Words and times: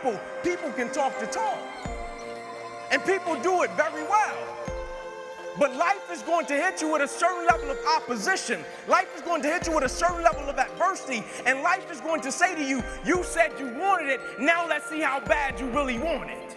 people, 0.00 0.20
people 0.42 0.70
can 0.72 0.90
talk 0.92 1.18
the 1.20 1.26
talk. 1.26 1.58
And 2.90 3.04
people 3.04 3.40
do 3.42 3.62
it 3.62 3.70
very 3.72 4.02
well. 4.02 4.36
But 5.58 5.76
life 5.76 6.10
is 6.10 6.22
going 6.22 6.46
to 6.46 6.54
hit 6.54 6.80
you 6.80 6.92
with 6.92 7.02
a 7.02 7.08
certain 7.08 7.46
level 7.46 7.70
of 7.70 7.78
opposition. 7.96 8.64
Life 8.88 9.14
is 9.14 9.20
going 9.22 9.42
to 9.42 9.48
hit 9.48 9.66
you 9.66 9.74
with 9.74 9.84
a 9.84 9.88
certain 9.88 10.22
level 10.22 10.48
of 10.48 10.58
adversity. 10.58 11.22
And 11.44 11.62
life 11.62 11.90
is 11.90 12.00
going 12.00 12.22
to 12.22 12.32
say 12.32 12.54
to 12.54 12.64
you, 12.64 12.82
You 13.04 13.22
said 13.22 13.52
you 13.58 13.66
wanted 13.78 14.08
it. 14.08 14.20
Now 14.40 14.66
let's 14.66 14.88
see 14.88 15.00
how 15.00 15.20
bad 15.20 15.60
you 15.60 15.68
really 15.70 15.98
want 15.98 16.30
it. 16.30 16.56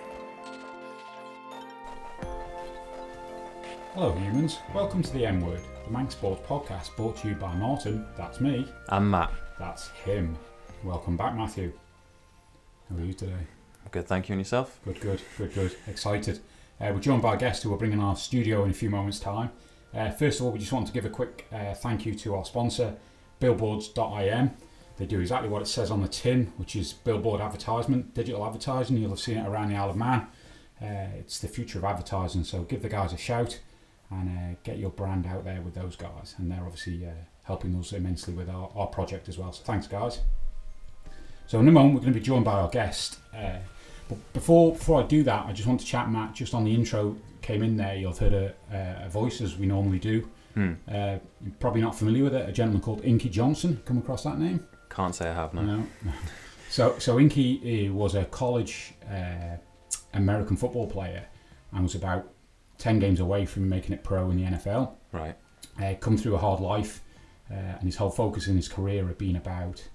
Hello, 3.94 4.14
humans. 4.14 4.58
Welcome 4.73 5.04
to 5.04 5.14
the 5.14 5.26
M 5.26 5.42
Word, 5.42 5.62
the 5.86 5.92
Manx 5.92 6.14
Sports 6.16 6.42
podcast 6.48 6.96
brought 6.96 7.18
to 7.18 7.28
you 7.28 7.36
by 7.36 7.54
Martin. 7.56 8.08
That's 8.18 8.40
me. 8.40 8.68
I'm 8.90 9.12
Matt. 9.12 9.32
That's 9.60 9.90
him. 9.90 10.36
Welcome 10.84 11.16
back, 11.16 11.36
Matthew. 11.36 11.73
How 12.94 13.02
are 13.02 13.06
you 13.06 13.14
today? 13.14 13.48
Good, 13.90 14.08
thank 14.08 14.30
you. 14.30 14.34
And 14.34 14.42
yourself? 14.42 14.80
Good, 14.86 15.00
good, 15.02 15.22
good, 15.38 15.54
good. 15.54 15.76
Excited. 15.88 16.40
Uh, 16.80 16.92
we're 16.94 17.00
joined 17.00 17.24
by 17.24 17.30
our 17.30 17.38
guest 17.38 17.64
who 17.64 17.70
will 17.70 17.78
bring 17.78 17.92
in 17.92 18.00
our 18.00 18.16
studio 18.16 18.64
in 18.64 18.70
a 18.70 18.74
few 18.74 18.90
moments' 18.90 19.20
time. 19.20 19.52
Uh, 19.94 20.12
first 20.12 20.40
of 20.40 20.46
all, 20.46 20.52
we 20.52 20.60
just 20.60 20.72
want 20.72 20.86
to 20.88 20.94
give 20.94 21.06
a 21.06 21.10
quick 21.10 21.48
uh, 21.52 21.74
thank 21.74 22.06
you 22.06 22.14
to 22.14 22.36
our 22.36 22.46
sponsor, 22.46 22.96
Billboards.im. 23.40 24.52
They 24.98 25.06
do 25.06 25.20
exactly 25.20 25.50
what 25.50 25.62
it 25.64 25.67
says 25.67 25.90
on 25.90 26.02
the 26.02 26.08
tin, 26.08 26.54
which 26.58 26.76
is 26.76 26.94
billboard 26.94 27.42
advertisement, 27.42 28.14
digital 28.14 28.45
advertising. 28.45 28.98
You'll 28.98 29.10
have 29.10 29.20
seen 29.20 29.38
it 29.38 29.48
around 29.48 29.70
the 29.70 29.76
Isle 29.76 29.89
of 29.89 29.95
Man. 29.95 30.28
Uh, 30.80 31.17
it's 31.17 31.39
the 31.39 31.48
future 31.48 31.80
of 31.80 31.86
advertising, 31.86 32.44
so 32.44 32.62
give 32.62 32.84
the 32.84 32.89
guys 32.89 33.12
a 33.12 33.17
shout 33.17 33.60
and 34.12 34.30
uh, 34.30 34.56
get 34.64 34.78
your 34.78 34.92
brand 34.92 35.26
out 35.26 35.45
there 35.45 35.62
with 35.62 35.73
those 35.73 35.95
guys. 35.95 36.36
And 36.38 36.52
they're 36.52 36.64
obviously 36.64 37.08
uh, 37.08 37.12
helping 37.45 37.76
us 37.76 37.92
immensely 37.92 38.36
with 38.36 38.50
our, 38.50 38.70
our 38.76 38.88
project 38.88 39.30
as 39.30 39.39
well. 39.39 39.52
So 39.52 39.64
thanks, 39.64 39.88
guys. 39.88 40.20
So 41.47 41.59
in 41.59 41.67
a 41.67 41.72
moment, 41.72 41.95
we're 41.95 42.02
going 42.02 42.13
to 42.13 42.19
be 42.19 42.25
joined 42.25 42.45
by 42.45 42.53
our 42.53 42.69
guest. 42.69 43.19
Uh, 43.36 43.58
but 44.09 44.33
before 44.33 44.73
before 44.73 45.02
I 45.02 45.05
do 45.05 45.23
that, 45.23 45.45
I 45.45 45.53
just 45.53 45.67
want 45.67 45.80
to 45.80 45.86
chat, 45.86 46.09
Matt, 46.09 46.33
just 46.33 46.53
on 46.53 46.63
the 46.63 46.73
intro 46.73 47.16
came 47.41 47.61
in 47.61 47.77
there. 47.77 47.95
You've 47.95 48.17
heard 48.17 48.33
a, 48.33 48.53
a 49.05 49.09
voice 49.09 49.41
as 49.41 49.58
we 49.58 49.66
normally 49.66 49.99
do. 49.99 50.30
Hmm. 50.55 50.73
Uh, 50.88 51.17
you're 51.41 51.53
probably 51.59 51.81
not 51.81 51.95
familiar 51.95 52.23
with 52.23 52.36
it. 52.36 52.47
A 52.47 52.52
gentleman 52.52 52.81
called 52.81 53.03
Inky 53.03 53.30
Johnson. 53.30 53.81
Come 53.86 53.97
across 53.97 54.23
that 54.23 54.39
name? 54.39 54.66
Can't 54.89 55.14
say 55.14 55.30
I 55.30 55.33
have, 55.33 55.53
no. 55.53 55.61
No. 55.61 55.88
So 56.69 56.97
so 56.97 57.19
Inky 57.19 57.88
uh, 57.88 57.94
was 57.94 58.16
a 58.16 58.25
college 58.25 58.95
uh, 59.08 59.58
American 60.16 60.58
football 60.58 60.88
player 60.88 61.23
and 61.71 61.83
was 61.83 61.94
about 61.94 62.27
ten 62.80 62.97
games 62.97 63.19
away 63.19 63.45
from 63.45 63.69
making 63.69 63.94
it 63.94 64.03
pro 64.03 64.31
in 64.31 64.38
the 64.38 64.44
NFL. 64.44 64.95
Right. 65.11 65.36
Uh, 65.80 65.94
come 65.99 66.17
through 66.17 66.33
a 66.33 66.39
hard 66.39 66.59
life, 66.61 67.03
uh, 67.52 67.53
and 67.53 67.83
his 67.83 67.95
whole 67.95 68.09
focus 68.09 68.47
in 68.47 68.55
his 68.55 68.67
career 68.67 69.05
had 69.05 69.19
been 69.19 69.36
about 69.36 69.88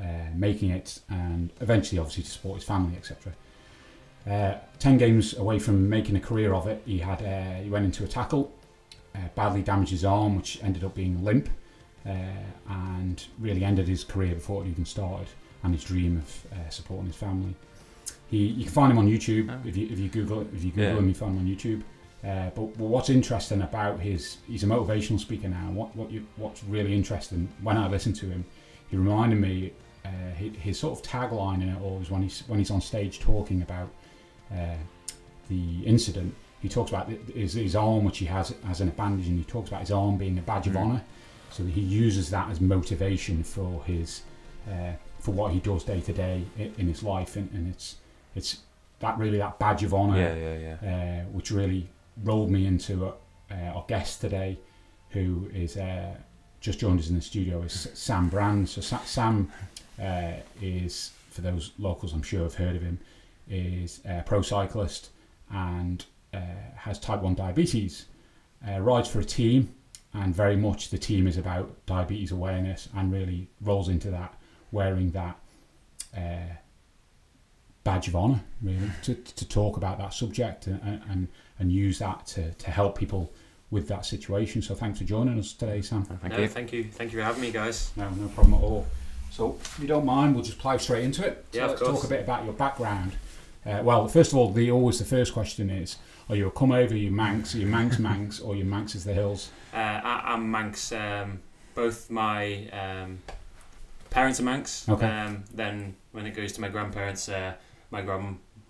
uh, 0.00 0.04
making 0.34 0.70
it 0.70 1.00
and 1.08 1.50
eventually, 1.60 1.98
obviously, 1.98 2.22
to 2.24 2.30
support 2.30 2.56
his 2.56 2.64
family, 2.64 2.96
etc. 2.96 3.32
Uh, 4.28 4.58
ten 4.78 4.98
games 4.98 5.36
away 5.36 5.58
from 5.58 5.88
making 5.88 6.16
a 6.16 6.20
career 6.20 6.52
of 6.54 6.66
it, 6.66 6.82
he 6.84 6.98
had 6.98 7.22
uh, 7.22 7.62
he 7.62 7.70
went 7.70 7.84
into 7.84 8.04
a 8.04 8.08
tackle, 8.08 8.52
uh, 9.14 9.18
badly 9.34 9.62
damaged 9.62 9.90
his 9.90 10.04
arm, 10.04 10.36
which 10.36 10.62
ended 10.62 10.84
up 10.84 10.94
being 10.94 11.24
limp, 11.24 11.48
uh, 12.06 12.10
and 12.68 13.26
really 13.38 13.64
ended 13.64 13.88
his 13.88 14.04
career 14.04 14.34
before 14.34 14.64
it 14.64 14.68
even 14.68 14.84
started, 14.84 15.28
and 15.62 15.74
his 15.74 15.84
dream 15.84 16.18
of 16.18 16.46
uh, 16.52 16.68
supporting 16.68 17.06
his 17.06 17.16
family. 17.16 17.54
He, 18.30 18.38
you 18.46 18.64
can 18.64 18.72
find 18.72 18.92
him 18.92 18.98
on 18.98 19.08
YouTube 19.08 19.50
Oh. 19.50 19.66
if 19.68 19.76
you 19.76 19.86
if 19.90 19.98
you 19.98 20.08
Google 20.08 20.42
if 20.54 20.62
you 20.62 20.70
Google 20.70 20.84
Yeah. 20.92 20.98
him, 20.98 21.08
you 21.08 21.14
find 21.14 21.32
him 21.32 21.38
on 21.38 21.46
YouTube. 21.46 21.82
Uh, 22.22 22.50
but, 22.50 22.76
but 22.76 22.84
what's 22.88 23.08
interesting 23.10 23.62
about 23.62 24.00
his 24.00 24.38
he's 24.46 24.64
a 24.64 24.66
motivational 24.66 25.18
speaker 25.20 25.48
now. 25.48 25.70
What 25.72 25.94
what 25.96 26.10
you 26.10 26.26
what's 26.36 26.62
really 26.64 26.92
interesting 26.94 27.48
when 27.62 27.78
I 27.78 27.88
listen 27.88 28.12
to 28.14 28.26
him, 28.26 28.44
he 28.90 28.96
reminded 28.96 29.40
me 29.40 29.72
uh, 30.08 30.34
his, 30.34 30.52
his 30.56 30.78
sort 30.78 30.98
of 30.98 31.04
tagline 31.04 31.62
in 31.62 31.68
it 31.68 31.80
all 31.82 32.00
is 32.00 32.10
when 32.10 32.22
he's 32.22 32.42
when 32.48 32.58
he's 32.58 32.70
on 32.70 32.80
stage 32.80 33.20
talking 33.20 33.62
about 33.62 33.88
uh, 34.52 34.76
the 35.48 35.82
incident. 35.84 36.34
He 36.60 36.68
talks 36.68 36.90
about 36.90 37.08
his, 37.34 37.52
his 37.54 37.76
arm, 37.76 38.04
which 38.04 38.18
he 38.18 38.26
has 38.26 38.52
as 38.68 38.80
an 38.80 38.88
bandage, 38.90 39.28
and 39.28 39.38
he 39.38 39.44
talks 39.44 39.68
about 39.68 39.80
his 39.80 39.92
arm 39.92 40.16
being 40.18 40.38
a 40.38 40.42
badge 40.42 40.66
of 40.66 40.72
Mm. 40.74 40.80
honour. 40.82 41.04
So 41.50 41.64
he 41.64 41.80
uses 41.80 42.30
that 42.30 42.50
as 42.50 42.60
motivation 42.60 43.42
for 43.42 43.82
his 43.84 44.22
uh, 44.70 44.92
for 45.20 45.32
what 45.32 45.52
he 45.52 45.60
does 45.60 45.82
day 45.84 46.00
to 46.00 46.12
day 46.12 46.42
in 46.56 46.86
his 46.88 47.02
life, 47.02 47.36
and, 47.36 47.50
and 47.52 47.68
it's 47.72 47.96
it's 48.36 48.58
that 49.00 49.16
really 49.18 49.38
that 49.38 49.58
badge 49.58 49.82
of 49.84 49.94
honour 49.94 50.18
Yeah, 50.18 50.34
yeah, 50.34 50.76
yeah. 50.82 51.22
uh, 51.22 51.24
which 51.30 51.50
really 51.50 51.88
rolled 52.24 52.50
me 52.50 52.66
into 52.66 53.06
uh, 53.06 53.12
our 53.74 53.84
guest 53.88 54.20
today, 54.20 54.58
who 55.10 55.48
is 55.54 55.76
uh, 55.76 56.14
just 56.60 56.80
joined 56.80 56.98
us 57.00 57.08
in 57.08 57.14
the 57.14 57.22
studio, 57.22 57.62
is 57.62 57.88
Sam 57.94 58.28
Brand. 58.28 58.68
So 58.68 58.80
Sa- 58.80 58.98
Sam 59.04 59.50
uh, 60.00 60.32
is, 60.60 61.12
for 61.30 61.40
those 61.40 61.72
locals, 61.78 62.12
I'm 62.12 62.22
sure 62.22 62.42
have 62.42 62.54
heard 62.54 62.76
of 62.76 62.82
him, 62.82 62.98
is 63.48 64.00
a 64.04 64.22
pro 64.22 64.42
cyclist 64.42 65.10
and 65.50 66.04
uh, 66.34 66.40
has 66.76 66.98
type 66.98 67.22
one 67.22 67.34
diabetes. 67.34 68.06
Uh, 68.66 68.80
rides 68.80 69.08
for 69.08 69.20
a 69.20 69.24
team, 69.24 69.74
and 70.12 70.34
very 70.34 70.56
much 70.56 70.90
the 70.90 70.98
team 70.98 71.26
is 71.26 71.36
about 71.36 71.70
diabetes 71.86 72.32
awareness, 72.32 72.88
and 72.96 73.12
really 73.12 73.48
rolls 73.60 73.88
into 73.88 74.10
that 74.10 74.34
wearing 74.72 75.10
that. 75.12 75.38
Uh, 76.16 76.54
badge 77.84 78.08
of 78.08 78.16
honour, 78.16 78.40
really, 78.60 78.90
to, 79.02 79.14
to 79.14 79.48
talk 79.48 79.78
about 79.78 79.96
that 79.96 80.12
subject 80.12 80.66
and, 80.66 81.02
and, 81.08 81.28
and 81.58 81.72
use 81.72 81.98
that 81.98 82.26
to, 82.26 82.52
to 82.52 82.70
help 82.70 82.98
people 82.98 83.32
with 83.70 83.88
that 83.88 84.04
situation. 84.04 84.60
So 84.60 84.74
thanks 84.74 84.98
for 84.98 85.04
joining 85.04 85.38
us 85.38 85.54
today, 85.54 85.80
Sam. 85.80 86.04
Thank 86.04 86.34
no, 86.34 86.40
you. 86.40 86.48
thank 86.48 86.72
you, 86.72 86.84
thank 86.84 87.12
you 87.12 87.18
for 87.18 87.24
having 87.24 87.40
me, 87.40 87.50
guys. 87.50 87.90
No, 87.96 88.10
no 88.10 88.28
problem 88.28 88.54
at 88.54 88.62
all. 88.62 88.86
So 89.30 89.56
if 89.60 89.78
you 89.80 89.86
don't 89.86 90.04
mind, 90.04 90.34
we'll 90.34 90.44
just 90.44 90.58
plough 90.58 90.76
straight 90.78 91.04
into 91.04 91.24
it. 91.26 91.44
So 91.52 91.58
Yeah, 91.58 91.64
of 91.64 91.70
let's 91.70 91.82
course. 91.82 91.94
talk 91.96 92.04
a 92.04 92.08
bit 92.08 92.20
about 92.22 92.44
your 92.44 92.54
background. 92.54 93.12
Uh, 93.64 93.80
well, 93.84 94.08
first 94.08 94.32
of 94.32 94.38
all, 94.38 94.50
the 94.52 94.70
always 94.70 94.98
the 94.98 95.04
first 95.04 95.32
question 95.32 95.68
is: 95.70 95.96
Are 96.28 96.36
you 96.36 96.46
a 96.46 96.50
come 96.50 96.72
over? 96.72 96.96
You 96.96 97.10
Manx? 97.10 97.54
Are 97.54 97.58
you 97.58 97.66
Manx 97.66 97.98
Manx? 98.00 98.40
or 98.40 98.56
you 98.56 98.64
Manx 98.64 98.94
is 98.94 99.04
the 99.04 99.12
hills? 99.14 99.50
Uh, 99.72 99.76
I, 99.76 100.22
I'm 100.32 100.50
Manx. 100.50 100.92
Um, 100.92 101.40
both 101.74 102.10
my 102.10 102.68
um, 102.70 103.18
parents 104.10 104.40
are 104.40 104.44
Manx. 104.44 104.88
Okay. 104.88 105.06
Um, 105.06 105.44
then 105.54 105.94
when 106.12 106.26
it 106.26 106.32
goes 106.32 106.52
to 106.52 106.60
my 106.60 106.68
grandparents, 106.68 107.28
uh, 107.28 107.54
my 107.90 108.02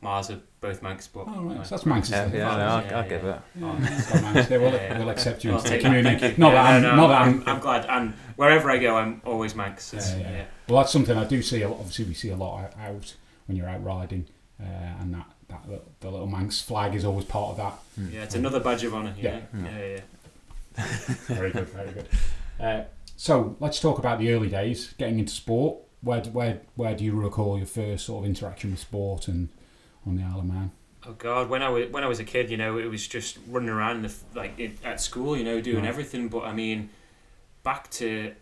grandmas 0.00 0.31
are 0.31 0.41
both 0.60 0.82
Manx. 0.82 1.09
But 1.09 1.25
Oh, 1.28 1.42
right. 1.42 1.66
So 1.66 1.75
that's 1.76 1.86
Manx 1.86 2.12
as 2.12 2.32
Yeah, 2.32 2.38
yeah, 2.38 2.44
hills. 2.44 2.56
no, 2.59 2.64
I'll, 2.64 2.84
Yeah, 2.84 2.98
I'll 2.98 3.09
give 3.09 3.22
yeah. 3.25 3.34
it. 3.34 3.41
Yeah, 3.60 3.98
so 4.00 4.20
Manx. 4.22 4.48
They 4.48 4.59
will, 4.59 4.72
Yeah, 4.72 4.75
yeah. 4.92 4.98
will 4.98 5.09
accept 5.10 5.44
you 5.44 5.50
I'll 5.53 5.59
into 5.59 5.69
the 5.70 5.75
take 5.76 5.82
that, 5.84 5.88
community. 5.88 6.19
thank 6.20 6.38
you. 6.38 6.41
Not 6.44 6.53
Yeah, 6.53 6.62
that 6.62 6.75
I'm, 6.75 6.82
no, 6.82 6.91
no, 6.91 6.97
not 6.97 7.06
that 7.09 7.22
I'm, 7.22 7.41
I'm, 7.42 7.48
I'm 7.48 7.60
glad. 7.60 7.86
And 7.86 8.14
wherever 8.37 8.70
I 8.70 8.78
go, 8.78 8.97
I'm 8.97 9.22
always 9.25 9.54
Manx. 9.54 9.92
Yeah, 9.94 10.16
yeah. 10.16 10.31
yeah. 10.31 10.44
Well, 10.69 10.78
that's 10.78 10.92
something 10.92 11.16
I 11.16 11.25
do 11.25 11.42
see. 11.42 11.62
Obviously, 11.64 12.04
we 12.06 12.14
see 12.14 12.31
a 12.31 12.37
lot 12.37 12.64
out- 12.64 12.75
out 12.81 13.14
when 13.47 13.56
you're 13.56 13.69
out 13.69 13.82
riding, 13.84 14.26
uh, 14.60 14.64
and 15.00 15.14
that 15.14 15.26
that 15.48 15.66
little, 15.69 15.91
the 16.00 16.10
little 16.10 16.26
Manx 16.26 16.60
flag 16.60 16.94
is 16.94 17.04
always 17.06 17.25
part 17.25 17.53
of 17.53 17.56
that. 17.56 18.12
Yeah, 18.12 18.22
it's 18.25 18.34
another 18.34 18.60
badge 18.60 18.84
of 18.84 18.92
honour. 18.94 19.14
you 19.16 19.25
Yeah. 19.25 19.41
yeah, 19.54 19.87
yeah. 19.87 20.00
Very 21.26 21.50
good, 21.50 21.69
very 21.70 21.91
good. 21.92 22.08
Uh, 22.60 22.82
so 23.16 23.56
let's 23.58 23.81
talk 23.81 23.98
about 23.98 24.19
the 24.20 24.31
early 24.32 24.48
days, 24.48 24.94
getting 24.98 25.19
into 25.19 25.32
sport. 25.32 25.78
Where 26.03 26.20
where 26.20 26.60
where 26.76 26.94
do 26.94 27.03
you 27.04 27.12
recall 27.14 27.56
your 27.56 27.66
first 27.66 28.04
sort 28.06 28.22
of 28.25 28.28
interaction 28.28 28.70
with 28.70 28.78
sport 28.78 29.26
and 29.26 29.48
on 30.08 30.16
the 30.16 30.22
Isle 30.22 30.41
of 30.41 30.44
Man? 30.46 30.70
Oh 31.06 31.12
God, 31.12 31.48
when 31.48 31.62
I 31.62 31.69
was 31.69 31.91
when 31.91 32.02
I 32.02 32.06
was 32.08 32.19
a 32.20 32.24
kid, 32.24 32.50
you 32.50 32.56
know, 32.56 32.78
it 32.78 32.86
was 32.86 33.06
just 33.06 33.38
running 33.48 33.69
around 33.69 34.02
the, 34.02 34.12
like 34.34 34.58
it, 34.58 34.78
at 34.84 35.00
school, 35.00 35.36
you 35.36 35.44
know, 35.44 35.60
doing 35.60 35.82
Right. 35.82 35.88
everything. 35.88 36.28
But 36.28 36.44
I 36.44 36.52
mean, 36.52 36.90
back 37.62 37.90
to 37.93 38.34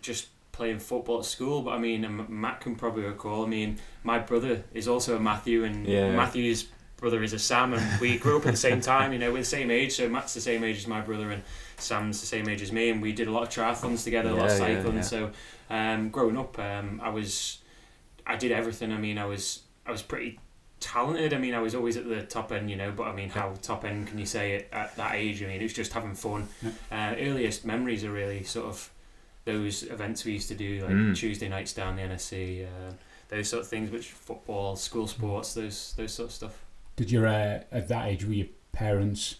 just 0.00 0.28
playing 0.52 0.78
football 0.78 1.18
at 1.20 1.24
school. 1.26 1.62
But 1.62 1.72
I 1.72 1.78
mean, 1.78 2.26
Matt 2.28 2.60
can 2.60 2.74
probably 2.76 3.04
recall. 3.04 3.44
I 3.44 3.48
mean, 3.48 3.78
my 4.02 4.18
brother 4.18 4.64
is 4.72 4.88
also 4.88 5.16
a 5.16 5.20
Matthew, 5.20 5.64
and 5.64 5.86
Yeah. 5.86 6.16
Matthew's 6.16 6.66
brother 6.96 7.22
is 7.22 7.32
a 7.32 7.38
Sam, 7.38 7.74
and 7.74 8.00
we 8.00 8.18
grew 8.18 8.38
up 8.38 8.46
at 8.46 8.52
the 8.52 8.56
same 8.56 8.80
time. 8.80 9.12
You 9.12 9.18
know, 9.20 9.30
we're 9.30 9.38
the 9.38 9.44
same 9.44 9.70
age. 9.70 9.92
So 9.94 10.08
Matt's 10.08 10.34
the 10.34 10.40
same 10.40 10.64
age 10.64 10.78
as 10.78 10.86
my 10.88 11.00
brother, 11.00 11.30
and 11.30 11.42
Sam's 11.76 12.20
the 12.20 12.26
same 12.26 12.48
age 12.48 12.62
as 12.62 12.72
me, 12.72 12.88
and 12.90 13.00
we 13.02 13.12
did 13.12 13.28
a 13.28 13.30
lot 13.30 13.42
of 13.44 13.50
triathlons 13.50 14.02
together, 14.02 14.30
a 14.30 14.34
lot 14.34 14.46
of 14.46 14.58
Yeah, 14.58 14.66
cycling. 14.80 14.96
yeah. 14.96 15.02
So, 15.02 15.30
um, 15.70 16.08
growing 16.08 16.36
up, 16.36 16.58
um, 16.58 17.00
I 17.04 17.10
was, 17.10 17.58
I 18.26 18.34
did 18.36 18.50
everything. 18.50 18.92
I 18.92 18.96
mean, 18.98 19.16
I 19.18 19.26
was, 19.26 19.60
I 19.86 19.92
was 19.92 20.02
pretty 20.02 20.40
talented. 20.80 21.32
I 21.34 21.38
mean, 21.38 21.54
I 21.54 21.60
was 21.60 21.74
always 21.74 21.96
at 21.96 22.08
the 22.08 22.22
top 22.22 22.52
end, 22.52 22.70
you 22.70 22.76
know. 22.76 22.90
But 22.90 23.04
I 23.04 23.12
mean, 23.14 23.28
how 23.30 23.54
top 23.62 23.84
end 23.84 24.06
can 24.08 24.18
you 24.18 24.26
say 24.26 24.54
it 24.54 24.68
at 24.72 24.96
that 24.96 25.14
age? 25.14 25.42
I 25.42 25.46
mean, 25.46 25.60
it 25.60 25.62
was 25.62 25.72
just 25.72 25.92
having 25.92 26.14
fun. 26.14 26.48
Uh, 26.90 27.14
earliest 27.18 27.64
memories 27.64 28.04
are 28.04 28.12
really 28.12 28.42
sort 28.44 28.66
of 28.66 28.90
those 29.44 29.82
events 29.84 30.24
we 30.24 30.32
used 30.32 30.48
to 30.48 30.54
do, 30.54 30.82
like 30.82 30.92
Mm. 30.92 31.16
Tuesday 31.16 31.48
nights 31.48 31.72
down 31.72 31.96
the 31.96 32.02
NSC, 32.02 32.64
uh, 32.66 32.92
those 33.28 33.48
sort 33.48 33.62
of 33.62 33.68
things, 33.68 33.90
which 33.90 34.08
football, 34.10 34.76
school 34.76 35.06
sports, 35.06 35.54
those 35.54 35.94
those 35.96 36.12
sort 36.12 36.28
of 36.28 36.34
stuff. 36.34 36.64
Did 36.96 37.10
your 37.10 37.26
uh, 37.26 37.62
at 37.72 37.88
that 37.88 38.08
age 38.08 38.24
were 38.24 38.32
your 38.34 38.48
parents 38.72 39.36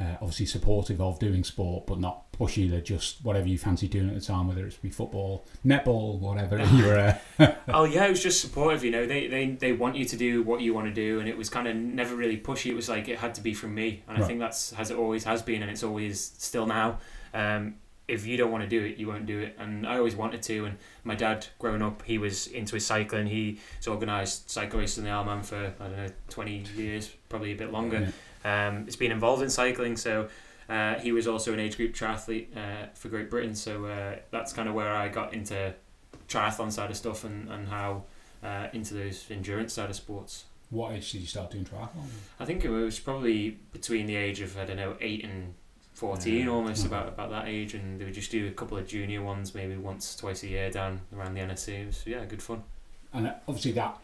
uh, 0.00 0.16
obviously 0.20 0.46
supportive 0.46 1.00
of 1.00 1.18
doing 1.18 1.42
sport, 1.42 1.86
but 1.86 1.98
not 1.98 2.25
pushy? 2.38 2.70
They're 2.70 2.80
just 2.80 3.24
whatever 3.24 3.48
you 3.48 3.58
fancy 3.58 3.88
doing 3.88 4.08
at 4.08 4.14
the 4.14 4.20
time, 4.20 4.48
whether 4.48 4.66
it's 4.66 4.76
be 4.76 4.90
football, 4.90 5.46
netball, 5.64 6.18
whatever. 6.18 6.58
you 6.74 6.84
were. 6.84 7.18
Uh, 7.38 7.52
oh 7.68 7.84
yeah, 7.84 8.06
it 8.06 8.10
was 8.10 8.22
just 8.22 8.40
supportive. 8.40 8.84
You 8.84 8.90
know, 8.90 9.06
they, 9.06 9.26
they 9.26 9.46
they 9.50 9.72
want 9.72 9.96
you 9.96 10.04
to 10.04 10.16
do 10.16 10.42
what 10.42 10.60
you 10.60 10.74
want 10.74 10.86
to 10.86 10.92
do, 10.94 11.20
and 11.20 11.28
it 11.28 11.36
was 11.36 11.48
kind 11.48 11.66
of 11.66 11.74
never 11.76 12.14
really 12.14 12.38
pushy. 12.38 12.70
It 12.70 12.74
was 12.76 12.88
like 12.88 13.08
it 13.08 13.18
had 13.18 13.34
to 13.34 13.40
be 13.40 13.54
from 13.54 13.74
me, 13.74 14.02
and 14.08 14.18
Right. 14.18 14.24
I 14.24 14.26
think 14.26 14.40
that's 14.40 14.72
as 14.74 14.90
it 14.90 14.96
always 14.96 15.24
has 15.24 15.42
been, 15.42 15.62
and 15.62 15.70
it's 15.70 15.82
always 15.82 16.20
still 16.38 16.66
now. 16.66 16.98
Um, 17.34 17.76
if 18.08 18.24
you 18.24 18.36
don't 18.36 18.52
want 18.52 18.62
to 18.62 18.68
do 18.68 18.84
it, 18.84 18.98
you 18.98 19.08
won't 19.08 19.26
do 19.26 19.40
it. 19.40 19.56
And 19.58 19.84
I 19.84 19.98
always 19.98 20.14
wanted 20.14 20.40
to. 20.42 20.66
And 20.66 20.78
my 21.02 21.16
dad, 21.16 21.44
growing 21.58 21.82
up, 21.82 22.02
he 22.02 22.18
was 22.18 22.46
into 22.46 22.76
his 22.76 22.86
cycling. 22.86 23.26
He's 23.26 23.58
organised 23.88 24.48
cycle 24.48 24.78
races 24.78 24.98
in 24.98 25.04
the 25.04 25.10
Isle 25.10 25.22
of 25.22 25.26
Man 25.26 25.42
for 25.42 25.56
I 25.80 25.84
don't 25.84 25.96
know 25.96 26.08
twenty 26.28 26.64
years, 26.76 27.10
probably 27.28 27.52
a 27.52 27.56
bit 27.56 27.72
longer. 27.72 28.12
Um, 28.44 28.84
it's 28.86 28.94
been 28.96 29.10
involved 29.12 29.42
in 29.42 29.50
cycling, 29.50 29.96
so. 29.96 30.28
Uh, 30.68 30.94
he 30.98 31.12
was 31.12 31.26
also 31.28 31.52
an 31.52 31.60
age 31.60 31.76
group 31.76 31.94
triathlete 31.94 32.56
uh, 32.56 32.86
for 32.94 33.08
Great 33.08 33.30
Britain, 33.30 33.54
so 33.54 33.86
uh, 33.86 34.16
that's 34.30 34.52
kind 34.52 34.68
of 34.68 34.74
where 34.74 34.92
I 34.92 35.08
got 35.08 35.32
into 35.32 35.74
triathlon 36.28 36.72
side 36.72 36.90
of 36.90 36.96
stuff 36.96 37.22
and, 37.24 37.48
and 37.48 37.68
how 37.68 38.02
uh, 38.42 38.66
into 38.72 38.94
those 38.94 39.30
endurance 39.30 39.72
side 39.74 39.90
of 39.90 39.96
sports. 39.96 40.44
What 40.70 40.92
age 40.92 41.12
did 41.12 41.20
you 41.20 41.26
start 41.28 41.52
doing 41.52 41.64
triathlon? 41.64 42.08
I 42.40 42.44
think 42.44 42.64
it 42.64 42.70
was 42.70 42.98
probably 42.98 43.50
between 43.72 44.06
the 44.06 44.16
age 44.16 44.40
of 44.40 44.58
I 44.58 44.64
don't 44.64 44.76
know 44.76 44.96
eight 45.00 45.22
and 45.24 45.54
fourteen, 45.94 46.46
Yeah. 46.46 46.50
almost 46.52 46.82
Mhm. 46.82 46.86
about 46.88 47.08
about 47.08 47.30
that 47.30 47.46
age, 47.46 47.74
and 47.74 48.00
they 48.00 48.04
would 48.04 48.14
just 48.14 48.32
do 48.32 48.48
a 48.48 48.50
couple 48.50 48.76
of 48.76 48.88
junior 48.88 49.22
ones, 49.22 49.54
maybe 49.54 49.76
once 49.76 50.16
twice 50.16 50.42
a 50.42 50.48
year 50.48 50.68
down 50.70 51.02
around 51.14 51.34
the 51.34 51.40
NSC. 51.40 51.74
It 51.82 51.86
was 51.86 52.02
yeah, 52.06 52.24
good 52.24 52.42
fun. 52.42 52.64
And 53.12 53.28
uh, 53.28 53.34
obviously 53.46 53.70
that, 53.72 53.96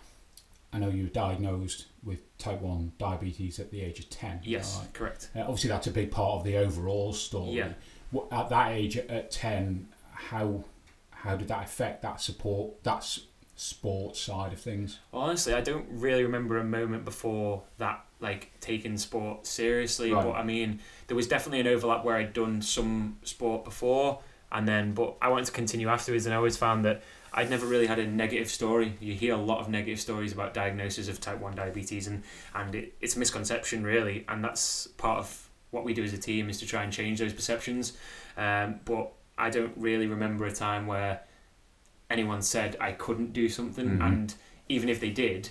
I 0.72 0.78
know 0.78 0.88
you 0.90 1.02
were 1.02 1.08
diagnosed 1.10 1.86
with 2.04 2.36
type 2.38 2.60
1 2.60 2.92
diabetes 2.98 3.58
at 3.60 3.70
the 3.70 3.80
age 3.80 3.98
of 4.00 4.10
10. 4.10 4.40
Yes, 4.42 4.78
right? 4.80 4.92
correct. 4.92 5.30
Uh, 5.36 5.40
obviously 5.40 5.70
that's 5.70 5.86
a 5.86 5.90
big 5.90 6.10
part 6.10 6.38
of 6.38 6.44
the 6.44 6.56
overall 6.56 7.12
story. 7.12 7.52
Yeah. 7.52 7.72
What, 8.10 8.26
at 8.32 8.48
that 8.50 8.72
age, 8.72 8.96
at 8.96 9.30
10, 9.30 9.88
how 10.12 10.64
how 11.10 11.36
did 11.36 11.48
that 11.48 11.64
affect 11.64 12.02
that 12.02 12.20
support, 12.20 12.82
that 12.82 12.96
s- 12.98 13.20
sports 13.54 14.20
side 14.20 14.52
of 14.52 14.60
things? 14.60 14.98
Honestly, 15.12 15.54
I 15.54 15.60
don't 15.60 15.86
really 15.88 16.24
remember 16.24 16.58
a 16.58 16.64
moment 16.64 17.04
before 17.04 17.62
that, 17.78 18.04
like 18.18 18.50
taking 18.60 18.98
sport 18.98 19.46
seriously. 19.46 20.12
Right. 20.12 20.24
But 20.24 20.32
I 20.32 20.42
mean, 20.42 20.80
there 21.06 21.16
was 21.16 21.28
definitely 21.28 21.60
an 21.60 21.68
overlap 21.68 22.04
where 22.04 22.16
I'd 22.16 22.32
done 22.32 22.60
some 22.60 23.18
sport 23.22 23.64
before, 23.64 24.18
and 24.52 24.68
then 24.68 24.92
but 24.94 25.16
I 25.20 25.28
wanted 25.28 25.46
to 25.46 25.52
continue 25.52 25.88
afterwards, 25.88 26.26
and 26.26 26.32
I 26.34 26.36
always 26.36 26.56
found 26.56 26.84
that 26.84 27.02
I'd 27.32 27.48
never 27.50 27.66
really 27.66 27.86
had 27.86 27.98
a 27.98 28.06
negative 28.06 28.50
story. 28.50 28.94
You 29.00 29.14
hear 29.14 29.34
a 29.34 29.38
lot 29.38 29.60
of 29.60 29.68
negative 29.68 29.98
stories 29.98 30.32
about 30.32 30.52
diagnosis 30.54 31.08
of 31.08 31.18
type 31.20 31.40
one 31.40 31.54
diabetes, 31.56 32.06
and 32.06 32.22
and 32.54 32.74
it, 32.74 32.94
it's 33.00 33.16
a 33.16 33.18
misconception 33.18 33.82
really, 33.84 34.24
and 34.28 34.44
that's 34.44 34.86
part 34.98 35.18
of 35.18 35.48
what 35.70 35.84
we 35.84 35.94
do 35.94 36.04
as 36.04 36.12
a 36.12 36.18
team 36.18 36.50
is 36.50 36.58
to 36.60 36.66
try 36.66 36.82
and 36.84 36.92
change 36.92 37.18
those 37.18 37.32
perceptions. 37.32 37.94
Um, 38.36 38.80
but 38.84 39.10
I 39.38 39.48
don't 39.48 39.72
really 39.76 40.06
remember 40.06 40.44
a 40.44 40.52
time 40.52 40.86
where 40.86 41.20
anyone 42.10 42.42
said 42.42 42.76
I 42.78 42.92
couldn't 42.92 43.32
do 43.32 43.48
something, 43.48 43.98
Mhm. 43.98 44.06
and 44.06 44.34
even 44.68 44.90
if 44.90 45.00
they 45.00 45.10
did, 45.10 45.48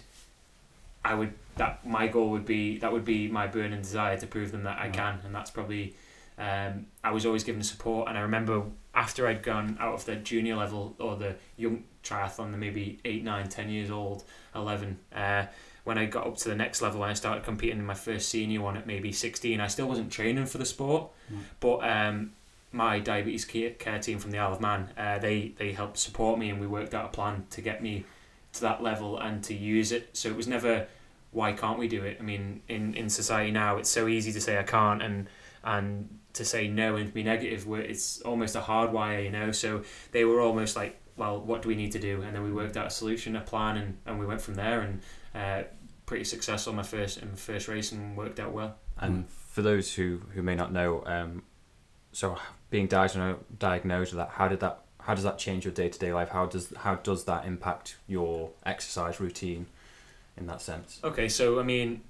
I 1.04 1.16
would 1.16 1.34
that 1.58 1.86
my 1.86 2.08
goal 2.08 2.30
would 2.30 2.46
be 2.46 2.78
that 2.78 2.92
would 2.94 3.04
be 3.06 3.28
my 3.28 3.48
burning 3.48 3.82
desire 3.82 4.18
to 4.18 4.28
prove 4.28 4.52
them 4.52 4.64
that 4.64 4.78
I 4.80 4.90
can, 4.90 5.20
and 5.26 5.34
that's 5.34 5.50
probably 5.52 5.96
um, 6.38 6.86
I 7.04 7.12
was 7.12 7.26
always 7.26 7.44
given 7.44 7.62
support, 7.64 8.08
and 8.08 8.18
I 8.18 8.22
remember 8.22 8.64
after 8.94 9.28
I'd 9.28 9.42
gone 9.44 9.78
out 9.80 9.94
of 9.94 10.06
the 10.06 10.16
junior 10.16 10.56
level 10.56 10.96
or 11.00 11.16
the 11.16 11.36
young 11.58 11.84
triathlon, 12.04 12.52
the 12.52 12.58
maybe 12.58 13.00
eight, 13.06 13.24
nine, 13.24 13.48
ten 13.50 13.70
years 13.70 13.90
old, 13.92 14.24
eleven. 14.56 15.00
Uh, 15.16 15.46
when 15.84 15.98
I 15.98 16.06
got 16.06 16.28
up 16.28 16.38
to 16.38 16.50
the 16.50 16.56
next 16.56 16.82
level 16.84 17.02
and 17.02 17.10
I 17.10 17.14
started 17.16 17.44
competing 17.44 17.80
in 17.80 17.86
my 17.86 17.96
first 17.96 18.30
senior 18.30 18.62
one 18.62 18.78
at 18.78 18.86
maybe 18.86 19.12
16, 19.12 19.60
I 19.60 19.66
still 19.66 19.88
wasn't 19.88 20.12
training 20.12 20.46
for 20.46 20.60
the 20.60 20.66
sport, 20.66 21.10
Right. 21.32 21.42
but 21.60 21.78
um, 21.80 22.34
my 22.72 23.00
diabetes 23.00 23.46
care, 23.46 23.72
care 23.72 23.98
team 23.98 24.20
from 24.20 24.30
the 24.30 24.38
Isle 24.38 24.54
of 24.54 24.62
Man, 24.62 24.90
uh, 24.96 25.18
they, 25.18 25.54
they 25.58 25.72
helped 25.72 25.98
support 25.98 26.38
me 26.38 26.52
and 26.52 26.62
we 26.62 26.68
worked 26.68 26.94
out 26.94 27.06
a 27.06 27.08
plan 27.08 27.46
to 27.50 27.62
get 27.62 27.82
me 27.82 28.06
to 28.54 28.62
that 28.62 28.84
level 28.84 29.18
and 29.18 29.44
to 29.46 29.56
use 29.56 29.92
it. 29.92 30.10
So 30.16 30.30
it 30.30 30.36
was 30.36 30.48
never, 30.48 30.86
why 31.32 31.54
can't 31.54 31.80
we 31.80 31.88
do 31.88 32.04
it? 32.04 32.18
I 32.20 32.24
mean, 32.24 32.62
in, 32.68 32.94
in 32.94 33.10
society 33.10 33.50
now, 33.50 33.78
it's 33.78 33.90
so 33.90 34.08
easy 34.08 34.32
to 34.34 34.40
say 34.42 34.60
I 34.60 34.64
can't 34.64 35.02
and 35.02 35.28
and 35.64 36.20
to 36.34 36.46
say 36.46 36.68
no 36.68 36.96
and 36.96 37.08
to 37.08 37.14
be 37.14 37.24
negative, 37.24 37.68
where 37.68 37.82
it's 37.82 38.22
almost 38.22 38.56
a 38.56 38.62
hard 38.62 38.92
wire, 38.92 39.22
you 39.22 39.32
know. 39.32 39.52
So 39.52 39.84
they 40.12 40.26
were 40.26 40.42
almost 40.42 40.76
like, 40.76 41.00
well, 41.18 41.40
what 41.40 41.62
do 41.62 41.70
we 41.70 41.76
need 41.76 41.92
to 41.94 42.00
do? 42.00 42.22
And 42.22 42.36
then 42.36 42.44
we 42.44 42.52
worked 42.52 42.78
out 42.78 42.88
a 42.88 42.90
solution, 42.90 43.36
a 43.36 43.42
plan, 43.42 43.78
and, 43.78 43.98
and 44.06 44.20
we 44.20 44.26
went 44.26 44.42
from 44.42 44.56
there. 44.56 44.82
And 44.82 45.02
uh, 45.36 45.64
pretty 46.12 46.24
successful 46.26 46.72
in 46.72 46.76
my 46.76 46.84
first 46.84 47.20
in 47.20 47.30
my 47.30 47.36
first 47.36 47.70
race 47.70 47.94
and 47.94 48.18
worked 48.18 48.38
out 48.38 48.52
well. 48.52 48.76
And 49.00 49.30
for 49.30 49.62
those 49.62 49.96
who, 49.96 50.22
who 50.34 50.42
may 50.42 50.56
not 50.56 50.74
know, 50.74 51.04
um, 51.06 51.44
so 52.12 52.38
being 52.70 52.88
diagnosed 52.88 53.40
diagnosed 53.58 54.12
with 54.12 54.18
that, 54.18 54.32
how 54.32 54.50
did 54.50 54.60
that 54.60 54.82
how 55.00 55.16
does 55.16 55.24
that 55.24 55.38
change 55.38 55.64
your 55.66 55.74
day 55.74 55.88
to 55.88 55.98
day 55.98 56.14
life? 56.14 56.30
How 56.30 56.46
does 56.46 56.74
how 56.78 56.96
does 56.96 57.24
that 57.26 57.46
impact 57.46 57.96
your 58.08 58.52
exercise 58.66 59.20
routine 59.20 59.68
in 60.36 60.48
that 60.48 60.62
sense? 60.62 61.00
Okay, 61.04 61.30
so 61.30 61.60
I 61.62 61.64
mean, 61.64 62.02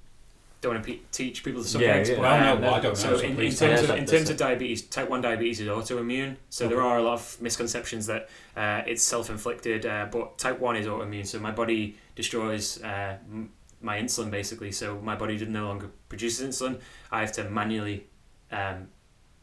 don't 0.62 0.74
want 0.76 0.86
to 0.86 0.92
pe- 0.94 1.00
teach 1.12 1.44
people 1.44 1.62
the 1.64 1.80
Yeah, 1.80 1.98
yeah. 1.98 2.16
but 2.16 2.22
No, 2.40 2.54
um, 2.54 2.62
no, 2.62 2.70
I 2.74 2.80
don't 2.80 2.84
know, 2.84 2.94
So 2.94 3.18
so 3.18 3.24
in, 3.24 3.40
in 3.40 3.52
terms 3.52 3.82
of 3.82 3.90
in 3.98 4.06
terms 4.06 4.30
of 4.30 4.38
diabetes, 4.38 4.84
type 4.84 5.10
one 5.10 5.22
diabetes 5.22 5.60
is 5.60 5.68
autoimmune. 5.68 6.38
So 6.50 6.68
there 6.68 6.82
are 6.82 6.98
a 7.00 7.02
lot 7.02 7.14
of 7.14 7.42
misconceptions 7.42 8.06
that 8.08 8.30
uh, 8.56 8.82
it's 8.86 9.04
self 9.04 9.30
inflicted, 9.30 9.86
uh, 9.86 10.08
but 10.12 10.38
type 10.38 10.60
one 10.60 10.76
is 10.76 10.86
autoimmune. 10.86 11.26
So 11.26 11.40
my 11.40 11.52
body 11.52 11.98
destroys 12.16 12.82
uh, 12.84 13.18
m- 13.32 13.52
my 13.82 13.98
insulin 14.00 14.30
basically. 14.30 14.72
So 14.72 15.00
my 15.02 15.16
body 15.16 15.44
no 15.46 15.66
longer 15.68 15.90
produces 16.10 16.48
insulin. 16.48 16.80
I 17.12 17.22
have 17.22 17.32
to 17.34 17.50
manually 17.50 18.06
um, 18.52 18.88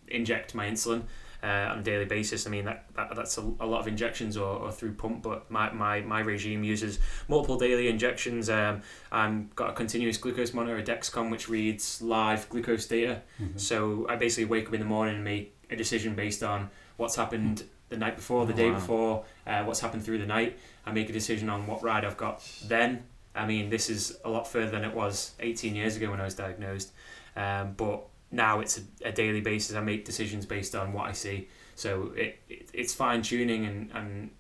inject 0.07 0.55
my 0.55 0.67
insulin. 0.71 1.03
Uh, 1.41 1.69
on 1.71 1.79
a 1.79 1.83
daily 1.83 2.05
basis, 2.05 2.49
I 2.49 2.51
mean 2.51 2.65
that, 2.65 2.87
that 2.97 3.15
that's 3.15 3.39
a, 3.39 3.43
a 3.61 3.67
lot 3.67 3.79
of 3.81 3.87
injections 3.87 4.37
or, 4.37 4.59
or 4.59 4.73
through 4.73 4.95
pump. 4.95 5.23
But 5.23 5.49
my, 5.49 5.71
my, 5.73 6.01
my 6.01 6.19
regime 6.21 6.65
uses 6.65 6.99
multiple 7.29 7.57
daily 7.57 7.87
injections. 7.87 8.51
Um, 8.51 8.83
I've 9.13 9.55
got 9.55 9.71
a 9.71 9.73
continuous 9.73 10.17
glucose 10.17 10.53
monitor, 10.53 10.77
a 10.79 10.83
Dexcom, 10.83 11.31
which 11.31 11.49
reads 11.49 12.03
live 12.03 12.49
glucose 12.49 12.87
data. 12.87 13.23
Mhm. 13.41 13.61
So 13.61 14.05
I 14.09 14.17
basically 14.17 14.47
wake 14.47 14.67
up 14.67 14.75
in 14.75 14.81
the 14.81 14.87
morning 14.87 15.15
and 15.15 15.23
make 15.23 15.55
a 15.71 15.77
decision 15.77 16.17
based 16.17 16.43
on 16.43 16.71
what's 16.97 17.15
happened 17.15 17.63
the 17.89 17.97
night 17.97 18.17
before, 18.17 18.45
the 18.45 18.53
Oh, 18.55 18.57
day 18.57 18.71
wow. 18.71 18.75
before, 18.81 19.25
uh, 19.47 19.63
what's 19.63 19.79
happened 19.79 20.05
through 20.05 20.19
the 20.19 20.27
night. 20.27 20.59
I 20.85 20.91
make 20.91 21.09
a 21.09 21.13
decision 21.13 21.49
on 21.49 21.69
what 21.69 21.85
ride 21.85 22.05
I've 22.05 22.17
got 22.17 22.43
then. 22.65 23.05
I 23.37 23.47
mean, 23.47 23.71
this 23.71 23.89
is 23.89 24.19
a 24.25 24.29
lot 24.29 24.49
further 24.49 24.73
than 24.73 24.83
it 24.85 24.93
was 24.93 25.35
18 25.39 25.77
years 25.77 25.95
ago 25.97 26.11
when 26.11 26.21
I 26.21 26.25
was 26.25 26.35
diagnosed. 26.35 26.91
Um, 27.37 27.75
but 27.77 28.03
now 28.31 28.61
it's 28.61 28.79
a, 28.79 29.09
a 29.09 29.13
daily 29.13 29.41
basis. 29.41 29.77
I 29.77 29.81
make 29.81 30.05
decisions 30.05 30.47
based 30.47 30.75
on 30.75 30.93
what 30.93 31.09
I 31.09 31.13
see. 31.13 31.49
So 31.75 32.13
it, 32.17 32.39
it 32.49 32.71
it's 32.73 32.95
fine 32.95 33.23
tuning 33.23 33.65
and, 33.65 33.91
and 33.93 34.31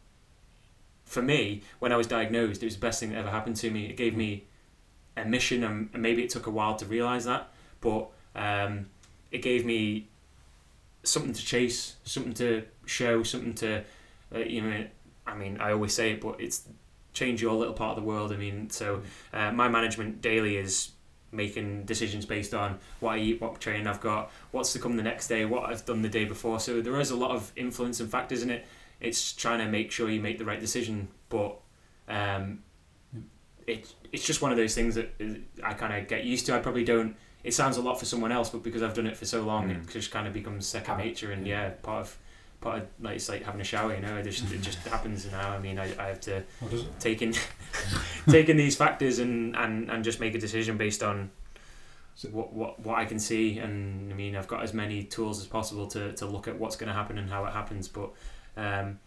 for 1.09 1.23
me, 1.23 1.63
when 1.79 1.91
I 1.91 1.97
was 1.97 2.07
diagnosed, 2.07 2.63
it 2.63 2.67
was 2.67 2.75
the 2.75 2.81
best 2.81 3.01
thing 3.01 3.11
that 3.11 3.19
ever 3.19 3.31
happened 3.31 3.57
to 3.57 3.71
me. 3.71 3.87
It 3.87 3.97
gave 3.97 4.15
me 4.15 4.45
a 5.17 5.25
mission, 5.25 5.65
and 5.65 5.91
maybe 5.95 6.23
it 6.23 6.31
took 6.31 6.47
a 6.47 6.51
while 6.51 6.77
to 6.77 6.85
realize 6.85 7.25
that, 7.25 7.49
but 7.81 8.09
um, 8.37 8.87
it 9.31 9.39
gave 9.39 9.65
me 9.65 10.09
something 11.03 11.33
to 11.33 11.45
chase, 11.45 11.97
something 12.05 12.35
to 12.35 12.65
show, 12.85 13.23
something 13.23 13.55
to, 13.55 13.85
uh, 14.35 14.39
you 14.39 14.61
know, 14.61 14.87
I 15.27 15.35
mean, 15.35 15.59
I 15.61 15.73
always 15.73 15.95
say 15.95 16.13
it, 16.13 16.21
but 16.21 16.41
it's 16.41 16.69
change 17.15 17.41
your 17.43 17.55
little 17.55 17.75
part 17.75 17.97
of 17.97 18.03
the 18.03 18.09
world. 18.09 18.33
I 18.33 18.37
mean, 18.37 18.71
so 18.71 19.03
uh, 19.33 19.51
my 19.53 19.69
management 19.69 20.21
daily 20.21 20.57
is 20.57 20.91
making 21.33 21.85
decisions 21.85 22.25
based 22.25 22.55
on 22.55 22.79
what 23.01 23.13
I 23.15 23.19
eat, 23.19 23.41
what 23.41 23.61
training 23.61 23.87
I've 23.87 24.01
got, 24.01 24.31
what's 24.51 24.73
to 24.73 24.79
come 24.79 24.97
the 24.97 25.03
next 25.03 25.29
day, 25.29 25.45
what 25.45 25.69
I've 25.69 25.85
done 25.85 26.03
the 26.03 26.09
day 26.09 26.25
before. 26.25 26.59
So 26.61 26.81
there 26.81 26.99
is 27.01 27.11
a 27.11 27.17
lot 27.17 27.33
of 27.33 27.53
influence 27.57 28.01
and 28.01 28.11
factors 28.11 28.43
in 28.43 28.51
it. 28.51 28.67
It's 29.01 29.33
trying 29.33 29.59
to 29.59 29.67
make 29.67 29.93
sure 29.93 30.09
you 30.11 30.21
make 30.21 30.39
the 30.39 30.45
right 30.45 30.59
decision, 30.61 31.09
but 31.29 31.59
um, 32.09 32.61
it 33.67 33.93
it's 34.13 34.25
just 34.25 34.41
one 34.41 34.51
of 34.51 34.57
those 34.57 34.75
things 34.75 34.95
that 34.95 35.15
uh, 35.21 35.67
I 35.67 35.75
kind 35.75 35.93
of 35.95 36.09
get 36.09 36.25
used 36.25 36.47
to. 36.47 36.55
I 36.55 36.59
probably 36.61 36.85
don't. 36.85 37.15
It 37.45 37.55
sounds 37.55 37.77
a 37.77 37.83
lot 37.83 37.99
for 37.99 38.05
someone 38.07 38.33
else, 38.33 38.51
but 38.51 38.63
because 38.63 38.83
I've 38.83 38.95
done 38.95 39.07
it 39.07 39.17
for 39.17 39.25
so 39.27 39.43
long, 39.43 39.69
Mm. 39.69 39.83
it 39.85 39.91
just 39.91 40.11
kind 40.11 40.27
of 40.27 40.33
becomes 40.33 40.67
second 40.67 40.99
nature, 40.99 41.31
and 41.31 41.47
yeah, 41.47 41.71
part 41.83 42.01
of 42.07 42.19
of 42.63 42.87
like 43.01 43.17
it's 43.17 43.29
like 43.29 43.43
having 43.45 43.61
a 43.61 43.65
shower. 43.65 43.95
You 43.95 44.01
know, 44.01 44.17
it 44.17 44.25
just 44.25 44.51
it 44.53 44.61
just 44.63 44.79
happens 44.87 45.31
now. 45.31 45.51
I 45.51 45.59
mean, 45.59 45.79
I, 45.79 45.85
I 46.03 46.09
have 46.09 46.21
to 46.23 46.43
does 46.71 46.85
take 46.99 47.23
in 47.23 47.35
take 48.31 48.49
in 48.49 48.57
these 48.57 48.77
factors 48.77 49.19
and, 49.19 49.57
and, 49.57 49.91
and 49.91 50.03
just 50.05 50.21
make 50.21 50.35
a 50.35 50.39
decision 50.39 50.77
based 50.77 51.03
on 51.03 51.31
So- 52.15 52.29
what, 52.31 52.53
what 52.53 52.81
what 52.81 52.99
I 52.99 53.05
can 53.05 53.19
see. 53.19 53.59
And 53.59 54.13
I 54.13 54.17
mean, 54.17 54.35
I've 54.37 54.49
got 54.49 54.63
as 54.63 54.75
many 54.75 55.05
tools 55.05 55.41
as 55.41 55.47
possible 55.47 55.87
to, 55.89 56.13
to 56.15 56.27
look 56.27 56.49
at 56.49 56.59
what's 56.59 56.77
going 56.77 56.89
to 56.89 56.95
happen 56.95 57.19
and 57.19 57.31
how 57.31 57.45
it 57.47 57.53
happens. 57.53 57.87
But 57.89 58.11
um, 58.57 58.99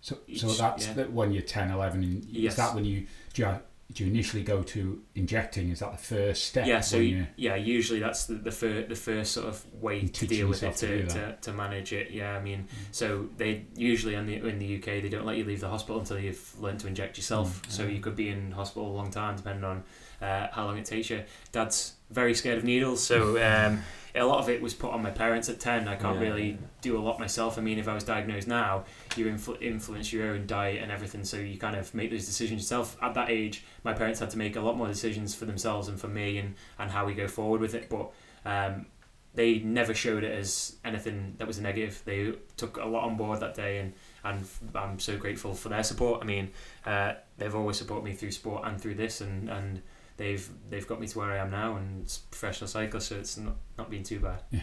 So, 0.00 0.18
Each- 0.28 0.40
so 0.42 0.48
that's 0.48 0.86
yeah. 0.86 0.92
that 0.94 1.12
when 1.12 1.32
you're 1.32 1.42
10, 1.42 1.70
11, 1.70 2.02
and 2.02 2.24
Yes. 2.24 2.52
is 2.52 2.56
that 2.58 2.74
when 2.74 2.84
you 2.84 3.06
do, 3.32 3.42
you 3.42 3.58
do 3.92 4.04
you 4.04 4.10
initially 4.10 4.42
go 4.42 4.62
to 4.62 5.02
injecting? 5.14 5.68
Is 5.70 5.80
that 5.80 5.92
the 5.92 6.02
first 6.02 6.44
step? 6.46 6.66
yeah, 6.66 6.80
so 6.80 6.96
you- 6.96 7.26
yeah, 7.36 7.54
usually 7.54 8.00
that's 8.00 8.24
the 8.26 8.34
the, 8.34 8.50
fir- 8.50 8.86
the 8.88 8.94
first 8.96 9.32
sort 9.32 9.46
of 9.46 9.64
way 9.74 10.06
to 10.06 10.26
deal 10.26 10.48
with 10.48 10.62
it 10.62 10.74
to 10.76 11.02
to, 11.02 11.06
to, 11.06 11.36
to 11.42 11.52
manage 11.52 11.92
it. 11.92 12.10
Yeah, 12.10 12.36
I 12.36 12.40
mean, 12.40 12.66
so 12.92 13.28
they 13.36 13.66
usually 13.76 14.14
in 14.14 14.26
the 14.26 14.36
in 14.48 14.58
the 14.58 14.76
UK 14.78 14.84
they 15.02 15.08
don't 15.08 15.26
let 15.26 15.36
you 15.36 15.44
leave 15.44 15.60
the 15.60 15.68
hospital 15.68 16.00
until 16.00 16.18
you've 16.18 16.58
learned 16.60 16.80
to 16.80 16.86
inject 16.88 17.16
yourself. 17.18 17.62
Mm, 17.62 17.70
So 17.70 17.86
you 17.86 18.00
could 18.00 18.16
be 18.16 18.28
in 18.30 18.50
hospital 18.52 18.88
a 18.90 18.94
long 18.94 19.10
time 19.10 19.36
depending 19.36 19.64
on 19.64 19.84
uh, 20.22 20.48
how 20.52 20.64
long 20.64 20.78
it 20.78 20.86
takes 20.86 21.10
you. 21.10 21.22
Dad's 21.52 21.94
very 22.10 22.34
scared 22.34 22.58
of 22.58 22.64
needles, 22.64 23.02
so 23.04 23.36
um, 23.44 23.82
a 24.16 24.22
lot 24.24 24.38
of 24.38 24.48
it 24.48 24.62
was 24.62 24.74
put 24.74 24.92
on 24.92 25.02
my 25.02 25.10
parents 25.10 25.48
at 25.48 25.58
ten. 25.58 25.88
I 25.88 25.96
can't 25.96 26.16
Yeah. 26.20 26.22
really 26.28 26.58
do 26.80 26.96
a 26.96 27.00
lot 27.02 27.18
myself. 27.18 27.58
I 27.58 27.62
mean, 27.62 27.78
if 27.78 27.88
I 27.88 27.94
was 27.94 28.04
diagnosed 28.04 28.46
now, 28.46 28.84
you 29.16 29.26
influ- 29.26 29.60
influence 29.60 30.12
your 30.12 30.28
own 30.28 30.46
diet 30.46 30.82
and 30.82 30.92
everything, 30.92 31.24
so 31.24 31.36
you 31.36 31.58
kind 31.58 31.74
of 31.76 31.92
make 31.94 32.10
those 32.10 32.24
decisions 32.26 32.60
yourself. 32.62 32.96
At 33.02 33.14
that 33.14 33.28
age, 33.30 33.64
my 33.82 33.92
parents 33.92 34.20
had 34.20 34.30
to 34.30 34.38
make 34.38 34.54
a 34.56 34.60
lot 34.60 34.76
more 34.76 34.86
decisions 34.86 35.34
for 35.34 35.46
themselves 35.46 35.88
and 35.88 36.00
for 36.00 36.08
me, 36.08 36.38
and 36.38 36.54
and 36.78 36.90
how 36.92 37.04
we 37.06 37.14
go 37.14 37.26
forward 37.26 37.60
with 37.60 37.74
it. 37.74 37.88
But 37.88 38.10
um, 38.44 38.86
they 39.34 39.58
never 39.58 39.92
showed 39.94 40.22
it 40.22 40.30
as 40.30 40.76
anything 40.84 41.34
that 41.38 41.46
was 41.48 41.58
a 41.58 41.62
negative. 41.62 42.00
They 42.04 42.34
took 42.56 42.76
a 42.76 42.84
lot 42.86 43.02
on 43.02 43.16
board 43.16 43.40
that 43.40 43.54
day, 43.54 43.78
and 43.78 43.94
and 44.22 44.46
I'm 44.76 45.00
so 45.00 45.16
grateful 45.18 45.54
for 45.54 45.70
their 45.70 45.82
support. 45.82 46.22
I 46.22 46.24
mean, 46.24 46.50
uh, 46.86 47.14
they've 47.36 47.54
always 47.54 47.78
supported 47.78 48.04
me 48.04 48.12
through 48.14 48.30
sport 48.30 48.62
and 48.64 48.80
through 48.80 48.94
this, 48.94 49.20
and 49.20 49.50
and 49.50 49.82
they've 50.16 50.48
they've 50.70 50.86
got 50.86 51.00
me 51.00 51.06
to 51.08 51.18
where 51.18 51.30
I 51.30 51.38
am 51.38 51.50
now, 51.50 51.76
and 51.76 52.02
it's 52.02 52.18
professional 52.18 52.68
cyclist, 52.68 53.08
so 53.08 53.16
it's 53.16 53.36
not 53.36 53.56
not 53.78 53.90
been 53.90 54.02
too 54.02 54.20
bad. 54.20 54.40
Yeah. 54.50 54.62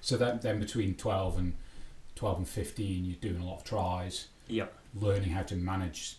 So 0.00 0.16
then, 0.16 0.40
then 0.42 0.58
between 0.58 0.94
twelve 0.94 1.38
and 1.38 1.54
twelve 2.14 2.38
and 2.38 2.48
fifteen, 2.48 3.04
you're 3.04 3.16
doing 3.20 3.40
a 3.42 3.46
lot 3.46 3.58
of 3.58 3.64
tries, 3.64 4.28
Yeah. 4.48 4.66
learning 4.94 5.30
how 5.30 5.42
to 5.42 5.56
manage 5.56 6.16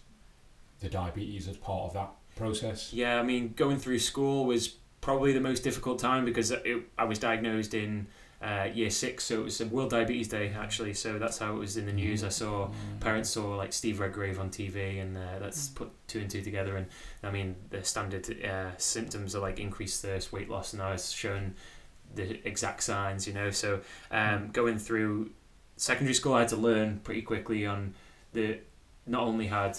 the 0.79 0.89
diabetes 0.89 1.47
as 1.47 1.57
part 1.57 1.83
of 1.83 1.93
that 1.93 2.09
process. 2.35 2.91
Yeah, 2.93 3.19
I 3.19 3.23
mean, 3.23 3.53
going 3.55 3.77
through 3.77 3.99
school 3.99 4.45
was 4.45 4.75
probably 5.01 5.33
the 5.33 5.39
most 5.39 5.63
difficult 5.63 5.99
time 5.99 6.25
because 6.25 6.51
it, 6.51 6.83
I 6.97 7.03
was 7.05 7.17
diagnosed 7.19 7.73
in 7.73 8.07
uh, 8.41 8.67
year 8.73 8.89
six, 8.89 9.25
so 9.25 9.41
it 9.41 9.43
was 9.43 9.61
a 9.61 9.67
World 9.67 9.91
Diabetes 9.91 10.27
Day 10.27 10.51
actually. 10.57 10.93
So 10.93 11.19
that's 11.19 11.37
how 11.37 11.53
it 11.53 11.59
was 11.59 11.77
in 11.77 11.85
the 11.85 11.93
news. 11.93 12.23
I 12.23 12.29
saw 12.29 12.69
parents 12.99 13.29
saw 13.29 13.55
like 13.55 13.71
Steve 13.71 13.99
Redgrave 13.99 14.39
on 14.39 14.49
TV, 14.49 15.01
and 15.01 15.15
uh, 15.15 15.39
that's 15.39 15.69
put 15.69 15.91
two 16.07 16.19
and 16.19 16.29
two 16.29 16.41
together. 16.41 16.75
And 16.75 16.87
I 17.23 17.29
mean, 17.29 17.55
the 17.69 17.83
standard 17.83 18.43
uh, 18.43 18.75
symptoms 18.77 19.35
are 19.35 19.39
like 19.39 19.59
increased 19.59 20.01
thirst, 20.01 20.33
weight 20.33 20.49
loss, 20.49 20.73
and 20.73 20.81
I 20.81 20.91
was 20.91 21.11
shown 21.11 21.55
the 22.15 22.45
exact 22.47 22.83
signs, 22.83 23.27
you 23.27 23.33
know. 23.33 23.51
So 23.51 23.81
um, 24.09 24.49
going 24.51 24.79
through 24.79 25.31
secondary 25.77 26.15
school, 26.15 26.33
I 26.33 26.39
had 26.39 26.49
to 26.49 26.57
learn 26.57 26.99
pretty 27.03 27.21
quickly 27.21 27.65
on 27.65 27.93
the 28.33 28.59
not 29.05 29.23
only 29.23 29.47
had 29.47 29.77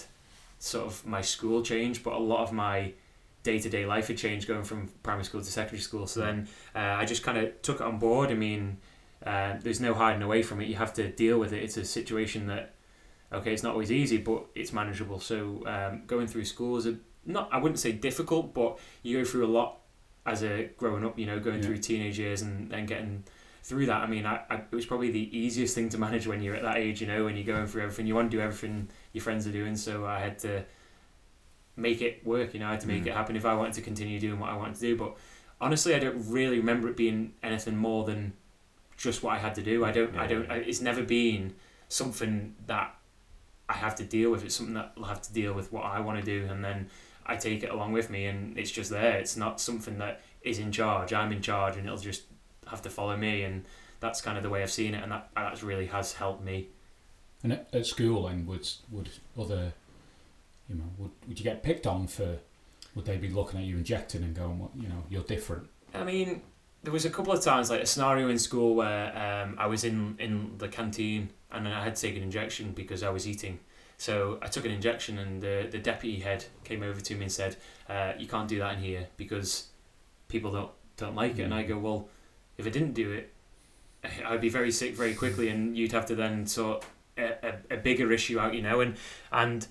sort 0.59 0.85
of 0.85 1.05
my 1.05 1.21
school 1.21 1.61
change, 1.61 2.03
but 2.03 2.13
a 2.13 2.19
lot 2.19 2.43
of 2.43 2.53
my 2.53 2.93
day 3.43 3.59
to 3.59 3.69
day 3.69 3.85
life 3.85 4.07
had 4.07 4.17
changed 4.17 4.47
going 4.47 4.63
from 4.63 4.87
primary 5.03 5.25
school 5.25 5.41
to 5.41 5.45
secondary 5.51 5.81
school. 5.81 6.07
So 6.07 6.21
then 6.21 6.47
uh, 6.75 6.79
I 6.79 7.05
just 7.05 7.23
kind 7.23 7.37
of 7.37 7.61
took 7.61 7.77
it 7.81 7.83
on 7.83 7.99
board. 7.99 8.31
I 8.31 8.35
mean, 8.35 8.77
uh, 9.25 9.55
there's 9.61 9.79
no 9.79 9.93
hiding 9.93 10.21
away 10.21 10.41
from 10.43 10.61
it. 10.61 10.67
You 10.67 10.75
have 10.75 10.93
to 10.95 11.09
deal 11.09 11.37
with 11.39 11.53
it. 11.53 11.61
It's 11.63 11.77
a 11.77 11.85
situation 11.85 12.47
that, 12.47 12.73
okay, 13.31 13.53
it's 13.53 13.63
not 13.63 13.73
always 13.73 13.91
easy, 13.91 14.17
but 14.17 14.45
it's 14.55 14.73
manageable. 14.73 15.19
So 15.19 15.63
um, 15.65 16.03
going 16.07 16.27
through 16.27 16.45
school 16.45 16.77
is 16.77 16.85
a 16.87 16.95
not 17.25 17.47
I 17.53 17.57
wouldn't 17.57 17.79
say 17.79 17.91
difficult, 17.93 18.53
but 18.53 18.79
you 19.01 19.19
go 19.19 19.25
through 19.25 19.45
a 19.45 19.51
lot 19.59 19.77
as 20.25 20.43
a 20.43 20.69
growing 20.77 21.05
up. 21.05 21.17
You 21.19 21.25
know, 21.25 21.39
going 21.39 21.57
Yeah. 21.57 21.67
through 21.67 21.77
teenage 21.77 22.19
years 22.19 22.41
and 22.41 22.69
then 22.69 22.85
getting 22.85 23.23
through 23.63 23.85
that. 23.85 24.01
I 24.03 24.07
mean, 24.07 24.25
I, 24.25 24.41
I, 24.49 24.55
it 24.55 24.71
was 24.75 24.85
probably 24.85 25.09
the 25.11 25.37
easiest 25.37 25.73
thing 25.73 25.87
to 25.89 25.97
manage 25.97 26.27
when 26.27 26.41
you're 26.41 26.55
at 26.55 26.63
that 26.63 26.77
age. 26.77 26.99
You 26.99 27.07
know, 27.07 27.23
when 27.25 27.35
you're 27.37 27.45
going 27.45 27.65
through 27.65 27.83
everything, 27.83 28.07
you 28.07 28.15
want 28.15 28.29
to 28.31 28.37
do 28.37 28.41
everything 28.43 28.89
your 29.13 29.21
friends 29.21 29.47
are 29.47 29.51
doing. 29.53 29.77
So 29.77 30.05
I 30.05 30.19
had 30.19 30.37
to 30.39 30.65
make 31.75 32.01
it 32.01 32.25
work. 32.25 32.53
You 32.53 32.59
know, 32.59 32.67
I 32.67 32.71
had 32.71 32.81
to 32.81 32.87
make 32.87 33.03
Mm. 33.03 33.07
it 33.07 33.13
happen 33.13 33.35
if 33.35 33.45
I 33.45 33.53
wanted 33.55 33.73
to 33.73 33.81
continue 33.81 34.19
doing 34.19 34.39
what 34.39 34.49
I 34.49 34.55
wanted 34.55 34.75
to 34.75 34.81
do. 34.81 34.95
But 34.97 35.15
honestly, 35.59 35.95
I 35.95 35.99
don't 35.99 36.29
really 36.29 36.57
remember 36.57 36.87
it 36.89 36.97
being 36.97 37.33
anything 37.41 37.75
more 37.77 38.03
than 38.05 38.33
just 38.97 39.23
what 39.23 39.33
I 39.33 39.39
had 39.39 39.55
to 39.55 39.63
do. 39.63 39.83
I 39.83 39.91
don't. 39.91 40.15
I 40.15 40.27
don't. 40.27 40.49
I, 40.51 40.57
it's 40.57 40.81
never 40.81 41.03
been 41.03 41.55
something 41.89 42.55
that 42.67 42.95
I 43.69 43.73
have 43.73 43.95
to 43.95 44.03
deal 44.03 44.31
with. 44.31 44.43
It's 44.45 44.55
something 44.55 44.75
that 44.75 44.93
I'll 44.97 45.03
have 45.05 45.21
to 45.23 45.33
deal 45.33 45.53
with 45.53 45.71
what 45.73 45.83
I 45.85 45.99
want 45.99 46.19
to 46.19 46.25
do, 46.25 46.45
and 46.51 46.63
then 46.63 46.89
I 47.25 47.35
take 47.37 47.63
it 47.63 47.69
along 47.71 47.93
with 47.93 48.09
me, 48.09 48.25
and 48.25 48.57
it's 48.57 48.71
just 48.71 48.89
there. 48.91 49.17
It's 49.17 49.35
not 49.37 49.59
something 49.59 49.97
that 49.99 50.21
is 50.41 50.59
in 50.59 50.71
charge. 50.71 51.13
I'm 51.13 51.31
in 51.31 51.41
charge, 51.41 51.75
and 51.77 51.85
it'll 51.85 51.97
just 51.97 52.23
have 52.67 52.81
to 52.83 52.89
follow 52.89 53.17
me, 53.17 53.43
and 53.43 53.65
that's 53.99 54.21
kind 54.21 54.37
of 54.37 54.43
the 54.43 54.49
way 54.49 54.61
I've 54.61 54.71
seen 54.71 54.93
it, 54.93 55.01
and 55.01 55.11
that 55.11 55.29
that 55.35 55.63
really 55.63 55.87
has 55.87 56.13
helped 56.13 56.43
me. 56.43 56.67
And 57.41 57.53
at, 57.53 57.67
at 57.73 57.85
school, 57.85 58.27
then 58.27 58.45
would 58.45 58.69
would 58.91 59.09
other, 59.39 59.73
you 60.67 60.75
know, 60.75 60.85
would 60.97 61.11
would 61.27 61.39
you 61.39 61.43
get 61.43 61.63
picked 61.63 61.87
on 61.87 62.07
for? 62.07 62.37
Would 62.95 63.05
they 63.05 63.17
be 63.17 63.29
looking 63.29 63.59
at 63.59 63.65
you 63.65 63.77
injecting 63.77 64.23
and 64.23 64.35
going, 64.35 64.59
"What 64.59 64.71
you 64.75 64.87
know, 64.87 65.03
you're 65.09 65.23
different"? 65.23 65.67
I 65.93 66.03
mean, 66.03 66.41
there 66.83 66.93
was 66.93 67.05
a 67.05 67.09
couple 67.09 67.33
of 67.33 67.41
times, 67.41 67.69
like 67.69 67.81
a 67.81 67.85
scenario 67.85 68.29
in 68.29 68.37
school 68.37 68.75
where 68.75 69.17
um, 69.17 69.55
I 69.57 69.67
was 69.67 69.83
in, 69.83 70.15
in 70.19 70.57
the 70.57 70.67
canteen 70.67 71.29
and 71.51 71.67
I 71.67 71.83
had 71.83 71.95
to 71.95 72.01
take 72.01 72.17
an 72.17 72.23
injection 72.23 72.71
because 72.71 73.03
I 73.03 73.09
was 73.09 73.27
eating. 73.27 73.59
So 73.97 74.37
I 74.41 74.47
took 74.47 74.65
an 74.65 74.71
injection 74.71 75.17
and 75.17 75.41
the, 75.41 75.67
the 75.71 75.77
deputy 75.77 76.19
head 76.19 76.45
came 76.65 76.83
over 76.83 76.99
to 76.99 77.15
me 77.15 77.23
and 77.23 77.31
said, 77.31 77.55
uh, 77.87 78.13
"You 78.17 78.27
can't 78.27 78.49
do 78.49 78.59
that 78.59 78.75
in 78.75 78.79
here 78.79 79.07
because 79.17 79.67
people 80.27 80.51
don't 80.51 80.71
don't 80.97 81.15
like 81.15 81.39
it." 81.39 81.43
And 81.43 81.53
I 81.53 81.63
go, 81.63 81.77
"Well, 81.77 82.09
if 82.57 82.67
I 82.67 82.69
didn't 82.69 82.93
do 82.93 83.13
it, 83.13 83.33
I'd 84.25 84.41
be 84.41 84.49
very 84.49 84.71
sick 84.71 84.95
very 84.95 85.13
quickly, 85.13 85.47
and 85.49 85.77
you'd 85.77 85.93
have 85.93 86.05
to 86.07 86.15
then 86.15 86.45
sort 86.45 86.83
a, 87.17 87.47
a, 87.47 87.75
a 87.75 87.77
bigger 87.77 88.11
issue 88.11 88.39
out, 88.39 88.53
you 88.53 88.61
know." 88.61 88.81
And 88.81 88.97
and 89.31 89.67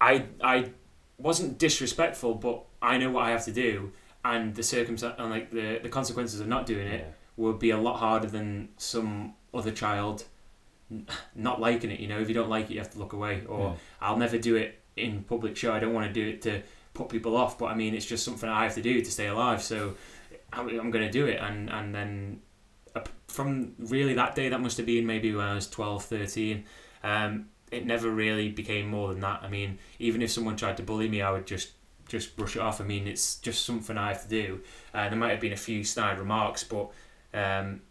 I 0.00 0.26
I 0.42 0.70
wasn't 1.18 1.58
disrespectful, 1.58 2.34
but 2.34 2.64
I 2.80 2.98
know 2.98 3.10
what 3.10 3.24
I 3.24 3.30
have 3.30 3.44
to 3.44 3.52
do, 3.52 3.92
and 4.24 4.54
the 4.54 4.62
circumstance 4.62 5.14
and 5.18 5.30
like 5.30 5.50
the 5.50 5.80
the 5.82 5.88
consequences 5.88 6.40
of 6.40 6.46
not 6.48 6.66
doing 6.66 6.86
it 6.86 7.14
would 7.36 7.58
be 7.58 7.70
a 7.70 7.78
lot 7.78 7.98
harder 7.98 8.28
than 8.28 8.68
some 8.76 9.34
other 9.52 9.70
child 9.70 10.24
not 11.34 11.60
liking 11.60 11.90
it. 11.90 12.00
You 12.00 12.08
know, 12.08 12.20
if 12.20 12.28
you 12.28 12.34
don't 12.34 12.48
like 12.48 12.70
it, 12.70 12.74
you 12.74 12.78
have 12.80 12.90
to 12.90 12.98
look 12.98 13.12
away. 13.12 13.44
Or 13.48 13.60
Yeah. 13.60 13.74
I'll 14.00 14.16
never 14.16 14.38
do 14.38 14.56
it 14.56 14.80
in 14.96 15.22
public 15.22 15.56
show. 15.56 15.72
I 15.72 15.78
don't 15.78 15.94
want 15.94 16.06
to 16.06 16.12
do 16.12 16.28
it 16.28 16.42
to 16.42 16.62
put 16.94 17.08
people 17.08 17.36
off, 17.36 17.58
but 17.58 17.66
I 17.66 17.74
mean, 17.74 17.94
it's 17.94 18.06
just 18.06 18.24
something 18.24 18.48
I 18.48 18.64
have 18.64 18.74
to 18.74 18.82
do 18.82 19.00
to 19.00 19.10
stay 19.10 19.28
alive. 19.28 19.62
So 19.62 19.94
I'm, 20.52 20.68
I'm 20.68 20.90
going 20.90 21.06
to 21.06 21.10
do 21.10 21.26
it, 21.26 21.38
and 21.40 21.70
and 21.70 21.94
then 21.94 22.40
from 23.28 23.74
really 23.78 24.14
that 24.14 24.34
day, 24.34 24.48
that 24.48 24.60
must 24.60 24.76
have 24.78 24.86
been 24.86 25.06
maybe 25.06 25.32
when 25.32 25.46
I 25.46 25.54
was 25.54 25.68
12, 25.70 26.04
13. 26.04 26.64
Um, 27.04 27.48
it 27.70 27.86
never 27.86 28.10
really 28.10 28.48
became 28.48 28.88
more 28.88 29.08
than 29.08 29.20
that. 29.20 29.40
I 29.42 29.48
mean, 29.48 29.78
even 29.98 30.22
if 30.22 30.30
someone 30.30 30.56
tried 30.56 30.76
to 30.78 30.82
bully 30.82 31.08
me, 31.08 31.22
I 31.22 31.30
would 31.30 31.46
just 31.46 31.72
just 32.08 32.36
brush 32.36 32.56
it 32.56 32.62
off. 32.62 32.80
I 32.80 32.84
mean, 32.84 33.06
it's 33.06 33.36
just 33.36 33.64
something 33.64 33.96
I 33.96 34.08
have 34.08 34.22
to 34.22 34.28
do. 34.28 34.60
Uh, 34.92 35.08
there 35.08 35.18
might 35.18 35.30
have 35.30 35.40
been 35.40 35.52
a 35.52 35.56
few 35.56 35.84
snide 35.84 36.18
remarks, 36.18 36.64
but 36.64 36.90
um, 37.32 37.82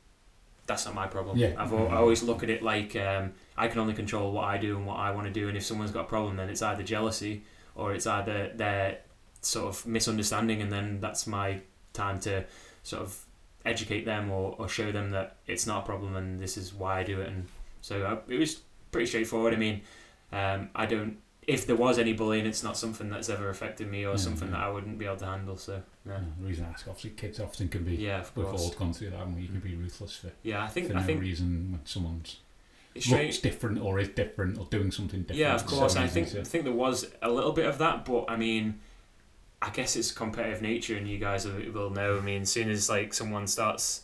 that's 0.68 0.86
not 0.86 0.94
my 0.94 1.08
problem. 1.08 1.38
Yeah. 1.38 1.54
I've 1.58 1.74
I 1.74 1.96
always 1.96 2.22
look 2.22 2.44
at 2.44 2.50
it 2.50 2.62
like 2.62 2.96
um, 2.96 3.34
I 3.58 3.68
can 3.70 3.80
only 3.80 3.94
control 3.94 4.32
what 4.32 4.46
I 4.46 4.58
do 4.58 4.76
and 4.76 4.86
what 4.86 4.98
I 4.98 5.12
want 5.12 5.28
to 5.28 5.34
do. 5.34 5.48
And 5.48 5.58
if 5.58 5.64
someone's 5.66 5.92
got 5.92 6.02
a 6.02 6.10
problem, 6.10 6.36
then 6.36 6.50
it's 6.50 6.62
either 6.62 6.84
jealousy 6.84 7.44
or 7.76 7.94
it's 7.94 8.06
either 8.06 8.52
their 8.54 9.00
sort 9.42 9.68
of 9.68 9.88
misunderstanding, 9.88 10.62
and 10.62 10.72
then 10.72 11.00
that's 11.00 11.26
my 11.26 11.62
time 11.94 12.20
to 12.20 12.46
sort 12.84 13.04
of 13.04 13.26
educate 13.66 14.06
them 14.06 14.32
or, 14.32 14.56
or 14.58 14.68
show 14.68 14.92
them 14.92 15.12
that 15.12 15.38
it's 15.48 15.68
not 15.68 15.84
a 15.84 15.86
problem 15.86 16.16
and 16.16 16.40
this 16.40 16.58
is 16.58 16.74
why 16.74 17.00
I 17.00 17.04
do 17.04 17.22
it. 17.22 17.30
And 17.30 17.48
so 17.82 18.04
uh, 18.04 18.18
it 18.28 18.38
was 18.38 18.62
pretty 18.92 19.08
straightforward. 19.08 19.54
I 19.54 19.58
mean, 19.58 19.82
um, 20.32 20.70
I 20.76 20.86
don't. 20.86 21.18
If 21.48 21.66
there 21.66 21.76
was 21.76 21.98
any 21.98 22.14
bullying, 22.14 22.46
it's 22.46 22.62
not 22.64 22.78
something 22.78 23.10
that's 23.10 23.28
ever 23.28 23.50
affected 23.50 23.90
me 23.90 24.06
or 24.06 24.12
Yeah, 24.12 24.16
something 24.18 24.50
yeah. 24.50 24.56
that 24.58 24.64
I 24.66 24.70
wouldn't 24.70 25.00
be 25.00 25.06
able 25.06 25.18
to 25.18 25.26
handle. 25.26 25.58
So 25.58 25.82
no. 26.06 26.14
Yeah, 26.14 26.20
the 26.40 26.48
reason 26.48 26.66
I 26.66 26.70
ask, 26.74 26.88
obviously, 26.88 27.12
kids 27.12 27.40
often 27.40 27.70
can 27.70 27.84
be. 27.84 27.96
Yeah, 27.96 28.20
of 28.20 28.34
course. 28.36 28.52
We've 28.52 28.62
all 28.62 28.70
gone 28.72 28.94
through 28.94 29.10
that, 29.12 29.22
and 29.22 29.40
you 29.42 29.48
can 29.48 29.60
be 29.60 29.76
ruthless 29.76 30.16
for, 30.18 30.32
Yeah, 30.44 30.64
I 30.64 30.68
think 30.68 30.88
for 30.90 30.98
I 30.98 31.00
no 31.00 31.06
think 31.08 31.22
reason 31.22 31.72
when 31.72 31.82
someone's 31.86 32.38
it's 32.94 33.10
looks 33.10 33.40
different 33.40 33.80
or 33.82 33.98
is 34.00 34.10
different 34.10 34.60
or 34.60 34.66
doing 34.70 34.92
something 34.92 35.22
different. 35.22 35.40
Yeah, 35.40 35.56
of 35.56 35.62
It's 35.62 35.72
so 35.72 35.80
course. 35.80 35.96
I 35.96 36.08
think 36.08 36.28
I 36.36 36.44
think 36.44 36.66
there 36.66 36.74
was 36.74 37.08
a 37.22 37.32
little 37.32 37.52
bit 37.54 37.66
of 37.66 37.78
that, 37.80 38.06
but 38.06 38.26
I 38.30 38.36
mean, 38.36 38.80
I 39.62 39.70
guess 39.72 39.96
it's 39.96 40.12
competitive 40.12 40.62
nature, 40.62 40.98
and 40.98 41.08
you 41.08 41.18
guys 41.18 41.46
will- 41.48 41.72
will 41.72 41.90
know. 41.90 42.18
I 42.18 42.22
mean, 42.22 42.44
as 42.44 42.52
soon 42.52 42.70
as 42.70 42.90
like 42.90 43.14
someone 43.14 43.48
starts 43.48 44.02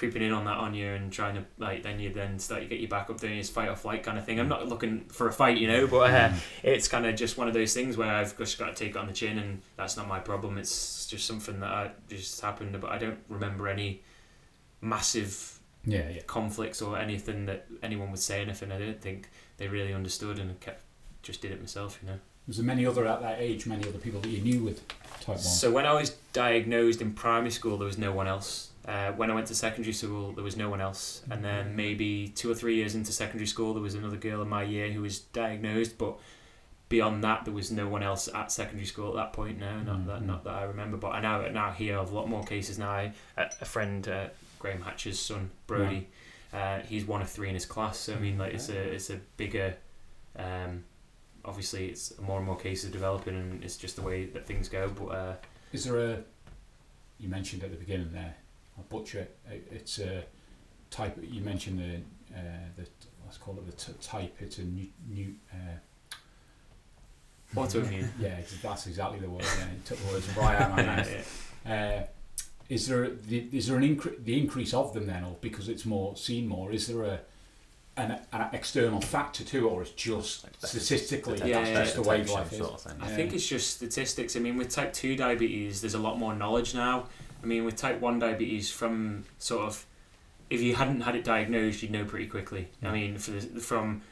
creeping 0.00 0.22
in 0.22 0.32
on 0.32 0.46
that 0.46 0.56
on 0.56 0.72
you 0.72 0.88
and 0.88 1.12
trying 1.12 1.34
to 1.34 1.44
like, 1.58 1.82
then 1.82 2.00
you 2.00 2.10
then 2.10 2.38
start 2.38 2.62
to 2.62 2.66
get 2.66 2.80
your 2.80 2.88
back 2.88 3.10
up 3.10 3.20
doing 3.20 3.36
this 3.36 3.50
fight 3.50 3.68
or 3.68 3.76
flight 3.76 4.02
kind 4.02 4.16
of 4.18 4.24
thing. 4.24 4.40
I'm 4.40 4.48
not 4.48 4.66
looking 4.66 5.00
for 5.10 5.28
a 5.28 5.32
fight, 5.32 5.58
you 5.58 5.68
know, 5.68 5.86
but 5.86 6.10
uh, 6.10 6.28
Mm. 6.30 6.38
it's 6.62 6.88
kind 6.88 7.04
of 7.04 7.14
just 7.16 7.36
one 7.36 7.48
of 7.48 7.52
those 7.54 7.74
things 7.74 7.98
where 7.98 8.10
I've 8.10 8.36
just 8.38 8.58
got 8.58 8.74
to 8.74 8.84
take 8.84 8.92
it 8.92 8.96
on 8.96 9.06
the 9.06 9.12
chin, 9.12 9.38
and 9.38 9.60
that's 9.76 9.98
not 9.98 10.08
my 10.08 10.18
problem. 10.18 10.56
It's 10.56 11.06
just 11.06 11.26
something 11.26 11.60
that 11.60 11.70
I, 11.70 11.90
just 12.08 12.40
happened, 12.40 12.80
but 12.80 12.90
I 12.90 12.96
don't 12.96 13.18
remember 13.28 13.68
any 13.68 14.00
massive 14.80 15.58
yeah, 15.84 16.08
yeah. 16.08 16.22
conflicts 16.26 16.80
or 16.80 16.98
anything 16.98 17.44
that 17.46 17.66
anyone 17.82 18.10
would 18.10 18.20
say 18.20 18.40
anything. 18.40 18.72
I 18.72 18.78
don't 18.78 19.00
think 19.00 19.28
they 19.58 19.68
really 19.68 19.92
understood 19.92 20.38
and 20.38 20.50
I 20.50 20.54
kept 20.54 20.82
just 21.22 21.42
did 21.42 21.52
it 21.52 21.60
myself, 21.60 21.98
you 22.02 22.08
know. 22.08 22.18
Was 22.48 22.56
there 22.56 22.64
many 22.66 22.86
other 22.86 23.06
at 23.06 23.20
that 23.20 23.36
age, 23.38 23.66
many 23.66 23.86
other 23.86 23.98
people 23.98 24.20
that 24.20 24.30
you 24.30 24.40
knew 24.40 24.64
with 24.64 24.86
type 25.20 25.28
one? 25.28 25.38
So 25.38 25.70
when 25.70 25.84
I 25.84 25.92
was 25.92 26.10
diagnosed 26.32 27.02
in 27.02 27.12
primary 27.12 27.50
school, 27.50 27.76
there 27.76 27.86
was 27.86 27.98
no 27.98 28.12
one 28.12 28.26
else. 28.26 28.69
Uh, 28.90 29.12
when 29.12 29.30
I 29.30 29.34
went 29.34 29.46
to 29.46 29.54
secondary 29.54 29.92
school, 29.92 30.32
there 30.32 30.42
was 30.42 30.56
no 30.56 30.68
one 30.68 30.80
else. 30.80 31.22
And 31.30 31.44
then 31.44 31.76
maybe 31.76 32.26
two 32.28 32.50
or 32.50 32.56
three 32.56 32.74
years 32.74 32.96
into 32.96 33.12
secondary 33.12 33.46
school, 33.46 33.72
there 33.72 33.82
was 33.82 33.94
another 33.94 34.16
girl 34.16 34.42
in 34.42 34.48
my 34.48 34.64
year 34.64 34.90
who 34.90 35.02
was 35.02 35.20
diagnosed, 35.20 35.96
but 35.96 36.18
beyond 36.88 37.22
that, 37.22 37.44
there 37.44 37.54
was 37.54 37.70
no 37.70 37.86
one 37.86 38.02
else 38.02 38.28
at 38.34 38.50
secondary 38.50 38.86
school 38.86 39.10
at 39.10 39.14
that 39.14 39.32
point. 39.32 39.60
No, 39.60 39.80
not 39.82 40.06
that, 40.08 40.22
Mhm. 40.22 40.26
not 40.26 40.42
that 40.44 40.54
I 40.54 40.62
remember. 40.64 40.96
But 40.96 41.10
I 41.10 41.20
now 41.20 41.40
now 41.50 41.70
hear 41.70 41.98
of 41.98 42.10
a 42.10 42.14
lot 42.14 42.28
more 42.28 42.42
cases 42.42 42.80
now. 42.80 42.90
I, 42.90 43.12
a 43.36 43.64
friend, 43.64 44.08
uh, 44.08 44.28
Graham 44.58 44.82
Hatch's 44.82 45.20
son, 45.20 45.50
Brody, 45.68 46.08
uh, 46.52 46.80
he's 46.80 47.04
one 47.04 47.22
of 47.22 47.30
three 47.30 47.48
in 47.48 47.54
his 47.54 47.66
class. 47.66 47.96
So 47.96 48.14
I 48.14 48.18
mean, 48.18 48.38
like 48.38 48.54
it's 48.54 48.68
a 48.70 48.78
it's 48.96 49.08
a 49.10 49.20
bigger. 49.36 49.76
Um, 50.34 50.82
obviously, 51.44 51.90
it's 51.90 52.18
more 52.18 52.38
and 52.38 52.46
more 52.46 52.56
cases 52.56 52.90
developing, 52.90 53.36
and 53.36 53.62
it's 53.62 53.76
just 53.76 53.94
the 53.94 54.02
way 54.02 54.26
that 54.26 54.46
things 54.46 54.68
go. 54.68 54.88
But 54.88 55.06
uh, 55.06 55.34
Is 55.72 55.84
there 55.84 55.98
a? 55.98 56.24
You 57.20 57.28
mentioned 57.28 57.62
at 57.62 57.70
the 57.70 57.76
beginning 57.76 58.12
there. 58.12 58.34
I'll 58.78 58.84
butcher 58.84 59.20
it. 59.20 59.38
it- 59.50 59.68
It's 59.70 59.98
a 59.98 60.24
type. 60.90 61.18
You 61.22 61.40
mentioned 61.42 61.78
the 61.78 62.36
uh, 62.36 62.42
the 62.76 62.86
let's 63.24 63.38
call 63.38 63.54
it 63.58 63.66
the 63.66 63.72
t- 63.72 63.92
type. 64.00 64.36
It's 64.40 64.58
a 64.58 64.62
new 64.64 64.88
new. 65.08 65.34
Uh, 65.52 65.56
autoimmune. 67.56 68.08
yeah, 68.20 68.36
ex- 68.38 68.56
that's 68.62 68.86
exactly 68.86 69.18
the 69.18 69.28
word. 69.28 69.42
Yeah, 69.42 69.64
you 69.66 69.80
took 69.84 69.98
the 69.98 70.12
words 70.12 70.28
right 70.36 70.54
out 70.60 70.70
of 70.70 70.76
my 70.76 70.82
mouth. 70.84 71.48
yeah. 71.66 72.00
Uh, 72.02 72.06
is 72.68 72.86
there 72.86 73.08
the, 73.10 73.48
is 73.52 73.66
there 73.66 73.76
an 73.76 73.82
incre- 73.96 74.22
the 74.24 74.38
increase 74.40 74.72
of 74.72 74.92
them 74.94 75.06
then, 75.06 75.24
or 75.24 75.36
because 75.40 75.68
it's 75.68 75.84
more 75.84 76.16
seen 76.16 76.46
more? 76.46 76.70
Is 76.72 76.86
there 76.86 77.02
a 77.02 77.20
an, 77.96 78.18
an 78.32 78.48
external 78.52 79.00
factor 79.00 79.42
to 79.42 79.66
it, 79.66 79.70
or 79.70 79.82
it's 79.82 79.90
just 79.90 80.46
statistically 80.64 81.38
Yeah, 81.38 81.58
that's 81.58 81.68
yeah, 81.70 81.82
just 81.82 81.94
the 81.96 82.02
way 82.02 82.22
life 82.24 82.52
is? 82.52 82.58
sort 82.58 82.74
of 82.74 82.80
thing. 82.82 82.96
I 83.00 83.08
Yeah. 83.10 83.16
think 83.16 83.32
it's 83.34 83.46
just 83.46 83.74
statistics. 83.74 84.36
I 84.36 84.38
mean, 84.38 84.56
with 84.56 84.68
type 84.70 84.92
2 84.92 85.16
diabetes, 85.16 85.80
there's 85.80 85.94
a 85.94 85.98
lot 85.98 86.16
more 86.18 86.32
knowledge 86.34 86.72
now. 86.74 87.08
I 87.42 87.46
mean, 87.46 87.64
with 87.64 87.76
type 87.76 88.00
1 88.00 88.18
diabetes, 88.18 88.70
from 88.70 89.24
sort 89.38 89.62
of, 89.62 89.86
if 90.50 90.60
you 90.60 90.74
hadn't 90.74 91.02
had 91.02 91.14
it 91.16 91.24
diagnosed, 91.24 91.82
you'd 91.82 91.90
know 91.92 92.04
pretty 92.04 92.26
quickly. 92.26 92.68
I 92.82 92.90
mean, 92.92 93.18
for 93.18 93.30
the, 93.32 93.40
from 93.60 94.02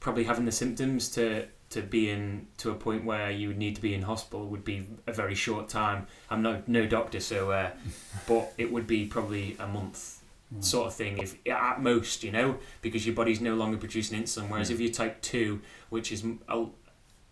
probably 0.00 0.24
having 0.24 0.44
the 0.44 0.52
symptoms 0.52 1.08
to, 1.10 1.46
to 1.70 1.82
being 1.82 2.46
to 2.58 2.70
a 2.70 2.74
point 2.74 3.04
where 3.04 3.30
you 3.30 3.48
would 3.48 3.58
need 3.58 3.74
to 3.76 3.82
be 3.82 3.94
in 3.94 4.02
hospital 4.02 4.46
would 4.46 4.64
be 4.64 4.86
a 5.06 5.12
very 5.12 5.34
short 5.34 5.68
time. 5.68 6.06
I'm 6.30 6.42
no, 6.42 6.62
no 6.66 6.86
doctor, 6.86 7.18
so, 7.20 7.50
uh, 7.50 7.70
but 8.28 8.52
it 8.58 8.70
would 8.72 8.86
be 8.86 9.06
probably 9.06 9.56
a 9.58 9.66
month 9.66 10.12
Right. 10.48 10.64
sort 10.64 10.86
of 10.86 10.94
thing 10.94 11.18
if 11.18 11.34
at 11.48 11.82
most 11.82 12.22
you 12.22 12.30
know 12.30 12.58
because 12.80 13.04
your 13.04 13.16
body's 13.16 13.40
no 13.40 13.56
longer 13.56 13.76
producing 13.76 14.22
insulin 14.22 14.48
whereas 14.48 14.70
Mm. 14.70 14.74
if 14.74 14.80
you're 14.80 14.92
type 14.92 15.20
2 15.20 15.60
which 15.90 16.12
is 16.12 16.24
a, 16.48 16.66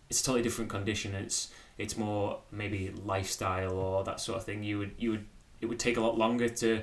it's 0.09 0.19
a 0.19 0.23
totally 0.25 0.43
different 0.43 0.69
condition 0.69 1.15
it's 1.15 1.47
it's 1.77 1.97
more 1.97 2.39
maybe 2.51 2.93
lifestyle 3.03 3.73
or 3.73 4.03
that 4.03 4.19
sort 4.19 4.37
of 4.37 4.43
thing 4.45 4.63
you 4.63 4.77
would 4.79 4.91
you 4.97 5.11
would 5.11 5.25
it 5.61 5.65
would 5.67 5.79
take 5.79 5.97
a 5.97 6.01
lot 6.01 6.17
longer 6.17 6.47
to 6.49 6.81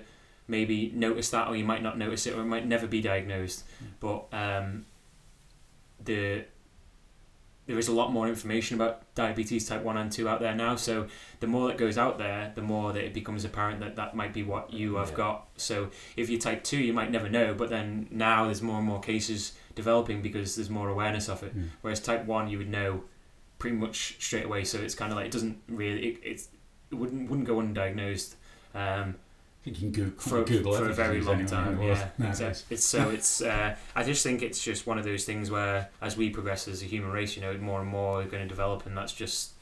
maybe 0.49 0.91
notice 0.95 1.31
that 1.31 1.49
or 1.49 1.57
you 1.57 1.65
might 1.65 1.83
not 1.83 1.97
notice 1.97 2.27
it 2.27 2.35
or 2.35 2.41
it 2.43 2.47
might 2.47 2.67
never 2.67 2.87
be 2.87 3.01
diagnosed 3.01 3.65
Mm. 3.83 3.87
but 4.01 4.37
um 4.37 4.85
the 6.05 6.45
there 7.67 7.79
is 7.79 7.87
a 7.87 7.93
lot 7.93 8.13
more 8.13 8.27
information 8.29 8.75
about 8.75 9.15
diabetes 9.15 9.69
type 9.69 9.83
1 9.85 9.97
and 9.97 10.11
2 10.11 10.29
out 10.29 10.41
there 10.41 10.55
now 10.55 10.75
so 10.75 11.07
the 11.39 11.47
more 11.47 11.69
that 11.69 11.79
goes 11.79 11.97
out 11.97 12.19
there 12.19 12.51
the 12.57 12.61
more 12.63 12.93
that 12.93 13.05
it 13.05 13.15
becomes 13.15 13.45
apparent 13.45 13.79
that 13.81 13.95
that 13.97 14.17
might 14.17 14.33
be 14.33 14.43
what 14.43 14.73
you 14.73 14.97
have 14.97 15.11
Yeah. 15.11 15.17
got 15.17 15.49
so 15.57 15.91
if 16.17 16.29
you're 16.29 16.41
type 16.41 16.65
2 16.65 16.77
you 16.79 16.93
might 16.93 17.11
never 17.11 17.29
know 17.29 17.55
but 17.55 17.71
then 17.71 18.09
now 18.11 18.47
there's 18.47 18.63
more 18.63 18.79
and 18.79 18.87
more 18.87 19.01
cases 19.01 19.53
developing 19.77 20.23
because 20.23 20.57
there's 20.57 20.69
more 20.71 20.89
awareness 20.89 21.29
of 21.29 21.43
it 21.45 21.57
Mm. 21.57 21.69
whereas 21.83 22.01
type 22.01 22.25
1 22.27 22.49
you 22.51 22.59
would 22.59 22.69
know 22.69 23.05
pretty 23.63 23.77
much 23.77 24.17
straight 24.19 24.45
away 24.45 24.65
so 24.65 24.77
it's 24.79 24.97
kind 24.97 25.13
of 25.13 25.17
like 25.17 25.27
it 25.27 25.33
doesn't 25.33 25.57
really 25.69 26.01
it, 26.09 26.21
it's, 26.25 26.49
it 26.91 26.97
wouldn't 26.97 27.31
wouldn't 27.31 27.47
go 27.47 27.57
undiagnosed 27.57 28.35
um, 28.75 29.15
I 29.61 29.65
think 29.65 29.81
you 29.81 29.93
can 29.93 29.93
Google, 29.93 30.19
for, 30.21 30.43
Google 30.45 30.73
for 30.75 30.91
a 30.91 30.93
very 30.93 31.21
long 31.21 31.47
time. 31.47 31.81
Yeah, 31.81 32.09
exactly. 32.19 32.75
It's 32.75 32.85
so 32.85 33.11
it's. 33.17 33.41
Uh, 33.41 33.77
I 33.95 34.03
just 34.03 34.25
think 34.25 34.43
it's 34.43 34.61
just 34.65 34.89
one 34.89 34.99
of 34.99 35.05
those 35.05 35.25
things 35.25 35.53
where, 35.53 35.89
as 36.01 36.17
we 36.17 36.31
progress 36.31 36.67
as 36.67 36.83
a 36.83 36.87
human 36.87 37.13
race, 37.13 37.37
you 37.37 37.43
know, 37.43 37.57
more 37.59 37.81
and 37.81 37.89
more 37.89 38.23
are 38.23 38.25
going 38.25 38.43
to 38.43 38.49
develop, 38.49 38.87
and 38.87 38.97
that's 38.97 39.13
just 39.13 39.53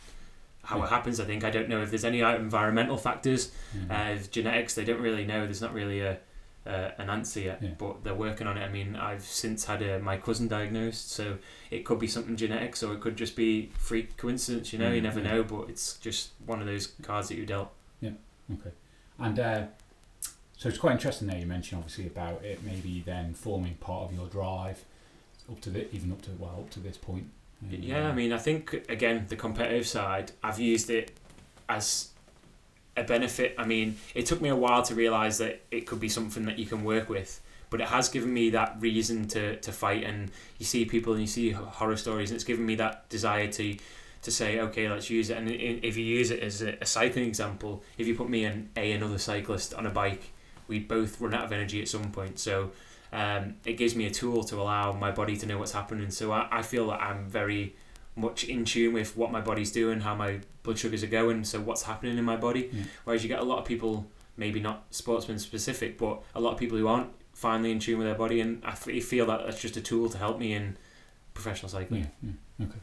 how 0.63 0.79
Yeah. 0.79 0.85
it 0.85 0.89
happens. 0.89 1.21
I 1.21 1.27
think 1.27 1.45
I 1.45 1.51
don't 1.51 1.69
know 1.69 1.83
if 1.83 1.91
there's 1.91 2.07
any 2.07 2.23
uh, 2.23 2.35
environmental 2.37 2.97
factors, 2.97 3.53
Yeah. 3.77 4.13
uh, 4.15 4.19
genetics. 4.31 4.75
They 4.75 4.87
don't 4.87 5.03
really 5.03 5.27
know. 5.27 5.45
There's 5.45 5.61
not 5.61 5.75
really 5.75 6.01
a. 6.01 6.17
Uh, 6.67 6.91
an 6.99 7.09
answer 7.09 7.41
yet, 7.41 7.59
Yeah. 7.63 7.71
but 7.79 8.05
they're 8.05 8.15
working 8.15 8.47
on 8.47 8.59
it. 8.59 8.63
I 8.63 8.69
mean, 8.69 8.95
I've 8.95 9.23
since 9.25 9.65
had 9.65 9.83
uh, 9.83 9.99
my 9.99 10.19
cousin 10.19 10.47
diagnosed, 10.47 11.11
so 11.11 11.39
it 11.71 11.87
could 11.87 11.99
be 11.99 12.07
something 12.07 12.37
genetics, 12.37 12.83
or 12.83 12.93
it 12.93 13.01
could 13.01 13.17
just 13.17 13.35
be 13.35 13.71
freak 13.79 14.19
coincidence. 14.19 14.71
You 14.71 14.79
know, 14.79 14.93
you 14.93 15.01
Mm, 15.01 15.05
never 15.05 15.21
yeah. 15.21 15.31
know. 15.31 15.43
But 15.43 15.71
it's 15.71 15.97
just 15.97 16.33
one 16.45 16.61
of 16.61 16.67
those 16.67 16.89
cards 17.03 17.29
that 17.29 17.37
you 17.39 17.47
dealt. 17.47 17.71
Yeah. 18.03 18.11
Okay. 18.53 18.73
And 19.19 19.39
uh, 19.41 19.63
so 20.59 20.69
it's 20.69 20.77
quite 20.77 20.93
interesting 20.93 21.29
there 21.29 21.39
you 21.39 21.47
mentioned 21.47 21.79
obviously 21.79 22.07
about 22.07 22.45
it 22.45 22.63
maybe 22.63 23.03
then 23.07 23.33
forming 23.33 23.75
part 23.77 24.11
of 24.11 24.15
your 24.15 24.27
drive 24.27 24.85
up 25.51 25.59
to 25.63 25.71
the 25.71 25.91
even 25.95 26.13
up 26.13 26.21
to 26.21 26.31
well 26.39 26.57
up 26.61 26.71
to 26.71 26.81
this 26.81 26.99
point. 26.99 27.25
Yeah, 27.71 28.09
I 28.09 28.11
uh, 28.11 28.15
mean, 28.15 28.33
I 28.35 28.39
think 28.39 28.75
again 28.91 29.25
the 29.31 29.37
competitive 29.37 29.87
side, 29.89 30.33
I've 30.43 30.61
used 30.61 30.91
it 30.91 31.13
as 31.71 32.10
a 32.97 33.05
benefit. 33.05 33.55
I 33.59 33.65
mean, 33.67 33.97
it 34.15 34.27
took 34.27 34.41
me 34.41 34.49
a 34.49 34.57
while 34.57 34.83
to 34.83 34.95
realize 34.95 35.39
that 35.39 35.63
it 35.71 35.87
could 35.87 36.01
be 36.01 36.09
something 36.09 36.45
that 36.47 36.59
you 36.59 36.67
can 36.67 36.85
work 36.85 37.09
with, 37.09 37.41
but 37.71 37.81
it 37.81 37.89
has 37.89 38.09
given 38.09 38.33
me 38.33 38.51
that 38.51 38.77
reason 38.81 39.29
to 39.29 39.57
to 39.57 39.73
fight. 39.73 40.05
And 40.05 40.31
you 40.59 40.67
see 40.67 40.85
people 40.85 41.13
and 41.13 41.23
you 41.23 41.29
see 41.29 41.51
horror 41.51 41.97
stories, 41.97 42.31
and 42.31 42.37
it's 42.37 42.45
given 42.45 42.67
me 42.67 42.75
that 42.77 43.09
desire 43.09 43.49
to 43.49 43.77
to 44.23 44.31
say, 44.31 44.61
okay, 44.61 44.89
let's 44.89 45.09
use 45.09 45.31
it. 45.31 45.39
And 45.39 45.51
if 45.51 45.97
you 45.97 46.05
use 46.05 46.31
it 46.31 46.41
as 46.41 46.61
a, 46.61 46.85
cycling 46.85 47.25
example, 47.27 47.83
if 47.97 48.07
you 48.07 48.15
put 48.15 48.29
me 48.29 48.45
and 48.45 48.69
a 48.77 48.93
another 48.93 49.19
cyclist 49.19 49.73
on 49.75 49.87
a 49.87 49.91
bike, 49.91 50.33
we'd 50.69 50.89
both 50.89 51.21
run 51.21 51.35
out 51.35 51.45
of 51.45 51.53
energy 51.53 51.81
at 51.81 51.89
some 51.89 52.11
point. 52.11 52.39
So 52.39 52.73
um, 53.13 53.55
it 53.65 53.75
gives 53.75 53.95
me 53.97 54.07
a 54.07 54.11
tool 54.11 54.45
to 54.45 54.61
allow 54.61 54.93
my 54.93 55.11
body 55.11 55.37
to 55.39 55.47
know 55.47 55.59
what's 55.59 55.73
happening. 55.73 56.11
So 56.11 56.33
I, 56.33 56.49
I 56.51 56.63
feel 56.63 56.89
that 56.89 57.01
I'm 57.01 57.29
very 57.29 57.75
much 58.21 58.45
in 58.45 58.65
tune 58.65 58.93
with 58.93 59.17
what 59.17 59.33
my 59.33 59.41
body's 59.41 59.73
doing, 59.73 60.01
how 60.01 60.15
my 60.15 60.41
blood 60.63 60.79
sugars 60.79 61.03
are 61.03 61.09
going, 61.09 61.45
so 61.45 61.61
what's 61.61 61.83
happening 61.83 62.19
in 62.19 62.25
my 62.25 62.37
body. 62.37 62.71
Yeah. 62.73 62.83
Whereas 63.05 63.23
you 63.23 63.29
get 63.29 63.41
a 63.41 63.45
lot 63.45 63.59
of 63.59 63.65
people, 63.65 64.07
maybe 64.37 64.61
not 64.61 64.85
sportsmen 64.91 65.39
specific, 65.39 65.99
but 65.99 66.23
a 66.35 66.41
lot 66.41 66.53
of 66.53 66.59
people 66.59 66.79
who 66.79 66.87
aren't 66.87 67.11
finally 67.33 67.71
in 67.73 67.79
tune 67.79 67.99
with 67.99 68.07
their 68.07 68.17
body, 68.17 68.41
and 68.41 68.63
I 68.65 68.73
feel 68.75 69.27
that 69.27 69.45
that's 69.45 69.61
just 69.61 69.77
a 69.77 69.81
tool 69.81 70.09
to 70.11 70.19
help 70.19 70.39
me 70.39 70.53
in 70.53 70.77
professional 71.35 71.71
cycling. 71.71 72.11
Yeah, 72.23 72.31
yeah, 72.59 72.67
okay. 72.67 72.79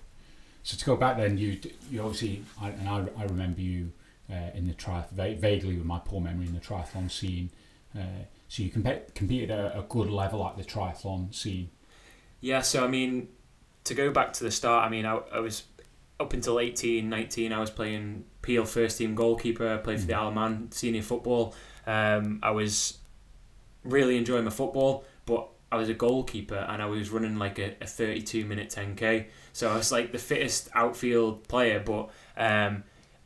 So 0.64 0.76
to 0.76 0.86
go 0.86 0.96
back 0.96 1.18
then, 1.18 1.38
you 1.38 1.60
you 1.90 2.02
obviously, 2.02 2.44
I, 2.62 2.70
and 2.70 2.90
I, 2.90 3.06
I 3.18 3.24
remember 3.26 3.62
you 3.62 3.92
uh, 4.30 4.52
in 4.54 4.68
the 4.68 4.74
triathlon, 4.74 5.38
vaguely 5.40 5.78
with 5.78 5.86
my 5.86 6.00
poor 6.00 6.20
memory 6.20 6.48
in 6.48 6.54
the 6.54 6.60
triathlon 6.60 7.10
scene. 7.12 7.52
Uh, 7.98 8.26
so 8.50 8.64
you 8.64 8.70
compe- 8.70 9.14
competed 9.14 9.52
at 9.52 9.78
a 9.78 9.86
good 9.88 10.10
level 10.10 10.46
at 10.46 10.58
the 10.58 10.64
triathlon 10.64 11.34
scene. 11.34 11.70
Yeah, 12.42 12.62
so 12.62 12.84
I 12.84 12.88
mean, 12.88 13.30
to 13.88 13.94
go 13.94 14.12
back 14.12 14.34
to 14.34 14.44
the 14.44 14.52
start, 14.52 14.86
I 14.86 14.90
mean, 14.90 15.06
I, 15.06 15.18
I 15.34 15.40
was 15.40 15.64
up 16.20 16.34
until 16.34 16.60
18, 16.60 17.10
19, 17.10 17.54
I 17.54 17.60
was 17.60 17.70
playing 17.70 18.26
Peel 18.42 18.66
first 18.66 18.98
team 18.98 19.16
goalkeeper, 19.16 19.68
I 19.68 19.78
played 19.78 20.00
for 20.00 20.08
the. 20.08 20.14
Isle 20.14 20.30
of 20.30 20.34
Man 20.34 20.72
senior 20.72 21.02
football. 21.02 21.54
Um, 21.86 22.40
I 22.42 22.52
was 22.52 22.98
really 23.84 24.18
enjoying 24.18 24.46
my 24.46 24.52
football, 24.52 25.06
but 25.26 25.50
I 25.72 25.78
was 25.78 25.90
a 25.90 25.94
goalkeeper 25.94 26.66
and 26.70 26.82
I 26.82 26.86
was 26.86 27.10
running 27.10 27.38
like 27.38 27.60
a, 27.60 27.76
a 27.82 27.88
32 27.88 28.46
minute 28.46 28.70
10k. 28.70 29.26
So 29.54 29.70
I 29.70 29.76
was 29.76 29.92
like 29.92 30.12
the 30.12 30.18
fittest 30.18 30.70
outfield 30.74 31.48
player, 31.48 31.82
but 31.86 32.10
um, 32.38 32.84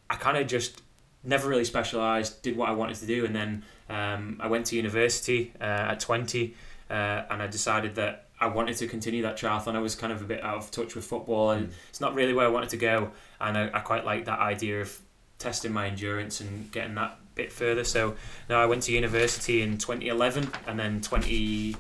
I 0.10 0.16
kind 0.16 0.38
of 0.38 0.48
just 0.48 0.82
never 1.24 1.48
really 1.48 1.66
specialised, 1.66 2.42
did 2.42 2.58
what 2.58 2.70
I 2.70 2.74
wanted 2.74 2.96
to 2.98 3.06
do. 3.06 3.26
And 3.26 3.36
then 3.36 3.64
um, 3.90 4.40
I 4.42 4.48
went 4.48 4.66
to 4.68 4.76
university 4.76 5.54
uh, 5.62 5.64
at 5.94 6.00
20 6.00 6.56
uh, 6.90 6.94
and 7.30 7.42
I 7.42 7.48
decided 7.48 7.96
that 7.96 8.28
I 8.42 8.48
wanted 8.48 8.76
to 8.78 8.88
continue 8.88 9.22
that 9.22 9.38
triathlon. 9.38 9.76
I 9.76 9.80
was 9.80 9.96
kind 9.96 10.12
of 10.12 10.22
a 10.22 10.26
bit 10.26 10.44
out 10.44 10.58
of 10.58 10.72
touch 10.72 10.96
with 10.96 11.06
football 11.06 11.52
and 11.52 11.68
Mm. 11.70 11.74
it's 11.90 12.02
not 12.02 12.16
really 12.16 12.34
where 12.34 12.46
I 12.46 12.50
wanted 12.50 12.70
to 12.70 12.78
go. 12.78 13.12
And 13.40 13.58
I, 13.58 13.70
I 13.74 13.80
quite 13.80 14.04
like 14.04 14.26
that 14.26 14.40
idea 14.40 14.82
of 14.82 15.00
testing 15.40 15.72
my 15.72 15.88
endurance 15.88 16.42
and 16.42 16.72
getting 16.72 16.96
that 16.96 17.18
bit 17.36 17.52
further. 17.52 17.84
So 17.84 18.16
now 18.50 18.62
I 18.62 18.66
went 18.66 18.84
to 18.84 18.92
university 18.92 19.62
in 19.62 19.78
2011 19.78 20.52
and 20.68 20.78
then 20.80 21.02
20. 21.02 21.76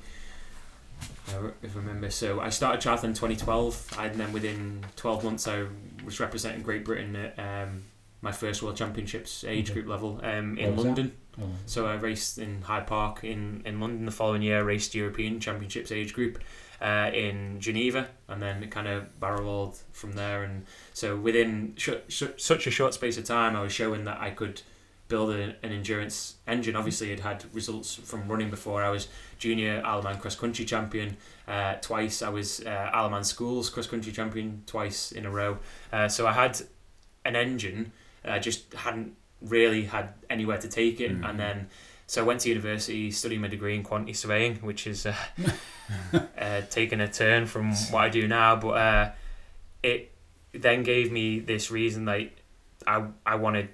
I 1.33 1.37
re- 1.37 1.51
if 1.63 1.75
I 1.75 1.79
remember, 1.79 2.09
so 2.09 2.39
I 2.39 2.49
started 2.49 2.81
triathlon 2.81 3.05
in 3.05 3.13
2012, 3.13 3.95
and 3.99 4.15
then 4.19 4.31
within 4.33 4.83
12 4.95 5.23
months, 5.23 5.47
I 5.47 5.65
was 6.05 6.19
representing 6.19 6.61
Great 6.61 6.83
Britain 6.85 7.15
at 7.15 7.37
um, 7.39 7.83
my 8.21 8.31
first 8.31 8.61
World 8.61 8.77
Championships 8.77 9.43
age 9.43 9.69
Okay. 9.71 9.81
group 9.81 9.87
level 9.89 10.19
um, 10.23 10.57
in? 10.57 10.75
London. 10.75 11.11
Oh, 11.41 11.45
So 11.65 11.87
I 11.87 11.95
raced 11.95 12.37
in 12.37 12.61
Hyde 12.61 12.85
Park 12.87 13.23
in, 13.23 13.61
in 13.65 13.79
London 13.79 14.05
the 14.05 14.11
following 14.11 14.41
year. 14.41 14.63
Raced 14.63 14.93
European 14.93 15.39
Championships 15.39 15.91
age 15.91 16.13
group 16.13 16.37
uh, 16.81 17.09
in 17.13 17.59
Geneva, 17.59 18.07
and 18.27 18.41
then 18.41 18.61
it 18.63 18.69
kind 18.71 18.87
of 18.87 19.19
barreled 19.19 19.79
from 19.91 20.13
there. 20.13 20.43
And 20.43 20.65
so 20.93 21.15
within 21.15 21.73
sh- 21.77 21.89
sh- 22.09 22.23
such 22.37 22.67
a 22.67 22.71
short 22.71 22.93
space 22.93 23.17
of 23.17 23.23
time, 23.25 23.55
I 23.55 23.61
was 23.61 23.71
showing 23.71 24.03
that 24.05 24.19
I 24.19 24.31
could 24.31 24.61
build 25.07 25.31
a, 25.31 25.55
an 25.63 25.71
endurance 25.71 26.35
engine. 26.47 26.75
Obviously, 26.75 27.11
it 27.11 27.19
had 27.21 27.43
results 27.53 27.95
from 27.95 28.27
running 28.27 28.49
before. 28.49 28.83
I 28.83 28.89
was 28.89 29.07
junior 29.39 29.81
Isle 29.85 29.99
of 29.99 30.03
Man 30.03 30.19
cross 30.19 30.35
country 30.35 30.65
champion 30.65 31.17
uh, 31.47 31.75
twice. 31.81 32.21
I 32.21 32.29
was 32.29 32.61
uh, 32.65 32.89
Isle 32.93 33.05
of 33.07 33.11
Man 33.11 33.23
schools 33.23 33.69
cross 33.69 33.87
country 33.87 34.11
champion 34.11 34.63
twice 34.67 35.11
in 35.11 35.25
a 35.25 35.29
row. 35.31 35.57
Uh, 35.93 36.07
so 36.07 36.27
I 36.27 36.33
had 36.33 36.61
an 37.25 37.35
engine. 37.35 37.91
I 38.25 38.39
just 38.39 38.73
hadn't 38.73 39.15
really 39.41 39.83
had 39.85 40.13
anywhere 40.29 40.57
to 40.59 40.67
take 40.67 40.99
it, 41.01 41.11
Mm. 41.19 41.29
and 41.29 41.39
then 41.39 41.67
so 42.07 42.21
I 42.21 42.25
went 42.25 42.41
to 42.41 42.49
university, 42.49 43.09
studying 43.09 43.39
my 43.41 43.47
degree 43.47 43.73
in 43.73 43.83
quantity 43.83 44.13
surveying, 44.13 44.55
which 44.57 44.85
is 44.85 45.05
uh, 45.05 45.15
uh, 46.37 46.61
taken 46.69 46.99
a 47.01 47.07
turn 47.07 47.45
from 47.45 47.71
what 47.91 48.03
I 48.03 48.09
do 48.09 48.27
now. 48.27 48.55
But 48.57 48.67
uh, 48.69 49.11
it 49.81 50.11
then 50.51 50.83
gave 50.83 51.11
me 51.11 51.39
this 51.39 51.71
reason 51.71 52.05
like 52.05 52.35
I 52.85 53.05
I 53.25 53.35
wanted 53.35 53.69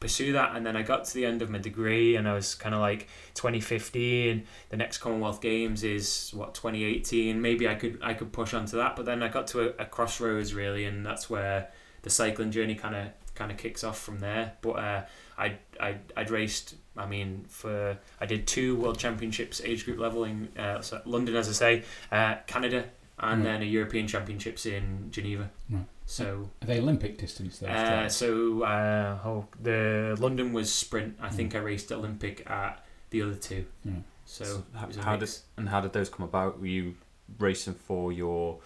pursue 0.00 0.32
that. 0.32 0.54
And 0.56 0.64
then 0.64 0.76
I 0.76 0.82
got 0.82 1.04
to 1.04 1.14
the 1.14 1.26
end 1.26 1.42
of 1.42 1.50
my 1.50 1.58
degree 1.58 2.16
and 2.16 2.28
I 2.28 2.32
was 2.34 2.54
kind 2.54 2.74
of 2.74 2.80
like 2.80 3.08
2015 3.34 4.44
the 4.70 4.76
next 4.76 4.98
Commonwealth 4.98 5.40
Games 5.40 5.82
is 5.82 6.30
what 6.34 6.54
2018 6.54 7.40
maybe 7.42 7.68
I 7.68 7.74
could 7.74 7.98
I 8.00 8.14
could 8.14 8.32
push 8.32 8.54
onto 8.54 8.76
that. 8.76 8.96
But 8.96 9.06
then 9.06 9.22
I 9.22 9.28
got 9.28 9.46
to 9.48 9.60
a, 9.60 9.82
a 9.82 9.86
crossroads 9.86 10.54
really 10.54 10.84
and 10.84 11.04
that's 11.04 11.28
where 11.28 11.68
the 12.02 12.10
cycling 12.10 12.50
journey 12.50 12.76
kind 12.76 12.94
of 12.94 13.08
kind 13.38 13.50
of 13.50 13.56
kicks 13.56 13.82
off 13.84 13.98
from 14.06 14.18
there 14.20 14.44
but 14.60 14.72
uh, 14.88 15.00
I 15.38 15.46
I 15.80 15.90
I'd 16.16 16.30
raced 16.30 16.74
I 16.96 17.06
mean 17.06 17.44
for 17.48 17.96
I 18.20 18.26
did 18.26 18.46
two 18.46 18.76
World 18.80 18.98
Championships 18.98 19.60
age 19.64 19.84
group 19.84 19.98
level 19.98 20.24
in 20.24 20.48
uh, 20.58 20.80
so 20.80 21.00
London 21.04 21.34
as 21.36 21.48
I 21.48 21.52
say 21.52 21.72
uh, 22.10 22.34
Canada 22.46 22.84
and 23.20 23.44
Right. 23.44 23.52
then 23.52 23.62
a 23.62 23.64
European 23.64 24.06
Championships 24.06 24.64
in 24.64 25.08
Geneva. 25.10 25.50
Right. 25.68 25.84
So. 26.06 26.24
Are 26.62 26.66
they 26.66 26.78
Olympic 26.78 27.18
distance? 27.18 27.58
Those 27.58 27.68
Uh, 27.70 28.08
so 28.08 28.62
uh, 28.62 29.18
oh, 29.24 29.44
the 29.60 30.16
London 30.20 30.52
was 30.52 30.72
sprint. 30.72 31.16
I 31.20 31.28
think 31.28 31.54
I 31.56 31.58
raced 31.58 31.90
Olympic 31.90 32.48
at 32.48 32.84
the 33.10 33.22
other 33.22 33.34
two. 33.34 33.64
Yeah. 33.84 33.92
So, 34.24 34.44
So 34.44 34.64
it 34.88 34.96
how 35.04 35.16
mix. 35.16 35.42
And 35.56 35.68
how 35.68 35.80
did 35.80 35.92
those 35.92 36.08
come 36.08 36.24
about? 36.24 36.60
Were 36.60 36.66
you 36.78 36.94
racing 37.40 37.74
for 37.74 38.12
your 38.12 38.58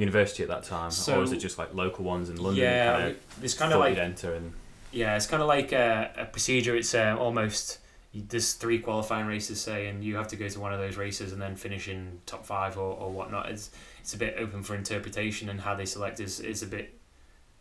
university 0.00 0.42
at 0.42 0.48
that 0.48 0.64
time, 0.64 0.88
or 0.88 0.92
So- 0.92 1.20
was 1.20 1.32
it 1.32 1.38
just 1.38 1.58
like 1.58 1.74
local 1.74 2.04
ones 2.04 2.28
in 2.30 2.36
London? 2.36 2.62
yeah, 2.64 2.92
kind 2.92 3.08
of 3.10 3.16
there's 3.40 3.54
kind 3.54 3.72
of 3.72 3.80
like 3.80 3.96
enter 3.98 4.34
and 4.34 4.52
yeah, 4.92 5.14
it's 5.16 5.26
kind 5.26 5.40
of 5.40 5.46
like 5.48 5.70
a, 5.72 6.10
a 6.16 6.24
procedure. 6.24 6.74
It's 6.74 6.94
uh, 6.94 7.16
almost 7.18 7.78
there's 8.12 8.54
three 8.54 8.80
qualifying 8.80 9.26
races, 9.26 9.60
say, 9.60 9.86
and 9.86 10.02
you 10.02 10.16
have 10.16 10.26
to 10.28 10.36
go 10.36 10.48
to 10.48 10.58
one 10.58 10.72
of 10.72 10.80
those 10.80 10.96
races 10.96 11.32
and 11.32 11.40
then 11.40 11.54
finish 11.54 11.86
in 11.86 12.20
top 12.26 12.44
five 12.44 12.76
or, 12.76 12.92
or 12.94 13.10
whatnot. 13.12 13.48
It's 13.50 13.70
it's 14.00 14.14
a 14.14 14.16
bit 14.18 14.34
open 14.38 14.62
for 14.64 14.74
interpretation, 14.74 15.48
and 15.48 15.60
how 15.60 15.74
they 15.76 15.84
select 15.86 16.18
is 16.18 16.40
is 16.40 16.62
a 16.62 16.66
bit 16.66 16.98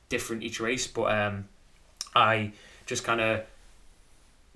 different 0.10 0.42
each 0.42 0.60
race. 0.60 0.88
But 0.88 1.12
um, 1.16 1.50
I 2.16 2.54
just 2.88 3.04
kind 3.04 3.22
of 3.22 3.44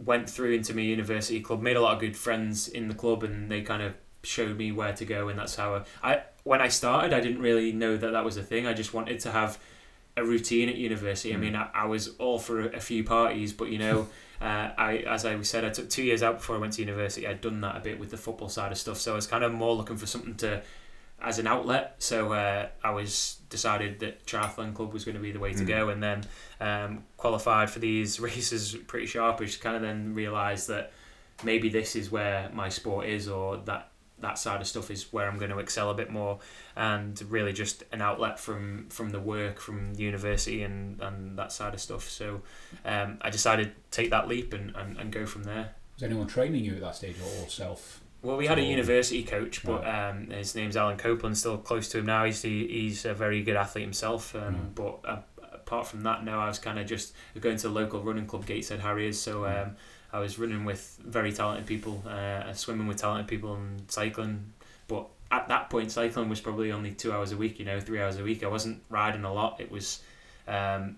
went 0.03 0.27
through 0.29 0.53
into 0.53 0.73
my 0.73 0.81
university 0.81 1.39
club, 1.41 1.61
made 1.61 1.75
a 1.75 1.81
lot 1.81 1.93
of 1.93 1.99
good 1.99 2.17
friends 2.17 2.67
in 2.67 2.87
the 2.87 2.95
club, 2.95 3.23
and 3.23 3.51
they 3.51 3.61
kind 3.61 3.83
of 3.83 3.93
showed 4.23 4.57
me 4.57 4.71
where 4.71 4.93
to 4.93 5.05
go, 5.05 5.27
and 5.29 5.37
that's 5.37 5.55
how 5.55 5.75
I, 6.01 6.11
I 6.13 6.21
when 6.43 6.61
I 6.61 6.67
started, 6.67 7.13
I 7.13 7.19
didn't 7.19 7.41
really 7.41 7.71
know 7.71 7.95
that 7.97 8.11
that 8.11 8.25
was 8.25 8.37
a 8.37 8.43
thing. 8.43 8.67
I 8.67 8.73
just 8.73 8.93
wanted 8.93 9.19
to 9.21 9.31
have 9.31 9.57
a 10.15 10.23
routine 10.23 10.69
at 10.69 10.75
university. 10.75 11.33
I 11.33 11.37
mean, 11.37 11.55
I, 11.55 11.69
I 11.73 11.85
was 11.85 12.15
all 12.19 12.37
for 12.37 12.61
a, 12.61 12.77
a 12.77 12.79
few 12.79 13.03
parties, 13.03 13.51
but 13.53 13.69
you 13.69 13.79
know, 13.79 14.07
uh, 14.41 14.69
I 14.77 14.97
as 15.07 15.25
I 15.25 15.41
said, 15.41 15.63
I 15.65 15.69
took 15.69 15.89
two 15.89 16.03
years 16.03 16.21
out 16.21 16.37
before 16.37 16.55
I 16.55 16.59
went 16.59 16.73
to 16.73 16.81
university. 16.81 17.25
I'd 17.27 17.41
done 17.41 17.61
that 17.61 17.77
a 17.77 17.79
bit 17.79 17.99
with 17.99 18.11
the 18.11 18.17
football 18.17 18.49
side 18.49 18.71
of 18.71 18.77
stuff, 18.77 18.97
so 18.99 19.13
I 19.13 19.15
was 19.15 19.25
kind 19.27 19.43
of 19.43 19.53
more 19.53 19.73
looking 19.75 19.97
for 19.97 20.05
something 20.05 20.35
to 20.35 20.61
as 21.21 21.39
an 21.39 21.47
outlet. 21.47 21.95
So 21.99 22.33
uh, 22.33 22.67
I 22.83 22.91
was 22.91 23.37
decided 23.49 23.99
that 24.01 24.25
triathlon 24.25 24.73
club 24.73 24.91
was 24.91 25.05
going 25.05 25.15
to 25.15 25.21
be 25.21 25.31
the 25.31 25.39
way 25.39 25.53
to 25.53 25.63
Mm. 25.63 25.67
go, 25.67 25.89
and 25.89 26.03
then 26.03 26.23
um, 26.59 27.03
qualified 27.17 27.69
for 27.69 27.79
these 27.79 28.19
races 28.29 28.75
pretty 28.87 29.07
sharpish. 29.07 29.57
Kind 29.61 29.77
of 29.77 29.81
then 29.81 30.13
realised 30.13 30.67
that 30.67 30.91
maybe 31.43 31.69
this 31.69 31.95
is 31.95 32.11
where 32.11 32.51
my 32.53 32.67
sport 32.69 33.07
is, 33.07 33.27
or 33.29 33.57
that 33.65 33.89
that 34.23 34.37
side 34.37 34.59
of 34.61 34.67
stuff 34.67 34.89
is 34.91 35.13
where 35.13 35.27
I'm 35.29 35.37
going 35.37 35.51
to 35.51 35.59
excel 35.59 35.89
a 35.89 35.93
bit 35.93 36.09
more, 36.11 36.39
and 36.75 37.21
really 37.31 37.53
just 37.53 37.83
an 37.91 38.01
outlet 38.01 38.39
from 38.39 38.87
from 38.89 39.11
the 39.11 39.19
work 39.19 39.59
from 39.59 39.93
university 39.95 40.63
and 40.63 40.99
and 41.01 41.37
that 41.37 41.51
side 41.51 41.73
of 41.73 41.79
stuff. 41.79 42.09
So 42.09 42.41
um, 42.85 43.17
I 43.21 43.29
decided 43.29 43.67
to 43.67 43.73
take 43.91 44.09
that 44.09 44.27
leap 44.27 44.53
and, 44.53 44.75
and, 44.75 44.97
and 44.97 45.11
go 45.11 45.25
from 45.25 45.43
there. 45.43 45.75
Was 45.95 46.03
anyone 46.03 46.27
training 46.27 46.65
you 46.65 46.73
at 46.75 46.81
that 46.81 46.95
stage 46.95 47.15
or 47.21 47.47
self? 47.49 48.01
Well, 48.23 48.37
we 48.37 48.47
had 48.47 48.57
a 48.57 48.63
university 48.63 49.21
coach, 49.23 49.63
but 49.65 49.85
um, 49.85 50.29
his 50.29 50.55
name's 50.55 50.77
Alan 50.77 50.97
Copeland. 50.97 51.37
Still 51.37 51.57
close 51.57 51.89
to 51.89 51.99
him 51.99 52.05
now. 52.05 52.23
He's 52.23 52.41
he, 52.41 52.67
he's 52.67 53.05
a 53.05 53.13
very 53.13 53.43
good 53.43 53.55
athlete 53.57 53.83
himself. 53.83 54.33
Um, 54.35 54.41
Mm. 54.55 54.75
But 54.75 54.99
uh, 55.03 55.19
apart 55.53 55.87
from 55.87 56.01
that, 56.03 56.23
no, 56.23 56.39
I 56.39 56.47
was 56.47 56.57
kind 56.57 56.79
of 56.79 56.87
just 56.87 57.13
going 57.39 57.57
to 57.57 57.67
the 57.67 57.73
local 57.73 58.01
running 58.01 58.25
club, 58.25 58.45
Gateshead 58.45 58.79
Harriers. 58.79 59.19
So 59.19 59.41
Mm. 59.41 59.63
um, 59.67 59.75
I 60.13 60.19
was 60.19 60.37
running 60.39 60.63
with 60.63 60.99
very 61.03 61.33
talented 61.33 61.65
people, 61.65 62.03
uh, 62.07 62.53
swimming 62.53 62.87
with 62.87 62.97
talented 62.97 63.27
people, 63.27 63.55
and 63.55 63.89
cycling. 63.91 64.53
But 64.87 65.07
at 65.31 65.47
that 65.47 65.69
point, 65.71 65.91
cycling 65.91 66.29
was 66.29 66.39
probably 66.39 66.71
only 66.71 66.91
two 66.91 67.11
hours 67.11 67.31
a 67.31 67.37
week. 67.37 67.57
You 67.59 67.65
know, 67.65 67.79
three 67.79 67.99
hours 68.01 68.17
a 68.17 68.23
week. 68.23 68.43
I 68.43 68.47
wasn't 68.47 68.83
riding 68.89 69.23
a 69.25 69.33
lot. 69.33 69.59
It 69.59 69.71
was. 69.71 70.01
Um, 70.47 70.97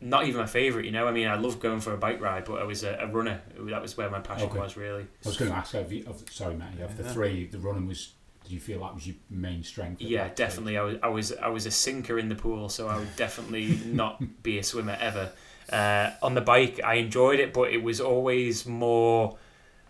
not 0.00 0.26
even 0.26 0.40
my 0.40 0.46
favorite, 0.46 0.84
you 0.84 0.90
know. 0.90 1.06
I 1.06 1.12
mean, 1.12 1.28
I 1.28 1.36
love 1.36 1.60
going 1.60 1.78
for 1.80 1.94
a 1.94 1.96
bike 1.96 2.20
ride, 2.20 2.44
but 2.44 2.60
I 2.60 2.64
was 2.64 2.82
a, 2.82 2.98
a 3.00 3.06
runner. 3.06 3.40
That 3.56 3.80
was 3.80 3.96
where 3.96 4.10
my 4.10 4.18
passion 4.18 4.48
Okay. 4.48 4.58
was 4.58 4.76
really. 4.76 5.02
I 5.24 5.28
was 5.28 5.36
going 5.36 5.52
to 5.52 5.56
ask, 5.56 5.74
of, 5.74 5.92
you, 5.92 6.04
of 6.08 6.24
sorry, 6.28 6.54
Matt, 6.54 6.80
of 6.80 6.96
the 6.96 7.04
three, 7.04 7.46
the 7.46 7.58
running 7.58 7.86
was. 7.86 8.12
do 8.44 8.52
you 8.52 8.58
feel 8.58 8.80
that 8.80 8.94
was 8.96 9.06
your 9.06 9.14
main 9.30 9.62
strength? 9.62 10.02
Yeah, 10.02 10.24
that 10.24 10.36
stage? 10.36 10.48
definitely. 10.48 10.76
I 10.76 10.82
was, 10.82 10.96
I 11.04 11.06
was, 11.08 11.32
I 11.34 11.48
was 11.48 11.66
a 11.66 11.70
sinker 11.70 12.18
in 12.18 12.28
the 12.28 12.34
pool, 12.34 12.68
so 12.68 12.88
I 12.88 12.98
would 12.98 13.14
definitely 13.14 13.78
not 13.86 14.42
be 14.42 14.58
a 14.58 14.64
swimmer 14.64 14.98
ever. 15.00 15.30
Uh, 15.70 16.10
on 16.22 16.34
the 16.34 16.40
bike, 16.40 16.80
I 16.84 16.94
enjoyed 16.94 17.40
it, 17.40 17.52
but 17.52 17.70
it 17.70 17.82
was 17.82 18.00
always 18.00 18.66
more 18.66 19.36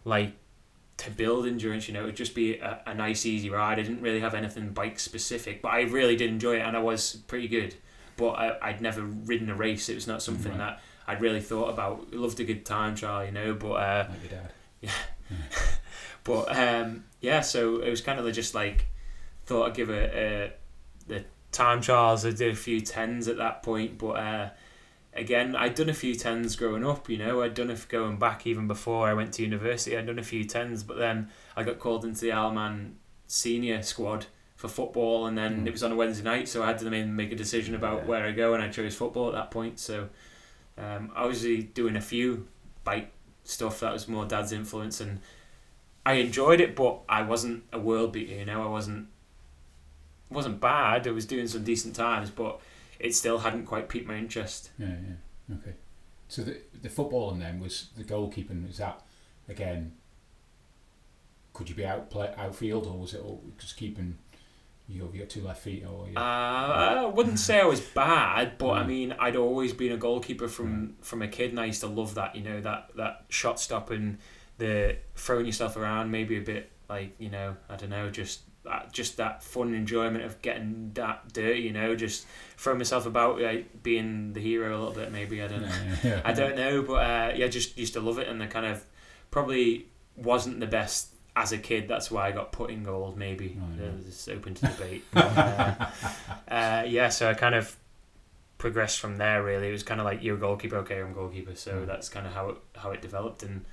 like 0.04 0.32
to 0.98 1.10
build 1.10 1.46
endurance. 1.46 1.88
You 1.88 1.94
know, 1.94 2.02
it 2.02 2.06
would 2.06 2.16
just 2.16 2.34
be 2.34 2.58
a, 2.58 2.80
a 2.86 2.94
nice, 2.94 3.24
easy 3.26 3.50
ride. 3.50 3.78
I 3.78 3.82
didn't 3.82 4.02
really 4.02 4.20
have 4.20 4.34
anything 4.34 4.70
bike 4.70 4.98
specific, 4.98 5.62
but 5.62 5.70
I 5.70 5.82
really 5.82 6.16
did 6.16 6.30
enjoy 6.30 6.56
it, 6.56 6.60
and 6.62 6.76
I 6.76 6.80
was 6.80 7.16
pretty 7.26 7.48
good. 7.48 7.74
But 8.16 8.30
I, 8.32 8.58
I'd 8.62 8.80
never 8.80 9.02
ridden 9.02 9.48
a 9.50 9.54
race. 9.54 9.88
It 9.88 9.94
was 9.94 10.06
not 10.06 10.22
something 10.22 10.52
Right. 10.52 10.58
that 10.58 10.80
I'd 11.06 11.20
really 11.20 11.40
thought 11.40 11.70
about. 11.70 12.12
Loved 12.12 12.38
a 12.40 12.44
good 12.44 12.64
time 12.64 12.94
trial, 12.94 13.24
you 13.24 13.32
know, 13.32 13.54
but. 13.54 13.72
Uh, 13.72 14.06
Like 14.10 14.30
your 14.30 14.40
dad. 14.40 14.52
but 16.24 16.56
um, 16.56 17.04
yeah, 17.20 17.40
so 17.40 17.80
it 17.80 17.90
was 17.90 18.00
kind 18.00 18.18
of 18.20 18.32
just 18.34 18.54
like 18.54 18.86
thought 19.46 19.68
I'd 19.70 19.74
give 19.74 19.90
a, 19.90 20.04
a 20.04 20.52
the 21.08 21.24
time 21.50 21.80
trials. 21.80 22.24
I 22.24 22.30
did 22.30 22.52
a 22.52 22.54
few 22.54 22.80
tens 22.80 23.28
at 23.28 23.38
that 23.38 23.62
point, 23.62 23.98
but 23.98 24.12
uh, 24.16 24.50
again, 25.14 25.54
I'd 25.56 25.74
done 25.74 25.88
a 25.88 25.94
few 25.94 26.14
tens 26.14 26.56
growing 26.56 26.84
up. 26.86 27.08
You 27.08 27.18
know, 27.18 27.42
I'd 27.42 27.54
done 27.54 27.70
a 27.70 27.76
going 27.88 28.16
back 28.18 28.46
even 28.46 28.66
before 28.66 29.08
I 29.08 29.14
went 29.14 29.32
to 29.34 29.42
university. 29.42 29.96
I'd 29.96 30.06
done 30.06 30.18
a 30.18 30.22
few 30.22 30.44
tens, 30.44 30.82
but 30.82 30.96
then 30.98 31.28
I 31.56 31.62
got 31.62 31.78
called 31.78 32.04
into 32.04 32.20
the 32.22 32.32
Isle 32.32 32.48
of 32.48 32.54
Man 32.54 32.96
senior 33.26 33.82
squad 33.82 34.26
for 34.56 34.68
football, 34.68 35.26
and 35.26 35.36
then 35.36 35.62
Mm. 35.64 35.66
it 35.66 35.72
was 35.72 35.82
on 35.82 35.90
a 35.92 35.96
Wednesday 35.96 36.22
night, 36.24 36.48
so 36.48 36.62
I 36.62 36.66
had 36.68 36.78
to 36.78 36.90
make 36.90 37.32
a 37.32 37.36
decision 37.36 37.74
about 37.74 38.02
Yeah. 38.02 38.06
where 38.06 38.24
I 38.26 38.32
go, 38.32 38.54
and 38.54 38.62
I 38.62 38.68
chose 38.68 38.94
football 38.94 39.28
at 39.28 39.34
that 39.34 39.50
point. 39.50 39.78
So 39.80 40.08
um, 40.78 41.10
I 41.14 41.26
was 41.26 41.42
doing 41.42 41.96
a 41.96 42.00
few 42.00 42.46
bike 42.84 43.12
stuff 43.44 43.80
that 43.80 43.92
was 43.92 44.06
more 44.08 44.24
dad's 44.24 44.52
influence, 44.52 45.00
and 45.00 45.20
I 46.06 46.14
enjoyed 46.14 46.60
it, 46.60 46.74
but 46.76 47.00
I 47.08 47.22
wasn't 47.22 47.64
a 47.72 47.78
world 47.78 48.12
beater. 48.12 48.34
You 48.34 48.44
know, 48.44 48.62
I 48.62 48.68
wasn't 48.68 49.08
wasn't 50.30 50.60
bad. 50.60 51.06
I 51.06 51.10
was 51.10 51.26
doing 51.26 51.46
some 51.46 51.62
decent 51.62 51.94
times, 51.94 52.30
but 52.30 52.58
it 53.02 53.14
still 53.14 53.38
hadn't 53.38 53.66
quite 53.66 53.88
piqued 53.88 54.06
my 54.08 54.16
interest. 54.16 54.70
Yeah, 54.78 54.86
yeah. 55.08 55.56
Okay. 55.56 55.74
So 56.28 56.42
the 56.42 56.56
the 56.80 56.88
footballing 56.88 57.40
then 57.40 57.60
was 57.60 57.88
the 57.96 58.04
goalkeeping. 58.04 58.68
Is 58.70 58.78
that 58.78 59.02
again? 59.48 59.92
Could 61.52 61.68
you 61.68 61.74
be 61.74 61.84
out 61.84 62.08
play 62.10 62.32
outfield 62.36 62.86
or 62.86 62.98
was 62.98 63.12
it 63.14 63.20
all 63.22 63.42
just 63.58 63.76
keeping? 63.76 64.18
You 64.88 65.04
have 65.04 65.14
you 65.14 65.20
got 65.20 65.30
two 65.30 65.42
left 65.42 65.62
feet 65.62 65.84
or 65.86 66.08
you, 66.08 66.16
Uh, 66.16 66.20
I 66.20 67.04
wouldn't 67.06 67.38
say 67.38 67.60
I 67.60 67.64
was 67.64 67.80
bad, 67.80 68.58
but 68.58 68.70
I 68.70 68.82
Mm. 68.82 68.86
mean, 68.86 69.12
I'd 69.18 69.36
always 69.36 69.72
been 69.72 69.92
a 69.92 69.96
goalkeeper 69.96 70.48
from 70.48 70.96
from 71.02 71.22
a 71.22 71.28
kid, 71.28 71.50
and 71.50 71.60
I 71.60 71.66
used 71.66 71.80
to 71.82 71.86
love 71.86 72.14
that. 72.14 72.34
You 72.34 72.42
know, 72.42 72.60
that 72.62 72.90
that 72.96 73.24
shot 73.28 73.60
stopping, 73.60 74.18
the 74.58 74.96
throwing 75.14 75.46
yourself 75.46 75.76
around, 75.76 76.10
maybe 76.10 76.36
a 76.36 76.40
bit 76.40 76.70
like 76.88 77.14
you 77.18 77.30
know, 77.30 77.56
I 77.68 77.76
don't 77.76 77.90
know, 77.90 78.10
just 78.10 78.40
that, 78.64 78.92
just 78.92 79.16
that 79.16 79.42
fun 79.42 79.74
enjoyment 79.74 80.24
of 80.24 80.40
getting 80.42 80.92
that 80.94 81.32
dirty. 81.32 81.60
You 81.60 81.72
know, 81.72 81.94
just 81.96 82.26
throwing 82.56 82.78
myself 82.78 83.06
about, 83.06 83.40
like 83.40 83.82
being 83.82 84.32
the 84.32 84.40
hero 84.40 84.70
a 84.70 84.78
little 84.78 84.94
bit. 84.94 85.10
Maybe 85.12 85.42
I 85.42 85.48
don't 85.48 85.62
know. 85.62 85.72
yeah, 86.04 86.20
I 86.24 86.32
don't 86.32 86.56
know, 86.56 86.82
but 86.82 86.94
uh, 86.94 87.32
yeah, 87.34 87.48
just 87.48 87.76
used 87.76 87.94
to 87.94 88.00
love 88.00 88.18
it, 88.18 88.28
and 88.28 88.42
I 88.42 88.46
kind 88.46 88.66
of 88.66 88.84
probably 89.30 89.86
wasn't 90.16 90.60
the 90.60 90.66
best 90.66 91.08
as 91.34 91.50
a 91.52 91.58
kid. 91.58 91.88
That's 91.88 92.10
why 92.10 92.28
I 92.28 92.32
got 92.32 92.52
put 92.52 92.70
in 92.70 92.82
gold. 92.84 93.16
Maybe 93.16 93.58
uh, 93.60 93.82
yeah. 93.82 93.90
it's 94.06 94.28
open 94.28 94.54
to 94.54 94.66
debate. 94.66 95.04
uh, 95.14 96.84
yeah, 96.86 97.08
so 97.08 97.28
I 97.30 97.34
kind 97.34 97.54
of 97.54 97.76
progressed 98.58 99.00
from 99.00 99.16
there. 99.16 99.42
Really, 99.42 99.68
it 99.68 99.72
was 99.72 99.82
kind 99.82 100.00
of 100.00 100.04
like 100.04 100.22
you're 100.22 100.36
a 100.36 100.40
goalkeeper, 100.40 100.76
okay, 100.78 101.00
I'm 101.00 101.10
a 101.10 101.14
goalkeeper. 101.14 101.54
So 101.54 101.72
Mm. 101.72 101.86
that's 101.86 102.08
kind 102.08 102.26
of 102.26 102.32
how 102.32 102.48
it 102.50 102.56
how 102.76 102.90
it 102.90 103.02
developed 103.02 103.42
and. 103.42 103.64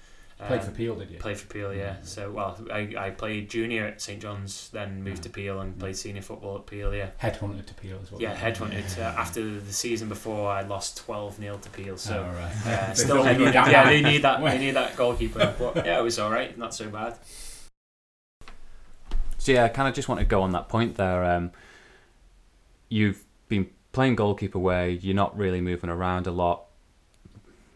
Played 0.47 0.62
um, 0.62 0.65
for 0.67 0.71
Peel, 0.71 0.95
did 0.95 1.12
you? 1.12 1.17
Played 1.19 1.38
for 1.38 1.47
Peel, 1.47 1.73
yeah. 1.73 1.95
Mm. 1.95 2.06
So, 2.06 2.32
well, 2.32 2.58
I, 2.71 2.93
I 2.97 3.10
played 3.10 3.49
junior 3.49 3.86
at 3.88 4.02
St 4.02 4.21
John's, 4.21 4.69
then 4.69 5.04
moved 5.04 5.19
Mm. 5.19 5.23
to 5.23 5.30
Peel 5.30 5.60
and 5.60 5.78
played 5.78 5.97
senior 5.97 6.21
football 6.21 6.56
at 6.56 6.65
Peel, 6.65 6.95
yeah. 6.95 7.10
Headhunted 7.21 7.65
to 7.65 7.73
Peel 7.73 7.99
as 8.02 8.10
well. 8.10 8.21
Yeah, 8.21 8.36
headhunted. 8.36 8.97
Uh, 8.97 9.02
after 9.19 9.60
the 9.60 9.73
season 9.73 10.08
before, 10.08 10.49
I 10.49 10.62
lost 10.62 10.95
12 10.97 11.36
0 11.36 11.58
to 11.58 11.69
Peel, 11.71 11.97
so 11.97 12.25
oh, 12.25 12.34
right. 12.34 12.67
uh, 12.73 12.93
still 12.93 13.23
thought 13.23 13.38
you 13.38 13.47
headhunted. 13.47 13.71
Yeah, 13.71 13.84
they 13.86 14.02
need 14.02 14.21
that. 14.21 14.41
They 14.41 14.58
need 14.65 14.71
that 14.75 14.95
goalkeeper. 14.95 15.54
But 15.60 15.86
yeah, 15.86 15.99
it 15.99 16.04
was 16.04 16.17
all 16.17 16.32
right. 16.32 16.58
Not 16.58 16.73
so 16.73 16.89
bad. 16.89 17.17
So 19.38 19.52
yeah, 19.52 19.65
I 19.65 19.69
kind 19.69 19.88
of 19.89 19.93
just 19.93 20.08
want 20.08 20.19
to 20.19 20.25
go 20.25 20.41
on 20.41 20.52
that 20.52 20.69
point 20.69 20.95
there. 20.95 21.23
Um, 21.25 21.52
you've 22.88 23.23
been 23.49 23.69
playing 23.91 24.15
goalkeeper 24.15 24.60
where 24.60 24.88
you're 24.88 25.15
not 25.15 25.38
really 25.38 25.60
moving 25.60 25.89
around 25.89 26.28
a 26.28 26.32
lot. 26.32 26.63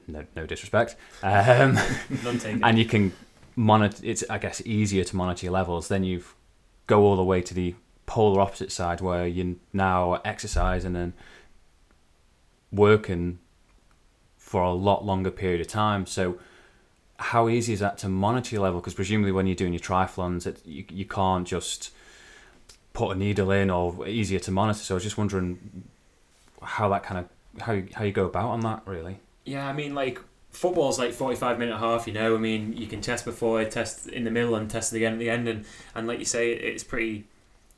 No, 0.08 0.26
no 0.36 0.46
disrespect. 0.46 0.96
Um, 1.22 1.78
None 2.24 2.40
taken. 2.40 2.64
and 2.64 2.78
you 2.78 2.86
can 2.86 3.14
monitor. 3.56 4.02
It's 4.04 4.24
I 4.30 4.38
guess 4.38 4.62
easier 4.66 5.04
to 5.04 5.16
monitor 5.16 5.46
your 5.46 5.54
levels. 5.54 5.88
Then 5.88 6.04
you 6.04 6.24
go 6.88 7.04
all 7.04 7.16
the 7.16 7.24
way 7.24 7.42
to 7.42 7.54
the 7.54 7.76
polar 8.06 8.42
opposite 8.42 8.72
side 8.72 9.00
where 9.02 9.26
you 9.26 9.60
now 9.72 10.16
exercising 10.26 10.88
and 10.88 10.96
then 10.96 11.14
working 12.72 13.40
for 14.38 14.62
a 14.62 14.74
lot 14.74 15.06
longer 15.06 15.32
period 15.32 15.62
of 15.62 15.68
time. 15.68 16.06
So 16.06 16.38
how 17.18 17.48
easy 17.48 17.74
is 17.74 17.80
that 17.80 17.98
to 18.00 18.10
monitor 18.10 18.56
your 18.56 18.64
level? 18.64 18.82
Because 18.82 18.94
presumably 18.94 19.32
when 19.32 19.48
you're 19.48 19.56
doing 19.56 19.74
your 19.74 19.80
triathlons, 19.80 20.46
it, 20.46 20.66
you 20.66 20.86
you 20.90 21.06
can't 21.06 21.48
just 21.48 21.92
put 22.94 23.16
a 23.16 23.16
needle 23.18 23.50
in 23.52 23.70
or 23.70 24.08
easier 24.08 24.40
to 24.40 24.52
monitor. 24.52 24.80
So 24.80 24.94
I 24.94 24.98
was 24.98 25.04
just 25.04 25.18
wondering 25.18 25.86
how 26.62 26.90
that 26.90 27.04
kind 27.04 27.20
of 27.26 27.62
how 27.62 27.74
you, 27.74 27.88
how 27.94 28.04
you 28.04 28.12
go 28.12 28.26
about 28.26 28.50
on 28.50 28.62
that 28.62 28.82
really. 28.86 29.20
Yeah, 29.46 29.68
I 29.68 29.74
mean, 29.74 29.94
like 29.94 30.20
football's 30.52 31.00
like 31.00 31.14
forty-five 31.14 31.60
minute 31.60 31.78
half. 31.78 32.08
You 32.08 32.14
know, 32.14 32.36
I 32.36 32.40
mean, 32.40 32.74
you 32.74 32.88
can 32.88 33.02
test 33.02 33.26
before, 33.26 33.64
test 33.66 34.08
in 34.08 34.24
the 34.24 34.32
middle, 34.32 34.56
and 34.56 34.70
test 34.70 34.94
again 34.94 35.14
at 35.14 35.20
the 35.20 35.30
end. 35.30 35.48
And, 35.48 35.66
and 35.96 36.08
like 36.08 36.20
you 36.20 36.26
say, 36.26 36.52
it's 36.54 36.84
pretty 36.84 37.26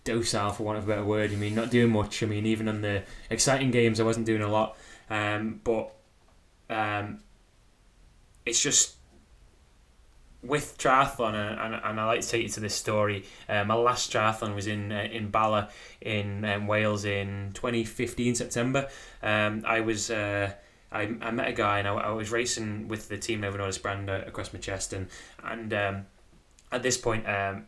docile 0.03 0.51
for 0.51 0.63
want 0.63 0.77
of 0.77 0.85
a 0.85 0.87
better 0.87 1.03
word. 1.03 1.31
I 1.31 1.35
mean, 1.35 1.55
not 1.55 1.71
doing 1.71 1.91
much. 1.91 2.21
I 2.21 2.27
mean, 2.27 2.45
even 2.45 2.67
on 2.67 2.81
the 2.81 3.03
exciting 3.29 3.71
games, 3.71 3.99
I 3.99 4.03
wasn't 4.03 4.25
doing 4.25 4.41
a 4.41 4.47
lot. 4.47 4.77
Um, 5.09 5.59
but 5.63 5.91
um, 6.69 7.19
it's 8.45 8.61
just 8.61 8.95
with 10.43 10.77
triathlon, 10.77 11.33
and, 11.33 11.59
and, 11.59 11.81
and 11.83 11.99
I 11.99 12.05
like 12.05 12.21
to 12.21 12.27
take 12.27 12.43
you 12.43 12.49
to 12.49 12.59
this 12.59 12.75
story. 12.75 13.25
Uh, 13.49 13.63
my 13.63 13.73
last 13.73 14.13
triathlon 14.13 14.53
was 14.53 14.67
in 14.67 14.91
uh, 14.91 15.07
in 15.11 15.29
Bala 15.29 15.69
in 16.01 16.45
um, 16.45 16.67
Wales 16.67 17.05
in 17.05 17.51
2015 17.55 18.35
September. 18.35 18.87
Um, 19.23 19.63
I 19.65 19.81
was. 19.81 20.11
Uh, 20.11 20.51
I, 20.95 21.13
I 21.21 21.31
met 21.31 21.49
a 21.49 21.53
guy 21.53 21.79
and 21.79 21.87
I, 21.87 21.93
I 21.93 22.11
was 22.11 22.31
racing 22.31 22.87
with 22.87 23.09
the 23.09 23.17
team 23.17 23.41
Novo 23.41 23.57
Nordisk 23.57 23.81
brand 23.81 24.09
uh, 24.09 24.21
across 24.25 24.53
my 24.53 24.59
chest 24.59 24.93
and 24.93 25.07
and 25.43 25.73
um, 25.73 26.05
at 26.71 26.83
this 26.83 26.97
point 26.97 27.27
um, 27.27 27.65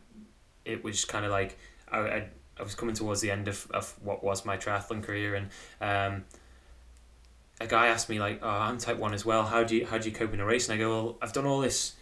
it 0.64 0.82
was 0.82 1.04
kind 1.04 1.24
of 1.26 1.30
like 1.30 1.58
I, 1.92 1.98
I, 1.98 2.28
I 2.58 2.62
was 2.62 2.74
coming 2.74 2.94
towards 2.94 3.20
the 3.20 3.30
end 3.30 3.46
of, 3.46 3.70
of 3.70 3.94
what 4.02 4.24
was 4.24 4.44
my 4.46 4.56
triathlon 4.56 5.02
career 5.02 5.34
and 5.34 5.48
um, 5.80 6.24
a 7.60 7.66
guy 7.66 7.88
asked 7.88 8.08
me 8.08 8.18
like 8.18 8.40
oh 8.42 8.48
I'm 8.48 8.78
type 8.78 8.98
1 8.98 9.12
as 9.12 9.26
well. 9.26 9.44
How 9.44 9.62
do 9.62 9.76
you 9.76 9.86
how 9.86 9.98
do 9.98 10.08
you 10.08 10.14
cope 10.14 10.32
in 10.32 10.40
a 10.40 10.46
race? 10.46 10.68
And 10.68 10.76
I 10.76 10.78
go 10.78 10.88
well 10.88 11.18
I've 11.20 11.34
done 11.34 11.44
all 11.44 11.60
this 11.60 11.96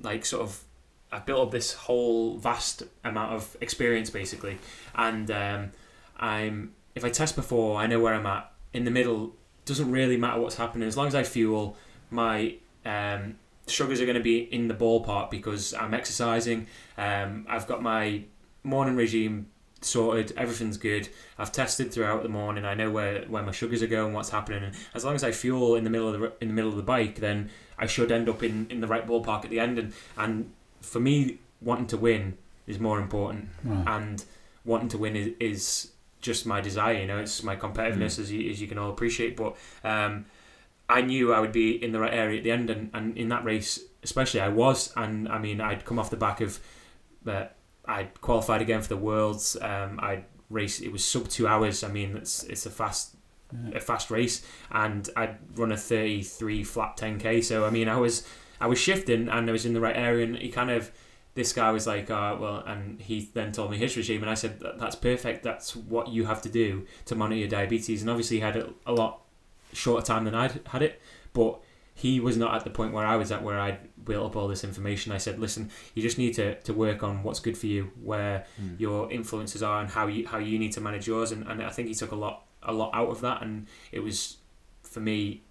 like 0.00 0.26
sort 0.26 0.42
of 0.42 0.62
I've 1.10 1.24
built 1.24 1.40
up 1.40 1.50
this 1.52 1.72
whole 1.72 2.36
vast 2.36 2.82
amount 3.02 3.32
of 3.32 3.56
experience 3.62 4.10
basically. 4.10 4.58
And 4.94 5.30
um, 5.30 5.70
I'm 6.18 6.74
if 6.94 7.02
I 7.02 7.08
test 7.08 7.34
before 7.34 7.80
I 7.80 7.86
know 7.86 7.98
where 7.98 8.12
I'm 8.12 8.26
at 8.26 8.52
in 8.74 8.84
the 8.84 8.90
middle 8.90 9.32
doesn't 9.68 9.90
really 9.90 10.16
matter 10.16 10.40
what's 10.40 10.56
happening. 10.56 10.88
As 10.88 10.96
long 10.96 11.06
as 11.06 11.14
I 11.14 11.22
fuel 11.22 11.76
my 12.10 12.56
um, 12.84 13.36
sugars 13.66 14.00
are 14.00 14.06
going 14.06 14.16
to 14.16 14.22
be 14.22 14.38
in 14.38 14.68
the 14.68 14.74
ballpark 14.74 15.30
because 15.30 15.74
I'm 15.74 15.94
exercising. 15.94 16.66
Um, 16.96 17.46
I've 17.48 17.66
got 17.66 17.82
my 17.82 18.24
morning 18.64 18.96
regime 18.96 19.48
sorted. 19.80 20.32
Everything's 20.36 20.76
good. 20.76 21.08
I've 21.38 21.52
tested 21.52 21.92
throughout 21.92 22.22
the 22.22 22.28
morning. 22.28 22.64
I 22.64 22.74
know 22.74 22.90
where, 22.90 23.24
where 23.26 23.42
my 23.42 23.52
sugars 23.52 23.82
are 23.82 23.86
going 23.86 24.12
what's 24.12 24.30
happening. 24.30 24.64
And 24.64 24.74
as 24.94 25.04
long 25.04 25.14
as 25.14 25.24
I 25.24 25.32
fuel 25.32 25.76
in 25.76 25.84
the 25.84 25.90
middle 25.90 26.12
of 26.12 26.20
the 26.20 26.32
in 26.40 26.48
the 26.48 26.54
middle 26.54 26.70
of 26.70 26.76
the 26.76 26.82
bike 26.82 27.16
then 27.16 27.50
I 27.78 27.86
should 27.86 28.10
end 28.10 28.28
up 28.28 28.42
in, 28.42 28.66
in 28.70 28.80
the 28.80 28.88
right 28.88 29.06
ballpark 29.06 29.44
at 29.44 29.50
the 29.50 29.60
end. 29.60 29.78
And 29.78 29.92
and 30.16 30.52
for 30.80 31.00
me 31.00 31.38
wanting 31.60 31.86
to 31.88 31.96
win 31.96 32.38
is 32.66 32.78
more 32.78 32.98
important. 32.98 33.48
Right. 33.64 33.84
and 33.86 34.24
wanting 34.64 34.88
to 34.88 34.98
win 34.98 35.16
is, 35.16 35.32
is 35.40 35.92
just 36.20 36.46
my 36.46 36.60
desire. 36.60 36.94
You 36.94 37.06
know, 37.06 37.18
it's 37.18 37.42
my 37.42 37.56
competitiveness, 37.56 38.18
as 38.18 38.30
you 38.30 38.50
as 38.50 38.60
you 38.60 38.68
can 38.68 38.78
all 38.78 38.90
appreciate. 38.90 39.36
But 39.36 39.56
um, 39.84 40.26
I 40.88 41.02
knew 41.02 41.32
I 41.32 41.40
would 41.40 41.52
be 41.52 41.82
in 41.82 41.92
the 41.92 42.00
right 42.00 42.12
area 42.12 42.38
at 42.38 42.44
the 42.44 42.50
end, 42.50 42.70
and, 42.70 42.90
and 42.94 43.16
in 43.16 43.28
that 43.28 43.44
race, 43.44 43.80
especially, 44.02 44.40
I 44.40 44.48
was. 44.48 44.92
And 44.96 45.28
I 45.28 45.38
mean, 45.38 45.60
I'd 45.60 45.84
come 45.84 45.98
off 45.98 46.10
the 46.10 46.16
back 46.16 46.40
of 46.40 46.60
uh, 47.26 47.46
I'd 47.86 48.20
qualified 48.20 48.62
again 48.62 48.82
for 48.82 48.88
the 48.88 48.96
worlds. 48.96 49.56
Um, 49.60 49.98
I'd 50.02 50.24
race. 50.50 50.80
It 50.80 50.92
was 50.92 51.04
sub 51.04 51.28
two 51.28 51.46
hours. 51.46 51.82
I 51.82 51.88
mean, 51.88 52.16
it's 52.16 52.44
it's 52.44 52.66
a 52.66 52.70
fast 52.70 53.16
a 53.74 53.80
fast 53.80 54.10
race, 54.10 54.44
and 54.70 55.08
I'd 55.16 55.38
run 55.54 55.72
a 55.72 55.76
thirty 55.76 56.22
three 56.22 56.64
flat 56.64 56.96
ten 56.96 57.18
k. 57.18 57.40
So 57.40 57.64
I 57.64 57.70
mean, 57.70 57.88
I 57.88 57.96
was 57.96 58.26
I 58.60 58.66
was 58.66 58.78
shifting, 58.78 59.28
and 59.28 59.48
I 59.48 59.52
was 59.52 59.64
in 59.66 59.72
the 59.72 59.80
right 59.80 59.96
area, 59.96 60.26
and 60.26 60.36
he 60.36 60.50
kind 60.50 60.70
of 60.70 60.90
this 61.38 61.52
guy 61.52 61.70
was 61.70 61.86
like, 61.86 62.10
uh, 62.10 62.36
well, 62.36 62.64
and 62.66 63.00
he 63.00 63.30
then 63.32 63.52
told 63.52 63.70
me 63.70 63.78
his 63.78 63.96
regime, 63.96 64.22
and 64.22 64.30
I 64.30 64.34
said, 64.34 64.60
that's 64.76 64.96
perfect. 64.96 65.44
That's 65.44 65.76
what 65.76 66.08
you 66.08 66.24
have 66.24 66.42
to 66.42 66.48
do 66.48 66.84
to 67.04 67.14
monitor 67.14 67.38
your 67.38 67.48
diabetes. 67.48 68.00
And 68.00 68.10
obviously, 68.10 68.38
he 68.38 68.40
had 68.40 68.56
it 68.56 68.68
a 68.84 68.92
lot 68.92 69.20
shorter 69.72 70.04
time 70.04 70.24
than 70.24 70.34
I'd 70.34 70.60
had 70.66 70.82
it, 70.82 71.00
but 71.32 71.60
he 71.94 72.18
was 72.18 72.36
not 72.36 72.56
at 72.56 72.64
the 72.64 72.70
point 72.70 72.92
where 72.92 73.06
I 73.06 73.14
was 73.14 73.30
at, 73.30 73.44
where 73.44 73.60
I'd 73.60 73.78
built 74.04 74.26
up 74.26 74.34
all 74.34 74.48
this 74.48 74.64
information. 74.64 75.12
I 75.12 75.18
said, 75.18 75.38
listen, 75.38 75.70
you 75.94 76.02
just 76.02 76.18
need 76.18 76.34
to, 76.34 76.56
to 76.62 76.74
work 76.74 77.04
on 77.04 77.22
what's 77.22 77.38
good 77.38 77.56
for 77.56 77.66
you, 77.66 77.92
where 78.02 78.44
your 78.76 79.08
influences 79.12 79.62
are, 79.62 79.80
and 79.80 79.88
how 79.88 80.08
you 80.08 80.26
how 80.26 80.38
you 80.38 80.58
need 80.58 80.72
to 80.72 80.80
manage 80.80 81.06
yours. 81.06 81.30
And, 81.30 81.46
and 81.46 81.62
I 81.62 81.70
think 81.70 81.86
he 81.86 81.94
took 81.94 82.10
a 82.10 82.16
lot 82.16 82.46
a 82.64 82.72
lot 82.72 82.90
out 82.94 83.10
of 83.10 83.20
that, 83.20 83.42
and 83.42 83.68
it 83.92 84.00
was 84.00 84.38
for 84.82 84.98
me 84.98 85.42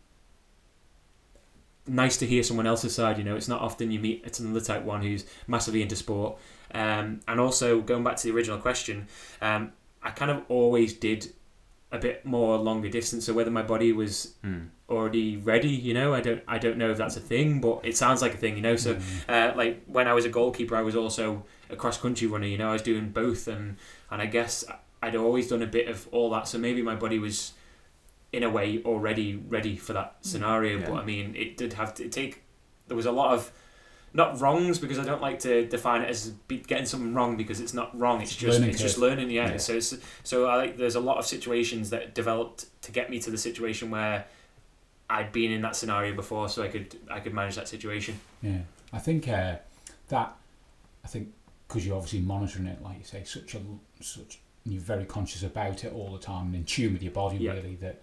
nice 1.87 2.17
to 2.17 2.25
hear 2.25 2.43
someone 2.43 2.67
else's 2.67 2.93
side. 2.95 3.17
You 3.17 3.23
know, 3.23 3.35
it's 3.35 3.47
not 3.47 3.61
often 3.61 3.91
you 3.91 3.99
meet 3.99 4.23
it's 4.25 4.39
another 4.39 4.61
type 4.61 4.83
one 4.83 5.01
who's 5.01 5.25
massively 5.47 5.81
into 5.81 5.95
sport. 5.95 6.37
Um, 6.73 7.21
and 7.27 7.39
also 7.39 7.81
going 7.81 8.03
back 8.03 8.17
to 8.17 8.23
the 8.23 8.35
original 8.35 8.57
question, 8.57 9.07
um, 9.41 9.71
I 10.03 10.11
kind 10.11 10.31
of 10.31 10.43
always 10.49 10.93
did 10.93 11.33
a 11.91 11.97
bit 11.97 12.25
more 12.25 12.57
longer 12.57 12.89
distance. 12.89 13.25
So 13.25 13.33
whether 13.33 13.51
my 13.51 13.61
body 13.61 13.93
was 13.93 14.35
already 14.89 15.37
ready, 15.37 15.69
you 15.69 15.93
know, 15.93 16.13
I 16.13 16.21
don't 16.21 16.43
I 16.47 16.57
don't 16.57 16.77
know 16.77 16.91
if 16.91 16.97
that's 16.97 17.17
a 17.17 17.21
thing, 17.21 17.61
but 17.61 17.81
it 17.83 17.95
sounds 17.95 18.21
like 18.21 18.33
a 18.33 18.37
thing, 18.37 18.55
you 18.55 18.61
know. 18.61 18.75
So 18.75 18.97
uh, 19.29 19.53
like 19.55 19.83
when 19.85 20.07
I 20.07 20.13
was 20.13 20.25
a 20.25 20.29
goalkeeper, 20.29 20.75
I 20.75 20.81
was 20.81 20.95
also 20.95 21.45
a 21.69 21.75
cross 21.75 21.97
country 21.97 22.27
runner. 22.27 22.47
You 22.47 22.57
know, 22.57 22.69
I 22.69 22.73
was 22.73 22.81
doing 22.81 23.09
both, 23.09 23.47
and 23.47 23.77
and 24.11 24.21
I 24.21 24.25
guess 24.25 24.65
I'd 25.01 25.15
always 25.15 25.47
done 25.47 25.61
a 25.61 25.67
bit 25.67 25.87
of 25.87 26.07
all 26.11 26.29
that. 26.31 26.47
So 26.47 26.57
maybe 26.57 26.81
my 26.81 26.95
body 26.95 27.19
was 27.19 27.53
in 28.33 28.43
a 28.43 28.49
way 28.49 28.81
already 28.83 29.35
ready 29.35 29.75
for 29.75 29.93
that 29.93 30.17
scenario. 30.21 30.79
But 30.79 30.93
I 30.93 31.05
mean, 31.05 31.35
it 31.35 31.57
did 31.57 31.73
have 31.73 31.93
to 31.95 32.09
take. 32.09 32.43
There 32.87 32.97
was 32.97 33.05
a 33.05 33.11
lot 33.11 33.33
of 33.33 33.51
not 34.13 34.39
wrongs 34.39 34.79
because 34.79 34.97
I 34.97 35.03
don't 35.03 35.21
like 35.21 35.39
to 35.39 35.65
define 35.67 36.01
it 36.01 36.09
as 36.09 36.29
be 36.47 36.57
getting 36.57 36.85
something 36.85 37.13
wrong 37.13 37.37
because 37.37 37.59
it's 37.59 37.73
not 37.73 37.97
wrong. 37.97 38.21
It's 38.21 38.31
It's 38.31 38.39
just 38.39 38.59
learning 38.59 38.69
it's 38.69 38.81
just 38.81 38.97
learning. 38.97 39.29
Yeah. 39.29 39.51
Yeah. 39.51 39.57
So 39.57 39.73
it's, 39.73 39.95
so 40.23 40.45
I 40.45 40.55
like 40.55 40.77
there's 40.77 40.95
a 40.95 40.99
lot 40.99 41.17
of 41.17 41.25
situations 41.25 41.89
that 41.91 42.15
developed 42.15 42.65
to 42.83 42.91
get 42.91 43.09
me 43.09 43.19
to 43.19 43.31
the 43.31 43.37
situation 43.37 43.91
where 43.91 44.25
I'd 45.09 45.31
been 45.31 45.51
in 45.51 45.61
that 45.61 45.75
scenario 45.75 46.15
before, 46.15 46.49
so 46.49 46.63
I 46.63 46.67
could 46.67 46.97
I 47.09 47.19
could 47.19 47.33
manage 47.33 47.55
that 47.55 47.67
situation. 47.67 48.19
Yeah, 48.41 48.59
I 48.91 48.99
think 48.99 49.27
uh, 49.27 49.57
that 50.09 50.35
I 51.03 51.07
think 51.07 51.33
because 51.67 51.85
you're 51.85 51.95
obviously 51.95 52.21
monitoring 52.21 52.67
it, 52.67 52.81
like 52.81 52.97
you 52.97 53.03
say, 53.03 53.23
such 53.23 53.55
a 53.55 53.61
such 54.01 54.39
you're 54.65 54.81
very 54.81 55.05
conscious 55.05 55.43
about 55.43 55.83
it 55.85 55.93
all 55.93 56.11
the 56.11 56.19
time 56.19 56.47
and 56.47 56.55
in 56.55 56.63
tune 56.65 56.93
with 56.93 57.03
your 57.03 57.13
body. 57.13 57.37
Yeah. 57.37 57.53
Really, 57.53 57.75
that 57.75 58.01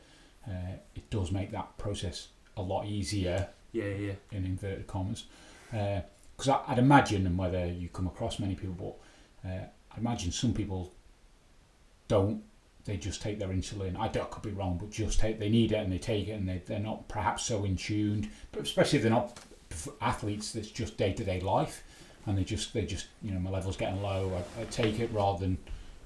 uh, 0.48 0.76
it 0.94 1.09
does 1.11 1.30
make 1.33 1.50
that 1.52 1.76
process 1.78 2.28
a 2.57 2.62
lot 2.62 2.87
easier 2.87 3.48
Yeah, 3.72 3.85
yeah, 3.87 4.12
in 4.33 4.44
inverted 4.44 4.87
commas. 4.87 5.24
Because 5.70 6.48
I 6.48 6.61
I'd 6.68 6.78
imagine, 6.78 7.26
and 7.26 7.37
whether 7.38 7.66
you 7.66 7.88
come 7.88 8.07
across 8.07 8.38
many 8.38 8.54
people, 8.54 8.98
but 9.42 9.48
uh, 9.48 9.64
I 9.94 9.98
imagine 9.98 10.33
some 10.33 10.52
people 10.54 10.92
don't. 12.09 12.42
They 12.85 12.98
just 12.98 13.22
take 13.22 13.38
their 13.38 13.48
insulin. 13.48 13.96
I, 13.96 14.07
I 14.07 14.09
could 14.09 14.42
be 14.42 14.50
wrong, 14.50 14.76
but 14.78 14.90
just 14.90 15.18
take. 15.18 15.38
They 15.38 15.48
need 15.48 15.72
it 15.72 15.76
and 15.76 15.90
they 15.90 15.98
take 15.98 16.28
it, 16.28 16.33
and 16.33 16.48
they 16.48 16.62
they're 16.66 16.78
not 16.78 17.09
perhaps 17.09 17.44
so 17.44 17.64
in 17.64 17.76
tuned. 17.76 18.28
But 18.52 18.62
especially 18.62 18.98
if 18.98 19.02
they're 19.02 19.11
not 19.11 19.38
athletes, 20.00 20.52
that's 20.52 20.70
just 20.70 20.96
day 20.96 21.12
to 21.14 21.24
day 21.24 21.40
life, 21.40 21.83
and 22.26 22.37
they 22.37 22.44
just 22.44 22.74
they 22.74 22.85
just 22.85 23.07
you 23.22 23.33
know 23.33 23.40
my 23.40 23.50
level's 23.50 23.76
getting 23.76 24.02
low. 24.02 24.33
I, 24.59 24.62
I 24.62 24.64
take 24.66 25.00
it 25.00 25.11
rather 25.12 25.40
than. 25.40 25.59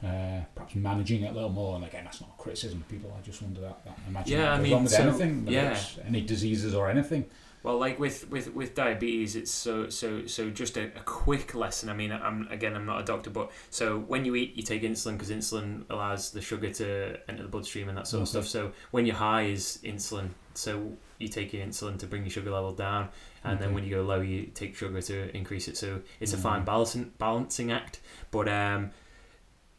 Uh, 0.05 0.41
perhaps 0.55 0.77
managing 0.77 1.25
it 1.25 1.31
a 1.31 1.35
little 1.35 1.49
more, 1.51 1.75
and 1.75 1.85
again, 1.85 2.05
that's 2.05 2.21
not 2.21 2.31
a 2.39 2.41
criticism 2.43 2.81
of 2.81 2.89
people. 2.89 3.13
I 3.19 3.21
just 3.27 3.43
wonder 3.43 3.61
that. 3.63 3.85
that 3.85 3.99
imagine 4.07 4.33
Yeah, 4.33 4.43
that 4.43 4.53
I 4.53 4.61
mean, 4.63 4.83
with 4.85 4.93
so- 4.93 5.03
anything, 5.03 5.47
yeah. 5.49 5.77
any 6.07 6.21
diseases 6.21 6.73
or 6.75 6.89
anything. 6.89 7.25
Well, 7.65 7.79
like 7.79 7.99
with, 7.99 8.31
with, 8.31 8.55
with 8.55 8.77
diabetes, 8.77 9.35
it's 9.35 9.51
so 9.51 9.89
so 9.89 10.25
so. 10.27 10.49
Just 10.51 10.77
a, 10.77 10.85
a 10.97 11.01
quick 11.05 11.57
lesson. 11.57 11.89
I 11.89 11.95
mean, 11.95 12.13
I'm 12.13 12.47
again, 12.49 12.77
I'm 12.77 12.87
not 12.87 13.01
a 13.01 13.05
doctor, 13.05 13.31
but 13.31 13.51
so 13.71 13.99
when 13.99 14.25
you 14.25 14.37
eat, 14.37 14.55
you 14.55 14.63
take 14.63 14.83
insulin 14.83 15.15
because 15.15 15.31
insulin 15.31 15.83
allows 15.91 16.31
the 16.31 16.41
sugar 16.41 16.71
to 16.75 17.19
enter 17.29 17.43
the 17.43 17.49
bloodstream 17.49 17.89
and 17.89 17.99
that 17.99 18.07
sort 18.07 18.23
of 18.23 18.29
stuff. 18.29 18.47
So 18.47 18.71
when 18.93 19.05
you're 19.05 19.17
high 19.17 19.47
is 19.47 19.81
insulin. 19.83 20.29
So 20.55 20.93
you 21.19 21.27
take 21.27 21.53
your 21.53 21.67
insulin 21.67 21.99
to 21.99 22.07
bring 22.07 22.23
your 22.23 22.31
sugar 22.31 22.53
level 22.53 22.73
down, 22.73 23.09
and 23.43 23.59
then 23.59 23.75
when 23.75 23.83
you 23.83 23.91
go 23.91 24.03
low, 24.03 24.21
you 24.21 24.47
take 24.55 24.77
sugar 24.77 25.03
to 25.03 25.37
increase 25.37 25.67
it. 25.67 25.77
So 25.77 26.01
it's 26.21 26.33
a 26.33 26.37
Mhm. 26.37 26.41
fine 26.43 26.65
balancing 26.65 27.11
balancing 27.19 27.73
act. 27.73 27.99
But 28.31 28.49
um, 28.49 28.91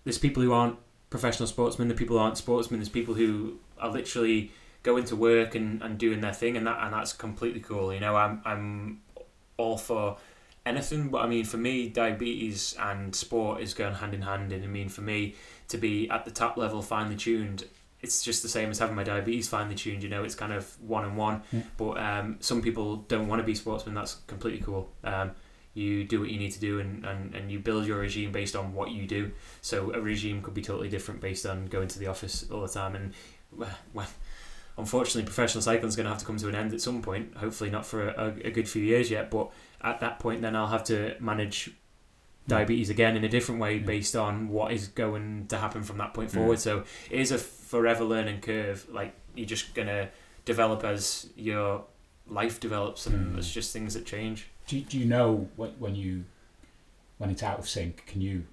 there's 0.04 0.18
people 0.18 0.42
who 0.44 0.52
aren't 0.54 0.78
professional 1.10 1.48
sportsmen. 1.48 1.88
There's 1.88 1.98
people 2.00 2.18
who 2.18 2.24
aren't 2.24 2.38
sportsmen. 2.38 2.80
There's 2.80 2.90
people 2.90 3.14
who 3.16 3.60
are 3.80 3.90
literally 3.90 4.52
going 4.84 5.04
to 5.06 5.16
work 5.16 5.56
and, 5.56 5.82
and 5.82 5.98
doing 5.98 6.22
their 6.22 6.34
thing 6.34 6.56
and 6.56 6.66
that 6.66 6.78
and 6.82 6.94
that's 6.94 7.12
completely 7.12 7.60
cool 7.60 7.94
you 7.94 8.00
know 8.00 8.16
I'm 8.16 8.42
I'm 8.46 9.02
all 9.58 9.78
for 9.78 10.16
anything 10.66 11.10
but 11.10 11.20
I 11.22 11.28
mean 11.28 11.44
for 11.44 11.58
me 11.58 11.90
diabetes 11.90 12.76
and 12.80 13.14
sport 13.14 13.60
is 13.62 13.74
going 13.74 13.96
hand 13.96 14.14
in 14.14 14.22
hand 14.22 14.54
and 14.54 14.64
I 14.64 14.68
mean 14.68 14.88
for 14.88 15.02
me 15.02 15.36
to 15.68 15.78
be 15.78 16.10
at 16.10 16.24
the 16.24 16.32
top 16.32 16.56
level 16.56 16.82
finely 16.82 17.18
tuned 17.18 17.66
it's 18.02 18.24
just 18.24 18.42
the 18.42 18.48
same 18.48 18.70
as 18.70 18.80
having 18.80 18.96
my 18.96 19.04
diabetes 19.04 19.50
finely 19.50 19.76
tuned 19.76 20.02
you 20.02 20.08
know 20.08 20.24
it's 20.24 20.36
kind 20.36 20.54
of 20.54 20.66
one 20.82 21.04
on 21.04 21.18
one 21.18 21.42
Yeah. 21.52 21.62
but 21.76 21.98
um, 21.98 22.38
some 22.40 22.62
people 22.62 22.98
don't 23.10 23.28
want 23.28 23.42
to 23.42 23.46
be 23.46 23.56
sportsmen 23.56 23.96
that's 23.96 24.16
completely 24.28 24.62
cool 24.62 24.90
um, 25.04 25.32
you 25.80 26.04
do 26.04 26.20
what 26.22 26.30
you 26.30 26.40
need 26.44 26.52
to 26.52 26.60
do 26.60 26.80
and, 26.80 27.06
and, 27.06 27.34
and 27.36 27.52
you 27.52 27.58
build 27.60 27.86
your 27.86 28.00
regime 28.00 28.32
based 28.32 28.56
on 28.56 28.74
what 28.74 28.92
you 28.92 29.04
do. 29.18 29.32
So 29.62 29.94
a 29.94 30.02
regime 30.02 30.42
could 30.44 30.54
be 30.54 30.62
totally 30.62 30.90
different 30.90 31.22
based 31.22 31.46
on 31.46 31.68
going 31.76 31.88
to 31.90 32.00
the 32.00 32.08
office 32.08 32.36
all 32.52 32.62
the 32.62 32.74
time 32.82 32.96
and 32.96 33.14
well, 33.52 33.78
well 33.94 34.08
unfortunately 34.78 35.24
professional 35.24 35.62
cycling 35.62 35.90
is 35.90 35.96
going 35.96 36.06
to 36.06 36.10
have 36.10 36.20
to 36.20 36.26
come 36.26 36.38
to 36.38 36.48
an 36.48 36.56
end 36.56 36.74
at 36.74 36.82
some 36.82 37.02
point 37.02 37.36
hopefully 37.38 37.70
not 37.70 37.86
for 37.86 38.08
a, 38.10 38.28
a 38.46 38.52
good 38.52 38.68
few 38.70 38.82
years 38.82 39.12
yet 39.12 39.30
but 39.30 39.52
at 39.82 40.00
that 40.00 40.20
point 40.20 40.42
then 40.42 40.56
i'll 40.56 40.68
have 40.78 40.86
to 40.86 41.16
manage 41.20 41.70
diabetes 42.48 42.90
again 42.90 43.16
in 43.18 43.24
a 43.24 43.30
different 43.30 43.60
way 43.62 43.80
based 43.80 44.16
on 44.16 44.50
what 44.50 44.72
is 44.72 44.88
going 44.88 45.46
to 45.48 45.58
happen 45.58 45.84
from 45.84 45.98
that 46.00 46.14
point 46.14 46.32
forward. 46.32 46.60
So 46.60 46.84
it 47.10 47.20
is 47.20 47.32
a 47.32 47.38
forever 47.38 48.04
learning 48.04 48.42
curve 48.42 48.86
like 48.90 49.14
you're 49.36 49.46
just 49.46 49.76
going 49.76 49.88
to 49.88 50.10
develop 50.46 50.84
as 50.84 51.30
your 51.36 51.84
life 52.28 52.60
develops 52.60 53.06
and 53.08 53.36
Mm. 53.36 53.38
it's 53.38 53.52
just 53.52 53.72
things 53.72 53.94
that 53.94 54.06
change 54.06 54.50
Do, 54.70 54.80
do 54.82 55.00
you 55.00 55.06
know 55.06 55.48
when, 55.56 55.72
when 55.80 55.96
you 55.96 56.24
when 57.18 57.32
it's 57.32 57.42
out 57.42 57.58
of 57.58 57.68
sync? 57.68 58.06
Can 58.06 58.22
you 58.22 58.46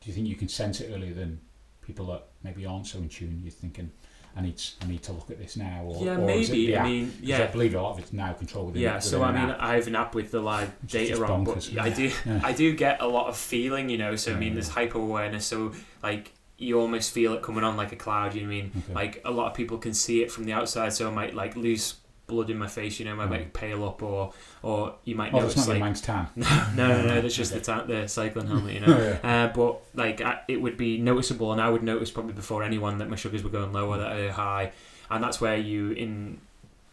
do 0.00 0.10
you 0.10 0.12
think 0.12 0.26
you 0.26 0.36
can 0.36 0.48
sense 0.48 0.82
it 0.82 0.92
earlier 0.94 1.14
than 1.14 1.40
people 1.80 2.06
that 2.06 2.24
maybe 2.42 2.66
aren't 2.66 2.86
so 2.86 2.98
in 2.98 3.08
tune? 3.08 3.40
You're 3.42 3.52
thinking, 3.52 3.90
I 4.36 4.42
need 4.42 4.60
I 4.82 4.86
need 4.86 5.02
to 5.04 5.12
look 5.12 5.30
at 5.30 5.38
this 5.38 5.56
now, 5.56 5.84
or 5.86 6.04
yeah, 6.04 6.18
or 6.18 6.30
is 6.30 6.50
it 6.50 6.52
maybe. 6.52 6.76
I 6.76 6.84
mean, 6.84 7.12
yeah. 7.22 7.44
I 7.44 7.46
believe 7.46 7.74
a 7.74 7.80
lot 7.80 7.92
of 7.92 8.00
it's 8.00 8.12
now 8.12 8.34
controlled 8.34 8.66
within. 8.66 8.82
Yeah, 8.82 8.98
so 8.98 9.20
within 9.20 9.34
I 9.34 9.40
mean, 9.40 9.50
app. 9.52 9.62
I 9.62 9.74
have 9.76 9.86
an 9.86 9.96
app 9.96 10.14
with 10.14 10.30
the 10.30 10.40
live 10.40 10.70
data 10.86 11.24
on, 11.24 11.44
but 11.44 11.56
bonkers, 11.56 11.78
I 11.78 11.88
do, 11.88 12.12
Yeah. 12.26 12.40
I 12.44 12.52
do 12.52 12.76
get 12.76 13.00
a 13.00 13.06
lot 13.06 13.28
of 13.28 13.36
feeling, 13.38 13.88
you 13.88 13.96
know. 13.96 14.14
So 14.14 14.34
I 14.34 14.36
mean, 14.36 14.48
yeah. 14.48 14.54
there's 14.56 14.68
hyper 14.68 14.98
awareness, 14.98 15.46
so 15.46 15.72
like 16.02 16.34
you 16.58 16.78
almost 16.78 17.12
feel 17.12 17.32
it 17.32 17.40
coming 17.40 17.64
on 17.64 17.78
like 17.78 17.92
a 17.92 17.96
cloud. 17.96 18.34
You 18.34 18.42
know 18.42 18.48
what 18.48 18.52
I 18.52 18.56
mean? 18.56 18.72
Okay. 18.84 18.94
Like 18.94 19.22
a 19.24 19.30
lot 19.30 19.46
of 19.46 19.54
people 19.54 19.78
can 19.78 19.94
see 19.94 20.22
it 20.22 20.30
from 20.30 20.44
the 20.44 20.52
outside, 20.52 20.92
so 20.92 21.08
I 21.08 21.10
might 21.10 21.34
like 21.34 21.56
lose 21.56 21.94
blood 22.26 22.50
in 22.50 22.58
my 22.58 22.66
face. 22.66 22.98
You 22.98 23.04
know, 23.06 23.20
I 23.20 23.26
Mm. 23.26 23.30
might 23.30 23.52
pale 23.52 23.84
up, 23.84 24.02
or 24.02 24.32
or 24.62 24.96
you 25.04 25.14
might 25.14 25.32
oh, 25.34 25.40
that's 25.42 25.56
notice 25.56 25.68
like 25.68 25.80
man's 25.80 26.00
tan. 26.00 26.26
no, 26.36 26.46
no, 26.76 27.02
no, 27.06 27.20
that's 27.22 27.36
just 27.36 27.52
the 27.52 27.60
ta- 27.60 27.84
the 27.84 28.06
cycling 28.08 28.46
helmet. 28.48 28.74
You 28.74 28.80
know. 28.86 28.96
Oh, 28.98 29.18
yeah. 29.24 29.44
Uh, 29.44 29.52
but 29.54 29.80
like 29.94 30.20
I, 30.20 30.40
it 30.48 30.60
would 30.60 30.76
be 30.76 30.98
noticeable, 30.98 31.52
and 31.52 31.60
I 31.60 31.68
would 31.68 31.82
notice 31.82 32.10
probably 32.10 32.32
before 32.34 32.62
anyone 32.62 32.98
that 32.98 33.08
my 33.08 33.16
sugars 33.16 33.42
were 33.44 33.50
going 33.50 33.72
lower, 33.72 33.98
that 33.98 34.16
they're 34.16 34.32
high, 34.32 34.72
and 35.10 35.22
that's 35.22 35.40
where 35.40 35.56
you 35.56 35.92
in 35.92 36.38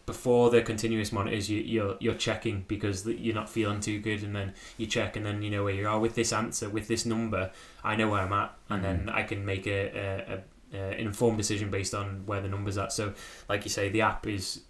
before 0.06 0.50
the 0.50 0.60
continuous 0.60 1.12
monitors 1.12 1.48
you, 1.48 1.62
you're 1.62 1.96
you're 1.98 2.14
checking 2.14 2.62
because 2.68 3.06
you're 3.06 3.34
not 3.34 3.48
feeling 3.48 3.80
too 3.80 3.98
good, 4.00 4.22
and 4.22 4.36
then 4.36 4.52
you 4.76 4.86
check, 4.86 5.16
and 5.16 5.24
then 5.24 5.40
you 5.42 5.50
know 5.50 5.64
where 5.64 5.72
you 5.72 5.88
are 5.88 5.98
with 5.98 6.14
this 6.14 6.30
answer, 6.32 6.68
with 6.68 6.88
this 6.88 7.06
number. 7.06 7.50
I 7.82 7.96
know 7.96 8.10
where 8.10 8.20
I'm 8.20 8.32
at, 8.32 8.54
and 8.68 8.84
then 8.84 9.08
I 9.08 9.22
can 9.22 9.46
make 9.46 9.66
a, 9.66 10.42
a, 10.72 10.76
a, 10.76 10.78
an 10.92 11.00
informed 11.06 11.38
decision 11.38 11.70
based 11.70 11.94
on 11.94 12.24
where 12.26 12.42
the 12.42 12.48
numbers 12.48 12.76
at. 12.76 12.92
So, 12.92 13.14
like 13.48 13.64
you 13.64 13.70
say, 13.70 13.88
the 13.88 14.02
app 14.02 14.26
is 14.26 14.60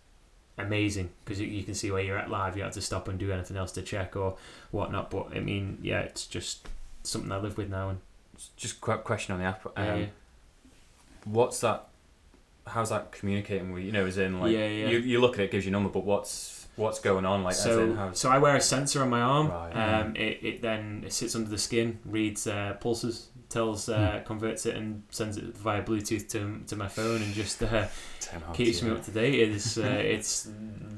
amazing 0.58 1.10
because 1.24 1.40
you, 1.40 1.46
you 1.46 1.64
can 1.64 1.74
see 1.74 1.90
where 1.90 2.02
you're 2.02 2.18
at 2.18 2.30
live. 2.30 2.56
You 2.56 2.62
have 2.62 2.72
to 2.74 2.80
stop 2.80 3.08
and 3.08 3.18
do 3.18 3.32
anything 3.32 3.56
else 3.56 3.72
to 3.72 3.82
check 3.82 4.16
or 4.16 4.36
whatnot. 4.70 5.10
But 5.10 5.34
I 5.34 5.40
mean, 5.40 5.78
yeah, 5.82 6.00
it's 6.00 6.26
just 6.26 6.68
something 7.02 7.30
I 7.32 7.38
live 7.38 7.56
with 7.56 7.70
now. 7.70 7.90
And 7.90 7.98
Just 8.56 8.80
quick 8.80 9.04
question 9.04 9.34
on 9.34 9.40
the 9.40 9.46
app. 9.46 9.66
Um, 9.76 9.84
Yeah, 9.84 9.94
yeah. 9.96 10.06
What's 11.24 11.60
that? 11.60 11.88
How's 12.66 12.90
that 12.90 13.12
communicating 13.12 13.72
with 13.72 13.84
you? 13.84 13.92
know, 13.92 14.06
as 14.06 14.16
in 14.18 14.40
like 14.40 14.52
Yeah, 14.52 14.66
yeah. 14.66 14.88
you 14.88 14.98
you 14.98 15.20
look 15.20 15.34
at 15.34 15.40
it, 15.40 15.44
it 15.44 15.50
gives 15.50 15.64
you 15.66 15.70
a 15.70 15.72
number, 15.72 15.90
but 15.90 16.04
what's 16.04 16.66
what's 16.76 16.98
going 16.98 17.24
on? 17.24 17.42
Like 17.42 17.54
as 17.54 17.66
in 17.66 17.96
so, 17.96 18.10
so 18.14 18.30
I 18.30 18.38
wear 18.38 18.56
a 18.56 18.60
sensor 18.60 19.02
on 19.02 19.10
my 19.10 19.20
arm. 19.20 19.48
Right. 19.48 19.72
Um, 19.72 20.16
it, 20.16 20.38
it 20.42 20.62
then 20.62 21.02
it 21.06 21.12
sits 21.12 21.34
under 21.34 21.48
the 21.48 21.58
skin, 21.58 21.98
reads 22.04 22.46
uh, 22.46 22.74
pulses, 22.80 23.28
tells, 23.48 23.88
uh, 23.88 24.22
converts 24.24 24.66
it, 24.66 24.76
and 24.76 25.02
sends 25.10 25.36
it 25.36 25.56
via 25.56 25.82
Bluetooth 25.82 26.28
to, 26.30 26.60
to 26.66 26.76
my 26.76 26.88
phone, 26.88 27.22
and 27.22 27.32
just 27.34 27.62
uh, 27.62 27.86
keeps 28.54 28.82
me 28.82 28.90
up 28.90 29.04
to 29.04 29.10
date. 29.10 29.48
It's 29.50 29.78
uh, 29.78 29.82
it's 29.82 30.48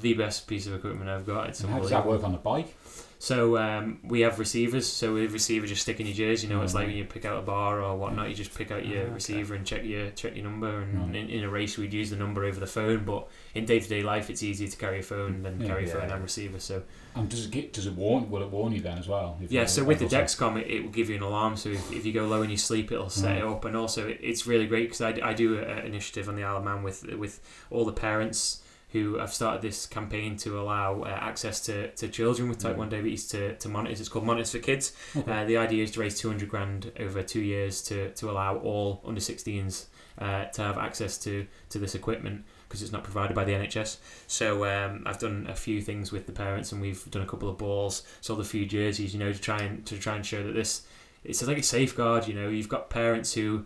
the 0.00 0.14
best 0.14 0.46
piece 0.46 0.66
of 0.66 0.74
equipment 0.74 1.08
I've 1.10 1.26
got. 1.26 1.48
It's 1.48 1.60
how 1.60 1.78
does 1.80 1.90
that 1.90 2.06
work 2.06 2.24
on 2.24 2.32
the 2.32 2.38
bike? 2.38 2.74
So 3.18 3.56
um, 3.56 4.00
we 4.04 4.20
have 4.20 4.38
receivers. 4.38 4.86
So 4.86 5.14
with 5.14 5.32
receiver, 5.32 5.66
just 5.66 5.82
stick 5.82 6.00
in 6.00 6.06
your 6.06 6.14
jersey. 6.14 6.46
You 6.46 6.54
know, 6.54 6.62
it's 6.62 6.74
like 6.74 6.86
when 6.86 6.96
you 6.96 7.04
pick 7.04 7.24
out 7.24 7.38
a 7.38 7.42
bar 7.42 7.82
or 7.82 7.96
whatnot. 7.96 8.28
You 8.28 8.34
just 8.34 8.54
pick 8.54 8.70
out 8.70 8.84
your 8.86 8.98
Ah, 8.98 9.04
okay. 9.06 9.14
receiver 9.14 9.54
and 9.54 9.66
check 9.66 9.84
your 9.84 10.10
check 10.10 10.34
your 10.36 10.44
number. 10.44 10.80
And 10.82 11.06
Right. 11.12 11.16
in, 11.16 11.28
in 11.30 11.44
a 11.44 11.48
race, 11.48 11.78
we'd 11.78 11.94
use 11.94 12.10
the 12.10 12.16
number 12.16 12.44
over 12.44 12.60
the 12.60 12.66
phone. 12.66 13.04
But 13.04 13.28
in 13.54 13.64
day 13.64 13.80
to 13.80 13.88
day 13.88 14.02
life, 14.02 14.28
it's 14.30 14.42
easier 14.42 14.68
to 14.68 14.76
carry 14.76 15.00
a 15.00 15.02
phone 15.02 15.42
than 15.42 15.60
Yeah. 15.60 15.66
carry 15.66 15.84
a 15.84 15.88
phone 15.88 16.08
yeah. 16.08 16.14
and 16.14 16.22
receiver. 16.22 16.58
So 16.60 16.82
And 17.14 17.28
does 17.30 17.46
it 17.46 17.50
get, 17.50 17.72
does 17.72 17.86
it 17.86 17.94
warn? 17.94 18.30
Will 18.30 18.42
it 18.42 18.50
warn 18.50 18.72
you 18.72 18.80
then 18.82 18.98
as 18.98 19.08
well? 19.08 19.38
If 19.42 19.50
yeah. 19.50 19.64
So 19.66 19.82
with 19.84 19.98
the 20.00 20.04
Dexcom, 20.06 20.60
it, 20.60 20.66
it 20.70 20.82
will 20.82 20.90
give 20.90 21.08
you 21.08 21.16
an 21.16 21.22
alarm. 21.22 21.56
So 21.56 21.70
if, 21.70 21.90
if 21.92 22.04
you 22.04 22.12
go 22.12 22.26
low 22.26 22.42
in 22.42 22.50
your 22.50 22.58
sleep, 22.58 22.92
it'll 22.92 23.08
set 23.08 23.38
it 23.38 23.44
up. 23.44 23.64
And 23.64 23.74
also, 23.76 24.06
it, 24.08 24.18
it's 24.22 24.46
really 24.46 24.66
great 24.66 24.90
because 24.90 25.00
I, 25.00 25.18
I 25.30 25.32
do 25.32 25.58
an 25.58 25.86
initiative 25.86 26.28
on 26.28 26.36
the 26.36 26.44
Isle 26.44 26.58
of 26.58 26.64
Man 26.64 26.82
with 26.82 27.02
with 27.16 27.40
all 27.70 27.84
the 27.86 27.92
parents 27.92 28.62
who 28.96 29.18
have 29.18 29.32
started 29.32 29.62
this 29.62 29.86
campaign 29.86 30.36
to 30.38 30.58
allow 30.60 31.02
uh, 31.02 31.08
access 31.08 31.60
to, 31.60 31.90
to 31.92 32.08
children 32.08 32.48
with 32.48 32.58
type 32.58 32.72
Right. 32.72 32.78
1 32.78 32.88
diabetes 32.88 33.28
to, 33.28 33.54
to 33.56 33.68
monitors. 33.68 34.00
It's 34.00 34.08
called 34.08 34.24
Monitors 34.24 34.52
for 34.52 34.58
Kids. 34.58 34.92
Okay. 35.16 35.30
Uh, 35.30 35.44
the 35.44 35.56
idea 35.56 35.84
is 35.84 35.90
to 35.92 36.00
raise 36.00 36.18
200 36.18 36.48
grand 36.48 36.92
over 36.98 37.22
two 37.22 37.40
years 37.40 37.82
to, 37.82 38.10
to 38.14 38.30
allow 38.30 38.56
all 38.58 39.02
under 39.04 39.20
16s 39.20 39.86
uh, 40.18 40.44
to 40.46 40.62
have 40.62 40.78
access 40.78 41.18
to, 41.18 41.46
to 41.70 41.78
this 41.78 41.94
equipment 41.94 42.44
because 42.68 42.82
it's 42.82 42.92
not 42.92 43.04
provided 43.04 43.34
by 43.34 43.44
the 43.44 43.52
NHS. 43.52 43.98
So 44.26 44.64
um, 44.64 45.02
I've 45.06 45.18
done 45.18 45.46
a 45.48 45.54
few 45.54 45.80
things 45.80 46.10
with 46.10 46.26
the 46.26 46.32
parents 46.32 46.72
and 46.72 46.80
we've 46.80 47.08
done 47.10 47.22
a 47.22 47.26
couple 47.26 47.48
of 47.48 47.58
balls, 47.58 48.02
sold 48.20 48.40
a 48.40 48.44
few 48.44 48.66
jerseys, 48.66 49.12
you 49.12 49.20
know, 49.20 49.32
to 49.32 49.40
try 49.40 49.58
and 49.58 49.84
to 49.86 49.98
try 49.98 50.16
and 50.16 50.24
show 50.24 50.42
that 50.42 50.52
this 50.52 50.86
it's 51.22 51.42
like 51.46 51.58
a 51.58 51.62
safeguard. 51.62 52.26
You 52.26 52.34
know, 52.34 52.48
you've 52.48 52.68
got 52.68 52.90
parents 52.90 53.34
who. 53.34 53.64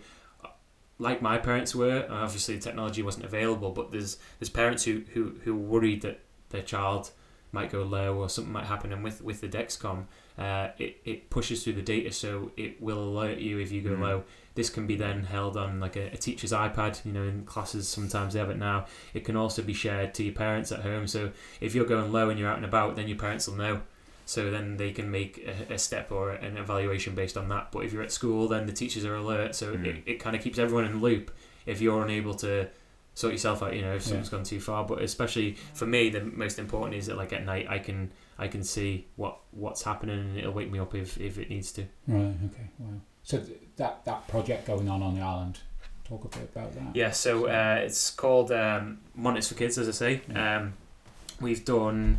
Like 1.01 1.21
my 1.23 1.39
parents 1.39 1.75
were, 1.75 2.07
obviously 2.11 2.57
the 2.57 2.63
technology 2.63 3.03
wasn't 3.03 3.25
available, 3.25 3.71
but 3.71 3.91
there's 3.91 4.19
there's 4.39 4.51
parents 4.51 4.85
who, 4.85 5.03
who, 5.15 5.35
who 5.45 5.57
worried 5.57 6.03
that 6.03 6.21
their 6.51 6.63
child 6.63 7.11
might 7.53 7.73
go 7.73 7.83
low 7.83 8.17
or 8.19 8.29
something 8.29 8.53
might 8.53 8.67
happen. 8.67 8.93
And 8.93 9.03
with, 9.03 9.21
with 9.23 9.41
the 9.41 9.49
Dexcom, 9.49 10.05
uh, 10.39 10.69
it, 10.79 11.01
it 11.05 11.31
pushes 11.31 11.65
through 11.65 11.73
the 11.73 11.83
data 11.83 12.13
so 12.13 12.53
it 12.57 12.81
will 12.81 13.03
alert 13.03 13.39
you 13.39 13.59
if 13.59 13.73
you 13.73 13.81
go 13.83 13.91
Mhm. 13.97 14.01
low. 14.01 14.25
This 14.55 14.71
can 14.71 14.87
be 14.87 14.95
then 14.97 15.25
held 15.25 15.57
on 15.57 15.81
like 15.81 15.97
a, 15.97 16.07
a 16.13 16.17
teacher's 16.17 16.53
iPad. 16.53 17.05
You 17.05 17.13
know, 17.13 17.25
in 17.25 17.45
classes 17.47 17.89
sometimes 17.89 18.35
they 18.35 18.39
have 18.39 18.51
it 18.51 18.59
now. 18.59 18.87
It 19.15 19.25
can 19.25 19.37
also 19.37 19.63
be 19.63 19.73
shared 19.73 20.13
to 20.15 20.23
your 20.23 20.35
parents 20.35 20.71
at 20.71 20.81
home. 20.81 21.07
So 21.09 21.31
if 21.61 21.75
you're 21.75 21.87
going 21.87 22.13
low 22.13 22.31
and 22.31 22.39
you're 22.39 22.49
out 22.49 22.57
and 22.57 22.65
about, 22.65 22.95
then 22.97 23.09
your 23.09 23.19
parents 23.19 23.49
will 23.49 23.57
know. 23.57 23.81
So 24.31 24.51
then 24.51 24.77
they 24.77 24.93
can 24.93 25.11
make 25.11 25.45
a, 25.71 25.75
a 25.75 25.79
step 25.79 26.13
or 26.13 26.31
an 26.31 26.57
evaluation 26.57 27.17
based 27.17 27.37
on 27.37 27.49
that. 27.49 27.73
But 27.73 27.81
if 27.85 27.93
you're 27.93 28.03
at 28.05 28.13
school, 28.13 28.47
then 28.47 28.67
the 28.67 28.73
teachers 28.73 29.05
are 29.05 29.17
alert. 29.17 29.57
So 29.57 29.75
Mm. 29.75 29.85
it, 29.87 30.03
it 30.07 30.15
kind 30.21 30.37
of 30.37 30.43
keeps 30.43 30.57
everyone 30.59 30.85
in 30.85 30.93
the 30.93 30.99
loop. 30.99 31.33
If 31.67 31.81
you're 31.81 32.01
unable 32.03 32.35
to 32.35 32.69
sort 33.15 33.33
yourself 33.33 33.61
out, 33.63 33.75
you 33.75 33.83
know, 33.83 33.95
if 33.95 34.03
Yeah. 34.03 34.09
something's 34.11 34.29
gone 34.29 34.45
too 34.45 34.61
far. 34.61 34.85
But 34.85 35.03
especially 35.03 35.57
for 35.75 35.85
me, 35.87 36.11
the 36.11 36.21
most 36.23 36.59
important 36.61 36.95
is 36.95 37.07
that 37.07 37.17
like 37.17 37.33
at 37.33 37.45
night 37.45 37.67
I 37.69 37.79
can 37.81 38.13
I 38.39 38.47
can 38.49 38.63
see 38.63 39.07
what 39.17 39.37
what's 39.51 39.83
happening 39.83 40.19
and 40.21 40.39
it'll 40.39 40.53
wake 40.53 40.71
me 40.71 40.79
up 40.79 40.95
if, 40.95 41.19
if 41.21 41.37
it 41.37 41.51
needs 41.51 41.73
to. 41.73 41.83
Right. 42.07 42.35
Okay. 42.47 42.67
Wow. 42.79 43.01
So 43.25 43.39
th- 43.39 43.59
that 43.79 44.05
that 44.05 44.29
project 44.29 44.67
going 44.67 44.89
on 44.89 45.03
on 45.03 45.17
the 45.17 45.23
island. 45.23 45.59
Talk 46.05 46.25
a 46.25 46.29
bit 46.29 46.49
about 46.55 46.73
that. 46.75 46.95
Yeah, 46.95 47.11
so 47.11 47.47
uh, 47.47 47.81
it's 47.85 48.11
called 48.11 48.51
um, 48.53 48.99
Monitors 49.15 49.49
for 49.49 49.55
Kids, 49.55 49.77
as 49.79 49.89
I 49.89 49.93
say. 49.93 50.23
Um, 50.35 50.73
we've 51.41 51.65
done 51.65 52.19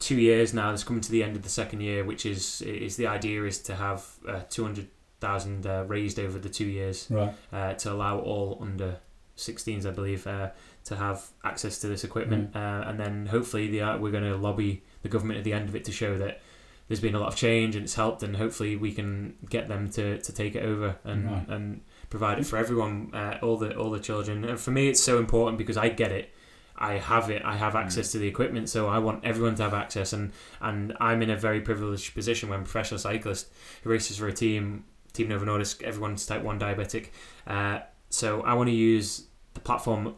two 0.00 0.16
years 0.16 0.52
now. 0.52 0.72
It's 0.72 0.82
coming 0.84 1.02
to 1.02 1.10
the 1.12 1.22
end 1.22 1.36
of 1.36 1.42
the 1.42 1.48
second 1.48 1.80
year, 1.82 2.04
which 2.04 2.26
is 2.26 2.62
is 2.62 2.96
the 2.96 3.06
idea 3.06 3.44
is 3.44 3.58
to 3.68 3.76
have 3.76 4.04
uh, 4.28 4.40
two 4.50 4.64
hundred 4.64 4.88
thousand 5.20 5.66
uh, 5.66 5.84
raised 5.86 6.18
over 6.18 6.38
the 6.38 6.48
two 6.48 6.64
years 6.66 7.06
Right. 7.10 7.32
uh, 7.52 7.74
to 7.74 7.92
allow 7.92 8.18
all 8.18 8.58
under 8.60 8.96
16s, 9.36 9.84
I 9.86 9.90
believe, 9.90 10.26
uh, 10.26 10.48
to 10.84 10.96
have 10.96 11.26
access 11.44 11.78
to 11.80 11.88
this 11.88 12.04
equipment, 12.04 12.56
uh, 12.56 12.84
and 12.86 12.98
then 12.98 13.26
hopefully 13.26 13.68
the 13.68 13.80
uh, 13.82 13.98
we're 13.98 14.10
going 14.12 14.24
to 14.24 14.36
lobby 14.36 14.82
the 15.02 15.08
government 15.08 15.38
at 15.38 15.44
the 15.44 15.52
end 15.52 15.68
of 15.68 15.74
it 15.76 15.84
to 15.84 15.92
show 15.92 16.16
that. 16.18 16.40
There's 16.88 16.98
been 17.00 17.14
a 17.14 17.20
lot 17.20 17.28
of 17.28 17.36
change 17.36 17.76
and 17.76 17.84
it's 17.84 17.94
helped, 17.94 18.24
and 18.24 18.34
hopefully 18.36 18.74
we 18.74 18.90
can 18.92 19.36
get 19.48 19.68
them 19.68 19.88
to, 19.90 20.18
to 20.20 20.32
take 20.32 20.56
it 20.56 20.64
over 20.64 20.96
and, 21.04 21.24
Right. 21.30 21.48
and 21.48 21.82
provide 22.10 22.40
it 22.40 22.46
for 22.46 22.56
everyone, 22.56 23.10
uh, 23.14 23.38
all 23.42 23.56
the 23.58 23.76
all 23.76 23.90
the 23.92 24.00
children. 24.00 24.44
And 24.44 24.58
for 24.58 24.72
me, 24.72 24.88
it's 24.88 25.00
so 25.00 25.18
important 25.18 25.56
because 25.56 25.76
I 25.76 25.88
get 25.90 26.10
it. 26.10 26.30
I 26.80 26.94
have 26.94 27.30
it. 27.30 27.42
I 27.44 27.56
have 27.56 27.76
access 27.76 28.10
to 28.12 28.18
the 28.18 28.26
equipment, 28.26 28.68
so 28.68 28.88
I 28.88 28.98
want 28.98 29.24
everyone 29.24 29.54
to 29.56 29.62
have 29.62 29.74
access. 29.74 30.12
And 30.12 30.32
and 30.60 30.96
I'm 31.00 31.22
in 31.22 31.30
a 31.30 31.36
very 31.36 31.60
privileged 31.60 32.14
position 32.14 32.48
when 32.48 32.60
professional 32.60 32.98
cyclist 32.98 33.48
who 33.82 33.90
races 33.90 34.16
for 34.16 34.28
a 34.28 34.32
team, 34.32 34.84
Team 35.12 35.28
Novo 35.28 35.44
Nordisk. 35.44 35.82
Everyone's 35.82 36.24
type 36.26 36.42
one 36.42 36.58
diabetic, 36.58 37.08
uh, 37.46 37.80
so 38.08 38.40
I 38.42 38.54
want 38.54 38.68
to 38.68 38.74
use 38.74 39.26
the 39.54 39.60
platform 39.60 40.16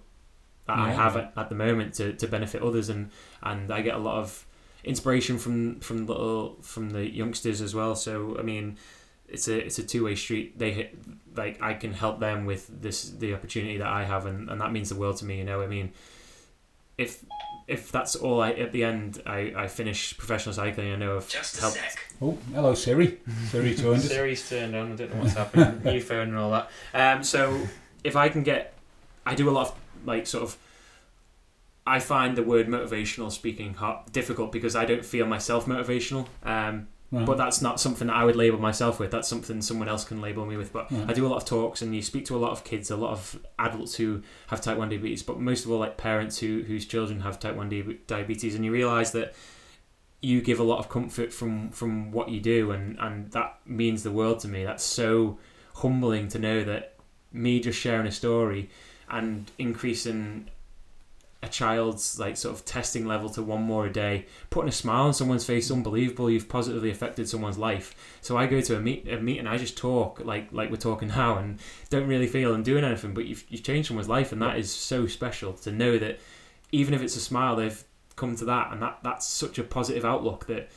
that 0.67 0.79
I 0.79 0.93
have 0.93 1.17
at, 1.17 1.33
at 1.37 1.49
the 1.49 1.55
moment 1.55 1.95
to, 1.95 2.13
to 2.13 2.29
benefit 2.29 2.63
others, 2.63 2.89
and 2.89 3.11
and 3.43 3.73
I 3.73 3.83
get 3.83 3.95
a 3.95 3.99
lot 3.99 4.19
of 4.19 4.47
inspiration 4.85 5.39
from 5.39 5.81
from 5.81 6.07
little 6.07 6.59
from 6.63 6.91
the 6.91 7.09
youngsters 7.09 7.61
as 7.61 7.75
well. 7.75 7.95
So 7.95 8.37
I 8.39 8.43
mean, 8.43 8.79
it's 9.29 9.49
a 9.49 9.59
it's 9.59 9.79
a 9.79 9.83
two 9.83 10.05
way 10.05 10.15
street. 10.15 10.59
They 10.59 10.93
like 11.37 11.61
I 11.61 11.75
can 11.75 11.93
help 11.93 12.21
them 12.21 12.47
with 12.47 12.69
this 12.83 13.11
the 13.11 13.35
opportunity 13.35 13.79
that 13.79 13.89
I 13.89 14.05
have, 14.05 14.27
and, 14.27 14.49
and 14.49 14.61
that 14.61 14.73
means 14.73 14.89
the 14.89 14.97
world 14.97 15.17
to 15.19 15.25
me. 15.25 15.39
You 15.39 15.45
know, 15.45 15.63
I 15.63 15.67
mean, 15.67 15.93
if 16.99 17.25
if 17.69 17.93
that's 17.93 18.17
all 18.17 18.41
I 18.41 18.53
at 18.53 18.73
the 18.73 18.85
end 18.85 19.23
I, 19.25 19.53
I 19.57 19.69
finish 19.69 20.17
professional 20.17 20.55
cycling, 20.55 20.93
I 20.93 20.97
know 20.97 21.17
I've 21.17 21.31
helped. 21.33 21.79
Oh, 22.21 22.39
hello 22.55 22.75
Siri. 22.75 23.19
Siri 23.47 23.75
turned 23.77 23.97
us. 23.97 24.09
Siri's 24.09 24.49
turned 24.49 24.75
on. 24.75 24.93
I 24.93 24.97
don't 24.97 25.15
know 25.15 25.23
what's 25.23 25.35
happening. 25.35 25.83
New 25.85 26.01
phone 26.09 26.29
and 26.29 26.39
all 26.39 26.51
that. 26.51 26.71
Um, 26.95 27.23
so 27.23 27.61
if 28.05 28.17
I 28.17 28.29
can 28.29 28.43
get, 28.43 28.75
I 29.25 29.35
do 29.35 29.49
a 29.49 29.53
lot 29.53 29.69
of 29.69 29.75
like 30.07 30.27
sort 30.27 30.45
of. 30.45 30.57
I 31.85 31.99
find 31.99 32.37
the 32.37 32.45
word 32.45 32.69
motivational 32.69 33.33
speaking 33.33 33.75
hard, 33.75 34.13
difficult 34.13 34.53
because 34.53 34.77
I 34.77 34.85
don't 34.85 35.05
feel 35.05 35.27
myself 35.27 35.67
motivational. 35.67 36.29
Um, 36.45 36.87
Right. 37.13 37.27
but 37.27 37.37
that's 37.37 37.61
not 37.61 37.79
something 37.79 38.07
that 38.09 38.17
I 38.17 38.25
would 38.25 38.37
label 38.37 38.59
myself 38.59 38.99
with. 38.99 39.11
That's 39.11 39.29
something 39.29 39.61
someone 39.61 39.87
else 39.87 40.03
can 40.03 40.23
label 40.23 40.47
me 40.47 40.57
with. 40.57 40.73
But 40.73 40.91
Right. 40.91 41.11
I 41.11 41.13
do 41.13 41.27
a 41.27 41.29
lot 41.29 41.37
of 41.37 41.45
talks, 41.45 41.83
and 41.83 41.95
you 41.95 42.01
speak 42.01 42.25
to 42.27 42.37
a 42.37 42.39
lot 42.39 42.53
of 42.53 42.65
kids, 42.65 42.91
a 42.91 42.97
lot 42.97 43.13
of 43.13 43.39
adults 43.59 43.97
who 43.97 44.23
have 44.47 44.63
type 44.63 44.79
one 44.79 44.89
diabetes, 44.89 45.23
but 45.23 45.39
most 45.39 45.65
of 45.67 45.71
all, 45.71 45.79
like 45.79 45.99
parents 45.99 46.39
who 46.39 46.63
whose 46.63 46.87
children 46.87 47.21
have 47.21 47.39
type 47.39 47.55
one 47.55 47.69
diabetes, 48.07 48.55
and 48.55 48.65
you 48.65 48.73
realise 48.73 49.11
that 49.11 49.35
you 50.23 50.41
give 50.41 50.59
a 50.61 50.63
lot 50.63 50.79
of 50.79 50.89
comfort 50.89 51.33
from 51.33 51.71
from 51.71 52.13
what 52.13 52.31
you 52.31 52.41
do, 52.41 52.71
and 52.71 52.97
and 52.99 53.31
that 53.33 53.59
means 53.67 54.03
the 54.03 54.11
world 54.13 54.41
to 54.41 54.49
me. 54.49 54.65
That's 54.65 54.85
so 54.85 55.39
humbling 55.77 56.29
to 56.29 56.39
know 56.39 56.65
that 56.65 56.95
me 57.33 57.61
just 57.61 57.79
sharing 57.79 58.07
a 58.07 58.13
story 58.13 58.71
and 59.11 59.51
increasing 59.59 60.49
a 61.43 61.49
child's 61.49 62.19
like 62.19 62.37
sort 62.37 62.55
of 62.55 62.65
testing 62.65 63.07
level 63.07 63.29
to 63.31 63.43
one 63.43 63.63
more 63.63 63.87
a 63.87 63.93
day, 63.93 64.27
putting 64.51 64.69
a 64.69 64.73
smile 64.73 65.07
on 65.07 65.15
someone's 65.15 65.45
face, 65.45 65.71
unbelievable. 65.71 66.31
You've 66.31 66.49
positively 66.49 66.91
affected 66.91 67.29
someone's 67.29 67.59
life. 67.59 67.95
So 68.21 68.37
I 68.37 68.47
go 68.47 68.61
to 68.61 68.77
a 68.77 68.81
meet 68.81 69.09
a 69.09 69.21
meeting, 69.21 69.47
I 69.47 69.59
just 69.59 69.77
talk 69.77 70.25
like 70.25 70.53
like 70.53 70.71
we're 70.71 70.77
talking 70.77 71.09
now, 71.17 71.39
and 71.39 71.59
don't 71.91 72.07
really 72.07 72.29
feel 72.29 72.55
I'm 72.55 72.63
doing 72.63 72.85
anything. 72.85 73.15
But 73.15 73.27
you've 73.27 73.45
you've 73.49 73.65
changed 73.65 73.89
someone's 73.89 74.09
life, 74.09 74.33
and 74.33 74.41
that 74.41 74.57
is 74.57 74.73
so 74.73 75.07
special 75.07 75.53
to 75.55 75.73
know 75.73 75.99
that 75.99 76.21
even 76.71 76.95
if 76.95 77.03
it's 77.03 77.17
a 77.17 77.21
smile, 77.21 77.57
they've 77.57 77.83
come 78.15 78.37
to 78.37 78.45
that, 78.45 78.73
and 78.73 78.81
that 78.83 78.99
that's 79.03 79.27
such 79.27 79.59
a 79.59 79.65
positive 79.65 80.05
outlook 80.05 80.47
that 80.47 80.71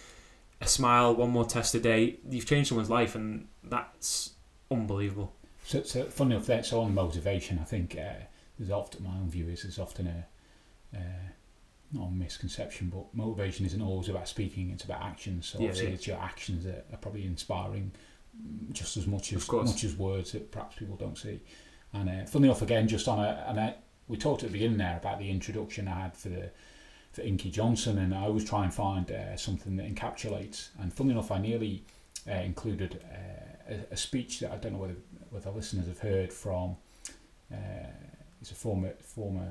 a 0.62 0.68
smile, 0.68 1.14
one 1.14 1.30
more 1.30 1.46
test 1.46 1.76
a 1.76 1.80
day, 1.80 2.18
you've 2.30 2.46
changed 2.46 2.70
someone's 2.70 2.90
life, 2.90 3.14
and 3.14 3.48
that's 3.64 4.32
unbelievable. 4.72 5.34
So, 5.64 5.84
so 5.84 6.06
funny 6.06 6.36
enough, 6.36 6.48
that's 6.48 6.74
on 6.74 6.94
motivation. 6.94 7.60
I 7.60 7.64
think 7.64 7.98
uh, 8.00 8.24
there's 8.58 8.72
often 8.72 9.04
my 9.04 9.12
own 9.12 9.30
view 9.30 9.48
is 9.50 9.64
there's 9.64 9.80
often 9.80 10.08
a 10.08 10.26
not 11.92 12.08
a 12.08 12.12
misconception, 12.12 12.92
but 12.94 13.14
motivation 13.14 13.66
isn't 13.66 13.82
always 13.82 14.10
about 14.10 14.28
speaking; 14.28 14.72
it's 14.72 14.84
about 14.84 15.02
actions. 15.02 15.48
So 15.48 15.60
Yeah, 15.60 15.68
obviously, 15.68 15.90
yeah. 15.90 15.94
it's 15.94 16.08
your 16.08 16.18
actions 16.18 16.64
that 16.66 16.86
are 16.92 16.98
probably 16.98 17.26
inspiring 17.26 17.92
mm, 18.38 18.72
just 18.74 18.98
as 18.98 19.08
much 19.08 19.34
as 19.34 19.50
much 19.52 19.84
as 19.84 19.96
words 19.96 20.32
that 20.34 20.52
perhaps 20.52 20.76
people 20.76 20.96
don't 20.96 21.18
see. 21.18 21.40
And 21.94 22.10
uh, 22.10 22.26
funny 22.26 22.46
enough, 22.48 22.62
again, 22.62 22.88
just 22.88 23.08
on 23.08 23.20
a, 23.20 23.46
and 23.48 23.60
I, 23.60 23.76
we 24.08 24.18
talked 24.18 24.44
at 24.44 24.50
the 24.50 24.54
beginning 24.54 24.78
there 24.78 24.98
about 24.98 25.20
the 25.20 25.30
introduction 25.30 25.88
I 25.88 26.02
had 26.02 26.18
for 26.18 26.30
the 26.30 26.50
for 27.14 27.22
Inky 27.22 27.50
Johnson, 27.50 27.98
and 28.00 28.14
I 28.14 28.24
always 28.24 28.44
try 28.44 28.66
and 28.66 28.74
find 28.74 29.10
uh, 29.10 29.38
something 29.38 29.78
that 29.78 29.94
encapsulates. 29.94 30.70
And 30.80 30.94
funny 30.94 31.12
enough, 31.12 31.32
I 31.32 31.40
nearly 31.40 31.86
uh, 32.30 32.34
included 32.34 33.02
uh, 33.10 33.74
a, 33.74 33.94
a 33.94 33.98
speech 33.98 34.42
that 34.42 34.52
I 34.52 34.58
don't 34.58 34.74
know 34.74 34.80
whether 34.80 34.98
whether 35.30 35.50
listeners 35.52 35.88
have 35.88 36.00
heard 36.00 36.34
from. 36.34 36.76
Uh, 37.52 37.88
he's 38.40 38.52
a 38.52 38.56
former 38.56 38.94
former 39.00 39.48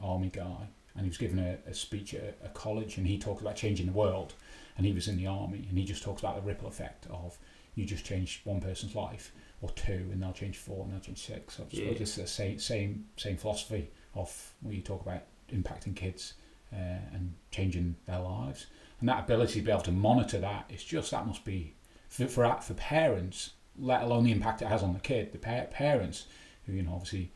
army 0.00 0.30
guy, 0.32 0.68
and 0.94 1.04
he 1.04 1.08
was 1.08 1.18
given 1.18 1.38
a, 1.38 1.58
a 1.68 1.74
speech 1.74 2.14
at 2.14 2.38
a 2.44 2.48
college, 2.50 2.96
and 2.98 3.06
he 3.06 3.18
talked 3.18 3.40
about 3.40 3.56
changing 3.56 3.86
the 3.86 3.92
world, 3.92 4.34
and 4.76 4.86
he 4.86 4.92
was 4.92 5.08
in 5.08 5.16
the 5.16 5.26
army, 5.26 5.66
and 5.68 5.78
he 5.78 5.84
just 5.84 6.02
talks 6.02 6.20
about 6.22 6.36
the 6.36 6.42
ripple 6.42 6.68
effect 6.68 7.06
of 7.10 7.38
you 7.74 7.84
just 7.84 8.04
change 8.04 8.40
one 8.44 8.60
person's 8.60 8.94
life 8.94 9.32
or 9.60 9.70
two, 9.70 10.08
and 10.12 10.22
they'll 10.22 10.32
change 10.32 10.56
four, 10.56 10.84
and 10.84 10.92
they'll 10.92 11.00
change 11.00 11.24
six. 11.26 11.56
So 11.56 11.66
Yeah. 11.70 11.86
it's 11.86 12.14
the 12.16 12.26
same 12.26 12.58
same 12.58 13.06
same 13.16 13.36
philosophy 13.36 13.90
of 14.14 14.52
when 14.60 14.74
you 14.76 14.82
talk 14.82 15.02
about 15.02 15.22
impacting 15.52 15.96
kids 15.96 16.34
uh, 16.72 16.76
and 17.12 17.34
changing 17.50 17.96
their 18.06 18.20
lives, 18.20 18.66
and 19.00 19.08
that 19.08 19.24
ability 19.24 19.54
to 19.60 19.62
be 19.66 19.70
able 19.72 19.82
to 19.82 19.92
monitor 19.92 20.38
that 20.40 20.70
is 20.72 20.84
just 20.84 21.10
that 21.10 21.26
must 21.26 21.44
be 21.44 21.74
for 22.08 22.26
for, 22.28 22.56
for 22.60 22.74
parents, 22.74 23.50
let 23.76 24.02
alone 24.02 24.24
the 24.24 24.30
impact 24.32 24.62
it 24.62 24.68
has 24.68 24.82
on 24.84 24.92
the 24.92 25.00
kid. 25.00 25.32
The 25.32 25.38
pa- 25.38 25.66
parents 25.70 26.26
who 26.66 26.72
you 26.74 26.82
know 26.82 26.92
obviously 26.94 27.32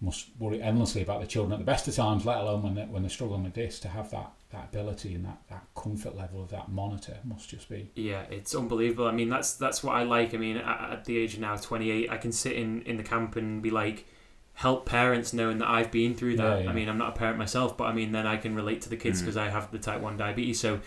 must 0.00 0.28
worry 0.38 0.60
endlessly 0.60 1.02
about 1.02 1.20
the 1.22 1.26
children 1.26 1.52
at 1.54 1.58
the 1.58 1.64
best 1.64 1.88
of 1.88 1.94
times, 1.94 2.26
let 2.26 2.38
alone 2.38 2.62
when 2.62 2.74
they're, 2.74 2.86
when 2.86 3.02
they're 3.02 3.10
struggling 3.10 3.44
with 3.44 3.54
this. 3.54 3.80
To 3.80 3.88
have 3.88 4.10
that 4.10 4.32
that 4.52 4.68
ability 4.72 5.14
and 5.14 5.24
that, 5.24 5.38
that 5.50 5.64
comfort 5.74 6.16
level 6.16 6.40
of 6.42 6.50
that 6.50 6.68
monitor 6.70 7.16
must 7.24 7.48
just 7.48 7.68
be 7.68 7.90
Yeah, 7.96 8.22
it's 8.30 8.54
unbelievable. 8.54 9.06
I 9.06 9.12
mean, 9.12 9.28
that's 9.28 9.54
that's 9.54 9.82
what 9.82 9.96
I 9.96 10.04
like. 10.04 10.34
I 10.34 10.36
mean, 10.36 10.58
at, 10.58 10.90
at 10.92 11.04
the 11.04 11.16
age 11.18 11.34
of 11.34 11.40
now 11.40 11.56
28, 11.56 12.10
I 12.10 12.16
can 12.16 12.30
sit 12.32 12.52
in, 12.52 12.82
in 12.82 12.96
the 12.96 13.02
camp 13.02 13.36
and 13.36 13.62
be 13.62 13.70
like, 13.70 14.06
help 14.52 14.86
parents 14.86 15.32
knowing 15.32 15.58
that 15.58 15.68
I've 15.68 15.90
been 15.90 16.14
through 16.14 16.36
that. 16.36 16.58
Yeah, 16.58 16.64
yeah. 16.64 16.70
I 16.70 16.72
mean, 16.72 16.88
I'm 16.88 16.98
not 16.98 17.10
a 17.10 17.18
parent 17.18 17.38
myself, 17.38 17.76
but 17.76 17.84
I 17.84 17.92
mean, 17.92 18.12
then 18.12 18.26
I 18.26 18.36
can 18.36 18.54
relate 18.54 18.82
to 18.82 18.88
the 18.88 18.96
kids 18.96 19.20
Mm. 19.20 19.24
because 19.24 19.36
I 19.36 19.48
have 19.48 19.70
the 19.70 19.78
type 19.78 20.00
1 20.00 20.16
diabetes. 20.16 20.60
So, 20.60 20.80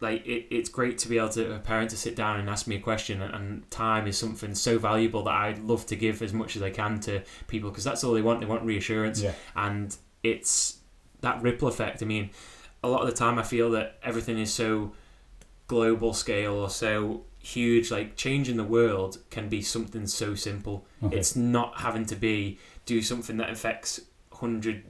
like, 0.00 0.26
it, 0.26 0.46
it's 0.50 0.68
great 0.68 0.98
to 0.98 1.08
be 1.08 1.18
able 1.18 1.30
to, 1.30 1.54
a 1.54 1.58
parent 1.58 1.90
to 1.90 1.96
sit 1.96 2.14
down 2.16 2.38
and 2.38 2.50
ask 2.50 2.66
me 2.66 2.76
a 2.76 2.80
question. 2.80 3.22
And, 3.22 3.34
and 3.34 3.70
time 3.70 4.06
is 4.06 4.18
something 4.18 4.54
so 4.54 4.78
valuable 4.78 5.22
that 5.24 5.34
i'd 5.34 5.58
love 5.60 5.86
to 5.86 5.96
give 5.96 6.22
as 6.22 6.32
much 6.32 6.56
as 6.56 6.62
I 6.62 6.70
can 6.70 7.00
to 7.00 7.22
people 7.46 7.70
because 7.70 7.84
that's 7.84 8.04
all 8.04 8.12
they 8.12 8.22
want. 8.22 8.40
They 8.40 8.46
want 8.46 8.62
reassurance 8.62 9.22
yeah 9.22 9.32
and 9.56 9.96
it's 10.22 10.78
that 11.20 11.42
ripple 11.42 11.68
effect. 11.68 12.02
I 12.02 12.06
mean, 12.06 12.30
a 12.82 12.88
lot 12.88 13.02
of 13.02 13.06
the 13.06 13.14
time 13.14 13.38
I 13.38 13.42
feel 13.42 13.70
that 13.72 13.98
everything 14.02 14.38
is 14.38 14.52
so 14.52 14.92
global 15.66 16.12
scale 16.12 16.54
or 16.54 16.70
so 16.70 17.24
huge. 17.38 17.90
Like 17.90 18.16
changing 18.16 18.56
the 18.56 18.64
world 18.64 19.18
can 19.30 19.48
be 19.48 19.62
something 19.62 20.06
so 20.06 20.34
simple. 20.34 20.86
okay. 21.02 21.16
It's 21.16 21.36
not 21.36 21.80
having 21.80 22.06
to 22.06 22.16
be 22.16 22.58
do 22.86 23.02
something 23.02 23.36
that 23.36 23.50
affects 23.50 24.00
hundred. 24.32 24.84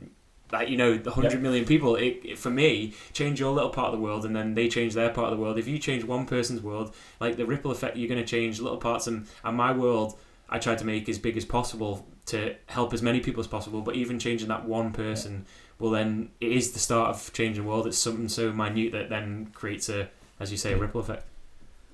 Like 0.54 0.68
you 0.70 0.76
know, 0.76 0.96
the 0.96 1.10
hundred 1.10 1.32
Yeah. 1.34 1.38
million 1.40 1.64
people. 1.64 1.96
It, 1.96 2.20
it 2.24 2.38
for 2.38 2.50
me, 2.50 2.94
change 3.12 3.38
your 3.40 3.52
little 3.52 3.70
part 3.70 3.92
of 3.92 3.98
the 3.98 4.02
world, 4.02 4.24
and 4.24 4.34
then 4.34 4.54
they 4.54 4.68
change 4.68 4.94
their 4.94 5.10
part 5.10 5.30
of 5.32 5.36
the 5.36 5.42
world. 5.42 5.58
If 5.58 5.68
you 5.68 5.78
change 5.78 6.04
one 6.04 6.24
person's 6.26 6.60
world, 6.62 6.94
like 7.20 7.36
the 7.36 7.44
ripple 7.46 7.70
effect, 7.70 7.96
you're 7.96 8.08
going 8.08 8.20
to 8.20 8.26
change 8.26 8.60
little 8.60 8.78
parts. 8.78 9.06
And, 9.06 9.26
and 9.44 9.56
my 9.56 9.72
world, 9.72 10.16
I 10.48 10.58
try 10.58 10.74
to 10.76 10.84
make 10.84 11.08
as 11.08 11.18
big 11.18 11.36
as 11.36 11.44
possible 11.44 12.06
to 12.26 12.54
help 12.66 12.94
as 12.94 13.02
many 13.02 13.20
people 13.20 13.40
as 13.40 13.46
possible. 13.46 13.80
But 13.82 13.96
even 13.96 14.18
changing 14.18 14.48
that 14.48 14.64
one 14.64 14.92
person, 14.92 15.44
well, 15.78 15.90
then 15.90 16.30
it 16.40 16.52
is 16.52 16.72
the 16.72 16.78
start 16.78 17.10
of 17.10 17.32
changing 17.32 17.64
the 17.64 17.68
world. 17.68 17.86
It's 17.86 17.98
something 17.98 18.28
so 18.28 18.52
minute 18.52 18.92
that 18.92 19.08
then 19.10 19.50
creates 19.54 19.88
a, 19.88 20.08
as 20.40 20.50
you 20.50 20.56
say, 20.56 20.72
a 20.72 20.76
ripple 20.76 21.00
effect. 21.00 21.24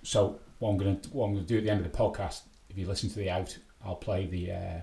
So 0.02 0.38
what 0.58 0.70
I'm 0.70 0.76
gonna 0.78 0.98
what 1.12 1.26
I'm 1.26 1.34
gonna 1.34 1.46
do 1.46 1.58
at 1.58 1.64
the 1.64 1.70
end 1.70 1.84
of 1.84 1.90
the 1.90 1.96
podcast, 1.98 2.42
if 2.68 2.76
you 2.78 2.86
listen 2.86 3.08
to 3.10 3.16
the 3.16 3.30
out, 3.30 3.56
I'll 3.84 3.96
play 3.96 4.26
the 4.26 4.52
uh, 4.52 4.80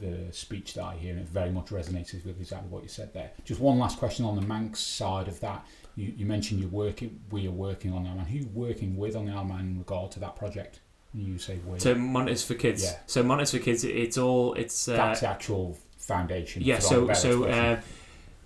the, 0.00 0.32
speech 0.32 0.74
that 0.74 0.84
I 0.84 0.96
hear, 0.96 1.12
and 1.12 1.20
it 1.20 1.28
very 1.28 1.50
much 1.50 1.66
resonates 1.66 2.12
with 2.24 2.40
exactly 2.40 2.68
what 2.68 2.82
you 2.82 2.88
said 2.88 3.12
there. 3.12 3.30
Just 3.44 3.60
one 3.60 3.78
last 3.78 3.98
question 3.98 4.24
on 4.24 4.36
the 4.36 4.42
Manx 4.42 4.80
side 4.80 5.28
of 5.28 5.40
that. 5.40 5.66
You, 5.96 6.12
you 6.16 6.26
mentioned 6.26 6.60
you're 6.60 6.68
working, 6.70 7.20
we 7.30 7.46
are 7.46 7.52
working 7.52 7.92
on 7.92 8.04
the 8.04 8.08
Isle 8.08 8.14
of 8.14 8.18
Man. 8.18 8.26
Who 8.26 8.38
are 8.38 8.42
you 8.42 8.48
working 8.52 8.96
with 8.96 9.16
on 9.16 9.26
the 9.26 9.32
Isle 9.32 9.40
of 9.40 9.48
Man 9.48 9.60
in 9.60 9.78
regard 9.78 10.10
to 10.12 10.20
that 10.20 10.36
project? 10.36 10.80
You 11.12 11.38
say 11.38 11.58
we, 11.66 11.78
So 11.80 11.94
monitors 11.94 12.44
for 12.44 12.54
kids. 12.54 12.84
Yeah. 12.84 12.98
So 13.06 13.22
monitors 13.22 13.50
for 13.50 13.58
kids. 13.58 13.82
It's 13.82 14.16
all. 14.16 14.54
It's 14.54 14.86
uh, 14.88 14.96
that's 14.96 15.20
the 15.20 15.28
actual 15.28 15.76
foundation. 15.98 16.62
yeah. 16.62 16.78
for 16.78 16.98
lack 16.98 17.02
of 17.02 17.10
a 17.10 17.14
So 17.14 17.42
so. 17.42 17.48
Uh, 17.48 17.80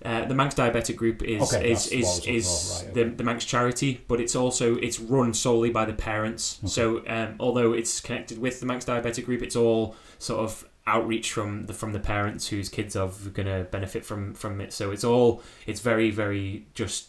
uh, 0.05 0.27
the 0.27 0.35
Manx 0.35 0.55
Diabetic 0.55 0.97
Group 0.97 1.23
is 1.23 1.55
Okay, 1.55 1.71
is 1.73 1.89
that's 1.89 1.91
what 1.91 1.97
I 1.97 2.01
was 2.01 2.27
is, 2.27 2.83
is 2.83 2.85
right, 2.85 2.95
the, 2.95 3.05
the 3.05 3.25
Manx 3.25 3.47
charity, 3.47 4.03
but 4.07 4.21
it's 4.21 4.37
also 4.37 4.77
it's 4.77 5.01
run 5.01 5.33
solely 5.33 5.71
by 5.71 5.87
the 5.87 5.95
parents. 5.95 6.59
Okay. 6.61 6.69
So 6.69 7.03
um, 7.07 7.37
although 7.41 7.73
it's 7.73 8.01
connected 8.01 8.39
with 8.39 8.61
the 8.61 8.67
Manx 8.67 8.85
Diabetic 8.85 9.25
Group, 9.25 9.43
it's 9.43 9.57
all 9.57 9.97
sort 10.19 10.41
of 10.41 10.69
outreach 10.87 11.33
from 11.33 11.67
the 11.67 11.73
from 11.73 11.93
the 11.93 12.01
parents 12.01 12.49
whose 12.49 12.69
kids 12.69 12.95
are 12.95 13.11
going 13.33 13.47
to 13.47 13.67
benefit 13.71 14.05
from 14.05 14.35
from 14.35 14.61
it. 14.61 14.73
So 14.73 14.91
it's 14.91 15.05
all 15.05 15.43
it's 15.67 15.81
very 15.81 16.11
very 16.11 16.67
just 16.75 17.09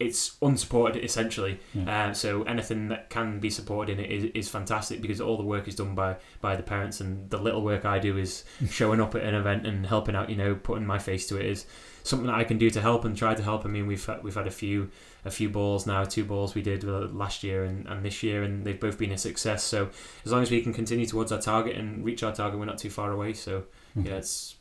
it's 0.00 0.36
unsupported 0.40 1.04
essentially. 1.04 1.60
Yeah. 1.74 2.08
Uh, 2.08 2.14
so 2.14 2.42
anything 2.44 2.88
that 2.88 3.10
can 3.10 3.38
be 3.38 3.50
supported 3.50 3.98
in 3.98 4.04
it 4.04 4.10
is, 4.10 4.24
is 4.34 4.48
fantastic 4.48 5.02
because 5.02 5.20
all 5.20 5.36
the 5.36 5.44
work 5.44 5.68
is 5.68 5.76
done 5.76 5.94
by 5.94 6.16
by 6.40 6.56
the 6.56 6.62
parents, 6.62 7.00
and 7.00 7.28
the 7.28 7.38
little 7.38 7.62
work 7.62 7.84
I 7.84 7.98
do 7.98 8.16
is 8.16 8.44
showing 8.70 9.00
up 9.00 9.14
at 9.14 9.22
an 9.22 9.34
event 9.34 9.66
and 9.66 9.86
helping 9.86 10.16
out. 10.16 10.30
You 10.30 10.36
know, 10.36 10.54
putting 10.54 10.86
my 10.86 10.98
face 10.98 11.28
to 11.28 11.36
it 11.38 11.44
is 11.44 11.66
something 12.02 12.26
that 12.26 12.34
I 12.34 12.44
can 12.44 12.56
do 12.56 12.70
to 12.70 12.80
help 12.80 13.04
and 13.04 13.16
try 13.16 13.34
to 13.34 13.42
help. 13.42 13.66
I 13.66 13.68
mean, 13.68 13.86
we've 13.86 14.08
we've 14.22 14.34
had 14.34 14.46
a 14.46 14.50
few 14.50 14.90
a 15.24 15.30
few 15.30 15.48
balls 15.48 15.86
now, 15.86 16.04
two 16.04 16.24
balls 16.24 16.54
we 16.54 16.62
did 16.62 16.84
uh, 16.84 17.08
last 17.08 17.42
year 17.44 17.64
and, 17.64 17.86
and 17.86 18.04
this 18.04 18.22
year, 18.22 18.42
and 18.42 18.64
they've 18.64 18.80
both 18.80 18.98
been 18.98 19.12
a 19.12 19.18
success. 19.18 19.62
So 19.62 19.90
as 20.24 20.32
long 20.32 20.42
as 20.42 20.50
we 20.50 20.62
can 20.62 20.72
continue 20.72 21.06
towards 21.06 21.30
our 21.32 21.40
target 21.40 21.76
and 21.76 22.04
reach 22.04 22.22
our 22.22 22.32
target, 22.34 22.58
we're 22.58 22.66
not 22.66 22.78
too 22.78 22.90
far 22.90 23.12
away. 23.12 23.32
So 23.34 23.64
Okay. 23.98 24.08
yeah, 24.08 24.16
it's 24.16 24.54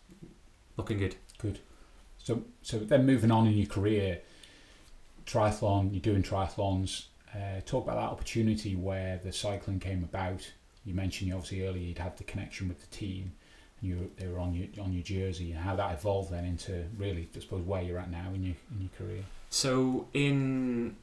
looking 0.78 0.98
good. 0.98 1.16
Good. 1.38 1.60
So, 2.18 2.44
so 2.62 2.80
then 2.80 3.06
moving 3.06 3.32
on 3.32 3.48
in 3.48 3.54
your 3.54 3.68
career, 3.68 4.20
triathlon, 5.26 5.92
you're 5.92 6.02
doing 6.02 6.24
triathlons. 6.24 7.06
Uh, 7.34 7.62
talk 7.66 7.84
about 7.86 7.96
that 7.96 8.10
opportunity 8.12 8.76
where 8.76 9.20
the 9.24 9.32
cycling 9.32 9.80
came 9.80 10.04
about. 10.04 10.52
You 10.86 10.94
mentioned 10.96 11.28
you 11.30 11.36
obviously 11.36 11.66
earlier 11.68 11.84
you'd 11.84 12.00
had 12.00 12.18
the 12.18 12.24
connection 12.24 12.68
with 12.68 12.80
the 12.82 12.88
team, 12.96 13.34
and 13.80 13.90
you 13.90 14.12
they 14.18 14.28
were 14.28 14.40
on 14.40 14.54
your 14.54 14.68
on 14.84 14.94
your 14.94 15.04
jersey, 15.04 15.52
and 15.52 15.60
how 15.60 15.76
that 15.76 15.94
evolved 15.94 16.32
then 16.32 16.46
into 16.46 16.86
really, 16.98 17.30
I 17.36 17.40
suppose, 17.40 17.64
where 17.64 17.84
you're 17.84 18.00
at 18.00 18.10
now 18.10 18.32
in 18.34 18.44
your 18.44 18.56
in 18.74 18.82
your 18.82 18.90
career. 18.98 19.24
So 19.50 20.08
in, 20.14 20.96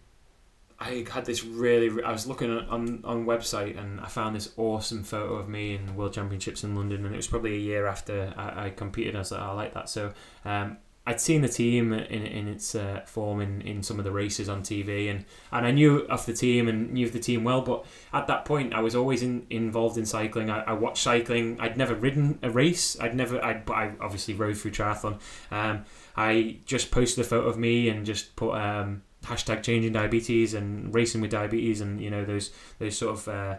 I 0.78 1.04
had 1.10 1.24
this 1.24 1.44
really. 1.44 2.02
I 2.02 2.12
was 2.12 2.26
looking 2.26 2.50
on 2.50 3.02
on, 3.04 3.26
website 3.26 3.78
and 3.78 4.00
I 4.00 4.06
found 4.06 4.36
this 4.36 4.52
awesome 4.56 5.02
photo 5.02 5.34
of 5.34 5.48
me 5.48 5.74
in 5.74 5.96
World 5.96 6.14
Championships 6.14 6.62
in 6.62 6.76
London, 6.76 7.04
and 7.04 7.14
it 7.14 7.16
was 7.16 7.26
probably 7.26 7.54
a 7.54 7.60
year 7.60 7.86
after 7.86 8.32
I, 8.36 8.66
I 8.66 8.70
competed. 8.70 9.16
I 9.16 9.20
was 9.20 9.32
like, 9.32 9.40
oh, 9.40 9.44
I 9.44 9.52
like 9.52 9.74
that. 9.74 9.88
So 9.88 10.12
um, 10.44 10.78
I'd 11.08 11.20
seen 11.20 11.40
the 11.40 11.48
team 11.48 11.92
in 11.92 12.26
in 12.26 12.48
its 12.48 12.74
uh, 12.74 13.02
form 13.06 13.40
in, 13.40 13.62
in 13.62 13.82
some 13.82 13.98
of 13.98 14.04
the 14.04 14.10
races 14.10 14.48
on 14.48 14.62
TV, 14.62 15.08
and, 15.08 15.24
and 15.52 15.64
I 15.64 15.70
knew 15.70 15.98
of 16.06 16.26
the 16.26 16.32
team 16.32 16.66
and 16.66 16.92
knew 16.92 17.06
of 17.06 17.12
the 17.12 17.20
team 17.20 17.44
well. 17.44 17.62
But 17.62 17.84
at 18.12 18.26
that 18.26 18.44
point, 18.44 18.74
I 18.74 18.80
was 18.80 18.96
always 18.96 19.22
in, 19.22 19.46
involved 19.48 19.98
in 19.98 20.04
cycling. 20.04 20.50
I, 20.50 20.62
I 20.62 20.72
watched 20.72 21.02
cycling. 21.02 21.58
I'd 21.60 21.76
never 21.76 21.94
ridden 21.94 22.40
a 22.42 22.50
race. 22.50 22.98
I'd 23.00 23.14
never. 23.14 23.42
I 23.44 23.54
but 23.54 23.74
I 23.74 23.92
obviously 24.00 24.34
rode 24.34 24.58
through 24.58 24.72
triathlon. 24.72 25.20
Um, 25.52 25.84
I 26.16 26.58
just 26.64 26.90
posted 26.90 27.24
a 27.24 27.28
photo 27.28 27.46
of 27.46 27.58
me 27.58 27.88
and 27.88 28.06
just 28.06 28.36
put 28.36 28.54
um, 28.54 29.02
hashtag 29.24 29.62
changing 29.62 29.92
diabetes 29.92 30.54
and 30.54 30.94
racing 30.94 31.20
with 31.20 31.30
diabetes 31.30 31.80
and 31.80 32.00
you 32.00 32.10
know 32.10 32.24
those 32.24 32.52
those 32.78 32.96
sort 32.96 33.12
of 33.12 33.28
uh, 33.28 33.56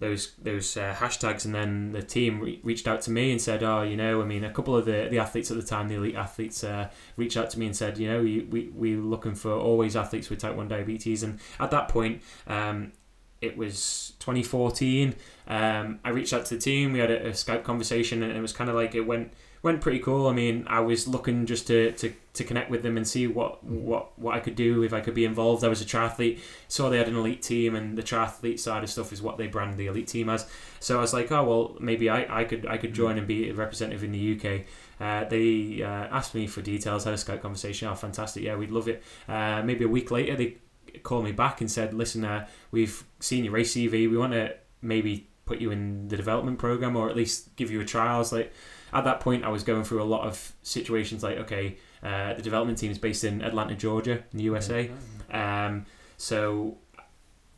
those 0.00 0.32
those 0.42 0.76
uh, 0.76 0.94
hashtags 0.98 1.44
and 1.44 1.54
then 1.54 1.92
the 1.92 2.02
team 2.02 2.40
re- 2.40 2.60
reached 2.62 2.86
out 2.86 3.00
to 3.02 3.10
me 3.10 3.30
and 3.30 3.40
said 3.40 3.62
oh 3.62 3.82
you 3.82 3.96
know 3.96 4.20
I 4.20 4.24
mean 4.24 4.44
a 4.44 4.52
couple 4.52 4.76
of 4.76 4.84
the, 4.84 5.08
the 5.10 5.18
athletes 5.18 5.50
at 5.50 5.56
the 5.56 5.62
time 5.62 5.88
the 5.88 5.94
elite 5.94 6.14
athletes 6.14 6.62
uh, 6.62 6.90
reached 7.16 7.36
out 7.36 7.50
to 7.50 7.58
me 7.58 7.66
and 7.66 7.76
said 7.76 7.98
you 7.98 8.08
know 8.08 8.20
we 8.20 8.70
we 8.74 8.96
were 8.96 9.02
looking 9.02 9.34
for 9.34 9.52
always 9.52 9.96
athletes 9.96 10.28
with 10.30 10.40
type 10.40 10.54
1 10.54 10.68
diabetes 10.68 11.22
and 11.22 11.38
at 11.58 11.70
that 11.70 11.88
point 11.88 12.22
um, 12.46 12.92
it 13.40 13.56
was 13.56 14.14
2014. 14.18 15.14
Um, 15.46 16.00
I 16.04 16.10
reached 16.10 16.32
out 16.32 16.44
to 16.46 16.56
the 16.56 16.60
team. 16.60 16.92
We 16.92 16.98
had 16.98 17.10
a, 17.10 17.28
a 17.28 17.30
Skype 17.30 17.62
conversation, 17.62 18.22
and 18.22 18.36
it 18.36 18.40
was 18.40 18.52
kind 18.52 18.68
of 18.68 18.74
like 18.74 18.96
it 18.96 19.02
went 19.02 19.32
went 19.62 19.80
pretty 19.80 19.98
cool. 19.98 20.28
I 20.28 20.32
mean, 20.32 20.64
I 20.68 20.80
was 20.80 21.08
looking 21.08 21.46
just 21.46 21.66
to, 21.66 21.92
to, 21.92 22.12
to 22.34 22.44
connect 22.44 22.70
with 22.70 22.82
them 22.82 22.96
and 22.96 23.06
see 23.06 23.26
what, 23.26 23.64
what 23.64 24.18
what 24.18 24.34
I 24.34 24.40
could 24.40 24.54
do 24.54 24.82
if 24.82 24.92
I 24.92 25.00
could 25.00 25.14
be 25.14 25.24
involved. 25.24 25.64
I 25.64 25.68
was 25.68 25.82
a 25.82 25.84
triathlete, 25.84 26.40
saw 26.68 26.88
they 26.88 26.98
had 26.98 27.08
an 27.08 27.16
elite 27.16 27.42
team, 27.42 27.74
and 27.74 27.96
the 27.96 28.02
triathlete 28.02 28.58
side 28.58 28.82
of 28.82 28.90
stuff 28.90 29.12
is 29.12 29.20
what 29.20 29.38
they 29.38 29.46
brand 29.46 29.76
the 29.76 29.86
elite 29.86 30.08
team 30.08 30.28
as. 30.28 30.46
So 30.80 30.98
I 30.98 31.00
was 31.00 31.12
like, 31.12 31.32
oh 31.32 31.44
well, 31.44 31.76
maybe 31.80 32.08
I, 32.08 32.40
I 32.40 32.44
could 32.44 32.66
I 32.66 32.78
could 32.78 32.94
join 32.94 33.18
and 33.18 33.26
be 33.26 33.50
a 33.50 33.54
representative 33.54 34.04
in 34.04 34.12
the 34.12 34.36
UK. 34.36 34.62
Uh, 35.00 35.28
they 35.28 35.82
uh, 35.82 36.08
asked 36.10 36.34
me 36.34 36.46
for 36.46 36.60
details, 36.60 37.04
had 37.04 37.14
a 37.14 37.16
Skype 37.16 37.40
conversation. 37.40 37.88
Oh, 37.88 37.94
fantastic! 37.94 38.42
Yeah, 38.42 38.56
we'd 38.56 38.70
love 38.70 38.88
it. 38.88 39.02
Uh, 39.28 39.62
maybe 39.62 39.84
a 39.84 39.88
week 39.88 40.10
later, 40.10 40.36
they 40.36 40.56
called 41.02 41.24
me 41.24 41.32
back 41.32 41.60
and 41.60 41.70
said, 41.70 41.94
listen, 41.94 42.24
uh, 42.24 42.46
we've 42.70 43.04
seen 43.20 43.44
your 43.44 43.52
race 43.52 43.74
CV. 43.74 44.10
We 44.10 44.16
want 44.16 44.32
to 44.32 44.54
maybe 44.82 45.28
put 45.44 45.60
you 45.60 45.70
in 45.70 46.08
the 46.08 46.16
development 46.16 46.58
program 46.58 46.96
or 46.96 47.08
at 47.08 47.16
least 47.16 47.54
give 47.56 47.70
you 47.70 47.80
a 47.80 47.84
trial. 47.84 48.16
I 48.16 48.18
was 48.18 48.32
like, 48.32 48.52
at 48.92 49.04
that 49.04 49.20
point, 49.20 49.44
I 49.44 49.48
was 49.48 49.62
going 49.64 49.84
through 49.84 50.02
a 50.02 50.04
lot 50.04 50.26
of 50.26 50.52
situations 50.62 51.22
like, 51.22 51.36
okay, 51.38 51.76
uh, 52.02 52.34
the 52.34 52.42
development 52.42 52.78
team 52.78 52.90
is 52.90 52.98
based 52.98 53.24
in 53.24 53.42
Atlanta, 53.42 53.74
Georgia, 53.74 54.22
in 54.32 54.38
the 54.38 54.44
USA. 54.44 54.90
Um, 55.30 55.84
so 56.16 56.78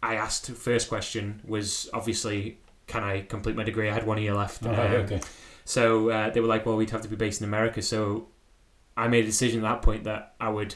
I 0.02 0.16
asked, 0.16 0.50
first 0.50 0.88
question 0.88 1.40
was 1.46 1.88
obviously, 1.92 2.58
can 2.86 3.04
I 3.04 3.22
complete 3.22 3.56
my 3.56 3.62
degree? 3.64 3.88
I 3.88 3.92
had 3.92 4.06
one 4.06 4.18
year 4.20 4.34
left. 4.34 4.64
Oh, 4.66 4.70
Um, 4.70 4.76
okay. 5.04 5.20
so 5.64 6.10
uh, 6.10 6.30
they 6.30 6.40
were 6.40 6.48
like, 6.48 6.66
well, 6.66 6.76
we'd 6.76 6.90
have 6.90 7.02
to 7.02 7.08
be 7.08 7.16
based 7.16 7.40
in 7.40 7.46
America. 7.46 7.82
So 7.82 8.28
I 8.96 9.08
made 9.08 9.24
a 9.24 9.26
decision 9.28 9.64
at 9.64 9.68
that 9.68 9.82
point 9.82 10.04
that 10.04 10.34
I 10.40 10.48
would 10.48 10.74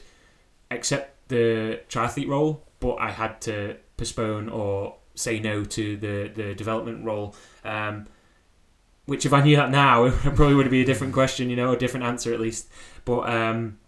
accept 0.70 1.28
the 1.28 1.80
triathlete 1.88 2.28
role, 2.28 2.64
but 2.80 2.94
I 2.96 3.10
had 3.10 3.40
to 3.42 3.76
postpone 3.96 4.48
or 4.48 4.96
say 5.14 5.38
no 5.40 5.64
to 5.64 5.96
the, 5.96 6.30
the 6.34 6.54
development 6.54 7.04
role. 7.04 7.34
Um, 7.64 8.06
which, 9.06 9.26
if 9.26 9.32
I 9.32 9.42
knew 9.42 9.56
that 9.56 9.70
now, 9.70 10.04
it 10.06 10.20
probably 10.20 10.54
would 10.54 10.70
be 10.70 10.82
a 10.82 10.86
different 10.86 11.12
question, 11.12 11.50
you 11.50 11.56
know, 11.56 11.72
a 11.72 11.76
different 11.76 12.06
answer 12.06 12.32
at 12.32 12.40
least. 12.40 12.68
But 13.04 13.28
um, 13.28 13.78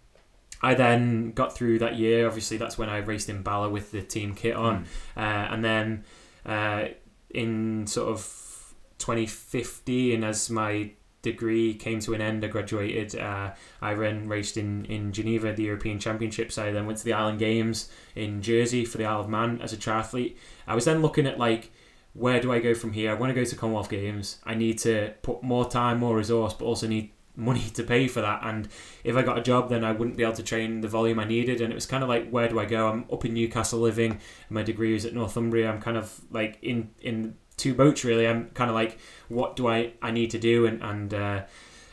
I 0.61 0.73
then 0.73 1.31
got 1.31 1.55
through 1.55 1.79
that 1.79 1.97
year. 1.97 2.27
Obviously, 2.27 2.57
that's 2.57 2.77
when 2.77 2.89
I 2.89 2.97
raced 2.97 3.29
in 3.29 3.41
Bala 3.41 3.69
with 3.69 3.91
the 3.91 4.01
team 4.01 4.33
kit 4.33 4.55
on. 4.55 4.85
Uh, 5.15 5.19
and 5.19 5.63
then 5.63 6.03
uh, 6.45 6.85
in 7.29 7.87
sort 7.87 8.09
of 8.09 8.73
2015, 8.99 10.23
as 10.23 10.49
my 10.49 10.91
degree 11.21 11.73
came 11.73 11.99
to 11.99 12.13
an 12.13 12.21
end, 12.21 12.43
I 12.43 12.47
graduated. 12.47 13.19
Uh, 13.19 13.51
I 13.81 13.93
then 13.93 14.27
raced 14.27 14.57
in, 14.57 14.85
in 14.85 15.11
Geneva, 15.11 15.53
the 15.53 15.63
European 15.63 15.99
Championships. 15.99 16.57
I 16.57 16.71
then 16.71 16.85
went 16.85 16.99
to 16.99 17.05
the 17.05 17.13
Island 17.13 17.39
Games 17.39 17.91
in 18.15 18.41
Jersey 18.41 18.85
for 18.85 18.97
the 18.97 19.05
Isle 19.05 19.21
of 19.21 19.29
Man 19.29 19.61
as 19.61 19.73
a 19.73 19.77
triathlete. 19.77 20.35
I 20.65 20.75
was 20.75 20.85
then 20.85 21.01
looking 21.01 21.27
at 21.27 21.37
like, 21.37 21.71
where 22.17 22.39
do 22.39 22.51
I 22.51 22.59
go 22.59 22.73
from 22.73 22.93
here? 22.93 23.11
I 23.11 23.13
want 23.13 23.29
to 23.29 23.39
go 23.39 23.45
to 23.45 23.55
Commonwealth 23.55 23.89
Games. 23.89 24.39
I 24.43 24.55
need 24.55 24.79
to 24.79 25.13
put 25.21 25.43
more 25.43 25.69
time, 25.69 25.99
more 25.99 26.17
resource, 26.17 26.53
but 26.53 26.65
also 26.65 26.87
need 26.87 27.11
money 27.35 27.69
to 27.75 27.83
pay 27.83 28.07
for 28.07 28.21
that. 28.21 28.41
And 28.43 28.67
if 29.03 29.15
I 29.15 29.21
got 29.21 29.37
a 29.37 29.41
job, 29.41 29.69
then 29.69 29.83
I 29.83 29.91
wouldn't 29.91 30.17
be 30.17 30.23
able 30.23 30.33
to 30.33 30.43
train 30.43 30.81
the 30.81 30.87
volume 30.87 31.19
I 31.19 31.25
needed. 31.25 31.61
And 31.61 31.71
it 31.71 31.75
was 31.75 31.85
kind 31.85 32.01
of 32.01 32.09
like, 32.09 32.29
where 32.29 32.49
do 32.49 32.59
I 32.59 32.65
go? 32.65 32.89
I'm 32.89 33.05
up 33.13 33.23
in 33.23 33.35
Newcastle 33.35 33.79
living. 33.79 34.19
My 34.49 34.63
degree 34.63 34.95
is 34.95 35.05
at 35.05 35.13
Northumbria. 35.13 35.69
I'm 35.69 35.79
kind 35.79 35.97
of 35.97 36.19
like 36.31 36.57
in 36.63 36.89
in 37.01 37.35
two 37.55 37.75
boats 37.75 38.03
really. 38.03 38.27
I'm 38.27 38.49
kind 38.49 38.69
of 38.69 38.75
like, 38.75 38.97
what 39.27 39.55
do 39.55 39.67
I 39.67 39.93
I 40.01 40.09
need 40.09 40.31
to 40.31 40.39
do? 40.39 40.65
And 40.65 40.81
and 40.81 41.13
uh, 41.13 41.43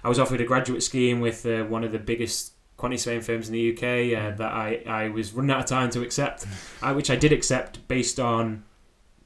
I 0.02 0.08
was 0.08 0.18
offered 0.18 0.40
a 0.40 0.44
graduate 0.44 0.82
scheme 0.82 1.20
with 1.20 1.44
uh, 1.44 1.64
one 1.64 1.84
of 1.84 1.92
the 1.92 1.98
biggest 1.98 2.52
quantity 2.78 2.98
surveying 2.98 3.22
firms 3.22 3.48
in 3.48 3.52
the 3.52 3.72
UK 3.72 4.18
uh, 4.18 4.36
that 4.36 4.52
I 4.52 4.82
I 4.86 5.08
was 5.10 5.34
running 5.34 5.50
out 5.50 5.60
of 5.60 5.66
time 5.66 5.90
to 5.90 6.00
accept, 6.00 6.46
uh, 6.82 6.94
which 6.94 7.10
I 7.10 7.16
did 7.16 7.32
accept 7.32 7.86
based 7.86 8.18
on 8.18 8.64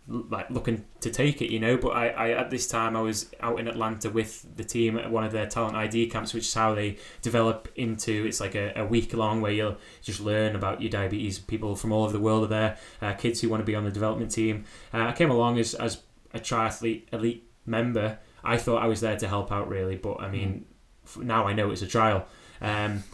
like 0.09 0.49
looking 0.51 0.85
to 1.01 1.11
take 1.11 1.43
it, 1.43 1.53
you 1.53 1.61
know. 1.61 1.77
But 1.77 1.91
I, 1.91 2.09
I 2.09 2.31
at 2.31 2.51
this 2.51 2.67
time 2.67 2.97
I 2.97 3.01
was 3.01 3.31
out 3.41 3.61
in 3.61 3.69
Atlanta 3.69 4.09
with 4.09 4.47
the 4.57 4.65
team 4.65 4.99
at 4.99 5.11
one 5.11 5.25
of 5.25 5.33
their 5.33 5.47
talent 5.47 5.77
ID 5.77 6.09
camps, 6.09 6.33
which 6.33 6.47
is 6.47 6.55
how 6.55 6.75
they 6.75 6.97
develop 7.21 7.69
into. 7.77 8.25
It's 8.27 8.41
like 8.41 8.55
a, 8.55 8.73
a 8.77 8.85
week 8.87 9.13
long 9.13 9.41
where 9.41 9.53
you'll 9.53 9.77
just 10.03 10.21
learn 10.21 10.57
about 10.57 10.81
your 10.81 10.91
diabetes. 10.91 11.39
People 11.39 11.77
from 11.77 11.93
all 11.93 12.05
over 12.05 12.13
the 12.13 12.21
world 12.21 12.45
are 12.45 12.49
there. 12.49 12.79
Uh, 13.03 13.13
kids 13.15 13.41
who 13.41 13.49
want 13.49 13.61
to 13.61 13.67
be 13.67 13.75
on 13.75 13.85
the 13.85 13.91
development 13.91 14.31
team. 14.31 14.65
Uh, 14.93 15.09
I 15.09 15.13
came 15.13 15.31
along 15.31 15.59
as 15.59 15.75
as 15.75 16.03
a 16.33 16.41
triathlete 16.41 17.13
elite 17.13 17.51
member. 17.67 18.19
I 18.43 18.57
thought 18.57 18.83
I 18.83 18.87
was 18.87 19.01
there 19.01 19.17
to 19.17 19.29
help 19.29 19.53
out 19.53 19.69
really, 19.69 19.97
but 19.97 20.21
I 20.21 20.31
mean, 20.31 20.65
f 21.05 21.19
now 21.19 21.47
I 21.47 21.53
know 21.53 21.71
it's 21.71 21.83
a 21.83 21.87
trial. 21.87 22.27
Um, 22.61 23.05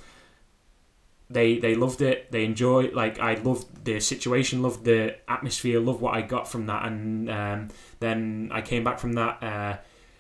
they 1.35 1.59
they 1.59 1.75
loved 1.75 2.01
it. 2.01 2.31
They 2.31 2.45
enjoyed 2.45 2.95
like 2.95 3.19
I 3.19 3.35
loved 3.35 3.85
the 3.85 4.01
situation, 4.01 4.63
loved 4.63 4.85
the 4.85 5.17
atmosphere, 5.29 5.81
loved 5.81 6.01
what 6.01 6.15
I 6.15 6.23
got 6.23 6.49
from 6.49 6.67
that, 6.67 6.87
and 6.87 7.29
um, 7.29 7.69
then 8.01 8.51
I 8.53 8.63
came 8.63 8.85
back 8.85 8.99
from 8.99 9.13
that. 9.15 9.43
Uh, 9.43 9.77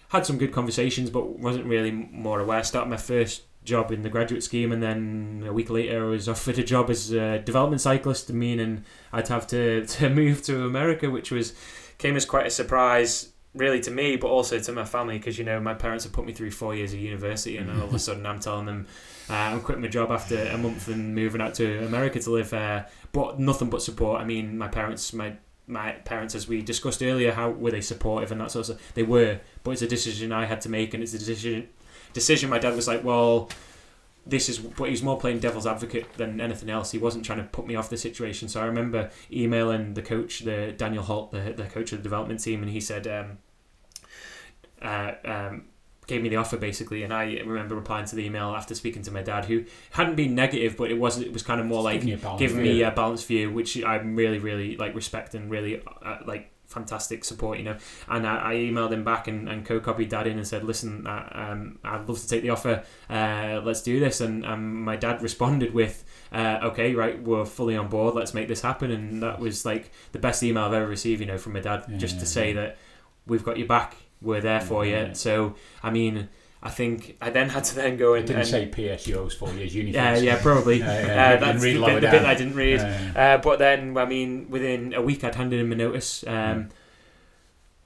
had 0.09 0.27
some 0.27 0.39
good 0.39 0.53
conversations, 0.53 1.11
but 1.11 1.39
wasn't 1.39 1.65
really 1.67 1.91
more 1.91 2.41
aware. 2.41 2.63
Started 2.63 2.91
my 2.91 2.97
first 2.97 3.43
job 3.65 3.91
in 3.93 4.03
the 4.03 4.11
graduate 4.11 4.43
scheme, 4.43 4.73
and 4.73 4.83
then 4.83 5.45
a 5.47 5.53
week 5.53 5.71
later, 5.71 6.07
I 6.07 6.11
was 6.11 6.29
offered 6.29 6.59
a 6.59 6.65
job 6.65 6.91
as 6.91 7.13
a 7.13 7.39
development 7.39 7.81
cyclist, 7.81 8.33
meaning 8.33 8.85
I'd 9.13 9.29
have 9.29 9.47
to, 9.49 9.87
to 9.97 10.11
move 10.11 10.43
to 10.43 10.65
America, 10.65 11.11
which 11.11 11.31
was 11.31 11.55
came 11.97 12.17
as 12.17 12.25
quite 12.25 12.47
a 12.47 12.51
surprise, 12.51 13.34
really 13.55 13.81
to 13.81 13.91
me, 13.91 14.17
but 14.17 14.29
also 14.29 14.59
to 14.59 14.73
my 14.73 14.85
family, 14.85 15.17
because 15.19 15.39
you 15.39 15.45
know 15.45 15.61
my 15.61 15.75
parents 15.75 16.05
have 16.05 16.13
put 16.13 16.27
me 16.27 16.33
through 16.33 16.51
four 16.51 16.75
years 16.75 16.93
of 16.93 16.99
university, 16.99 17.57
and 17.57 17.71
all 17.71 17.87
of 17.89 17.95
a 17.95 17.99
sudden 17.99 18.27
I'm 18.27 18.41
telling 18.41 18.67
them 18.67 18.87
uh, 19.31 19.35
I'm 19.35 19.61
quitting 19.61 19.83
my 19.83 19.89
job 19.89 20.11
after 20.11 20.37
a 20.37 20.59
month 20.59 20.89
and 20.89 21.15
moving 21.15 21.41
out 21.41 21.55
to 21.55 21.87
America 21.87 22.21
to 22.21 22.31
live 22.31 22.51
there. 22.51 22.89
But 23.13 23.39
nothing 23.39 23.71
but 23.71 23.81
support. 23.81 24.21
I 24.21 24.25
mean, 24.25 24.59
my 24.59 24.69
parents, 24.69 25.13
my 25.13 25.37
my 25.67 25.93
parents, 25.93 26.35
as 26.35 26.49
we 26.49 26.63
discussed 26.63 27.03
earlier, 27.03 27.33
how 27.33 27.51
were 27.51 27.71
they 27.71 27.81
supportive 27.81 28.33
and 28.33 28.41
that 28.41 28.51
sort 28.51 28.69
of 28.69 28.77
stuff? 28.77 28.95
They 28.95 29.05
were, 29.05 29.41
but 29.63 29.71
it's 29.71 29.83
a 29.83 29.89
decision 29.89 30.33
I 30.33 30.47
had 30.47 30.61
to 30.63 30.69
make, 30.69 30.93
and 30.93 31.03
it's 31.03 31.15
a 31.15 31.19
decision. 31.19 31.69
Decision. 32.13 32.51
My 32.51 32.59
dad 32.59 32.75
was 32.75 32.89
like, 32.89 33.05
well. 33.05 33.51
This 34.27 34.49
is, 34.49 34.59
but 34.59 34.85
he 34.85 34.91
was 34.91 35.03
more 35.03 35.21
playing 35.21 35.41
devil's 35.41 35.67
advocate 35.67 36.11
than 36.15 36.41
anything 36.41 36.71
else. 36.71 36.93
He 36.93 36.97
wasn't 36.97 37.27
trying 37.27 37.41
to 37.41 37.45
put 37.45 37.67
me 37.67 37.75
off 37.75 37.91
the 37.91 37.99
situation. 37.99 38.49
So 38.49 38.59
I 38.59 38.65
remember 38.65 39.11
emailing 39.31 39.93
the 39.93 40.01
coach, 40.01 40.41
the 40.41 40.73
Daniel 40.75 41.03
Holt, 41.03 41.31
the, 41.31 41.53
the 41.55 41.65
coach 41.65 41.93
of 41.93 41.99
the 41.99 42.03
development 42.03 42.41
team, 42.41 42.63
and 42.63 42.73
he 42.73 42.81
said, 42.81 43.07
um, 43.07 43.37
uh, 44.85 45.13
um, 45.25 45.65
gave 46.07 46.23
me 46.23 46.29
the 46.29 46.37
offer 46.37 46.57
basically, 46.59 47.03
and 47.03 47.13
I 47.13 47.25
remember 47.45 47.75
replying 47.75 48.05
to 48.07 48.17
the 48.17 48.25
email 48.25 48.51
after 48.55 48.75
speaking 48.75 49.03
to 49.03 49.11
my 49.11 49.23
dad, 49.23 49.47
who 49.47 49.65
hadn't 49.93 50.17
been 50.17 50.35
negative, 50.35 50.77
but 50.77 50.91
it 50.91 50.99
was 50.99 51.19
it 51.19 51.33
was 51.33 51.43
kind 51.43 51.61
of 51.61 51.67
more 51.67 51.83
like 51.83 52.01
giving 52.01 52.09
you 52.09 52.15
a 52.17 52.19
balanced 52.19 52.41
giving 52.41 52.63
view. 52.63 52.73
me 52.75 52.83
a 52.83 52.91
balanced 52.91 53.27
view, 53.27 53.51
which 53.51 53.83
I'm 53.83 54.15
really 54.15 54.39
really 54.39 54.77
like 54.77 54.95
respect 54.95 55.35
and 55.35 55.51
really 55.51 55.83
uh, 56.05 56.19
like 56.27 56.51
fantastic 56.67 57.25
support, 57.25 57.59
you 57.59 57.65
know. 57.65 57.77
And 58.09 58.27
I, 58.27 58.51
I 58.51 58.55
emailed 58.57 58.91
him 58.93 59.05
back 59.05 59.29
and, 59.29 59.49
and 59.49 59.65
co-copied 59.65 60.09
dad 60.09 60.27
in 60.27 60.39
and 60.39 60.47
said, 60.47 60.65
listen, 60.65 61.07
uh, 61.07 61.29
um, 61.33 61.79
I'd 61.85 62.09
love 62.09 62.19
to 62.21 62.29
take 62.29 62.43
the 62.43 62.51
offer. 62.51 62.83
Uh, 63.09 63.61
let's 63.65 63.81
do 63.83 64.01
this. 64.01 64.21
And 64.21 64.45
um, 64.45 64.83
my 64.83 64.97
dad 64.97 65.23
responded 65.23 65.73
with, 65.73 66.05
uh, 66.33 66.59
okay, 66.65 66.95
right, 66.95 67.23
we're 67.23 67.45
fully 67.45 67.77
on 67.77 67.89
board. 67.89 68.15
Let's 68.15 68.35
make 68.35 68.49
this 68.49 68.61
happen. 68.63 68.91
And 68.91 69.23
that 69.23 69.39
was 69.39 69.65
like 69.65 69.93
the 70.13 70.19
best 70.19 70.43
email 70.43 70.65
I've 70.65 70.73
ever 70.73 70.89
received, 70.89 71.21
you 71.21 71.27
know, 71.27 71.39
from 71.39 71.53
my 71.53 71.61
dad, 71.61 71.85
Yeah, 71.89 71.97
just 71.97 72.15
yeah, 72.17 72.21
to 72.21 72.27
say 72.27 72.49
yeah. 72.49 72.61
that 72.61 72.79
we've 73.27 73.45
got 73.45 73.57
your 73.57 73.69
back. 73.69 73.95
We're 74.25 74.41
there 74.41 74.61
for 74.61 74.85
you. 74.87 75.11
So, 75.15 75.55
I 75.83 75.91
mean, 75.91 76.29
I 76.63 76.71
think 76.71 77.17
I 77.21 77.31
then 77.31 77.51
had 77.51 77.65
to 77.65 77.75
then 77.83 77.97
go 77.99 78.15
It 78.15 78.21
and, 78.21 78.27
didn't 78.29 78.41
and 78.41 78.49
say 78.49 78.71
PSU's 78.71 79.35
four 79.35 79.53
years 79.53 79.75
uni. 79.75 79.91
yeah, 79.93 80.17
yeah, 80.17 80.41
probably. 80.41 80.79
Yeah, 80.81 81.07
yeah, 81.07 81.35
uh, 81.35 81.37
that's 81.41 81.63
read 81.63 81.77
the 81.77 81.85
bit, 81.87 82.01
the 82.01 82.11
bit. 82.11 82.23
I 82.23 82.35
didn't 82.35 82.55
read. 82.55 82.81
Uh, 82.81 83.39
but 83.39 83.59
then, 83.59 83.97
I 83.99 84.07
mean, 84.07 84.49
within 84.51 84.95
a 84.95 85.03
week, 85.03 85.23
I'd 85.25 85.35
handed 85.35 85.61
him 85.61 85.71
a 85.73 85.77
notice. 85.77 86.25
Um, 86.27 86.35
Mm. 86.35 86.71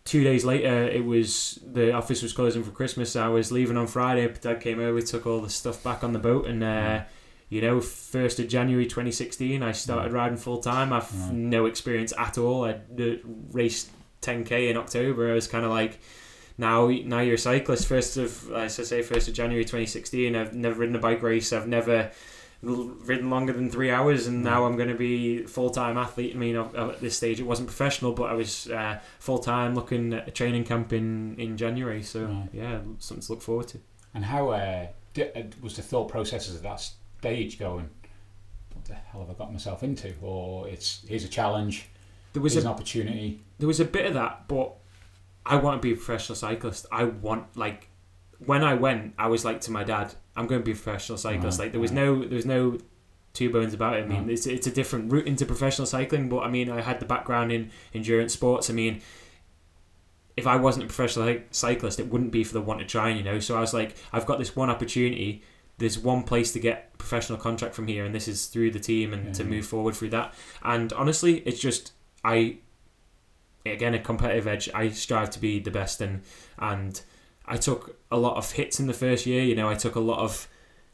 Two 0.04 0.24
days 0.24 0.42
later, 0.42 0.84
it 0.84 1.04
was 1.04 1.58
the 1.70 1.92
office 1.92 2.22
was 2.22 2.32
closing 2.32 2.62
for 2.64 2.70
Christmas. 2.70 3.14
I 3.14 3.28
was 3.28 3.52
leaving 3.52 3.76
on 3.76 3.86
Friday. 3.86 4.26
Dad 4.40 4.58
came 4.62 4.80
over, 4.80 5.02
took 5.02 5.26
all 5.26 5.42
the 5.42 5.50
stuff 5.50 5.84
back 5.84 6.02
on 6.02 6.14
the 6.14 6.18
boat, 6.18 6.46
and 6.46 6.64
uh, 6.64 7.02
you 7.50 7.60
know, 7.60 7.78
first 7.82 8.40
of 8.40 8.48
January 8.48 8.86
2016, 8.86 9.62
I 9.62 9.72
started 9.72 10.10
riding 10.14 10.38
full 10.38 10.60
time. 10.62 10.94
I've 10.94 11.12
no 11.30 11.66
experience 11.66 12.14
at 12.16 12.38
all. 12.38 12.64
I 12.64 12.70
uh, 12.98 13.16
raced 13.52 13.90
10k 14.22 14.70
in 14.70 14.78
October. 14.78 15.30
I 15.30 15.34
was 15.34 15.46
kind 15.46 15.66
of 15.66 15.70
like. 15.72 15.98
Now, 16.58 16.88
now 16.88 17.20
you're 17.20 17.36
a 17.36 17.38
cyclist. 17.38 17.86
First 17.86 18.16
of, 18.16 18.50
as 18.52 18.78
I 18.80 18.82
say, 18.82 19.02
first 19.02 19.28
of 19.28 19.34
January 19.34 19.64
2016. 19.64 20.34
I've 20.34 20.54
never 20.54 20.80
ridden 20.80 20.96
a 20.96 20.98
bike 20.98 21.22
race. 21.22 21.52
I've 21.52 21.68
never 21.68 22.10
ridden 22.60 23.30
longer 23.30 23.52
than 23.52 23.70
three 23.70 23.90
hours, 23.92 24.26
and 24.26 24.42
now 24.42 24.64
I'm 24.64 24.76
going 24.76 24.88
to 24.88 24.96
be 24.96 25.44
full 25.44 25.70
time 25.70 25.96
athlete. 25.96 26.34
I 26.34 26.38
mean, 26.38 26.56
at 26.56 27.00
this 27.00 27.16
stage, 27.16 27.38
it 27.38 27.44
wasn't 27.44 27.68
professional, 27.68 28.12
but 28.12 28.24
I 28.24 28.32
was 28.34 28.68
uh, 28.68 28.98
full 29.20 29.38
time 29.38 29.74
looking 29.76 30.12
at 30.12 30.26
a 30.26 30.30
training 30.32 30.64
camp 30.64 30.92
in 30.92 31.36
in 31.38 31.56
January. 31.56 32.02
So 32.02 32.24
Right. 32.24 32.48
yeah, 32.52 32.80
something 32.98 33.22
to 33.24 33.32
look 33.32 33.42
forward 33.42 33.68
to. 33.68 33.78
And 34.14 34.24
how 34.24 34.48
uh, 34.50 34.88
uh, 35.16 35.42
was 35.62 35.76
the 35.76 35.82
thought 35.82 36.08
processes 36.08 36.56
at 36.56 36.62
that 36.64 36.80
stage 37.20 37.58
going? 37.60 37.88
What 38.74 38.84
the 38.86 38.94
hell 38.94 39.20
have 39.20 39.30
I 39.30 39.34
got 39.34 39.52
myself 39.52 39.84
into? 39.84 40.12
Or 40.20 40.66
it's 40.66 41.04
here's 41.06 41.24
a 41.24 41.28
challenge, 41.28 41.88
There 42.32 42.42
was 42.42 42.54
here's 42.54 42.64
a 42.64 42.68
an 42.68 42.74
opportunity. 42.74 43.42
there 43.58 43.68
was 43.68 43.78
a 43.78 43.84
bit 43.84 44.06
of 44.06 44.14
that, 44.14 44.48
but 44.48 44.72
I 45.48 45.56
want 45.56 45.80
to 45.80 45.86
be 45.86 45.92
a 45.92 45.96
professional 45.96 46.36
cyclist. 46.36 46.86
I 46.92 47.04
want 47.04 47.56
like 47.56 47.88
when 48.38 48.62
I 48.62 48.74
went, 48.74 49.14
I 49.18 49.26
was 49.28 49.44
like 49.44 49.60
to 49.62 49.70
my 49.70 49.82
dad, 49.82 50.14
I'm 50.36 50.46
going 50.46 50.60
to 50.60 50.64
be 50.64 50.72
a 50.72 50.74
professional 50.74 51.18
cyclist. 51.18 51.58
Right, 51.58 51.66
like 51.66 51.72
there 51.72 51.80
was 51.80 51.90
right. 51.90 52.04
no 52.04 52.20
there 52.24 52.36
was 52.36 52.46
no 52.46 52.78
two 53.32 53.50
bones 53.50 53.74
about 53.74 53.96
it. 53.96 54.04
I 54.04 54.06
mean, 54.06 54.26
No. 54.26 54.32
it's 54.32 54.46
it's 54.46 54.66
a 54.66 54.70
different 54.70 55.12
route 55.12 55.26
into 55.26 55.46
professional 55.46 55.86
cycling, 55.86 56.28
but 56.28 56.40
I 56.40 56.48
mean, 56.48 56.70
I 56.70 56.80
had 56.82 57.00
the 57.00 57.06
background 57.06 57.50
in 57.52 57.70
endurance 57.94 58.32
sports. 58.32 58.68
I 58.70 58.72
mean, 58.74 59.00
if 60.36 60.46
I 60.46 60.56
wasn't 60.56 60.84
a 60.84 60.86
professional 60.86 61.36
cyclist, 61.50 61.98
it 61.98 62.08
wouldn't 62.08 62.30
be 62.30 62.44
for 62.44 62.54
the 62.54 62.60
want 62.60 62.80
to 62.80 62.86
try, 62.86 63.08
you 63.10 63.22
know. 63.22 63.40
So 63.40 63.56
I 63.56 63.60
was 63.60 63.74
like, 63.74 63.96
I've 64.12 64.26
got 64.26 64.38
this 64.38 64.54
one 64.54 64.70
opportunity. 64.70 65.42
There's 65.78 65.98
one 65.98 66.24
place 66.24 66.52
to 66.52 66.60
get 66.60 66.96
professional 66.98 67.38
contract 67.38 67.74
from 67.74 67.86
here, 67.86 68.04
and 68.04 68.14
this 68.14 68.28
is 68.28 68.46
through 68.46 68.72
the 68.72 68.80
team 68.80 69.12
and 69.12 69.34
to 69.34 69.44
move 69.44 69.66
forward 69.66 69.94
through 69.94 70.10
that. 70.10 70.34
And 70.62 70.92
honestly, 70.92 71.38
it's 71.46 71.60
just 71.60 71.92
I 72.24 72.58
again 73.72 73.94
a 73.94 73.98
competitive 73.98 74.46
edge. 74.46 74.68
I 74.74 74.88
strive 74.90 75.30
to 75.30 75.38
be 75.38 75.58
the 75.58 75.70
best, 75.70 76.00
and 76.00 76.22
and 76.58 77.00
I 77.46 77.56
took 77.56 77.98
a 78.10 78.16
lot 78.16 78.36
of 78.36 78.52
hits 78.52 78.78
in 78.80 78.86
the 78.86 78.94
first 78.94 79.26
year. 79.26 79.42
You 79.42 79.54
know, 79.54 79.68
I 79.68 79.74
took 79.74 79.94
a 79.94 80.00
lot 80.00 80.20
of 80.20 80.48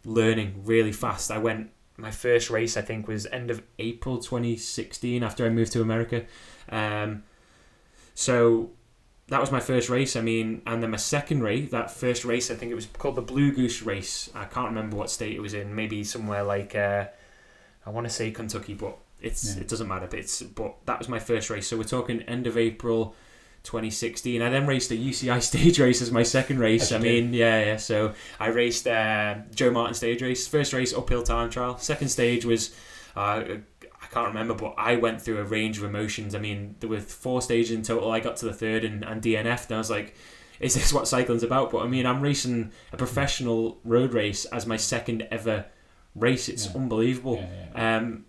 learning 0.05 0.62
really 0.64 0.93
fast. 0.93 1.31
I 1.31 1.39
went 1.39 1.70
my 1.97 2.11
first 2.11 2.51
race 2.51 2.77
I 2.77 2.83
think 2.83 3.07
was 3.07 3.27
end 3.27 3.51
of 3.51 3.62
April 3.79 4.18
2016 4.18 5.22
after 5.22 5.47
I 5.47 5.49
moved 5.49 5.72
to 5.72 5.81
America. 5.81 6.25
Um, 6.68 7.22
so 8.14 8.70
that 9.29 9.41
was 9.41 9.51
my 9.51 9.61
first 9.61 9.89
race. 9.89 10.16
I 10.16 10.20
mean, 10.20 10.62
and 10.66 10.83
then 10.83 10.91
my 10.91 10.97
second 10.97 11.43
race, 11.43 11.70
that 11.70 11.91
first 11.91 12.25
race, 12.25 12.51
I 12.51 12.55
think 12.55 12.70
it 12.70 12.75
was 12.75 12.87
called 12.87 13.16
the 13.16 13.22
Blue 13.22 13.53
Goose 13.53 13.83
Race. 13.83 14.31
I 14.35 14.45
can't 14.45 14.68
remember 14.68 14.97
what 14.97 15.11
state 15.11 15.35
it 15.35 15.41
was 15.41 15.55
in. 15.55 15.75
Maybe 15.75 16.05
somewhere 16.05 16.43
like 16.43 16.75
uh, 16.75 17.07
I 17.87 17.91
want 17.91 18.07
to 18.07 18.12
say 18.12 18.31
Kentucky, 18.31 18.75
but 18.75 18.99
it's 19.25 19.55
Yeah. 19.55 19.62
it 19.62 19.68
doesn't 19.68 19.89
matter. 19.89 20.07
But 20.09 20.18
it's 20.20 20.43
but 20.43 20.77
that 20.87 20.99
was 20.99 21.09
my 21.09 21.18
first 21.18 21.51
race. 21.51 21.66
So 21.68 21.77
we're 21.77 21.85
talking 21.85 22.22
end 22.22 22.47
of 22.47 22.57
April. 22.57 23.14
2016. 23.64 24.43
I 24.43 24.51
then 24.51 24.66
raced 24.66 24.91
a 24.91 24.95
UCI 24.95 25.41
stage 25.51 25.81
race 25.81 26.03
as 26.03 26.11
my 26.12 26.22
second 26.22 26.59
race. 26.59 26.93
I 26.93 26.99
mean, 26.99 27.33
yeah, 27.33 27.64
yeah. 27.64 27.77
So 27.79 28.12
I 28.39 28.49
raced 28.49 28.87
uh, 28.87 29.37
Joe 29.55 29.70
Martin 29.70 29.95
stage 29.95 30.20
race. 30.20 30.47
First 30.47 30.75
race 30.75 30.93
uphill 30.93 31.22
time 31.22 31.49
trial. 31.49 31.79
Second 31.79 32.09
stage 32.09 32.45
was 32.45 32.75
uh, 33.16 33.43
I 33.83 34.07
can't 34.11 34.29
remember, 34.29 34.53
but 34.55 34.75
I 34.77 34.97
went 34.97 35.22
through 35.22 35.39
a 35.39 35.45
range 35.45 35.79
of 35.79 35.85
emotions. 35.85 36.35
I 36.35 36.41
mean, 36.41 36.77
there 36.81 36.91
were 36.91 37.01
four 37.01 37.41
stages 37.41 37.70
in 37.70 37.81
total. 37.83 38.11
I 38.12 38.20
got 38.20 38.37
to 38.39 38.45
the 38.45 38.53
third 38.53 38.85
and, 38.85 39.03
and 39.03 39.22
DNF'd, 39.22 39.70
and 39.70 39.77
I 39.77 39.79
was 39.79 39.89
like, 39.91 40.14
is 40.61 40.75
this 40.75 40.93
what 40.97 41.09
cycling's 41.09 41.43
about? 41.43 41.70
But 41.70 41.79
I 41.85 41.87
mean, 41.89 42.05
I'm 42.05 42.20
racing 42.20 42.70
a 42.93 42.99
professional 42.99 43.79
road 43.83 44.12
race 44.12 44.45
as 44.47 44.66
my 44.66 44.77
second 44.77 45.27
ever 45.31 45.64
race. 46.14 46.51
It's 46.51 46.66
Yeah. 46.66 46.72
unbelievable. 46.83 47.37
Yeah, 47.37 47.49
yeah. 47.75 47.97
Um, 47.97 48.25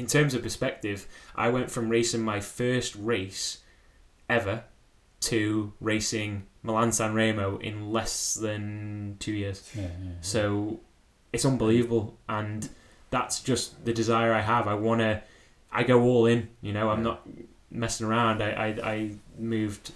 in 0.00 0.06
terms 0.06 0.32
of 0.32 0.42
perspective, 0.42 1.06
I 1.36 1.50
went 1.50 1.70
from 1.70 1.90
racing 1.90 2.22
my 2.22 2.40
first 2.40 2.96
race 2.96 3.58
ever 4.30 4.64
to 5.20 5.74
racing 5.78 6.46
Milan 6.62 6.90
San 6.90 7.12
Remo 7.12 7.58
in 7.58 7.92
less 7.92 8.32
than 8.32 9.16
two 9.20 9.32
years. 9.32 9.70
yeah, 9.74 9.82
yeah. 9.82 10.12
So 10.22 10.80
it's 11.34 11.44
unbelievable, 11.44 12.16
and 12.30 12.66
that's 13.10 13.40
just 13.40 13.84
the 13.84 13.92
desire 13.92 14.32
I 14.32 14.40
have. 14.40 14.66
I 14.66 14.74
want 14.74 15.02
to. 15.02 15.22
I 15.70 15.82
go 15.82 16.00
all 16.00 16.24
in. 16.24 16.48
You 16.62 16.72
know, 16.72 16.88
I'm 16.88 17.02
not 17.02 17.28
messing 17.70 18.06
around. 18.06 18.42
I, 18.42 18.50
I 18.50 18.92
I 18.92 19.10
moved 19.38 19.92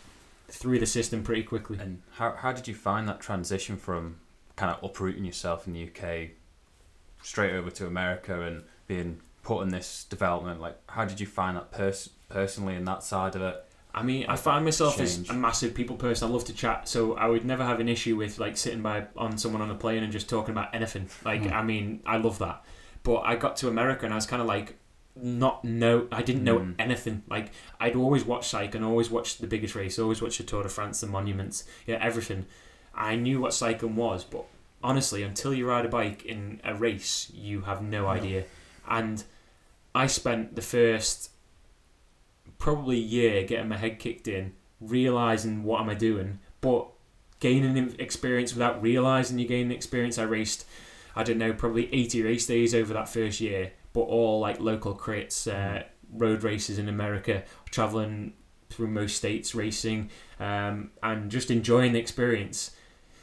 through 0.49 0.81
the 0.81 0.87
system 0.87 1.23
pretty 1.23 1.45
quickly. 1.45 1.79
And 1.81 2.03
how 2.13 2.33
how 2.33 2.53
did 2.53 2.69
you 2.69 2.75
find 2.75 3.09
that 3.09 3.21
transition 3.21 3.79
from 3.79 4.17
kind 4.55 4.71
of 4.71 4.85
uprooting 4.85 5.25
yourself 5.25 5.67
in 5.67 5.73
the 5.73 5.89
UK 5.89 6.33
straight 7.23 7.55
over 7.55 7.71
to 7.71 7.87
America 7.87 8.43
and 8.43 8.65
being 8.87 9.23
put 9.45 9.63
in 9.63 9.69
this 9.69 10.05
development? 10.05 10.61
Like, 10.61 10.77
how 10.89 11.05
did 11.05 11.21
you 11.21 11.27
find 11.27 11.57
that 11.57 11.71
pers- 11.71 12.11
personally 12.29 12.75
in 12.75 12.85
that 12.87 13.03
side 13.05 13.37
of 13.37 13.43
it? 13.43 13.65
I 13.95 14.03
mean, 14.03 14.27
I 14.29 14.35
find 14.35 14.65
myself 14.65 14.99
as 14.99 15.29
a 15.31 15.35
massive 15.35 15.73
people 15.73 15.95
person. 15.95 16.29
I 16.29 16.33
love 16.33 16.45
to 16.47 16.53
chat, 16.53 16.89
so 16.89 17.15
I 17.15 17.27
would 17.29 17.45
never 17.45 17.65
have 17.65 17.79
an 17.79 17.89
issue 17.89 18.17
with 18.17 18.41
like 18.41 18.57
sitting 18.57 18.83
by 18.83 19.07
on 19.17 19.39
someone 19.39 19.63
on 19.63 19.71
a 19.71 19.77
plane 19.77 20.03
and 20.03 20.13
just 20.13 20.29
talking 20.29 20.51
about 20.51 20.75
anything. 20.75 21.09
Like, 21.25 21.43
Mm. 21.43 21.53
I 21.53 21.63
mean, 21.63 22.03
I 22.05 22.17
love 22.17 22.41
that. 22.41 22.65
But 23.05 23.19
I 23.21 23.37
got 23.37 23.57
to 23.59 23.69
America 23.69 24.05
and 24.05 24.13
I 24.13 24.17
was 24.17 24.27
kind 24.27 24.43
of 24.43 24.49
like, 24.49 24.79
not 25.15 25.65
know. 25.65 26.09
I 26.11 26.23
didn't 26.23 26.43
know 26.43 26.59
Mm. 26.59 26.75
anything. 26.81 27.23
Like, 27.29 27.53
I'd 27.79 27.95
always 27.95 28.25
watch 28.25 28.49
cycling, 28.49 28.83
always 28.83 29.11
watch 29.11 29.39
the 29.39 29.47
biggest 29.47 29.77
race, 29.77 29.97
always 29.97 30.21
watch 30.21 30.39
the 30.39 30.43
Tour 30.45 30.65
de 30.65 30.69
France, 30.69 31.01
the 31.01 31.07
monuments, 31.07 31.63
yeah, 31.87 31.99
everything. 32.01 32.47
I 32.97 33.15
knew 33.15 33.41
what 33.41 33.55
cycling 33.55 33.95
was, 33.95 34.25
but 34.25 34.45
honestly, 34.83 35.23
until 35.23 35.55
you 35.55 35.69
ride 35.69 35.85
a 35.85 35.89
bike 35.89 36.25
in 36.25 36.61
a 36.65 36.75
race, 36.75 37.31
you 37.33 37.61
have 37.61 37.81
no 37.81 38.09
idea. 38.09 38.45
And 38.89 39.23
I 39.95 40.07
spent 40.07 40.57
the 40.57 40.63
first 40.63 41.31
probably 42.59 42.99
year 42.99 43.45
getting 43.45 43.69
my 43.69 43.77
head 43.77 43.99
kicked 43.99 44.27
in, 44.27 44.55
realizing 44.81 45.65
what 45.65 45.81
am 45.81 45.91
I 45.91 45.95
doing, 45.95 46.41
but 46.61 46.89
gaining 47.41 47.95
experience 47.99 48.55
without 48.55 48.83
realizing 48.83 49.39
you're 49.39 49.49
gaining 49.49 49.71
experience. 49.71 50.19
I 50.19 50.23
raced, 50.23 50.67
I 51.15 51.23
don't 51.23 51.39
know, 51.39 51.53
probably 51.53 51.93
80 51.93 52.23
race 52.23 52.47
days 52.47 52.75
over 52.75 52.95
that 52.95 53.09
first 53.09 53.41
year, 53.41 53.73
but 53.93 54.01
all 54.01 54.41
like 54.41 54.61
local 54.61 54.97
crits, 54.97 55.47
uh, 55.47 55.85
road 56.13 56.43
races 56.43 56.79
in 56.79 56.89
America, 56.89 57.45
traveling 57.71 58.33
through 58.71 58.89
most 58.89 59.17
states 59.17 59.55
racing, 59.55 60.11
um, 60.41 60.91
and 61.03 61.31
just 61.31 61.51
enjoying 61.51 61.93
the 61.93 61.99
experience. 62.01 62.73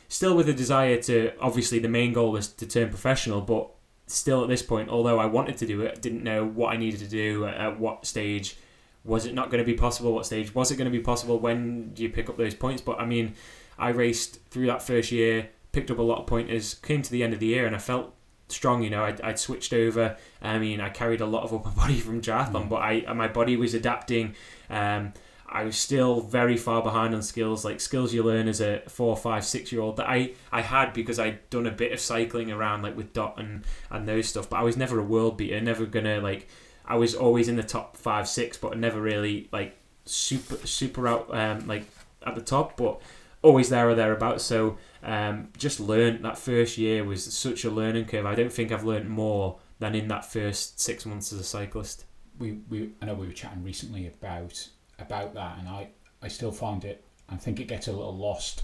Still 0.08 0.36
with 0.36 0.48
a 0.48 0.54
desire 0.54 1.02
to, 1.04 1.32
obviously, 1.40 1.80
the 1.80 1.90
main 1.90 2.14
goal 2.14 2.32
was 2.32 2.48
to 2.48 2.66
turn 2.68 2.90
professional, 2.90 3.42
but 3.42 3.72
still 4.14 4.44
at 4.44 4.50
this 4.50 4.62
point, 4.62 4.90
although 4.90 5.20
I 5.20 5.26
wanted 5.26 5.58
to 5.58 5.66
do 5.66 5.82
it, 5.82 6.02
didn't 6.02 6.24
know 6.24 6.46
what 6.46 6.74
I 6.74 6.78
needed 6.78 7.00
to 7.02 7.08
do 7.08 7.46
at, 7.46 7.56
at 7.56 7.80
what 7.80 8.06
stage. 8.06 8.58
Was 9.04 9.26
it 9.26 9.34
not 9.34 9.50
going 9.50 9.64
to 9.64 9.66
be 9.66 9.74
possible? 9.78 10.14
What 10.14 10.26
stage 10.26 10.54
was 10.54 10.70
it 10.72 10.76
going 10.78 10.92
to 10.92 10.96
be 10.98 11.04
possible? 11.04 11.40
When 11.40 11.94
do 11.94 12.04
you 12.04 12.10
pick 12.10 12.30
up 12.30 12.38
those 12.38 12.54
points? 12.54 12.82
But 12.82 13.00
I 13.00 13.06
mean, 13.06 13.34
I 13.80 13.90
raced 13.90 14.40
through 14.52 14.68
that 14.68 14.84
first 14.84 15.12
year, 15.12 15.50
picked 15.72 15.90
up 15.90 15.98
a 15.98 16.04
lot 16.04 16.20
of 16.20 16.28
pointers, 16.28 16.76
came 16.76 17.02
to 17.02 17.12
the 17.12 17.24
end 17.24 17.34
of 17.34 17.40
the 17.40 17.48
year, 17.48 17.66
and 17.66 17.76
I 17.76 17.80
felt 17.80 18.14
strong. 18.48 18.84
You 18.84 18.92
know, 18.92 19.04
I'd, 19.04 19.20
I'd 19.22 19.40
switched 19.40 19.74
over. 19.74 20.18
I 20.42 20.60
mean, 20.60 20.80
I 20.82 20.90
carried 20.90 21.22
a 21.22 21.26
lot 21.26 21.44
of 21.44 21.54
upper 21.56 21.70
body 21.72 22.00
from 22.00 22.22
triathlon, 22.22 22.66
Mm. 22.66 22.70
but 22.70 22.76
I 22.78 23.14
my 23.14 23.28
body 23.28 23.58
was 23.58 23.74
adapting. 23.74 24.36
Um, 24.70 25.14
I 25.52 25.64
was 25.64 25.78
still 25.78 26.22
very 26.22 26.56
far 26.56 26.82
behind 26.82 27.14
on 27.14 27.22
skills, 27.22 27.66
like 27.66 27.82
skills 27.82 28.14
you 28.14 28.24
learn 28.24 28.48
as 28.48 28.62
a 28.62 28.82
four, 28.88 29.18
five, 29.18 29.44
six 29.44 29.72
year 29.72 29.82
old 29.82 29.98
that 29.98 30.08
I, 30.08 30.32
I 30.52 30.62
had 30.62 30.94
because 30.94 31.20
I'd 31.20 31.50
done 31.50 31.68
a 31.68 31.72
bit 31.72 31.92
of 31.92 32.00
cycling 32.00 32.52
around 32.52 32.84
like 32.84 32.96
with 32.96 33.12
Dot 33.12 33.38
and, 33.38 33.64
and 33.90 34.08
those 34.08 34.30
stuff, 34.30 34.50
but 34.50 34.58
I 34.58 34.64
was 34.64 34.78
never 34.78 34.98
a 34.98 35.04
world 35.04 35.38
beater, 35.38 35.60
never 35.60 35.86
gonna 35.86 36.22
like 36.22 36.48
I 36.86 36.96
was 36.96 37.14
always 37.14 37.48
in 37.50 37.58
the 37.58 37.64
top 37.64 37.98
five, 37.98 38.28
six, 38.28 38.58
but 38.58 38.78
never 38.78 39.02
really 39.02 39.50
like 39.52 39.78
super 40.06 40.56
super 40.66 41.08
out 41.08 41.36
um, 41.36 41.68
like 41.68 41.84
at 42.26 42.36
the 42.36 42.42
top, 42.42 42.78
but 42.78 43.02
always 43.42 43.70
there 43.70 43.90
or 43.90 43.96
thereabouts. 43.96 44.46
So 44.46 44.78
um, 45.04 45.50
just 45.58 45.80
learned 45.80 46.24
that 46.24 46.38
first 46.38 46.78
year 46.78 47.04
was 47.04 47.24
such 47.34 47.66
a 47.66 47.70
learning 47.70 48.06
curve. 48.06 48.26
I 48.26 48.36
don't 48.36 48.54
think 48.54 48.72
I've 48.72 48.86
learned 48.86 49.10
more 49.10 49.60
than 49.80 49.96
in 49.96 50.08
that 50.08 50.26
first 50.32 50.80
six 50.80 51.06
months 51.06 51.34
as 51.34 51.40
a 51.40 51.44
cyclist. 51.44 52.06
we, 52.40 52.60
we 52.70 52.92
I 53.02 53.06
know 53.06 53.16
we 53.16 53.28
were 53.28 53.34
chatting 53.34 53.64
recently 53.64 54.08
about 54.08 54.70
about 55.02 55.34
that, 55.34 55.58
and 55.60 55.68
I 55.68 55.90
I 56.22 56.28
still 56.28 56.52
find 56.52 56.84
it. 56.86 57.04
I 57.30 57.36
think 57.36 57.60
it 57.60 57.68
gets 57.68 57.88
a 57.88 57.92
little 57.92 58.16
lost, 58.16 58.64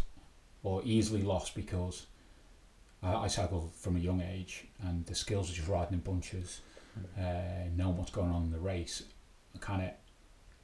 or 0.63 0.81
easily 0.83 1.21
lost 1.21 1.55
because 1.55 2.07
I, 3.01 3.13
I 3.13 3.27
cycle 3.27 3.71
from 3.75 3.95
a 3.95 3.99
young 3.99 4.21
age, 4.21 4.65
and 4.81 5.05
the 5.05 5.15
skills 5.15 5.49
of 5.49 5.55
just 5.55 5.67
riding 5.67 5.93
in 5.93 5.99
bunches, 5.99 6.61
uh, 7.17 7.69
knowing 7.75 7.97
what's 7.97 8.11
going 8.11 8.31
on 8.31 8.43
in 8.43 8.51
the 8.51 8.59
race, 8.59 9.03
kind 9.59 9.83
of. 9.83 9.91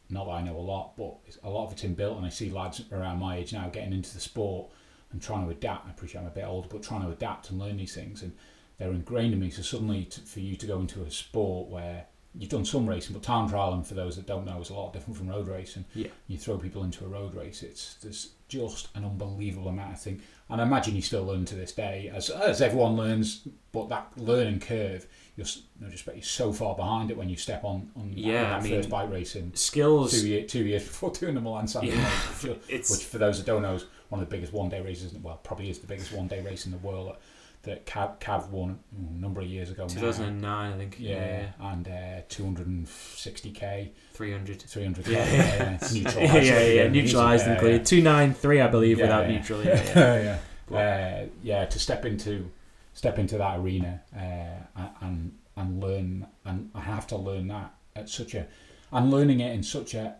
Not 0.09 0.25
that 0.25 0.31
I 0.31 0.41
know 0.41 0.57
a 0.57 0.59
lot, 0.59 0.95
but 0.97 1.15
it's, 1.25 1.39
a 1.43 1.49
lot 1.49 1.65
of 1.65 1.71
it's 1.71 1.83
inbuilt, 1.83 2.17
and 2.17 2.25
I 2.25 2.29
see 2.29 2.51
lads 2.51 2.83
around 2.91 3.19
my 3.19 3.37
age 3.37 3.53
now 3.53 3.67
getting 3.69 3.93
into 3.93 4.13
the 4.13 4.19
sport 4.19 4.69
and 5.11 5.21
trying 5.21 5.45
to 5.45 5.51
adapt. 5.51 5.87
I 5.87 5.91
appreciate 5.91 6.21
I'm 6.21 6.27
a 6.27 6.31
bit 6.31 6.43
older, 6.45 6.67
but 6.69 6.83
trying 6.83 7.01
to 7.03 7.09
adapt 7.09 7.49
and 7.49 7.57
learn 7.57 7.77
these 7.77 7.95
things, 7.95 8.21
and 8.21 8.33
they're 8.77 8.91
ingrained 8.91 9.33
in 9.33 9.39
me. 9.39 9.49
So 9.49 9.61
suddenly, 9.61 10.05
to, 10.05 10.21
for 10.21 10.41
you 10.41 10.55
to 10.57 10.67
go 10.67 10.79
into 10.79 11.01
a 11.03 11.09
sport 11.09 11.69
where 11.69 12.05
you've 12.37 12.49
done 12.49 12.65
some 12.65 12.87
racing, 12.87 13.13
but 13.13 13.21
time 13.23 13.49
trialing, 13.49 13.85
for 13.85 13.93
those 13.93 14.15
that 14.15 14.25
don't 14.25 14.45
know, 14.45 14.59
is 14.59 14.69
a 14.69 14.73
lot 14.73 14.91
different 14.93 15.17
from 15.17 15.29
road 15.29 15.47
racing. 15.47 15.85
Yeah. 15.93 16.07
You 16.27 16.37
throw 16.37 16.57
people 16.57 16.83
into 16.83 17.05
a 17.05 17.07
road 17.07 17.35
race, 17.35 17.61
it's 17.63 17.95
there's 18.01 18.31
just 18.47 18.87
an 18.95 19.03
unbelievable 19.05 19.67
amount 19.69 19.93
of 19.93 20.01
thing. 20.01 20.21
And 20.49 20.59
I 20.61 20.65
imagine 20.65 20.95
you 20.95 21.01
still 21.01 21.23
learn 21.25 21.45
to 21.45 21.55
this 21.55 21.71
day, 21.71 22.11
as 22.13 22.29
as 22.29 22.61
everyone 22.61 22.95
learns, 22.97 23.47
but 23.71 23.89
that 23.89 24.11
learning 24.17 24.59
curve, 24.59 25.07
you're, 25.35 25.47
you 25.47 25.85
know, 25.85 25.89
just 25.89 26.05
bet 26.05 26.15
you're 26.15 26.23
so 26.23 26.51
far 26.53 26.75
behind 26.75 27.09
it 27.11 27.17
when 27.17 27.29
you 27.29 27.37
step 27.37 27.63
on 27.63 27.89
on 27.95 28.09
that- 28.09 28.17
Yeah, 28.17 28.43
that 28.43 28.59
I 28.59 28.61
mean, 28.61 28.73
first 28.73 28.89
bike 28.89 29.09
racing. 29.11 29.51
Skills. 29.55 30.11
Two, 30.19 30.27
year, 30.27 30.43
two 30.45 30.63
years 30.63 30.83
before 30.87 31.11
doing 31.11 31.33
the 31.35 31.41
Milan 31.41 31.67
San 31.67 31.83
Yeah. 31.85 31.95
which, 32.41 32.89
which 32.89 33.03
for 33.05 33.17
those 33.17 33.37
that 33.37 33.45
don't 33.45 33.61
know 33.63 33.73
is 33.75 33.85
one 34.09 34.21
of 34.21 34.29
the 34.29 34.35
biggest 34.35 34.53
one 34.53 34.69
day 34.69 34.81
races. 34.81 35.13
Well, 35.13 35.37
probably 35.43 35.69
is 35.69 35.79
the 35.79 35.87
biggest 35.87 36.11
one 36.13 36.27
day 36.27 36.41
race 36.41 36.65
in 36.65 36.71
the 36.71 36.77
world 36.79 37.15
that, 37.63 37.85
Cav, 37.85 38.19
Cav 38.19 38.49
won 38.49 38.79
a 38.97 39.19
number 39.19 39.41
of 39.41 39.47
years 39.47 39.69
ago. 39.71 39.83
now. 39.83 39.93
2009, 39.93 40.73
I 40.73 40.77
think. 40.77 40.97
Yeah, 40.99 41.47
and 41.59 41.87
uh, 41.87 42.21
260k, 42.29 43.89
300. 44.13 44.59
300k. 44.59 45.07
Yeah. 45.07 45.25
yeah, 45.33 45.77
yeah, 45.91 46.41
yeah, 46.41 46.59
yeah, 46.83 46.87
neutralised 46.89 47.47
and 47.47 47.59
cleared. 47.59 47.85
293, 47.85 48.61
I 48.61 48.67
believe, 48.67 48.97
Yeah, 48.97 49.03
without 49.05 49.29
yeah. 49.29 49.37
neutral. 49.37 49.63
Yeah, 49.63 49.73
yeah. 49.85 49.93
yeah, 49.95 50.37
yeah. 50.71 50.77
Uh, 50.77 51.25
yeah, 51.43 51.65
to 51.65 51.79
step 51.79 52.05
into 52.05 52.49
step 52.93 53.17
into 53.19 53.37
that 53.37 53.59
arena 53.59 54.01
uh, 54.15 54.81
and 55.01 55.33
and 55.55 55.81
learn, 55.83 56.25
and 56.45 56.69
I 56.73 56.81
have 56.81 57.05
to 57.07 57.17
learn 57.17 57.47
that 57.49 57.73
at 57.95 58.09
such 58.09 58.33
a, 58.33 58.47
and 58.91 59.11
learning 59.11 59.39
it 59.41 59.53
in 59.53 59.61
such 59.61 59.93
a, 59.93 60.15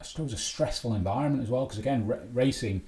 I 0.00 0.04
suppose 0.04 0.32
a 0.32 0.36
stressful 0.36 0.94
environment 0.94 1.42
as 1.42 1.48
well. 1.48 1.64
Because 1.64 1.78
again, 1.78 2.06
r- 2.10 2.20
racing, 2.32 2.82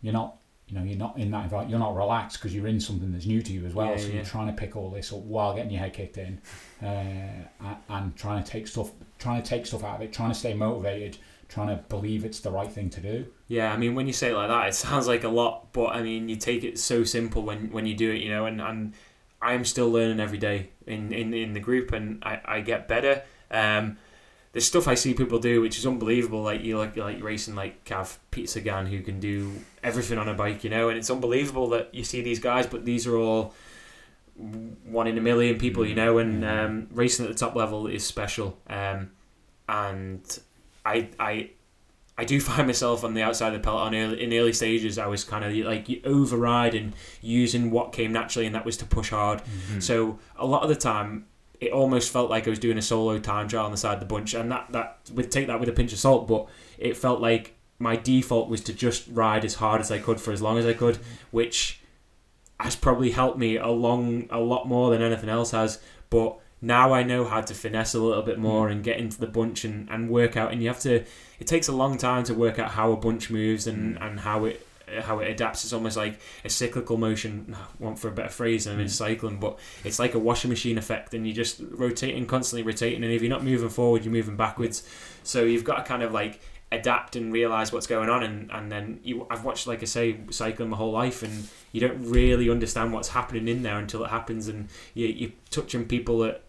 you're 0.00 0.12
not 0.12 0.36
you 0.68 0.76
know 0.76 0.82
you're 0.82 0.98
not 0.98 1.16
in 1.16 1.30
that 1.30 1.44
environment. 1.44 1.70
You're 1.70 1.78
not 1.78 1.94
relaxed 1.94 2.38
because 2.38 2.54
you're 2.54 2.66
in 2.66 2.80
something 2.80 3.12
that's 3.12 3.26
new 3.26 3.40
to 3.40 3.52
you 3.52 3.66
as 3.66 3.74
well. 3.74 3.90
Yeah, 3.90 3.96
so 3.96 4.06
yeah. 4.08 4.14
you're 4.14 4.24
trying 4.24 4.48
to 4.48 4.52
pick 4.52 4.76
all 4.76 4.90
this 4.90 5.12
up 5.12 5.20
while 5.20 5.54
getting 5.54 5.70
your 5.70 5.80
head 5.80 5.92
kicked 5.92 6.18
in, 6.18 6.40
uh, 6.82 6.86
and, 6.86 7.76
and 7.88 8.16
trying 8.16 8.42
to 8.42 8.50
take 8.50 8.66
stuff, 8.66 8.90
trying 9.18 9.42
to 9.42 9.48
take 9.48 9.66
stuff 9.66 9.84
out 9.84 9.96
of 9.96 10.02
it, 10.02 10.12
trying 10.12 10.30
to 10.30 10.34
stay 10.34 10.54
motivated, 10.54 11.18
trying 11.48 11.68
to 11.68 11.76
believe 11.88 12.24
it's 12.24 12.40
the 12.40 12.50
right 12.50 12.70
thing 12.70 12.90
to 12.90 13.00
do. 13.00 13.26
Yeah, 13.48 13.72
I 13.72 13.76
mean, 13.76 13.94
when 13.94 14.06
you 14.06 14.12
say 14.12 14.30
it 14.30 14.34
like 14.34 14.48
that, 14.48 14.68
it 14.68 14.74
sounds 14.86 15.06
like 15.06 15.24
a 15.24 15.28
lot, 15.28 15.72
but 15.72 15.86
I 15.86 16.02
mean, 16.02 16.28
you 16.28 16.36
take 16.36 16.64
it 16.64 16.78
so 16.78 17.04
simple 17.04 17.42
when, 17.42 17.70
when 17.70 17.86
you 17.86 17.94
do 17.94 18.10
it, 18.10 18.22
you 18.22 18.30
know, 18.30 18.46
and, 18.46 18.60
and 18.60 18.94
I'm 19.40 19.64
still 19.64 19.90
learning 19.90 20.20
every 20.20 20.38
day 20.38 20.70
in, 20.86 21.12
in, 21.12 21.32
in 21.32 21.52
the 21.52 21.60
group 21.60 21.92
and 21.92 22.22
I, 22.24 22.40
I 22.44 22.60
get 22.60 22.88
better. 22.88 23.22
Um, 23.50 23.98
there's 24.56 24.66
stuff 24.66 24.88
I 24.88 24.94
see 24.94 25.12
people 25.12 25.38
do 25.38 25.60
which 25.60 25.76
is 25.76 25.86
unbelievable. 25.86 26.40
Like 26.40 26.64
you 26.64 26.78
like 26.78 26.96
like 26.96 27.22
racing 27.22 27.54
like 27.54 27.84
Cav 27.84 28.16
Peter 28.30 28.46
Sagan 28.46 28.86
who 28.86 29.02
can 29.02 29.20
do 29.20 29.52
everything 29.82 30.16
on 30.16 30.30
a 30.30 30.32
bike, 30.32 30.64
you 30.64 30.70
know, 30.70 30.88
and 30.88 30.96
it's 30.96 31.10
unbelievable 31.10 31.68
that 31.68 31.94
you 31.94 32.02
see 32.02 32.22
these 32.22 32.38
guys, 32.38 32.66
but 32.66 32.86
these 32.86 33.06
are 33.06 33.18
all 33.18 33.52
one 34.34 35.06
in 35.08 35.18
a 35.18 35.20
million 35.20 35.58
people, 35.58 35.84
you 35.86 35.94
know, 35.94 36.16
and 36.16 36.42
um, 36.42 36.88
racing 36.90 37.26
at 37.26 37.32
the 37.32 37.36
top 37.36 37.54
level 37.54 37.86
is 37.86 38.06
special. 38.06 38.56
Um, 38.66 39.10
and 39.68 40.38
I 40.86 41.10
I 41.20 41.50
I 42.16 42.24
do 42.24 42.40
find 42.50 42.66
myself 42.66 43.04
on 43.04 43.12
the 43.12 43.20
outside 43.20 43.48
of 43.48 43.60
the 43.60 43.60
peloton 43.60 43.94
early, 43.94 44.22
in 44.22 44.32
early 44.32 44.54
stages. 44.54 44.96
I 44.96 45.06
was 45.06 45.22
kind 45.22 45.44
of 45.44 45.52
like 45.66 45.86
you 45.90 46.00
override 46.02 46.74
and 46.74 46.94
using 47.20 47.70
what 47.70 47.92
came 47.92 48.10
naturally, 48.10 48.46
and 48.46 48.54
that 48.54 48.64
was 48.64 48.78
to 48.78 48.86
push 48.86 49.10
hard. 49.10 49.42
So 49.80 50.18
a 50.34 50.46
lot 50.46 50.62
of 50.62 50.70
the 50.70 50.76
time, 50.76 51.26
it 51.60 51.72
almost 51.72 52.12
felt 52.12 52.30
like 52.30 52.46
I 52.46 52.50
was 52.50 52.58
doing 52.58 52.78
a 52.78 52.82
solo 52.82 53.18
time 53.18 53.48
trial 53.48 53.64
on 53.64 53.70
the 53.70 53.76
side 53.76 53.94
of 53.94 54.00
the 54.00 54.06
bunch, 54.06 54.34
and 54.34 54.50
that 54.50 54.66
that 54.70 54.98
would 55.12 55.30
take 55.30 55.46
that 55.46 55.60
with 55.60 55.68
a 55.68 55.72
pinch 55.72 55.92
of 55.92 55.98
salt. 55.98 56.28
But 56.28 56.48
it 56.78 56.96
felt 56.96 57.20
like 57.20 57.54
my 57.78 57.96
default 57.96 58.48
was 58.48 58.60
to 58.62 58.72
just 58.72 59.06
ride 59.08 59.44
as 59.44 59.54
hard 59.54 59.80
as 59.80 59.90
I 59.90 59.98
could 59.98 60.20
for 60.20 60.32
as 60.32 60.42
long 60.42 60.58
as 60.58 60.66
I 60.66 60.72
could, 60.72 60.98
which 61.30 61.80
has 62.58 62.74
probably 62.74 63.10
helped 63.10 63.38
me 63.38 63.56
along 63.56 64.28
a 64.30 64.40
lot 64.40 64.66
more 64.66 64.90
than 64.90 65.02
anything 65.02 65.28
else 65.28 65.50
has. 65.50 65.78
But 66.08 66.38
now 66.62 66.92
I 66.92 67.02
know 67.02 67.24
how 67.24 67.42
to 67.42 67.54
finesse 67.54 67.94
a 67.94 68.00
little 68.00 68.22
bit 68.22 68.38
more 68.38 68.68
mm. 68.68 68.72
and 68.72 68.84
get 68.84 68.98
into 68.98 69.20
the 69.20 69.26
bunch 69.26 69.64
and, 69.64 69.88
and 69.90 70.08
work 70.08 70.36
out. 70.36 70.52
And 70.52 70.62
you 70.62 70.68
have 70.68 70.80
to. 70.80 71.04
It 71.38 71.46
takes 71.46 71.68
a 71.68 71.72
long 71.72 71.98
time 71.98 72.24
to 72.24 72.34
work 72.34 72.58
out 72.58 72.70
how 72.70 72.92
a 72.92 72.96
bunch 72.96 73.28
moves 73.30 73.66
and, 73.66 73.96
mm. 73.96 74.06
and 74.06 74.20
how 74.20 74.46
it 74.46 74.65
Uh, 74.86 75.02
how 75.02 75.18
it 75.18 75.28
adapts. 75.28 75.64
It's 75.64 75.72
almost 75.72 75.96
like 75.96 76.20
a 76.44 76.48
cyclical 76.48 76.96
motion. 76.96 77.56
I 77.58 77.82
want 77.82 77.98
for 77.98 78.08
a 78.08 78.12
better 78.12 78.28
phrase, 78.28 78.66
and 78.66 78.80
it's 78.80 78.96
hmm. 78.98 79.04
cycling, 79.04 79.38
but 79.38 79.58
it's 79.84 79.98
like 79.98 80.14
a 80.14 80.18
washing 80.18 80.48
machine 80.48 80.78
effect, 80.78 81.12
and 81.14 81.26
you're 81.26 81.34
just 81.34 81.60
rotating, 81.70 82.26
constantly 82.26 82.62
rotating. 82.62 83.02
And 83.02 83.12
if 83.12 83.20
you're 83.20 83.30
not 83.30 83.44
moving 83.44 83.68
forward, 83.68 84.04
you're 84.04 84.12
moving 84.12 84.36
backwards. 84.36 84.88
So 85.24 85.44
you've 85.44 85.64
got 85.64 85.78
to 85.78 85.82
kind 85.82 86.02
of 86.02 86.12
like 86.12 86.40
adapt 86.72 87.14
and 87.16 87.32
realize 87.32 87.72
what's 87.72 87.86
going 87.86 88.08
on 88.08 88.24
and, 88.24 88.50
and 88.50 88.72
then 88.72 88.98
you 89.04 89.24
I've 89.30 89.44
watched 89.44 89.68
like 89.68 89.82
I 89.82 89.84
say 89.84 90.18
cycling 90.30 90.68
my 90.70 90.76
whole 90.76 90.90
life 90.90 91.22
and 91.22 91.46
you 91.70 91.80
don't 91.80 92.10
really 92.10 92.50
understand 92.50 92.92
what's 92.92 93.08
happening 93.08 93.46
in 93.46 93.62
there 93.62 93.78
until 93.78 94.04
it 94.04 94.10
happens 94.10 94.48
and 94.48 94.68
you, 94.92 95.06
you're 95.06 95.30
touching 95.50 95.86
people 95.86 96.24
at 96.24 96.42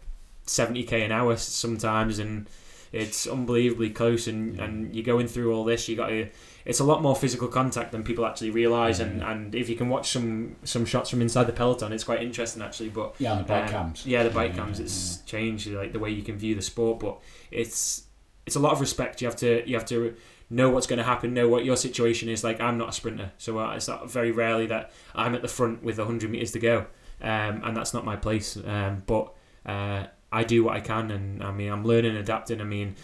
70k 0.47 1.05
an 1.05 1.11
hour 1.11 1.38
sometimes 1.38 2.17
and 2.17 2.49
it's 2.91 3.27
unbelievably 3.27 3.91
close 3.91 4.27
and, 4.27 4.59
and 4.59 4.95
you're 4.95 5.05
going 5.05 5.27
through 5.27 5.53
all 5.53 5.63
this 5.63 5.88
you 5.88 5.95
got 5.95 6.07
to 6.07 6.27
it's 6.68 6.80
a 6.82 6.84
lot 6.84 7.01
more 7.01 7.15
physical 7.15 7.47
contact 7.47 7.91
than 7.93 8.03
people 8.03 8.26
actually 8.26 8.51
realize 8.51 8.99
and, 8.99 9.24
and 9.24 9.55
if 9.55 9.70
you 9.70 9.76
can 9.76 9.88
watch 9.88 10.09
some 10.09 10.55
some 10.63 10.86
shots 10.86 11.09
from 11.09 11.22
inside 11.22 11.45
the 11.45 11.53
peloton 11.53 11.93
it's 11.93 12.03
quite 12.03 12.22
interesting 12.22 12.61
actually 12.61 12.89
but 12.89 13.15
Yeah, 13.20 13.36
the 13.36 13.43
bike 13.43 13.65
um, 13.65 13.70
cams. 13.70 14.05
Yeah, 14.05 14.24
the 14.24 14.30
bike 14.30 14.55
cams. 14.55 14.80
It's 14.80 15.18
changed 15.26 15.68
like 15.68 15.93
the 15.93 15.99
way 15.99 16.09
you 16.09 16.24
can 16.24 16.38
view 16.38 16.55
the 16.55 16.61
sport, 16.61 16.99
but 16.99 17.20
it's 17.51 18.03
it's 18.45 18.55
a 18.55 18.59
lot 18.59 18.72
of 18.72 18.80
respect. 18.80 19.22
You 19.22 19.28
have 19.28 19.36
to 19.38 19.68
you 19.68 19.76
have 19.76 19.86
to 19.86 20.15
know 20.49 20.70
what's 20.70 20.88
going 20.88 20.97
to 20.97 21.03
happen, 21.03 21.34
know 21.34 21.49
what 21.49 21.65
your 21.65 21.76
situation 21.76 22.30
is. 22.30 22.43
Like 22.43 22.61
I'm 22.61 22.78
not 22.78 22.89
a 22.89 22.91
sprinter, 22.91 23.32
so 23.38 23.59
uh, 23.59 23.76
it's 23.76 23.88
not 23.88 24.09
very 24.09 24.32
rarely 24.32 24.68
that 24.68 24.91
I'm 25.15 25.36
at 25.36 25.41
the 25.41 25.47
front 25.47 25.84
with 25.84 25.97
100 25.97 26.30
meters 26.30 26.51
to 26.51 26.59
go, 26.59 26.86
um, 27.22 27.61
and 27.63 27.76
that's 27.76 27.93
not 27.93 28.05
my 28.05 28.15
place. 28.15 28.57
Um, 28.57 29.03
but 29.05 29.34
uh, 29.65 30.05
I 30.32 30.43
do 30.43 30.63
what 30.63 30.76
I 30.76 30.80
can, 30.80 31.11
and 31.11 31.43
I 31.43 31.51
mean 31.51 31.72
I'm 31.72 31.84
learning, 31.84 32.15
adapting. 32.15 32.61
I 32.61 32.65
mean. 32.65 32.95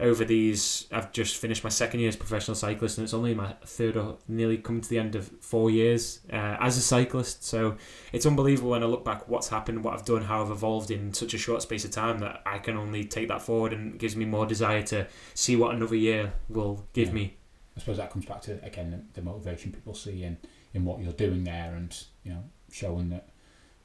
Over 0.00 0.24
these, 0.24 0.86
I've 0.90 1.12
just 1.12 1.36
finished 1.36 1.62
my 1.62 1.68
second 1.70 2.00
year 2.00 2.08
as 2.08 2.14
a 2.14 2.18
professional 2.18 2.54
cyclist, 2.54 2.96
and 2.98 3.04
it's 3.04 3.12
only 3.12 3.34
my 3.34 3.52
third 3.66 3.96
or 3.96 4.16
nearly 4.26 4.56
coming 4.56 4.80
to 4.80 4.88
the 4.88 4.98
end 4.98 5.14
of 5.14 5.28
four 5.40 5.70
years 5.70 6.20
uh, 6.32 6.56
as 6.58 6.78
a 6.78 6.80
cyclist. 6.80 7.44
So 7.44 7.76
it's 8.12 8.24
unbelievable 8.24 8.70
when 8.70 8.82
I 8.82 8.86
look 8.86 9.04
back 9.04 9.28
what's 9.28 9.48
happened, 9.48 9.84
what 9.84 9.92
I've 9.94 10.04
done, 10.06 10.22
how 10.22 10.42
I've 10.42 10.50
evolved 10.50 10.90
in 10.90 11.12
such 11.12 11.34
a 11.34 11.38
short 11.38 11.60
space 11.62 11.84
of 11.84 11.90
time 11.90 12.18
that 12.20 12.40
I 12.46 12.58
can 12.58 12.76
only 12.76 13.04
take 13.04 13.28
that 13.28 13.42
forward 13.42 13.72
and 13.74 13.98
gives 13.98 14.16
me 14.16 14.24
more 14.24 14.46
desire 14.46 14.82
to 14.84 15.06
see 15.34 15.56
what 15.56 15.74
another 15.74 15.96
year 15.96 16.32
will 16.48 16.86
give 16.94 17.08
Yeah. 17.08 17.14
me. 17.14 17.36
I 17.76 17.80
suppose 17.80 17.98
that 17.98 18.10
comes 18.10 18.24
back 18.26 18.40
to 18.42 18.62
again 18.64 18.90
the, 18.90 19.20
the 19.20 19.24
motivation 19.24 19.72
people 19.72 19.94
see 19.94 20.24
in 20.24 20.38
in 20.72 20.84
what 20.84 21.00
you're 21.00 21.12
doing 21.12 21.44
there, 21.44 21.74
and 21.74 21.94
you 22.24 22.32
know 22.32 22.44
showing 22.70 23.10
that 23.10 23.28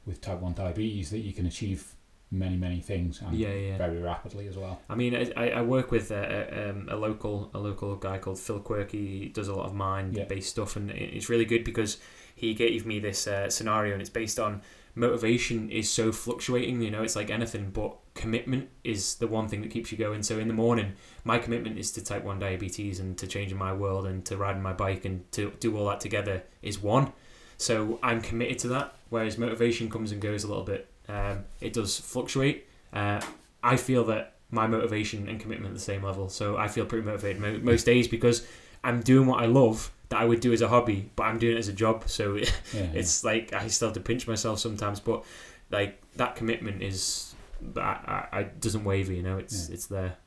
with 0.06 0.22
type 0.22 0.40
one 0.40 0.54
diabetes 0.54 1.10
that 1.10 1.20
you 1.20 1.34
can 1.34 1.46
achieve 1.48 1.95
many 2.32 2.58
many 2.58 2.82
things 2.82 3.22
and 3.22 3.38
Yeah, 3.38 3.54
yeah. 3.54 3.78
very 3.78 4.02
rapidly 4.02 4.48
as 4.48 4.58
well. 4.58 4.82
I 4.90 4.96
mean, 4.96 5.16
I, 5.38 5.50
I 5.52 5.62
work 5.62 5.92
with 5.92 6.12
a, 6.12 6.16
a, 6.52 6.70
um, 6.70 6.88
a 6.90 6.96
local 6.96 7.50
a 7.54 7.60
local 7.60 7.96
guy 7.96 8.18
called 8.18 8.40
Phil 8.40 8.60
Quirky. 8.60 9.20
He 9.20 9.30
does 9.30 9.48
a 9.48 9.56
lot 9.56 9.66
of 9.68 9.74
mind 9.74 10.26
based 10.28 10.50
stuff, 10.50 10.76
and 10.76 10.92
it's 10.92 11.30
really 11.30 11.46
good 11.46 11.64
because 11.64 11.98
he 12.36 12.54
gave 12.54 12.86
me 12.86 13.00
this 13.00 13.28
uh, 13.28 13.50
scenario, 13.50 13.94
and 13.94 14.02
it's 14.02 14.10
based 14.10 14.40
on 14.40 14.62
motivation 14.96 15.70
is 15.70 15.90
so 15.90 16.12
fluctuating. 16.12 16.82
You 16.82 16.92
know, 16.92 17.04
it's 17.04 17.16
like 17.16 17.30
anything, 17.30 17.70
but 17.70 17.96
commitment 18.14 18.70
is 18.84 19.16
the 19.16 19.28
one 19.28 19.48
thing 19.48 19.62
that 19.62 19.72
keeps 19.72 19.92
you 19.92 19.98
going. 19.98 20.24
So 20.24 20.40
in 20.40 20.48
the 20.48 20.54
morning, 20.54 20.94
my 21.24 21.38
commitment 21.38 21.78
is 21.78 21.92
to 21.92 22.04
type 22.04 22.24
one 22.24 22.40
diabetes 22.40 23.00
and 23.00 23.18
to 23.18 23.28
changing 23.28 23.58
my 23.58 23.74
world 23.74 24.08
and 24.08 24.26
to 24.26 24.38
riding 24.38 24.62
my 24.62 24.74
bike 24.74 25.06
and 25.06 25.30
to 25.34 25.52
do 25.60 25.78
all 25.78 25.88
that 25.88 26.00
together 26.00 26.44
is 26.62 26.82
one. 26.82 27.12
So 27.58 28.00
I'm 28.02 28.22
committed 28.22 28.60
to 28.60 28.68
that. 28.70 28.96
Whereas 29.10 29.38
motivation 29.38 29.90
comes 29.90 30.12
and 30.12 30.22
goes 30.22 30.44
a 30.44 30.48
little 30.48 30.64
bit. 30.64 30.90
Um, 31.08 31.46
it 31.62 31.74
does 31.74 32.00
fluctuate. 32.00 32.68
Uh, 32.94 33.22
I 33.64 33.78
feel 33.78 34.04
that 34.06 34.34
my 34.52 34.68
motivation 34.68 35.28
and 35.28 35.40
commitment 35.40 35.72
at 35.72 35.78
the 35.78 35.84
same 35.84 36.04
level. 36.04 36.30
So 36.30 36.58
I 36.58 36.68
feel 36.68 36.86
pretty 36.86 37.06
motivated 37.06 37.42
mo- 37.42 37.60
most 37.60 37.86
days 37.86 38.08
because 38.08 38.46
I'm 38.84 39.02
doing 39.02 39.28
what 39.28 39.42
I 39.42 39.46
love 39.48 39.92
that 40.10 40.20
I 40.22 40.26
would 40.26 40.40
do 40.40 40.54
as 40.54 40.62
a 40.62 40.68
hobby, 40.68 41.10
but 41.16 41.24
I'm 41.24 41.40
doing 41.40 41.56
it 41.56 41.60
as 41.60 41.68
a 41.68 41.74
job. 41.74 42.08
So 42.08 42.36
Yeah, 42.74 42.82
it's 42.94 43.24
like 43.24 43.54
I 43.54 43.68
still 43.68 43.88
have 43.90 43.96
to 43.96 44.02
pinch 44.02 44.28
myself 44.28 44.60
sometimes, 44.60 45.00
but 45.00 45.24
like 45.72 46.00
that 46.16 46.36
commitment 46.36 46.82
is 46.84 47.34
I, 47.76 47.80
I, 47.82 48.28
I 48.40 48.44
doesn't 48.44 48.84
waver. 48.84 49.12
You 49.14 49.24
know, 49.24 49.38
it's 49.38 49.68
Yeah. 49.68 49.74
it's 49.74 49.88
there. 49.88 50.18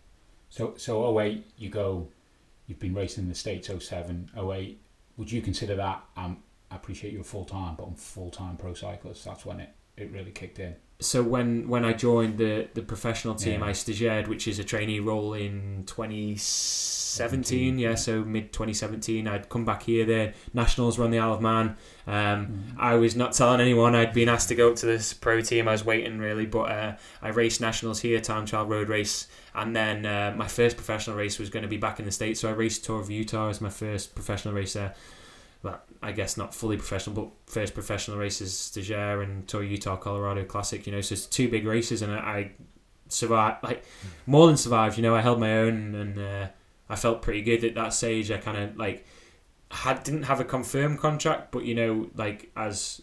So 0.50 0.74
so 0.76 1.18
08, 1.20 1.44
you 1.58 1.68
go, 1.70 2.08
you've 2.66 2.80
been 2.80 2.94
racing 2.94 3.24
in 3.24 3.28
the 3.28 3.34
States 3.36 3.68
07, 3.68 4.30
08. 4.36 4.80
Would 5.16 5.30
you 5.32 5.42
consider 5.42 5.76
that, 5.76 6.04
um, 6.16 6.42
I 6.70 6.76
appreciate 6.76 7.12
you're 7.12 7.24
full 7.24 7.44
time, 7.44 7.74
but 7.76 7.84
I'm 7.84 7.94
full 7.94 8.30
time 8.30 8.56
pro 8.56 8.74
cyclist, 8.74 9.24
that's 9.24 9.44
when 9.46 9.60
it, 9.60 9.70
it 9.98 10.10
really 10.12 10.30
kicked 10.30 10.58
in. 10.58 10.74
so 11.00 11.22
when 11.22 11.68
when 11.68 11.84
I 11.84 11.92
joined 11.92 12.38
the 12.38 12.68
the 12.74 12.82
professional 12.82 13.34
team, 13.34 13.60
Yeah. 13.60 13.66
I 13.66 13.72
stagiaired, 13.72 14.26
which 14.28 14.48
is 14.48 14.58
a 14.58 14.64
trainee 14.64 15.00
role 15.00 15.34
in 15.34 15.84
2017. 15.86 17.78
Yeah, 17.78 17.90
yeah. 17.90 17.94
so 17.94 18.24
mid 18.24 18.52
2017, 18.52 19.26
I'd 19.28 19.48
come 19.48 19.64
back 19.64 19.82
here. 19.84 20.04
The 20.04 20.32
nationals 20.54 20.98
were 20.98 21.04
on 21.04 21.10
the 21.10 21.18
Isle 21.18 21.34
of 21.34 21.40
Man. 21.40 21.76
Um, 22.06 22.74
I 22.78 22.94
was 22.94 23.14
not 23.16 23.32
telling 23.32 23.60
anyone 23.60 23.94
I'd 23.94 24.12
been 24.14 24.28
asked 24.28 24.48
to 24.48 24.54
go 24.54 24.70
up 24.70 24.76
to 24.76 24.86
this 24.86 25.12
pro 25.12 25.40
team. 25.40 25.68
I 25.68 25.72
was 25.72 25.84
waiting 25.84 26.18
really, 26.18 26.46
but 26.46 26.70
uh, 26.70 26.96
I 27.22 27.28
raced 27.28 27.60
nationals 27.60 28.00
here, 28.00 28.20
time 28.20 28.46
trial 28.46 28.66
road 28.66 28.88
race, 28.88 29.28
and 29.54 29.74
then 29.74 30.06
uh, 30.06 30.34
my 30.36 30.48
first 30.48 30.76
professional 30.76 31.16
race 31.16 31.38
was 31.38 31.50
going 31.50 31.62
to 31.64 31.68
be 31.68 31.76
back 31.76 31.98
in 31.98 32.04
the 32.06 32.12
states. 32.12 32.40
So 32.40 32.48
I 32.48 32.52
raced 32.52 32.84
Tour 32.84 33.00
of 33.00 33.10
Utah 33.10 33.48
as 33.50 33.60
my 33.60 33.70
first 33.70 34.14
professional 34.14 34.54
race 34.54 34.72
there. 34.74 34.94
Well, 35.62 35.80
I 36.02 36.12
guess 36.12 36.36
not 36.36 36.54
fully 36.54 36.76
professional, 36.76 37.16
but 37.16 37.52
first 37.52 37.74
professional 37.74 38.16
races, 38.16 38.52
Stagiaire 38.52 39.22
and 39.22 39.46
Tour 39.48 39.62
Utah, 39.62 39.96
Colorado 39.96 40.44
Classic. 40.44 40.86
You 40.86 40.92
know, 40.92 41.00
so 41.00 41.14
it's 41.14 41.26
two 41.26 41.48
big 41.48 41.66
races, 41.66 42.02
and 42.02 42.12
I, 42.12 42.16
I 42.16 42.50
survived 43.08 43.64
like 43.64 43.84
more 44.26 44.46
than 44.46 44.56
survived. 44.56 44.96
You 44.96 45.02
know, 45.02 45.16
I 45.16 45.20
held 45.20 45.40
my 45.40 45.58
own, 45.58 45.94
and 45.94 46.18
uh, 46.18 46.48
I 46.88 46.96
felt 46.96 47.22
pretty 47.22 47.42
good 47.42 47.64
at 47.64 47.74
that 47.74 47.92
stage. 47.92 48.30
I 48.30 48.38
kind 48.38 48.56
of 48.56 48.76
like 48.76 49.04
had 49.70 50.02
didn't 50.04 50.24
have 50.24 50.40
a 50.40 50.44
confirmed 50.44 51.00
contract, 51.00 51.50
but 51.50 51.64
you 51.64 51.74
know, 51.74 52.08
like 52.14 52.50
as 52.56 53.02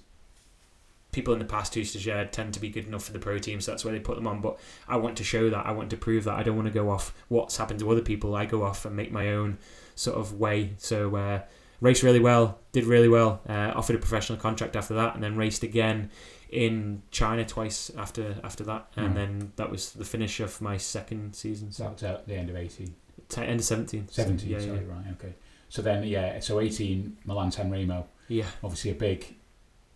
people 1.12 1.34
in 1.34 1.40
the 1.40 1.46
past 1.46 1.74
who 1.74 1.82
stagiaire 1.82 2.30
tend 2.30 2.54
to 2.54 2.60
be 2.60 2.70
good 2.70 2.86
enough 2.86 3.04
for 3.04 3.14
the 3.14 3.20
pro 3.20 3.38
team, 3.38 3.62
so 3.62 3.72
that's 3.72 3.86
where 3.86 3.94
they 3.94 4.00
put 4.00 4.16
them 4.16 4.28
on. 4.28 4.42
But 4.42 4.60
I 4.88 4.98
want 4.98 5.18
to 5.18 5.24
show 5.24 5.50
that 5.50 5.66
I 5.66 5.72
want 5.72 5.90
to 5.92 5.98
prove 5.98 6.24
that 6.24 6.36
I 6.36 6.44
don't 6.44 6.56
want 6.56 6.68
to 6.68 6.74
go 6.74 6.90
off 6.90 7.14
what's 7.28 7.58
happened 7.58 7.80
to 7.82 7.92
other 7.92 8.02
people. 8.02 8.36
I 8.36 8.46
go 8.46 8.64
off 8.64 8.86
and 8.86 8.96
make 8.96 9.12
my 9.12 9.32
own 9.32 9.58
sort 9.96 10.18
of 10.18 10.34
way. 10.34 10.74
So 10.78 11.16
uh, 11.16 11.42
raced 11.82 12.04
really 12.04 12.20
well, 12.20 12.60
did 12.72 12.86
really 12.86 13.08
well. 13.10 13.42
Uh, 13.48 13.72
offered 13.76 13.96
a 13.96 14.00
professional 14.00 14.38
contract 14.40 14.76
after 14.76 14.94
that, 14.96 15.16
and 15.16 15.24
then 15.24 15.36
raced 15.36 15.64
again 15.64 16.10
in 16.50 17.02
China 17.12 17.44
twice 17.46 17.90
after 17.98 18.36
after 18.44 18.64
that, 18.64 18.88
and 18.96 19.08
Right. 19.08 19.16
then 19.16 19.52
that 19.58 19.70
was 19.72 19.94
the 19.94 20.06
finish 20.06 20.40
of 20.40 20.62
my 20.62 20.78
second 20.78 21.36
season. 21.36 21.72
So 21.72 21.84
that 21.84 21.94
was 21.94 22.04
at 22.04 22.28
the 22.28 22.36
end 22.36 22.50
of 22.50 22.56
18. 22.56 22.94
t- 23.30 23.42
end 23.42 23.60
of 23.60 23.66
seventeen. 23.66 24.08
So, 24.10 24.22
17, 24.24 24.50
yeah, 24.50 24.60
sorry, 24.60 24.72
yeah, 24.88 24.94
right, 24.94 25.06
okay. 25.14 25.34
So 25.70 25.82
then, 25.82 26.04
yeah, 26.04 26.40
so 26.40 26.60
18, 26.60 27.18
Milan 27.26 27.52
San 27.52 27.72
Remo, 27.72 28.06
yeah. 28.28 28.46
obviously 28.64 28.92
a 28.92 28.94
big, 28.94 29.36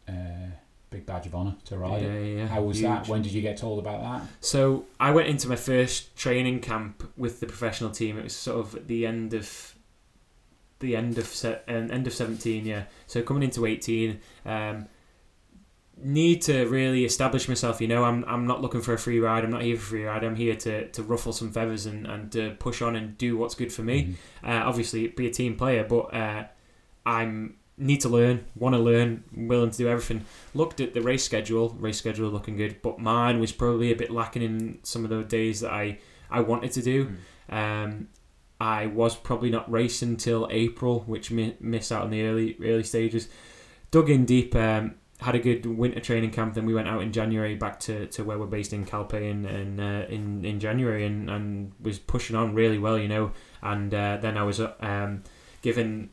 uh, 0.08 0.12
big 0.90 1.06
badge 1.06 1.28
of 1.28 1.36
honour 1.36 1.56
to 1.66 1.78
ride 1.78 2.02
Yeah, 2.02 2.14
yeah, 2.14 2.36
yeah. 2.38 2.48
How 2.48 2.64
was 2.64 2.82
that? 2.82 3.08
When 3.08 3.22
did 3.22 3.32
you 3.32 3.42
get 3.44 3.58
told 3.58 3.78
about 3.80 4.02
that? 4.02 4.28
So 4.42 4.86
I 5.00 5.12
went 5.12 5.28
into 5.28 5.48
my 5.48 5.56
first 5.56 6.16
training 6.18 6.62
camp 6.62 7.10
with 7.16 7.40
the 7.40 7.46
professional 7.46 7.92
team. 7.92 8.18
It 8.18 8.24
was 8.24 8.36
sort 8.36 8.60
of 8.66 8.76
at 8.76 8.88
the 8.88 9.06
end 9.06 9.34
of 9.36 9.76
the 10.80 10.96
end 10.96 11.18
of 11.18 11.26
se- 11.26 11.62
um, 11.68 11.92
end 11.92 12.08
of 12.08 12.14
seventeen. 12.14 12.66
Yeah, 12.66 12.84
so 13.08 13.22
coming 13.22 13.44
into 13.44 13.66
eighteen. 13.66 14.20
Um, 14.46 14.88
need 16.02 16.42
to 16.42 16.66
really 16.68 17.04
establish 17.04 17.50
myself. 17.50 17.82
You 17.82 17.88
know, 17.88 18.04
I'm 18.06 18.24
I'm 18.26 18.48
not 18.48 18.62
looking 18.62 18.82
for 18.82 18.94
a 18.94 18.98
free 18.98 19.20
ride. 19.20 19.44
I'm 19.44 19.52
not 19.52 19.64
here 19.64 19.76
for 19.76 19.82
a 19.82 19.90
free 19.90 20.04
ride. 20.06 20.24
I'm 20.24 20.36
here 20.36 20.56
to, 20.56 20.88
to 20.90 21.04
ruffle 21.04 21.34
some 21.34 21.52
feathers 21.52 21.86
and 21.86 22.08
and 22.08 22.32
to 22.32 22.52
push 22.60 22.82
on 22.82 22.96
and 22.96 23.18
do 23.18 23.38
what's 23.38 23.56
good 23.56 23.72
for 23.74 23.82
me. 23.84 24.16
Mhm. 24.44 24.50
Uh, 24.50 24.66
obviously, 24.66 25.08
be 25.08 25.28
a 25.28 25.32
team 25.32 25.56
player, 25.56 25.84
but 25.84 26.14
uh, 26.14 26.46
I'm 27.06 27.56
need 27.78 28.02
to 28.02 28.10
learn, 28.10 28.44
want 28.56 28.76
to 28.76 28.80
learn, 28.80 29.24
willing 29.34 29.72
to 29.72 29.78
do 29.78 29.88
everything. 29.88 30.26
Looked 30.54 30.82
at 30.82 30.94
the 30.94 31.02
race 31.02 31.24
schedule, 31.24 31.70
race 31.80 31.98
schedule 31.98 32.30
looking 32.30 32.58
good, 32.58 32.82
but 32.82 33.00
mine 33.00 33.40
was 33.40 33.54
probably 33.54 33.92
a 33.92 33.96
bit 33.96 34.12
lacking 34.12 34.42
in 34.42 34.80
some 34.84 35.06
of 35.06 35.10
the 35.10 35.24
days 35.24 35.62
that 35.62 35.72
I 35.72 35.98
I 36.30 36.42
wanted 36.42 36.72
to 36.74 36.82
do. 36.82 37.10
Um, 37.50 38.08
I 38.60 38.88
was 38.88 39.16
probably 39.16 39.50
not 39.50 39.72
racing 39.72 40.10
until 40.10 40.48
April, 40.52 41.02
which 41.02 41.32
mi- 41.32 41.56
missed 41.60 41.92
out 41.92 42.04
on 42.04 42.10
the 42.10 42.24
early 42.26 42.58
early 42.62 42.84
stages. 42.84 43.30
Dug 43.92 44.10
in 44.10 44.26
deep. 44.26 44.56
Um, 44.56 44.96
had 45.22 45.36
a 45.36 45.40
good 45.40 45.66
winter 45.66 46.00
training 46.00 46.32
camp. 46.32 46.54
Then 46.54 46.66
we 46.66 46.74
went 46.74 46.88
out 46.88 47.02
in 47.02 47.12
January 47.12 47.56
back 47.56 47.78
to, 47.82 48.06
to 48.08 48.24
where 48.24 48.38
we're 48.40 48.46
based 48.46 48.72
in 48.72 48.86
Calpe 48.86 49.14
in 49.16 49.46
in, 49.46 49.80
uh, 49.80 50.06
in, 50.10 50.46
in 50.46 50.60
January 50.60 51.06
and, 51.06 51.30
and 51.30 51.74
was 51.82 52.00
pushing 52.00 52.36
on 52.38 52.54
really 52.54 52.80
well, 52.80 52.98
you 52.98 53.08
know. 53.10 53.32
And 53.62 53.94
uh, 53.94 54.18
then 54.22 54.38
I 54.38 54.44
was 54.44 54.60
uh, 54.62 54.74
um, 54.80 55.24
given 55.62 56.10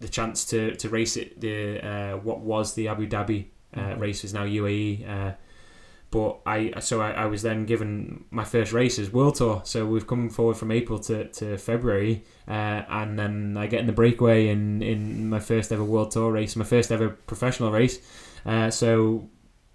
the 0.00 0.08
chance 0.08 0.44
to, 0.46 0.74
to 0.76 0.88
race 0.90 1.16
it. 1.16 1.40
The 1.40 1.80
uh, 1.86 2.16
what 2.18 2.40
was 2.40 2.74
the 2.74 2.88
Abu 2.88 3.06
Dhabi 3.08 3.46
uh, 3.74 3.80
Mhm. 3.80 4.00
race 4.00 4.24
is 4.24 4.34
now 4.34 4.44
UAE. 4.44 5.36
But 6.12 6.40
I 6.44 6.78
so 6.80 7.00
I, 7.00 7.12
I 7.12 7.24
was 7.24 7.40
then 7.40 7.64
given 7.64 8.26
my 8.30 8.44
first 8.44 8.74
race 8.74 8.98
as 8.98 9.10
World 9.10 9.36
Tour. 9.36 9.62
So 9.64 9.86
we've 9.86 10.06
come 10.06 10.28
forward 10.28 10.58
from 10.58 10.70
April 10.70 10.98
to, 11.00 11.24
to 11.24 11.56
February, 11.56 12.22
uh, 12.46 12.82
and 12.86 13.18
then 13.18 13.56
I 13.56 13.66
get 13.66 13.80
in 13.80 13.86
the 13.86 13.94
breakaway 13.94 14.48
in, 14.48 14.82
in 14.82 15.30
my 15.30 15.40
first 15.40 15.72
ever 15.72 15.82
World 15.82 16.10
Tour 16.10 16.30
race, 16.30 16.54
my 16.54 16.66
first 16.66 16.92
ever 16.92 17.08
professional 17.08 17.72
race. 17.72 17.98
Uh, 18.44 18.70
so 18.70 19.30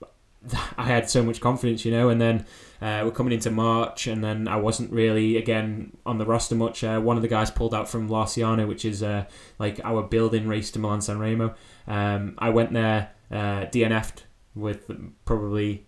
I 0.78 0.84
had 0.84 1.10
so 1.10 1.24
much 1.24 1.42
confidence, 1.42 1.84
you 1.86 1.92
know, 1.92 2.10
and 2.10 2.22
then 2.22 2.46
uh, 2.84 3.02
we're 3.04 3.12
coming 3.12 3.34
into 3.34 3.50
March, 3.50 4.06
and 4.06 4.24
then 4.24 4.48
I 4.48 4.58
wasn't 4.58 4.92
really 4.92 5.38
again 5.38 5.98
on 6.06 6.20
the 6.20 6.26
roster 6.28 6.54
much. 6.54 6.84
Uh, 6.84 7.00
one 7.00 7.16
of 7.16 7.24
the 7.24 7.28
guys 7.28 7.50
pulled 7.50 7.74
out 7.74 7.90
from 7.90 8.10
Larciano, 8.10 8.68
which 8.68 8.86
is 8.86 9.02
uh, 9.02 9.26
like 9.58 9.82
our 9.84 10.04
building 10.04 10.48
race 10.48 10.70
to 10.70 10.80
Milan 10.80 11.02
San 11.02 11.18
Remo. 11.18 11.56
Um, 11.88 12.36
I 12.38 12.52
went 12.52 12.74
there, 12.74 13.10
uh, 13.32 13.66
DNF'd 13.72 14.24
with 14.54 14.92
probably 15.26 15.87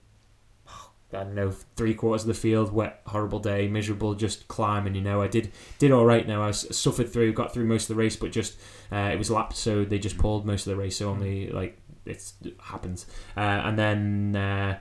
I 1.12 1.24
don't 1.24 1.36
know 1.36 1.52
three 1.76 1.96
quarters 1.96 2.22
of 2.22 2.28
the 2.28 2.34
field, 2.36 2.72
wet, 2.72 3.02
horrible 3.08 3.40
day, 3.40 3.68
miserable, 3.68 4.14
just 4.14 4.48
climbing. 4.48 4.94
You 4.94 5.02
know, 5.02 5.22
I 5.22 5.28
did 5.28 5.52
did 5.80 5.92
all 5.92 6.06
right. 6.06 6.28
Now 6.28 6.44
I 6.44 6.52
suffered 6.52 7.12
through, 7.12 7.34
got 7.34 7.54
through 7.54 7.66
most 7.66 7.90
of 7.90 7.96
the 7.96 8.02
race, 8.02 8.16
but 8.16 8.32
just 8.32 8.58
uh, 8.92 9.10
it 9.12 9.18
was 9.18 9.32
lapped, 9.32 9.56
so 9.56 9.84
they 9.84 9.98
just 9.98 10.18
pulled 10.18 10.46
most 10.46 10.68
of 10.68 10.72
the 10.72 10.76
race. 10.76 10.98
So 10.98 11.10
only 11.10 11.50
like 11.50 11.80
it's, 12.06 12.34
it 12.44 12.56
happens. 12.62 13.08
Uh, 13.36 13.40
and 13.40 13.78
then 13.78 14.36
uh, 14.36 14.78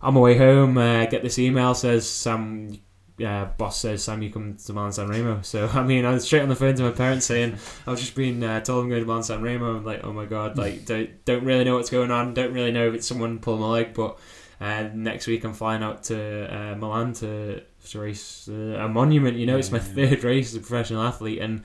on 0.00 0.14
my 0.14 0.20
way 0.20 0.36
home, 0.36 0.78
uh, 0.78 1.06
get 1.06 1.22
this 1.22 1.38
email 1.38 1.74
says 1.74 2.08
Sam. 2.08 2.78
Uh, 3.24 3.46
boss 3.56 3.80
says 3.80 4.04
Sam, 4.04 4.22
you 4.22 4.30
come 4.30 4.56
to 4.56 4.72
Milan 4.72 4.92
San 4.92 5.08
Remo. 5.08 5.40
So 5.42 5.66
I 5.66 5.82
mean, 5.82 6.04
I 6.04 6.12
was 6.12 6.24
straight 6.24 6.42
on 6.42 6.48
the 6.48 6.56
phone 6.56 6.74
to 6.76 6.84
my 6.84 6.90
parents 6.92 7.26
saying 7.26 7.56
I've 7.86 7.98
just 7.98 8.14
been 8.14 8.42
uh, 8.44 8.60
told 8.60 8.84
I'm 8.84 8.90
going 8.90 9.02
to 9.02 9.06
Milan 9.06 9.24
San 9.24 9.42
Remo. 9.42 9.76
I'm 9.76 9.84
like, 9.84 10.04
oh 10.04 10.12
my 10.12 10.24
god, 10.24 10.56
like 10.64 10.86
don't 10.86 11.24
don't 11.24 11.44
really 11.44 11.64
know 11.64 11.76
what's 11.76 11.90
going 11.90 12.10
on. 12.10 12.34
Don't 12.34 12.52
really 12.52 12.72
know 12.72 12.88
if 12.88 12.94
it's 12.94 13.06
someone 13.06 13.38
pulling 13.38 13.60
my 13.60 13.68
leg. 13.68 13.94
But 13.94 14.18
uh, 14.60 14.88
next 14.94 15.26
week 15.26 15.44
I'm 15.44 15.54
flying 15.54 15.82
out 15.82 16.02
to 16.04 16.54
uh, 16.54 16.74
Milan 16.76 17.12
to 17.14 17.62
to 17.90 18.00
race 18.00 18.48
uh, 18.48 18.52
a 18.84 18.88
monument. 18.88 19.36
You 19.36 19.46
know, 19.46 19.56
it's 19.58 19.70
my 19.70 19.78
Yeah, 19.78 19.84
yeah. 19.94 20.08
third 20.10 20.24
race 20.30 20.48
as 20.50 20.56
a 20.56 20.60
professional 20.60 21.02
athlete, 21.02 21.38
and 21.40 21.62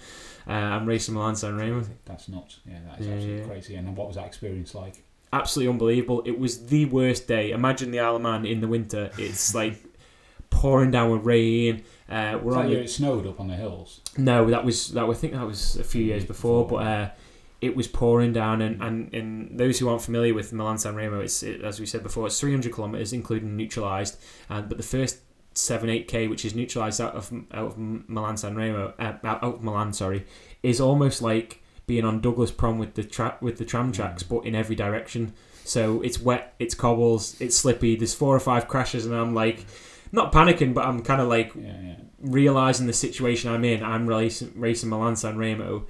uh, 0.48 0.52
I'm 0.52 0.86
racing 0.86 1.16
Milan 1.16 1.36
San 1.36 1.56
Remo. 1.58 1.84
That's 2.06 2.28
nuts. 2.30 2.60
Yeah, 2.66 2.80
that 2.88 3.00
is 3.02 3.08
Yeah, 3.08 3.14
absolutely 3.14 3.42
yeah. 3.42 3.48
crazy. 3.48 3.76
And 3.76 3.98
what 3.98 4.08
was 4.08 4.16
that 4.18 4.26
experience 4.28 4.74
like? 4.76 5.04
absolutely 5.32 5.72
unbelievable. 5.74 6.22
It 6.28 6.38
was 6.38 6.68
the 6.68 6.86
worst 6.86 7.28
day. 7.28 7.50
Imagine 7.50 7.90
the 7.90 8.00
Isle 8.00 8.18
of 8.18 8.22
Man 8.22 8.46
in 8.46 8.62
the 8.62 8.68
winter. 8.68 9.10
It's 9.18 9.56
like 9.62 9.84
pouring 10.52 10.92
down 10.92 11.10
with 11.12 11.26
rain. 11.26 11.84
Uh, 12.08 12.38
we're 12.44 12.56
on 12.56 12.70
the, 12.70 12.82
it 12.82 12.90
snowed 12.90 13.26
up 13.26 13.40
on 13.40 13.48
the 13.48 13.56
hills. 13.56 14.02
no, 14.16 14.48
that 14.52 14.64
was 14.64 14.90
that. 14.90 15.04
I 15.10 15.14
think 15.16 15.34
that 15.34 15.44
was 15.48 15.76
a 15.78 15.84
few 15.84 16.04
years 16.04 16.24
before, 16.24 16.68
but 16.68 16.76
uh, 16.76 17.10
it 17.64 17.76
was 17.76 17.88
pouring 17.88 18.34
down. 18.34 18.62
And, 18.62 18.82
and, 18.82 19.14
and 19.14 19.60
those 19.60 19.80
who 19.80 19.88
aren't 19.90 20.02
familiar 20.02 20.34
with 20.34 20.52
Milan 20.54 20.78
San 20.78 20.96
Remo, 20.96 21.20
it's 21.22 21.44
it, 21.44 21.62
as 21.62 21.80
we 21.80 21.86
said 21.86 22.04
before, 22.04 22.28
it's 22.28 22.40
300 22.40 22.72
kilometers, 22.74 23.14
including 23.14 23.56
neutralized. 23.58 24.20
Uh, 24.50 24.62
but 24.62 24.78
the 24.78 24.84
first 24.84 25.20
seven 25.56 25.90
eight 25.90 26.08
k, 26.08 26.28
which 26.28 26.46
is 26.46 26.56
neutralized 26.56 27.00
out 27.00 27.14
of 27.16 27.32
out 27.52 27.68
of 27.68 27.78
Milan 27.78 28.38
San 28.38 28.56
Remo, 28.56 28.94
uh, 29.00 29.14
out 29.24 29.44
of 29.44 29.64
Milan, 29.64 29.94
sorry, 29.94 30.26
is 30.64 30.82
almost 30.82 31.22
like 31.22 31.62
being 31.86 32.06
on 32.06 32.22
Douglas 32.22 32.52
Prom 32.52 32.80
with 32.80 32.94
the 32.96 33.04
tra- 33.04 33.38
with 33.42 33.58
the 33.58 33.66
tram 33.66 33.92
tracks, 33.92 34.24
but 34.24 34.46
in 34.46 34.56
every 34.56 34.76
direction. 34.76 35.34
So 35.66 36.02
it's 36.02 36.20
wet, 36.20 36.56
it's 36.60 36.76
cobbles, 36.76 37.40
it's 37.40 37.56
slippy. 37.56 37.96
There's 37.96 38.14
four 38.14 38.36
or 38.36 38.40
five 38.40 38.68
crashes, 38.68 39.06
and 39.06 39.16
I'm 39.16 39.34
like, 39.34 39.66
not 40.12 40.32
panicking, 40.34 40.74
but 40.74 40.86
I'm 40.86 41.02
kind 41.04 41.22
of 41.22 41.28
like 41.30 41.54
Yeah, 41.56 41.80
yeah. 41.82 41.96
realizing 42.20 42.88
the 42.88 42.94
situation 42.94 43.50
I'm 43.52 43.64
in. 43.64 43.84
I'm 43.84 44.06
racing, 44.08 44.52
racing 44.56 44.90
Milan 44.90 45.16
San 45.16 45.38
Remo 45.38 45.86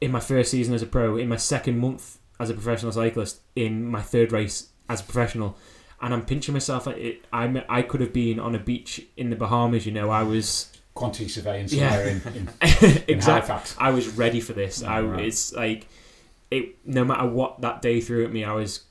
in 0.00 0.10
my 0.10 0.20
first 0.20 0.50
season 0.50 0.74
as 0.74 0.82
a 0.82 0.86
pro, 0.86 1.16
in 1.16 1.28
my 1.28 1.36
second 1.36 1.78
month 1.78 2.18
as 2.40 2.50
a 2.50 2.54
professional 2.54 2.92
cyclist, 2.92 3.40
in 3.56 3.84
my 3.86 4.02
third 4.02 4.32
race 4.32 4.68
as 4.88 5.00
a 5.00 5.04
professional, 5.04 5.56
and 6.00 6.12
I'm 6.12 6.24
pinching 6.24 6.52
myself. 6.52 6.86
It, 6.88 7.24
I'm, 7.32 7.62
I 7.68 7.82
could 7.82 8.00
have 8.00 8.12
been 8.12 8.38
on 8.38 8.54
a 8.54 8.58
beach 8.58 9.06
in 9.16 9.30
the 9.30 9.36
Bahamas. 9.36 9.86
You 9.86 9.92
know, 9.92 10.10
I 10.10 10.22
was 10.22 10.70
Quantity 10.94 11.26
surveying 11.28 11.66
Yeah. 11.70 12.06
in, 12.06 12.22
in, 12.28 12.48
in 12.86 13.02
exactly. 13.08 13.56
I 13.78 13.90
was 13.90 14.08
ready 14.08 14.40
for 14.40 14.52
this. 14.52 14.80
Yeah, 14.82 14.92
I 14.94 15.00
right. 15.02 15.24
it's 15.24 15.52
like 15.52 15.88
it. 16.52 16.76
No 16.86 17.04
matter 17.04 17.26
what 17.26 17.60
that 17.62 17.82
day 17.82 18.00
threw 18.00 18.24
at 18.24 18.32
me, 18.32 18.44
I 18.44 18.52
was 18.52 18.84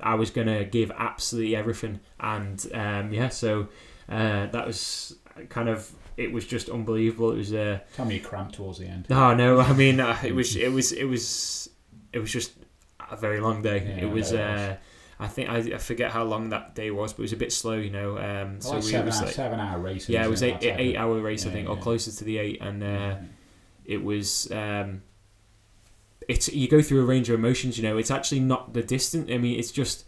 I 0.00 0.14
was 0.14 0.30
gonna 0.30 0.64
give 0.64 0.92
absolutely 0.96 1.56
everything. 1.56 1.98
And 2.20 2.64
um, 2.72 3.12
yeah, 3.12 3.30
so 3.30 3.66
uh, 4.08 4.46
that 4.46 4.64
was 4.64 5.16
kind 5.48 5.68
of 5.68 5.90
it 6.16 6.32
was 6.32 6.46
just 6.46 6.68
unbelievable. 6.68 7.32
It 7.32 7.36
was 7.38 7.52
uh, 7.52 7.80
Tell 7.94 8.04
me 8.04 8.16
you 8.16 8.20
cramped 8.20 8.54
towards 8.54 8.78
the 8.78 8.86
end. 8.86 9.06
no, 9.08 9.34
no. 9.34 9.60
I 9.60 9.72
mean, 9.72 10.00
uh, 10.00 10.16
it 10.24 10.34
was 10.40 10.56
it 10.56 10.72
was 10.72 10.92
it 10.92 11.04
was 11.04 11.68
it 12.12 12.18
was 12.18 12.30
just 12.32 12.52
a 13.10 13.16
very 13.16 13.40
long 13.40 13.62
day. 13.62 13.78
Yeah, 13.98 14.04
it 14.06 14.10
was. 14.12 14.32
I 14.32 14.36
it 14.36 14.52
was. 14.52 14.60
Uh, 14.60 14.76
I 15.20 15.28
think 15.28 15.48
I, 15.48 15.56
I 15.58 15.78
forget 15.78 16.10
how 16.10 16.24
long 16.24 16.48
that 16.50 16.74
day 16.74 16.90
was, 16.90 17.12
but 17.12 17.20
it 17.20 17.22
was 17.22 17.32
a 17.32 17.36
bit 17.36 17.52
slow, 17.52 17.74
you 17.74 17.90
know. 17.90 18.18
Um, 18.18 18.60
So 18.60 18.68
so 18.70 18.74
like 18.76 18.84
we 18.84 18.90
seven, 18.90 19.06
was 19.06 19.16
hour, 19.18 19.24
like 19.26 19.34
seven 19.34 19.60
hour 19.60 19.78
race. 19.78 20.08
yeah, 20.08 20.24
it 20.24 20.30
was 20.30 20.42
eight 20.42 20.62
eight 20.62 20.96
hour 20.96 21.20
race, 21.20 21.44
I 21.44 21.48
Yeah, 21.48 21.54
think, 21.54 21.68
or 21.70 21.76
closer 21.76 22.10
to 22.10 22.24
the 22.24 22.38
eight, 22.38 22.60
and 22.60 22.82
uh, 22.82 22.86
Yeah. 22.86 23.16
it 23.84 24.02
was 24.02 24.50
um 24.50 25.02
it's 26.26 26.48
you 26.52 26.66
go 26.68 26.80
through 26.80 27.02
a 27.02 27.04
range 27.04 27.28
of 27.28 27.34
emotions 27.38 27.76
you 27.76 27.82
know 27.82 27.98
it's 27.98 28.10
actually 28.10 28.40
not 28.40 28.72
the 28.72 28.82
distance 28.82 29.28
i 29.30 29.36
mean 29.36 29.58
it's 29.58 29.70
just 29.70 30.06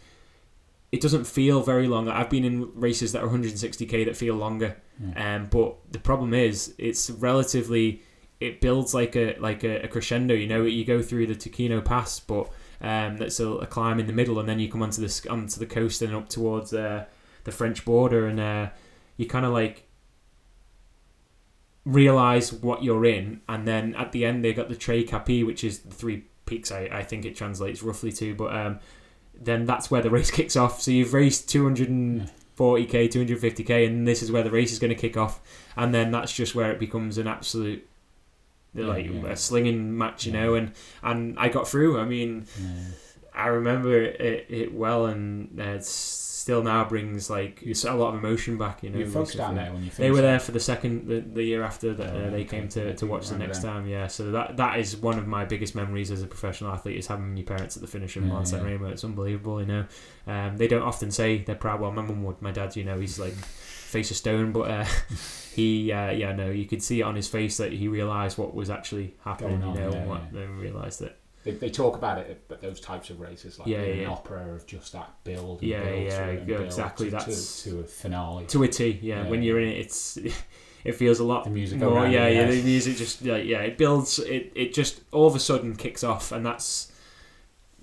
it 0.91 1.01
doesn't 1.01 1.25
feel 1.25 1.61
very 1.61 1.87
long. 1.87 2.07
I've 2.07 2.29
been 2.29 2.45
in 2.45 2.71
races 2.79 3.11
that 3.11 3.23
are 3.23 3.27
160k 3.27 4.05
that 4.05 4.15
feel 4.15 4.35
longer. 4.35 4.77
Um 5.15 5.47
but 5.51 5.75
the 5.91 5.99
problem 5.99 6.33
is 6.33 6.73
it's 6.77 7.09
relatively 7.09 8.01
it 8.39 8.61
builds 8.61 8.93
like 8.93 9.15
a 9.15 9.35
like 9.39 9.63
a, 9.63 9.81
a 9.81 9.87
crescendo 9.87 10.33
you 10.33 10.47
know? 10.47 10.63
You 10.63 10.85
go 10.85 11.01
through 11.01 11.27
the 11.27 11.35
Turchino 11.35 11.83
pass 11.83 12.19
but 12.19 12.49
um 12.81 13.17
that's 13.17 13.39
a, 13.39 13.47
a 13.47 13.67
climb 13.67 13.99
in 13.99 14.07
the 14.07 14.13
middle 14.13 14.39
and 14.39 14.47
then 14.47 14.59
you 14.59 14.69
come 14.69 14.81
onto 14.81 15.05
the 15.05 15.29
onto 15.29 15.59
the 15.59 15.65
coast 15.65 16.01
and 16.01 16.15
up 16.15 16.29
towards 16.29 16.73
uh, 16.73 17.05
the 17.43 17.51
french 17.51 17.85
border 17.85 18.27
and 18.27 18.39
uh 18.39 18.69
you 19.17 19.25
kind 19.25 19.45
of 19.45 19.51
like 19.51 19.87
realize 21.87 22.51
what 22.51 22.83
you're 22.83 23.05
in, 23.05 23.41
and 23.47 23.67
then 23.67 23.95
at 23.95 24.11
the 24.11 24.25
end 24.25 24.43
they 24.43 24.53
got 24.53 24.67
the 24.69 24.75
Tre 24.75 25.03
Capi, 25.03 25.43
which 25.43 25.63
is 25.63 25.79
the 25.79 25.95
three 25.95 26.25
peaks. 26.45 26.71
I, 26.71 26.89
I 26.91 27.03
think 27.03 27.25
it 27.25 27.35
translates 27.35 27.81
roughly 27.81 28.11
to, 28.13 28.35
but 28.35 28.55
um, 28.55 28.79
then 29.39 29.65
that's 29.65 29.89
where 29.91 30.01
the 30.01 30.09
race 30.09 30.31
kicks 30.31 30.55
off. 30.55 30.81
So 30.81 30.91
you've 30.91 31.13
raced 31.13 31.47
240k, 31.49 32.27
250k, 32.57 33.87
and 33.87 34.07
this 34.07 34.21
is 34.23 34.31
where 34.31 34.43
the 34.43 34.51
race 34.51 34.71
is 34.71 34.79
going 34.79 34.89
to 34.89 34.95
kick 34.95 35.17
off, 35.17 35.39
and 35.75 35.93
then 35.93 36.11
that's 36.11 36.33
just 36.33 36.55
where 36.55 36.71
it 36.71 36.79
becomes 36.79 37.17
an 37.17 37.27
absolute 37.27 37.87
like 38.73 39.05
Yeah, 39.05 39.11
yeah. 39.11 39.29
a 39.29 39.35
slinging 39.35 39.97
match, 39.97 40.25
you 40.25 40.33
Yeah. 40.33 40.41
know. 40.43 40.55
And 40.55 40.71
and 41.03 41.37
I 41.39 41.49
got 41.49 41.67
through. 41.67 41.99
I 41.99 42.05
mean. 42.05 42.45
I 43.33 43.47
remember 43.49 44.01
it, 44.01 44.47
it 44.49 44.73
well, 44.73 45.05
and 45.05 45.59
uh, 45.59 45.63
it 45.63 45.83
still 46.47 46.63
now 46.63 46.85
brings 46.85 47.29
like 47.29 47.61
a 47.61 47.93
lot 47.93 48.13
of 48.13 48.23
emotion 48.23 48.57
back. 48.57 48.81
You 48.81 48.89
know, 48.89 48.99
Your 48.99 49.09
folks 49.09 49.35
down 49.35 49.55
there 49.55 49.73
when 49.73 49.83
you 49.83 49.91
They 49.91 50.11
were 50.11 50.21
there 50.21 50.39
for 50.39 50.53
the 50.53 50.61
second 50.61 51.05
the, 51.05 51.19
the 51.19 51.43
year 51.43 51.61
after 51.61 51.93
that 51.93 52.13
Oh, 52.15 52.27
uh, 52.27 52.29
they 52.29 52.45
came 52.45 52.69
to, 52.69 52.95
to 52.95 53.05
watch 53.05 53.27
the 53.27 53.37
next 53.37 53.61
time. 53.61 53.85
Yeah, 53.85 54.07
so 54.07 54.31
that 54.31 54.55
that 54.55 54.79
is 54.79 54.95
one 54.95 55.19
of 55.19 55.27
my 55.27 55.43
biggest 55.43 55.75
memories 55.75 56.09
as 56.09 56.23
a 56.23 56.25
professional 56.25 56.71
athlete 56.71 56.95
is 56.95 57.07
having 57.07 57.35
your 57.35 57.45
parents 57.45 57.75
at 57.75 57.81
the 57.81 57.87
finish 57.87 58.15
in 58.15 58.29
Yeah, 58.29 58.43
San 58.43 58.61
yeah. 58.61 58.71
Remo. 58.71 58.87
It's 58.87 59.03
unbelievable. 59.03 59.59
You 59.59 59.67
know, 59.67 59.85
um, 60.25 60.55
they 60.55 60.69
don't 60.69 60.83
often 60.83 61.11
say 61.11 61.39
they're 61.39 61.55
proud. 61.55 61.81
Well, 61.81 61.91
my 61.91 62.01
mum 62.01 62.23
would. 62.23 62.41
My 62.41 62.51
dad, 62.51 62.77
you 62.77 62.85
know, 62.85 62.97
he's 62.97 63.19
like 63.19 63.33
face 63.33 64.09
of 64.09 64.15
stone, 64.15 64.53
but 64.53 64.71
uh, 64.71 64.85
he 65.53 65.91
uh, 65.91 66.11
yeah 66.11 66.31
no, 66.31 66.49
you 66.49 66.65
could 66.65 66.81
see 66.81 67.01
it 67.01 67.03
on 67.03 67.17
his 67.17 67.27
face 67.27 67.57
that 67.57 67.73
he 67.73 67.89
realised 67.89 68.37
what 68.37 68.55
was 68.55 68.69
actually 68.69 69.15
happening. 69.25 69.61
On, 69.63 69.75
you 69.75 69.81
know, 69.81 69.89
yeah, 69.89 69.97
and 69.97 70.09
what 70.09 70.21
yeah. 70.21 70.39
they 70.39 70.45
realised 70.45 71.01
that 71.01 71.17
They, 71.47 71.53
they 71.53 71.69
talk 71.69 71.95
about 71.95 72.17
it, 72.19 72.43
but 72.49 72.61
those 72.61 72.79
types 72.81 73.09
of 73.09 73.19
races, 73.21 73.57
like 73.57 73.67
Yeah, 73.69 73.83
being 73.83 73.91
an 73.99 74.01
yeah. 74.03 74.09
opera 74.09 74.53
of 74.53 74.65
just 74.67 74.91
that 74.93 75.09
build. 75.23 75.61
And 75.61 75.69
Yeah, 75.69 75.83
build 75.83 76.03
yeah, 76.03 76.09
to 76.25 76.29
it 76.31 76.39
and 76.41 76.49
yeah, 76.49 76.59
exactly, 76.59 77.05
To, 77.05 77.11
that's- 77.11 77.63
to, 77.63 77.69
to 77.71 77.79
a 77.79 77.83
finale. 77.83 78.45
to 78.47 78.63
a 78.63 78.67
T. 78.67 78.99
Yeah, 79.01 79.23
Yeah, 79.23 79.29
when 79.29 79.41
you're 79.43 79.59
in 79.61 79.69
it, 79.69 79.77
it's 79.77 80.17
it 80.83 80.91
feels 80.95 81.19
a 81.19 81.23
lot 81.23 81.45
The 81.45 81.49
music 81.49 81.79
more. 81.79 81.93
around 81.93 82.11
Yeah, 82.11 82.27
yeah, 82.27 82.41
yeah. 82.41 82.51
the 82.51 82.63
music 82.63 82.97
just 82.97 83.21
yeah, 83.21 83.37
yeah, 83.37 83.59
it 83.61 83.77
builds. 83.77 84.19
It 84.19 84.51
it 84.55 84.73
just 84.73 85.01
all 85.11 85.27
of 85.27 85.35
a 85.35 85.39
sudden 85.39 85.75
kicks 85.75 86.03
off, 86.03 86.31
and 86.33 86.45
that's 86.45 86.91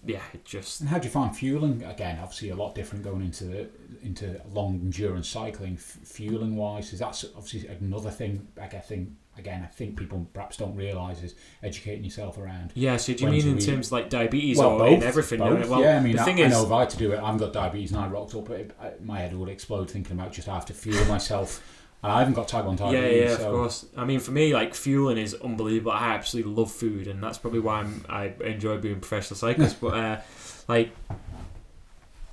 yeah, 0.06 0.20
it 0.34 0.44
just 0.44 0.80
And 0.80 0.90
how 0.90 0.98
do 0.98 1.06
you 1.06 1.10
find 1.10 1.34
fueling? 1.34 1.82
Again, 1.84 2.18
obviously 2.20 2.50
a 2.50 2.56
lot 2.56 2.74
different 2.74 3.02
going 3.04 3.22
into 3.22 3.44
the, 3.44 3.68
into 4.02 4.38
long 4.52 4.74
endurance 4.82 5.28
cycling. 5.28 5.74
F- 5.74 5.98
fueling 6.04 6.56
wise, 6.56 6.92
is 6.92 6.98
that 6.98 7.24
obviously 7.34 7.66
another 7.68 8.10
thing? 8.10 8.46
Like 8.56 8.74
I 8.74 8.80
think 8.80 9.08
again, 9.39 9.62
I 9.62 9.66
think 9.66 9.97
people 9.99 10.26
perhaps 10.32 10.57
don't 10.57 10.76
realise 10.76 11.22
is 11.22 11.35
educating 11.62 12.05
yourself 12.05 12.39
around. 12.39 12.72
yeah. 12.74 12.97
So 12.97 13.14
do 13.14 13.24
you 13.24 13.30
mean 13.30 13.47
in 13.49 13.57
we- 13.57 13.62
terms 13.62 13.91
like 13.93 14.09
diabetes 14.11 14.59
Well, 14.59 14.70
or 14.72 14.78
both, 14.78 14.93
in 14.95 15.03
everything? 15.03 15.39
both. 15.41 15.68
Well, 15.68 15.80
yeah, 15.82 15.97
I 15.99 16.01
mean, 16.01 16.16
the 16.16 16.22
I, 16.22 16.24
thing 16.24 16.41
I 16.41 16.45
is, 16.45 16.53
know 16.53 16.64
if 16.66 16.72
I 16.72 16.80
had 16.80 16.91
to 16.91 16.97
do 16.97 17.12
it, 17.12 17.20
I've 17.20 17.39
got 17.39 17.53
diabetes 17.53 17.93
and 17.93 18.01
I 18.01 18.09
rocked 18.09 18.35
up, 18.35 18.51
it, 18.51 18.70
I, 18.80 18.93
my 19.03 19.20
head 19.20 19.35
would 19.37 19.49
explode 19.49 19.91
thinking 19.91 20.18
about 20.18 20.32
just 20.32 20.49
how 20.49 20.61
to 20.61 20.72
fuel 20.72 21.05
myself. 21.07 21.62
And 22.03 22.12
I 22.12 22.18
haven't 22.18 22.35
got 22.35 22.49
type 22.49 22.66
one 22.66 22.76
yeah, 22.76 22.91
diabetes. 22.91 23.20
yeah, 23.22 23.32
of 23.32 23.41
so 23.41 23.51
course. 23.53 23.87
I 23.97 24.05
mean, 24.05 24.20
for 24.20 24.30
me, 24.30 24.53
like 24.53 24.74
fueling 24.74 25.16
is 25.16 25.32
unbelievable. 25.35 25.93
I 25.93 26.09
absolutely 26.14 26.53
love 26.53 26.70
food, 26.70 27.07
and 27.07 27.22
that's 27.22 27.39
probably 27.39 27.61
why 27.61 27.80
I'm, 27.80 28.05
I 28.11 28.35
enjoy 28.45 28.76
being 28.76 28.97
a 28.97 28.99
professional 28.99 29.39
cyclist. 29.39 29.80
but 29.80 29.95
uh, 29.95 30.20
like, 30.68 30.91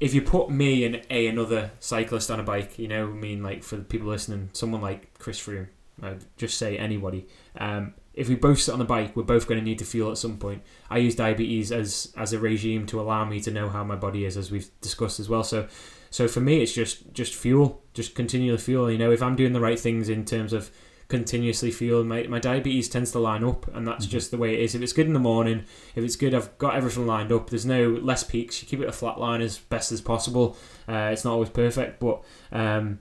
if 0.02 0.14
you 0.14 0.22
put 0.22 0.50
me 0.50 0.84
and 0.84 1.02
a 1.10 1.28
another 1.28 1.72
cyclist 1.80 2.30
on 2.32 2.40
a 2.40 2.44
bike, 2.44 2.78
you 2.80 2.88
know, 2.88 3.06
I 3.06 3.12
mean, 3.14 3.44
like 3.44 3.64
for 3.64 3.78
the 3.78 3.84
people 3.84 4.10
listening, 4.10 4.50
someone 4.52 4.82
like 4.82 5.18
Chris 5.20 5.40
Froome, 5.40 5.68
I'd 6.02 6.26
just 6.38 6.58
say 6.58 6.78
anybody. 6.78 7.28
Um, 7.58 7.94
if 8.14 8.28
we 8.28 8.36
both 8.36 8.60
sit 8.60 8.74
on 8.74 8.80
the 8.80 8.86
bike, 8.86 9.16
we're 9.16 9.24
both 9.24 9.48
going 9.48 9.60
to 9.60 9.64
need 9.64 9.80
to 9.80 9.86
fuel 9.86 10.12
at 10.12 10.18
some 10.18 10.38
point. 10.38 10.64
I 10.90 10.98
use 10.98 11.16
diabetes 11.16 11.72
as 11.72 12.14
as 12.18 12.34
a 12.34 12.40
regime 12.40 12.86
to 12.88 13.00
allow 13.00 13.24
me 13.26 13.40
to 13.42 13.52
know 13.52 13.70
how 13.70 13.84
my 13.84 13.96
body 13.96 14.26
is, 14.26 14.36
as 14.38 14.52
we've 14.52 14.70
discussed 14.82 15.20
as 15.20 15.30
well. 15.30 15.44
So, 15.44 15.68
so 16.10 16.28
for 16.28 16.42
me, 16.42 16.62
it's 16.62 16.74
just 16.74 17.14
just 17.14 17.34
fuel, 17.34 17.82
just 17.94 18.16
continual 18.16 18.58
fuel. 18.58 18.92
You 18.92 18.98
know, 18.98 19.12
if 19.12 19.22
I'm 19.22 19.36
doing 19.36 19.54
the 19.54 19.62
right 19.62 19.80
things 19.80 20.10
in 20.10 20.26
terms 20.26 20.52
of 20.52 20.72
continuously 21.08 21.72
fuel, 21.72 22.04
my, 22.06 22.24
my 22.24 22.40
diabetes 22.40 22.88
tends 22.88 23.12
to 23.12 23.20
line 23.20 23.44
up, 23.44 23.68
and 23.76 23.86
that's 23.86 24.06
Mhm. 24.08 24.10
just 24.12 24.32
the 24.32 24.38
way 24.38 24.54
it 24.54 24.62
is. 24.62 24.76
If 24.76 24.82
it's 24.82 24.94
good 24.94 25.08
in 25.08 25.14
the 25.14 25.20
morning, 25.20 25.64
if 25.96 26.04
it's 26.06 26.16
good, 26.16 26.34
I've 26.34 26.58
got 26.58 26.76
everything 26.76 27.06
lined 27.06 27.32
up. 27.34 27.50
There's 27.50 27.66
no 27.66 27.90
less 27.90 28.24
peaks. 28.24 28.62
You 28.62 28.68
keep 28.68 28.80
it 28.80 28.88
a 28.88 28.94
flat 28.94 29.20
line 29.20 29.42
as 29.42 29.58
best 29.58 29.92
as 29.92 30.00
possible. 30.00 30.56
Uh, 30.88 31.10
it's 31.12 31.26
not 31.26 31.34
always 31.34 31.50
perfect, 31.50 32.00
but 32.00 32.24
um, 32.54 33.00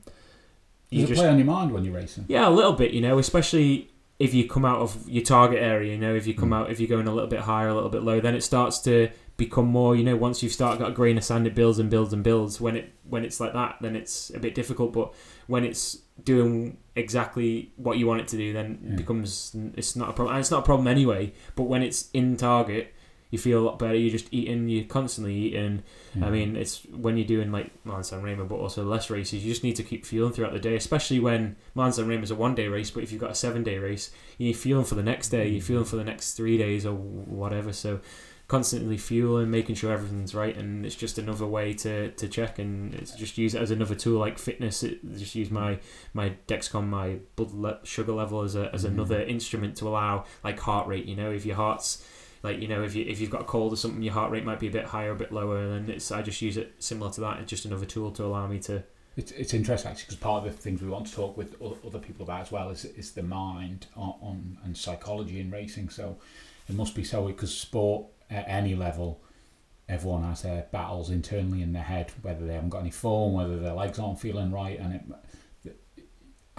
you 0.90 1.00
does 1.02 1.10
it 1.10 1.14
just 1.14 1.20
play 1.22 1.28
on 1.30 1.38
your 1.38 1.46
mind 1.46 1.72
when 1.72 1.84
you're 1.84 1.94
racing? 1.94 2.24
yeah, 2.28 2.48
a 2.48 2.50
little 2.50 2.72
bit, 2.72 2.92
you 2.92 3.00
know, 3.00 3.18
especially 3.18 3.90
if 4.18 4.34
you 4.34 4.46
come 4.46 4.64
out 4.66 4.80
of 4.80 5.08
your 5.08 5.24
target 5.24 5.60
area, 5.62 5.92
you 5.92 5.98
know, 5.98 6.14
if 6.14 6.26
you 6.26 6.34
come 6.34 6.50
Mm. 6.50 6.56
out, 6.56 6.70
if 6.70 6.78
you're 6.78 6.88
going 6.88 7.06
a 7.06 7.12
little 7.14 7.28
bit 7.30 7.40
higher, 7.40 7.68
a 7.68 7.74
little 7.74 7.88
bit 7.88 8.02
low, 8.02 8.20
then 8.20 8.34
it 8.34 8.42
starts 8.42 8.78
to 8.80 9.08
become 9.38 9.66
more, 9.66 9.96
you 9.96 10.04
know, 10.04 10.14
once 10.14 10.42
you've 10.42 10.52
started 10.52 10.78
got 10.78 10.90
a 10.90 10.94
grain 10.94 11.16
of 11.16 11.24
sand, 11.24 11.46
it 11.46 11.54
builds 11.54 11.78
and 11.78 11.88
builds 11.88 12.12
and 12.12 12.22
builds. 12.22 12.60
When 12.60 12.76
it 12.76 12.92
when 13.08 13.24
it's 13.24 13.40
like 13.40 13.54
that, 13.54 13.76
then 13.80 13.96
it's 13.96 14.30
a 14.34 14.38
bit 14.38 14.54
difficult. 14.54 14.92
But 14.92 15.14
when 15.46 15.64
it's 15.64 16.02
doing 16.22 16.76
exactly 16.96 17.72
what 17.76 17.96
you 17.98 18.06
want 18.06 18.20
it 18.20 18.28
to 18.28 18.36
do, 18.36 18.52
then 18.52 18.78
Yeah. 18.84 18.90
it 18.92 18.96
becomes 18.98 19.56
it's 19.76 19.96
not 19.96 20.10
a 20.10 20.12
problem. 20.12 20.34
And 20.36 20.40
it's 20.40 20.50
not 20.50 20.60
a 20.60 20.66
problem 20.66 20.86
anyway. 20.86 21.32
But 21.56 21.62
when 21.64 21.82
it's 21.82 22.10
in 22.12 22.36
target, 22.36 22.92
you 23.30 23.38
feel 23.38 23.60
a 23.60 23.64
lot 23.64 23.78
better. 23.78 23.94
You're 23.94 24.10
just 24.10 24.28
eating. 24.32 24.68
You're 24.68 24.84
constantly 24.84 25.34
eating. 25.34 25.82
I 26.20 26.30
mean, 26.30 26.56
it's 26.56 26.82
when 26.86 27.16
you're 27.16 27.26
doing 27.26 27.52
like 27.52 27.70
Milan 27.84 28.02
San 28.02 28.22
Remo, 28.22 28.44
but 28.44 28.56
also 28.56 28.84
less 28.84 29.10
races, 29.10 29.44
you 29.44 29.50
just 29.52 29.62
need 29.64 29.76
to 29.76 29.84
keep 29.84 30.04
fueling 30.04 30.32
throughout 30.32 30.52
the 30.52 30.58
day, 30.58 30.74
especially 30.76 31.20
when 31.20 31.56
Milan 31.74 31.92
San 31.92 32.08
Remo 32.08 32.22
is 32.24 32.30
a 32.32 32.34
one 32.34 32.54
day 32.56 32.66
race, 32.68 32.90
but 32.90 33.02
if 33.04 33.12
you've 33.12 33.20
got 33.20 33.30
a 33.30 33.34
seven 33.36 33.62
day 33.62 33.78
race, 33.78 34.10
you're 34.38 34.52
fueling 34.54 34.84
for 34.86 34.96
the 34.96 35.02
next 35.04 35.28
day, 35.28 35.48
you're 35.48 35.62
fueling 35.62 35.84
for 35.86 35.96
the 35.96 36.04
next 36.04 36.32
three 36.34 36.58
days 36.58 36.84
or 36.84 36.94
whatever. 36.94 37.72
So 37.72 38.00
constantly 38.48 38.96
fueling, 38.98 39.48
making 39.48 39.76
sure 39.76 39.92
everything's 39.92 40.34
right, 40.34 40.56
and 40.56 40.84
it's 40.84 40.96
just 40.96 41.18
another 41.18 41.46
way 41.46 41.72
to, 41.72 42.10
to 42.10 42.26
check 42.28 42.58
and 42.58 42.92
it's 42.94 43.12
just 43.14 43.38
use 43.38 43.54
it 43.54 43.62
as 43.62 43.70
another 43.70 43.94
tool 43.94 44.18
like 44.18 44.38
fitness. 44.38 44.82
It, 44.82 44.98
just 45.16 45.36
use 45.36 45.52
my 45.52 45.78
my 46.14 46.32
Dexcom, 46.48 46.88
my 46.88 47.18
blood 47.36 47.52
le- 47.52 47.78
sugar 47.86 48.12
level 48.12 48.42
as 48.42 48.56
a, 48.56 48.68
as 48.74 48.84
Mhm. 48.84 48.88
another 48.88 49.22
instrument 49.22 49.76
to 49.76 49.86
allow 49.88 50.24
like 50.42 50.58
heart 50.58 50.88
rate. 50.88 51.04
You 51.04 51.14
know, 51.14 51.30
if 51.30 51.46
your 51.46 51.54
heart's 51.54 52.04
like 52.42 52.60
you 52.60 52.68
know 52.68 52.82
if 52.82 52.94
you 52.94 53.04
if 53.06 53.20
you've 53.20 53.30
got 53.30 53.42
a 53.42 53.44
cold 53.44 53.72
or 53.72 53.76
something 53.76 54.02
your 54.02 54.14
heart 54.14 54.30
rate 54.30 54.44
might 54.44 54.60
be 54.60 54.68
a 54.68 54.70
bit 54.70 54.84
higher 54.84 55.10
a 55.10 55.16
bit 55.16 55.32
lower 55.32 55.58
and 55.58 55.88
then 55.88 55.94
it's 55.94 56.10
I 56.10 56.22
just 56.22 56.40
use 56.40 56.56
it 56.56 56.74
similar 56.78 57.10
to 57.12 57.20
that 57.22 57.40
it's 57.40 57.50
just 57.50 57.64
another 57.64 57.86
tool 57.86 58.10
to 58.12 58.24
allow 58.24 58.46
me 58.46 58.58
to 58.60 58.82
It's, 59.16 59.32
it's 59.32 59.54
interesting 59.54 59.90
actually 59.90 60.04
because 60.04 60.16
part 60.16 60.46
of 60.46 60.52
the 60.52 60.62
things 60.62 60.80
we 60.80 60.88
want 60.88 61.06
to 61.08 61.14
talk 61.14 61.36
with 61.36 61.60
other 61.60 61.98
people 61.98 62.24
about 62.24 62.42
as 62.42 62.52
well 62.52 62.70
is 62.70 62.84
is 62.84 63.12
the 63.12 63.22
mind 63.22 63.86
on, 63.96 64.14
on 64.22 64.58
and 64.64 64.76
psychology 64.76 65.40
in 65.40 65.50
racing. 65.50 65.90
So 65.90 66.16
it 66.68 66.74
must 66.74 66.94
be 66.94 67.04
so 67.04 67.26
because 67.26 67.52
sport 67.56 68.06
at 68.30 68.44
any 68.48 68.74
level, 68.74 69.20
everyone 69.88 70.22
has 70.22 70.42
their 70.42 70.66
battles 70.70 71.10
internally 71.10 71.62
in 71.62 71.72
their 71.72 71.82
head, 71.82 72.12
whether 72.22 72.46
they 72.46 72.54
haven't 72.54 72.70
got 72.70 72.80
any 72.80 72.92
form, 72.92 73.34
whether 73.34 73.58
their 73.58 73.74
legs 73.74 73.98
aren't 73.98 74.20
feeling 74.20 74.52
right, 74.52 74.78
and 74.78 74.94
it. 74.94 75.02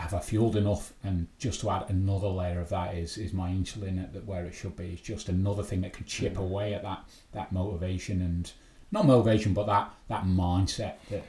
Have 0.02 0.14
I 0.14 0.20
fueled 0.20 0.56
enough? 0.56 0.94
And 1.04 1.28
just 1.38 1.62
to 1.62 1.70
add 1.70 1.86
another 1.90 2.28
layer 2.28 2.60
of 2.60 2.70
that 2.70 2.96
is 2.96 3.18
is 3.18 3.34
my 3.34 3.50
insulin 3.50 4.02
at 4.04 4.14
the, 4.14 4.20
where 4.20 4.46
it 4.46 4.54
should 4.54 4.76
be. 4.76 4.90
It's 4.94 5.02
just 5.02 5.30
another 5.30 5.64
thing 5.64 5.82
that 5.82 5.94
can 5.94 6.06
chip 6.06 6.38
away 6.38 6.74
at 6.74 6.84
that 6.84 7.04
that 7.34 7.52
motivation 7.52 8.22
and 8.22 8.52
not 8.92 9.06
motivation, 9.06 9.54
but 9.54 9.66
that 9.68 9.90
that 10.10 10.24
mindset 10.26 10.96
that 11.10 11.24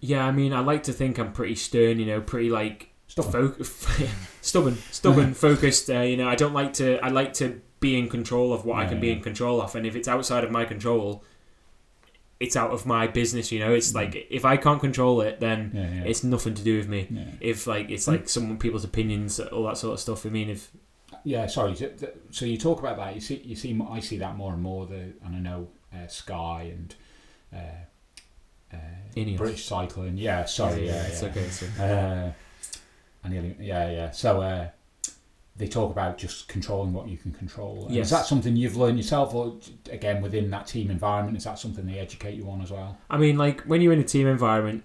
yeah 0.00 0.26
I 0.26 0.32
mean 0.32 0.52
I 0.52 0.60
like 0.60 0.82
to 0.84 0.92
think 0.92 1.18
I'm 1.18 1.32
pretty 1.32 1.54
stern 1.54 1.98
you 1.98 2.06
know 2.06 2.20
pretty 2.20 2.50
like 2.50 2.90
stuff. 3.06 3.30
fo- 3.32 3.54
stubborn 4.40 4.76
stubborn 4.90 5.34
focused 5.46 5.88
uh, 5.90 6.00
you 6.00 6.16
know 6.16 6.28
I 6.28 6.34
don't 6.34 6.52
like 6.54 6.72
to 6.74 6.98
I 7.04 7.08
like 7.08 7.32
to 7.34 7.60
be 7.80 7.98
in 7.98 8.08
control 8.08 8.52
of 8.52 8.64
what 8.64 8.78
I 8.78 8.82
Yeah, 8.84 8.88
can 8.90 9.00
be 9.00 9.08
yeah. 9.08 9.14
in 9.14 9.22
control 9.22 9.60
of 9.62 9.74
and 9.76 9.86
if 9.86 9.94
it's 9.96 10.08
outside 10.08 10.42
of 10.44 10.50
my 10.50 10.64
control 10.64 11.22
it's 12.40 12.56
out 12.56 12.70
of 12.72 12.84
my 12.84 13.06
business 13.06 13.52
you 13.52 13.58
know 13.60 13.72
it's 13.72 13.92
Mm. 13.92 13.94
like 13.94 14.26
if 14.30 14.44
I 14.44 14.56
can't 14.56 14.80
control 14.80 15.20
it 15.20 15.40
then 15.40 15.70
yeah, 15.72 15.80
yeah. 15.82 16.04
it's 16.04 16.24
nothing 16.24 16.54
to 16.54 16.62
do 16.62 16.76
with 16.76 16.88
me 16.88 17.06
yeah. 17.10 17.24
if 17.40 17.66
like 17.66 17.90
it's 17.90 18.06
like 18.08 18.28
some 18.28 18.58
people's 18.58 18.84
opinions 18.84 19.40
all 19.40 19.64
that 19.64 19.78
sort 19.78 19.94
of 19.94 20.00
stuff 20.00 20.26
I 20.26 20.30
mean 20.30 20.50
if 20.50 20.70
Yeah, 21.26 21.46
sorry. 21.46 21.74
So, 22.30 22.44
you 22.44 22.58
talk 22.58 22.80
about 22.80 22.96
that. 22.98 23.14
You 23.14 23.20
see, 23.20 23.40
you 23.44 23.56
see. 23.56 23.70
I 23.90 24.00
see 24.00 24.18
that 24.18 24.36
more 24.36 24.52
and 24.52 24.60
more. 24.60 24.84
The 24.86 25.14
and 25.24 25.36
I 25.36 25.38
know 25.38 25.68
uh, 25.94 26.06
Sky 26.06 26.72
and 26.74 26.94
uh, 27.54 28.76
uh. 28.76 29.36
British 29.36 29.64
cycling. 29.64 30.18
Yeah, 30.18 30.44
sorry. 30.44 30.86
Yeah, 30.86 31.06
it's 31.06 31.22
yeah. 31.22 31.28
okay 31.28 31.40
it's 31.40 31.62
okay. 31.62 32.32
Uh, 33.24 33.28
nearly, 33.28 33.56
yeah, 33.60 33.90
yeah. 33.90 34.10
So 34.10 34.42
uh, 34.42 34.68
they 35.56 35.68
talk 35.68 35.92
about 35.92 36.18
just 36.18 36.48
controlling 36.48 36.92
what 36.92 37.08
you 37.08 37.16
can 37.16 37.32
control. 37.32 37.86
And 37.86 37.94
Yes. 37.94 38.06
Is 38.06 38.10
that 38.10 38.26
something 38.26 38.56
you've 38.56 38.76
learned 38.76 38.96
yourself, 38.98 39.32
or 39.34 39.56
again 39.90 40.20
within 40.22 40.50
that 40.50 40.66
team 40.66 40.90
environment? 40.90 41.36
Is 41.36 41.44
that 41.44 41.58
something 41.58 41.86
they 41.86 41.98
educate 41.98 42.34
you 42.34 42.48
on 42.50 42.60
as 42.60 42.70
well? 42.72 42.98
I 43.08 43.16
mean, 43.18 43.36
like 43.38 43.62
when 43.62 43.80
you're 43.80 43.92
in 43.92 44.00
a 44.00 44.04
team 44.04 44.26
environment, 44.26 44.82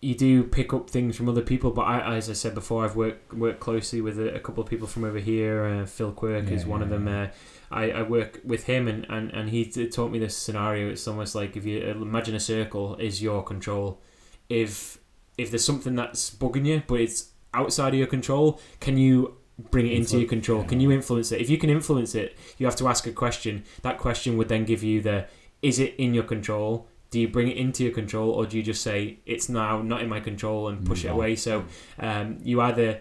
you 0.00 0.14
do 0.14 0.44
pick 0.44 0.72
up 0.72 0.88
things 0.88 1.16
from 1.16 1.28
other 1.28 1.42
people. 1.42 1.72
But 1.72 1.82
I, 1.82 2.16
as 2.16 2.30
I 2.30 2.32
said 2.34 2.54
before, 2.54 2.84
I've 2.84 2.94
worked 2.94 3.34
worked 3.34 3.58
closely 3.58 4.00
with 4.00 4.18
a, 4.20 4.36
a 4.36 4.40
couple 4.40 4.62
of 4.62 4.70
people 4.70 4.86
from 4.86 5.02
over 5.02 5.18
here. 5.18 5.64
Uh, 5.64 5.86
Phil 5.86 6.12
Quirk 6.12 6.48
is 6.52 6.62
Yeah, 6.62 6.68
one 6.68 6.82
of 6.82 6.88
them. 6.88 7.08
yeah. 7.08 7.22
Uh, 7.22 7.28
I, 7.70 7.90
I 7.90 8.02
work 8.02 8.40
with 8.44 8.64
him, 8.64 8.86
and, 8.88 9.04
and, 9.10 9.30
and 9.32 9.50
he 9.50 9.64
taught 9.88 10.10
me 10.12 10.18
this 10.20 10.36
scenario. 10.36 10.88
It's 10.90 11.06
almost 11.08 11.34
like 11.34 11.56
if 11.56 11.66
you 11.66 11.80
imagine 11.80 12.34
a 12.36 12.40
circle 12.40 12.94
is 12.96 13.20
your 13.20 13.42
control. 13.42 14.00
If 14.48 14.98
if 15.36 15.50
there's 15.50 15.64
something 15.64 15.96
that's 15.96 16.30
bugging 16.30 16.64
you, 16.66 16.82
but 16.86 17.00
it's 17.00 17.32
outside 17.60 17.92
of 17.94 17.98
your 18.02 18.06
control, 18.16 18.60
can 18.80 18.96
you 19.04 19.14
bring 19.72 19.86
it 19.88 19.94
into 20.00 20.18
your 20.20 20.28
control? 20.28 20.60
yeah. 20.62 20.68
Can 20.68 20.80
you 20.80 20.90
influence 20.92 21.28
it? 21.32 21.40
If 21.40 21.48
you 21.50 21.58
can 21.58 21.70
influence 21.78 22.14
it, 22.14 22.28
you 22.58 22.66
have 22.66 22.76
to 22.76 22.86
ask 22.92 23.06
a 23.06 23.12
question. 23.24 23.64
That 23.82 23.96
question 23.98 24.30
would 24.38 24.48
then 24.48 24.64
give 24.64 24.82
you 24.82 24.96
the 25.08 25.26
is 25.62 25.78
it 25.78 25.94
in 25.98 26.14
your 26.14 26.24
control? 26.34 26.86
Do 27.10 27.18
you 27.18 27.26
bring 27.36 27.48
it 27.48 27.56
into 27.56 27.82
your 27.84 27.92
control, 27.92 28.30
or 28.30 28.46
do 28.46 28.56
you 28.58 28.62
just 28.62 28.82
say 28.82 28.98
it's 29.26 29.48
now 29.48 29.80
not 29.82 30.02
in 30.02 30.08
my 30.08 30.20
control 30.20 30.68
and 30.68 30.84
push 30.86 31.02
Move 31.04 31.10
it 31.10 31.14
away? 31.16 31.36
So 31.36 31.64
um, 31.98 32.38
you 32.42 32.60
either 32.60 33.00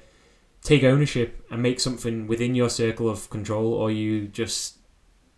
take 0.64 0.84
ownership 0.84 1.30
and 1.52 1.62
make 1.62 1.80
something 1.80 2.26
within 2.26 2.56
your 2.56 2.70
circle 2.70 3.08
of 3.10 3.30
control, 3.30 3.74
or 3.74 3.92
you 3.92 4.28
just 4.28 4.78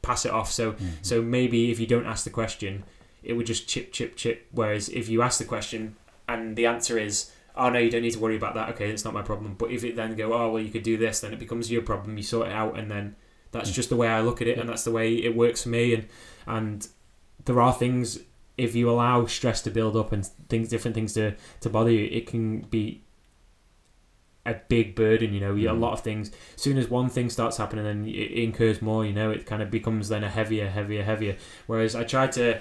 pass 0.02 0.24
it 0.26 0.32
off. 0.32 0.50
So 0.52 0.66
Mhm. 0.74 0.78
so 1.02 1.16
maybe 1.22 1.72
if 1.72 1.80
you 1.82 1.88
don't 1.88 2.06
ask 2.06 2.24
the 2.24 2.30
question, 2.42 2.84
it 3.24 3.34
would 3.34 3.48
just 3.48 3.68
chip, 3.68 3.92
chip, 3.92 4.16
chip. 4.16 4.38
Whereas 4.52 4.88
if 4.90 5.10
you 5.10 5.22
ask 5.22 5.40
the 5.40 5.46
question 5.56 5.96
and 6.28 6.56
the 6.56 6.66
answer 6.66 6.98
is, 6.98 7.32
oh 7.60 7.70
no, 7.70 7.80
you 7.80 7.90
don't 7.92 8.02
need 8.02 8.14
to 8.14 8.20
worry 8.20 8.36
about 8.38 8.56
that. 8.56 8.70
Okay, 8.70 8.90
it's 8.90 9.06
not 9.06 9.14
my 9.14 9.22
problem. 9.22 9.56
But 9.58 9.72
if 9.72 9.84
it 9.84 9.96
then 9.96 10.16
go, 10.16 10.34
oh 10.34 10.52
well, 10.52 10.62
you 10.62 10.70
could 10.72 10.84
do 10.84 10.98
this, 10.98 11.20
then 11.20 11.34
it 11.34 11.40
becomes 11.40 11.72
your 11.72 11.82
problem. 11.82 12.18
You 12.18 12.24
sort 12.24 12.48
it 12.48 12.54
out, 12.54 12.78
and 12.80 12.90
then 12.90 13.16
that's 13.52 13.72
just 13.72 13.90
the 13.90 13.96
way 13.96 14.08
I 14.08 14.22
look 14.22 14.42
at 14.42 14.48
it, 14.48 14.58
and 14.58 14.70
that's 14.70 14.84
the 14.84 14.92
way 14.92 15.14
it 15.16 15.36
works 15.36 15.64
for 15.64 15.70
me. 15.70 15.94
And 15.94 16.08
and 16.48 16.88
there 17.46 17.60
are 17.62 17.74
things 17.74 18.20
if 18.58 18.76
you 18.76 18.90
allow 18.90 19.26
stress 19.26 19.62
to 19.62 19.72
build 19.72 19.96
up 19.96 20.12
and 20.12 20.26
things, 20.50 20.70
different 20.70 20.96
things 20.96 21.14
to 21.14 21.36
to 21.62 21.70
bother 21.70 21.92
you, 21.92 22.06
it 22.12 22.28
can 22.28 22.62
be 22.62 23.02
a 24.46 24.54
big 24.68 24.96
burden. 24.96 25.34
You 25.34 25.40
know, 25.40 25.56
You- 25.56 25.70
a 25.70 25.74
Mm. 25.74 25.80
lot 25.80 25.94
of 25.94 26.02
things. 26.02 26.32
As 26.56 26.62
soon 26.62 26.78
as 26.78 26.90
one 26.90 27.10
thing 27.10 27.30
starts 27.30 27.58
happening, 27.58 27.86
then 27.86 28.06
it 28.08 28.32
incurs 28.32 28.82
more. 28.82 29.06
You 29.06 29.14
know, 29.14 29.32
it 29.32 29.46
kind 29.46 29.62
of 29.62 29.70
becomes 29.70 30.10
then 30.10 30.24
a 30.24 30.30
heavier, 30.30 30.70
heavier, 30.70 31.04
heavier. 31.04 31.36
Whereas 31.68 31.96
I 31.96 32.04
try 32.04 32.28
to 32.28 32.60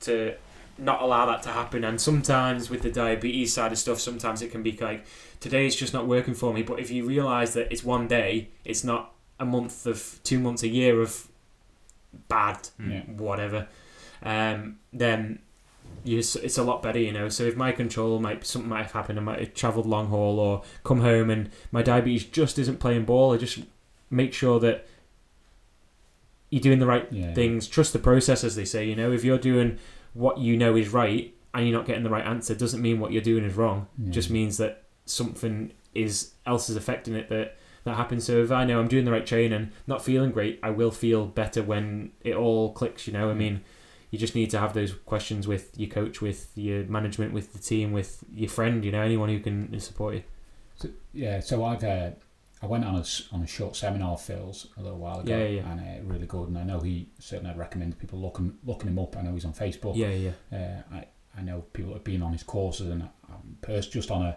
to 0.00 0.34
not 0.80 1.02
allow 1.02 1.26
that 1.26 1.42
to 1.42 1.50
happen. 1.50 1.84
And 1.84 2.00
sometimes 2.00 2.70
with 2.70 2.82
the 2.82 2.90
diabetes 2.90 3.52
side 3.54 3.72
of 3.72 3.78
stuff, 3.78 4.00
sometimes 4.00 4.42
it 4.42 4.50
can 4.50 4.62
be 4.62 4.72
like 4.80 5.04
today 5.40 5.66
it's 5.66 5.76
just 5.76 5.92
not 5.92 6.06
working 6.06 6.34
for 6.34 6.52
me. 6.52 6.62
But 6.62 6.80
if 6.80 6.90
you 6.90 7.06
realise 7.06 7.52
that 7.54 7.70
it's 7.70 7.84
one 7.84 8.08
day, 8.08 8.48
it's 8.64 8.82
not 8.84 9.12
a 9.38 9.44
month 9.44 9.86
of 9.86 10.18
two 10.24 10.38
months, 10.38 10.62
a 10.62 10.68
year 10.68 11.00
of 11.00 11.28
bad 12.28 12.68
Yeah. 12.78 13.02
whatever, 13.02 13.68
um, 14.22 14.78
then 14.92 15.38
you, 16.04 16.18
it's 16.18 16.58
a 16.58 16.62
lot 16.62 16.82
better, 16.82 16.98
you 16.98 17.12
know. 17.12 17.28
So 17.28 17.44
if 17.44 17.56
my 17.56 17.72
control 17.72 18.18
might 18.20 18.44
something 18.46 18.68
might 18.68 18.82
have 18.82 18.92
happened, 18.92 19.18
I 19.18 19.22
might 19.22 19.38
have 19.40 19.54
travelled 19.54 19.86
long 19.86 20.08
haul 20.08 20.38
or 20.40 20.62
come 20.84 21.00
home 21.00 21.30
and 21.30 21.50
my 21.72 21.82
diabetes 21.82 22.24
just 22.24 22.58
isn't 22.58 22.80
playing 22.80 23.04
ball. 23.04 23.32
I 23.32 23.36
just 23.36 23.60
make 24.10 24.32
sure 24.32 24.58
that 24.60 24.86
you're 26.50 26.60
doing 26.60 26.78
the 26.80 26.86
right 26.86 27.06
Yeah. 27.12 27.32
things. 27.34 27.68
Trust 27.68 27.92
the 27.92 27.98
process, 27.98 28.42
as 28.44 28.56
they 28.56 28.64
say. 28.64 28.84
You 28.88 28.96
know, 28.96 29.12
if 29.12 29.24
you're 29.24 29.38
doing 29.38 29.78
what 30.14 30.38
you 30.38 30.56
know 30.56 30.76
is 30.76 30.88
right 30.88 31.34
and 31.54 31.66
you're 31.66 31.76
not 31.76 31.86
getting 31.86 32.04
the 32.04 32.10
right 32.10 32.24
answer, 32.24 32.54
doesn't 32.54 32.82
mean 32.82 33.00
what 33.00 33.12
you're 33.12 33.22
doing 33.22 33.44
is 33.44 33.54
wrong. 33.54 33.86
Yeah. 33.98 34.10
Just 34.10 34.30
means 34.30 34.56
that 34.58 34.84
something 35.04 35.72
is 35.94 36.34
else 36.46 36.70
is 36.70 36.76
affecting 36.76 37.14
it 37.14 37.28
that 37.28 37.56
that 37.84 37.96
happens. 37.96 38.24
So 38.24 38.42
if 38.42 38.50
I 38.50 38.64
know 38.64 38.78
I'm 38.78 38.88
doing 38.88 39.04
the 39.04 39.12
right 39.12 39.26
training, 39.26 39.70
not 39.86 40.04
feeling 40.04 40.30
great, 40.30 40.60
I 40.62 40.70
will 40.70 40.90
feel 40.90 41.26
better 41.26 41.62
when 41.62 42.12
it 42.20 42.34
all 42.34 42.72
clicks. 42.72 43.06
You 43.06 43.12
know, 43.12 43.30
I 43.30 43.34
mean, 43.34 43.62
you 44.10 44.18
just 44.18 44.34
need 44.34 44.50
to 44.50 44.58
have 44.58 44.74
those 44.74 44.92
questions 44.92 45.48
with 45.48 45.78
your 45.78 45.88
coach, 45.88 46.20
with 46.20 46.50
your 46.54 46.84
management, 46.84 47.32
with 47.32 47.52
the 47.52 47.58
team, 47.58 47.92
with 47.92 48.22
your 48.34 48.50
friend. 48.50 48.84
You 48.84 48.92
know, 48.92 49.00
anyone 49.00 49.28
who 49.28 49.40
can 49.40 49.78
support 49.80 50.14
you. 50.16 50.22
So, 50.76 50.88
yeah, 51.12 51.40
so 51.40 51.64
I've 51.64 51.82
uh, 51.84 52.10
I 52.62 52.66
went 52.66 52.84
on 52.84 52.94
a 52.96 53.04
on 53.34 53.42
a 53.42 53.46
short 53.46 53.74
seminar 53.76 54.12
of 54.12 54.20
Phil's 54.22 54.66
a 54.76 54.82
little 54.82 54.98
while 54.98 55.20
ago, 55.20 55.36
Yeah, 55.36 55.44
yeah, 55.46 55.70
and 55.72 55.80
uh, 55.80 56.12
really 56.12 56.26
good. 56.26 56.48
And 56.48 56.58
I 56.58 56.64
know 56.64 56.80
he 56.80 57.08
certainly 57.18 57.50
I'd 57.50 57.58
recommend 57.58 57.98
people 57.98 58.20
looking 58.20 58.58
looking 58.64 58.88
him 58.88 58.98
up. 58.98 59.16
I 59.16 59.22
know 59.22 59.32
he's 59.32 59.44
on 59.46 59.54
Facebook. 59.54 59.96
Yeah, 59.96 60.10
yeah, 60.10 60.32
Uh, 60.52 60.94
I 60.96 61.06
I 61.38 61.42
know 61.42 61.62
people 61.72 61.92
have 61.94 62.04
been 62.04 62.22
on 62.22 62.32
his 62.32 62.42
courses, 62.42 62.88
and 62.88 63.02
um, 63.30 63.56
just 63.90 64.10
on 64.10 64.22
a 64.22 64.36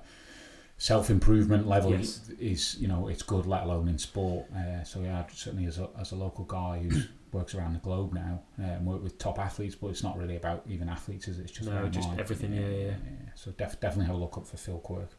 self 0.78 1.10
improvement 1.10 1.68
level 1.68 1.92
Yes. 1.92 2.30
is 2.40 2.76
you 2.80 2.88
know 2.88 3.08
it's 3.10 3.24
good, 3.24 3.46
let 3.46 3.64
alone 3.64 3.88
in 3.90 3.98
sport. 3.98 4.46
Uh, 4.56 4.84
so 4.84 5.02
yeah, 5.02 5.26
certainly 5.34 5.66
as 5.66 5.78
a 5.80 5.90
as 6.00 6.12
a 6.14 6.16
local 6.16 6.46
guy 6.46 6.80
who 6.80 7.02
works 7.38 7.56
around 7.56 7.74
the 7.74 7.80
globe 7.80 8.14
now 8.14 8.42
uh, 8.60 8.64
and 8.64 8.86
work 8.86 9.04
with 9.04 9.18
top 9.18 9.38
athletes, 9.40 9.76
but 9.76 9.88
it's 9.88 10.04
not 10.04 10.18
really 10.18 10.36
about 10.38 10.64
even 10.70 10.88
athletes, 10.88 11.28
is 11.28 11.40
it? 11.40 11.44
It's 11.44 11.52
just 11.52 11.68
No, 11.70 11.90
just 11.90 12.08
mine. 12.08 12.20
everything, 12.20 12.54
yeah, 12.54 12.70
yeah. 12.70 12.94
So 13.36 13.52
def- 13.52 13.80
definitely 13.80 14.06
have 14.06 14.16
a 14.16 14.20
look 14.20 14.38
up 14.38 14.46
for 14.46 14.56
Phil 14.58 14.78
Quirk. 14.80 15.10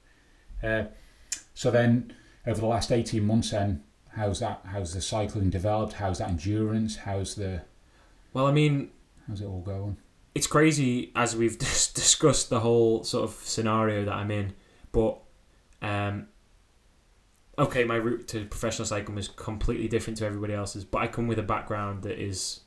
Uh, 0.63 0.85
so 1.55 1.71
then 1.73 2.15
over 2.47 2.61
the 2.61 2.67
last 2.67 2.91
eighteen 2.93 3.25
months, 3.27 3.51
then 3.51 3.83
how's 4.17 4.41
that? 4.41 4.61
How's 4.67 4.95
the 4.95 5.01
cycling 5.01 5.51
developed? 5.51 5.95
How's 5.95 6.19
that 6.19 6.29
endurance? 6.29 6.97
How's 6.97 7.35
the 7.35 7.63
Well, 8.33 8.47
I 8.47 8.53
mean, 8.53 8.91
how's 9.29 9.41
it 9.41 9.47
all 9.47 9.61
going? 9.63 9.97
it's 10.35 10.47
crazy 10.49 11.13
as 11.15 11.37
we've 11.37 11.57
dis- 11.59 11.93
discussed 11.93 12.51
the 12.51 12.61
whole 12.61 13.05
sort 13.05 13.25
of 13.31 13.37
scenario 13.37 14.05
that 14.05 14.15
I'm 14.15 14.31
in, 14.33 14.53
but 14.91 15.19
um, 15.81 16.27
okay, 17.59 17.85
my 17.85 17.95
route 17.97 18.27
to 18.29 18.45
professional 18.47 18.85
cycling 18.87 19.15
was 19.15 19.29
completely 19.29 19.87
different 19.87 20.17
to 20.19 20.27
everybody 20.27 20.53
else's, 20.55 20.85
but 20.85 20.99
I 20.99 21.07
come 21.07 21.29
with 21.29 21.39
a 21.39 21.43
background 21.45 22.03
that 22.03 22.21
is 22.21 22.61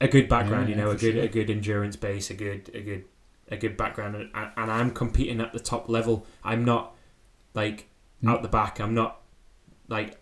a 0.00 0.08
good 0.08 0.28
background, 0.28 0.68
Yeah, 0.68 0.76
you 0.76 0.82
know, 0.82 0.90
a 0.90 0.96
good 0.96 1.14
sure. 1.14 1.22
a 1.24 1.28
good 1.28 1.50
endurance 1.50 1.96
base, 1.96 2.30
a 2.30 2.34
good 2.34 2.70
a 2.74 2.80
good 2.80 3.04
a 3.50 3.56
good 3.56 3.76
background, 3.76 4.16
and, 4.16 4.30
and 4.34 4.70
I'm 4.70 4.90
competing 4.90 5.40
at 5.40 5.52
the 5.52 5.60
top 5.60 5.88
level. 5.88 6.26
I'm 6.44 6.64
not 6.64 6.94
like 7.54 7.88
Mm. 8.22 8.30
out 8.30 8.42
the 8.42 8.48
back. 8.48 8.80
I'm 8.80 8.94
not 8.94 9.20
like 9.88 10.18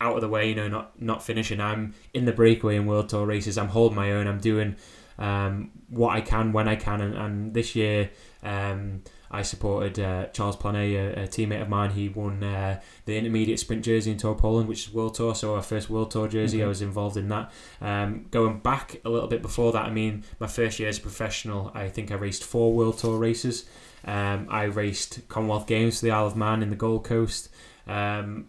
out 0.00 0.14
of 0.16 0.20
the 0.20 0.28
way, 0.28 0.48
you 0.48 0.54
know, 0.54 0.68
not 0.68 1.00
not 1.00 1.22
finishing. 1.22 1.60
I'm 1.60 1.94
in 2.12 2.24
the 2.24 2.32
breakaway 2.32 2.76
in 2.76 2.86
World 2.86 3.08
Tour 3.08 3.26
races. 3.26 3.56
I'm 3.56 3.68
holding 3.68 3.96
my 3.96 4.12
own. 4.12 4.26
I'm 4.26 4.40
doing 4.40 4.76
um, 5.18 5.70
what 5.88 6.14
I 6.14 6.20
can 6.20 6.52
when 6.52 6.68
I 6.68 6.76
can. 6.76 7.00
And, 7.00 7.14
and 7.14 7.54
this 7.54 7.74
year, 7.74 8.10
um, 8.42 9.02
I 9.30 9.42
supported 9.42 9.98
uh, 9.98 10.26
Charles 10.26 10.56
Planet, 10.56 10.92
a, 10.92 11.22
a 11.22 11.26
teammate 11.26 11.62
of 11.62 11.68
mine. 11.68 11.90
He 11.90 12.08
won 12.08 12.42
uh, 12.44 12.80
the 13.06 13.16
intermediate 13.16 13.58
sprint 13.58 13.84
jersey 13.84 14.10
in 14.10 14.18
Tour 14.18 14.34
Poland, 14.34 14.68
which 14.68 14.88
is 14.88 14.92
World 14.92 15.14
Tour. 15.14 15.34
So 15.34 15.54
our 15.54 15.62
first 15.62 15.90
World 15.90 16.10
Tour 16.10 16.28
jersey, 16.28 16.62
I 16.62 16.66
was 16.66 16.82
involved 16.82 17.16
in 17.16 17.28
that. 17.28 17.50
Um, 17.80 18.26
going 18.30 18.58
back 18.58 19.00
a 19.04 19.08
little 19.08 19.28
bit 19.28 19.42
before 19.42 19.72
that, 19.72 19.86
I 19.86 19.90
mean, 19.90 20.24
my 20.38 20.46
first 20.46 20.78
year 20.78 20.88
as 20.88 20.98
a 20.98 21.02
professional, 21.02 21.70
I 21.74 21.88
think 21.88 22.10
I 22.10 22.14
raced 22.14 22.44
four 22.44 22.72
World 22.72 22.98
Tour 22.98 23.18
races. 23.18 23.66
Um, 24.06 24.46
I 24.48 24.64
raced 24.64 25.26
Commonwealth 25.28 25.66
Games 25.66 25.98
for 26.00 26.06
the 26.06 26.12
Isle 26.12 26.26
of 26.26 26.36
Man 26.36 26.62
in 26.62 26.70
the 26.70 26.76
Gold 26.76 27.04
Coast. 27.04 27.48
Um, 27.86 28.46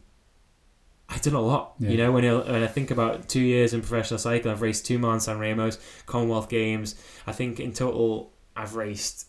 I've 1.09 1.21
done 1.21 1.33
a 1.35 1.41
lot, 1.41 1.73
Yeah. 1.79 1.89
you 1.89 1.97
know. 1.97 2.11
When 2.11 2.25
I, 2.25 2.33
when 2.33 2.63
I 2.63 2.67
think 2.67 2.91
about 2.91 3.27
two 3.29 3.39
years 3.41 3.73
in 3.73 3.81
professional 3.81 4.17
cycling, 4.19 4.51
I've 4.53 4.61
raced 4.61 4.85
two 4.85 4.99
Milan 4.99 5.19
San 5.19 5.39
Remos, 5.39 5.79
Commonwealth 6.05 6.49
Games. 6.49 6.95
I 7.25 7.31
think 7.31 7.59
in 7.59 7.71
total, 7.73 8.33
I've 8.55 8.75
raced 8.75 9.25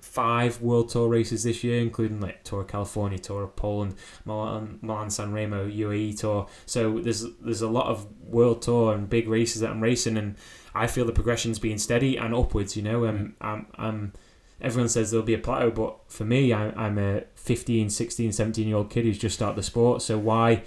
five 0.00 0.60
World 0.60 0.90
Tour 0.90 1.08
races 1.08 1.42
this 1.44 1.64
year, 1.64 1.80
including 1.80 2.20
like 2.20 2.44
Tour 2.44 2.60
of 2.62 2.68
California, 2.68 3.18
Tour 3.18 3.42
of 3.44 3.56
Poland, 3.56 3.94
Milan, 4.24 4.78
Milan 4.82 5.10
San 5.10 5.32
Remo, 5.32 5.66
UAE 5.68 6.18
Tour. 6.18 6.46
So 6.66 6.98
there's 7.00 7.24
there's 7.40 7.62
a 7.62 7.68
lot 7.70 7.86
of 7.86 8.06
World 8.20 8.62
Tour 8.62 8.94
and 8.94 9.08
big 9.08 9.28
races 9.28 9.60
that 9.62 9.70
I'm 9.70 9.80
racing, 9.82 10.16
and 10.18 10.36
I 10.74 10.86
feel 10.86 11.04
the 11.04 11.12
progression's 11.12 11.58
being 11.58 11.78
steady 11.78 12.16
and 12.16 12.34
upwards. 12.34 12.76
You 12.76 12.82
know, 12.82 13.06
um, 13.06 13.34
I'm, 13.40 13.66
I'm 13.76 14.12
everyone 14.60 14.88
says 14.88 15.10
there'll 15.10 15.24
be 15.26 15.34
a 15.34 15.38
plateau, 15.38 15.70
but 15.70 15.96
for 16.08 16.24
me, 16.24 16.52
I, 16.52 16.70
I'm 16.70 16.98
a 16.98 17.22
15, 17.34 17.90
16, 17.90 18.32
17 18.32 18.66
year 18.68 18.76
old 18.76 18.90
kid 18.90 19.04
who's 19.04 19.18
just 19.18 19.34
started 19.36 19.56
the 19.56 19.62
sport. 19.62 20.02
So 20.02 20.18
why 20.18 20.62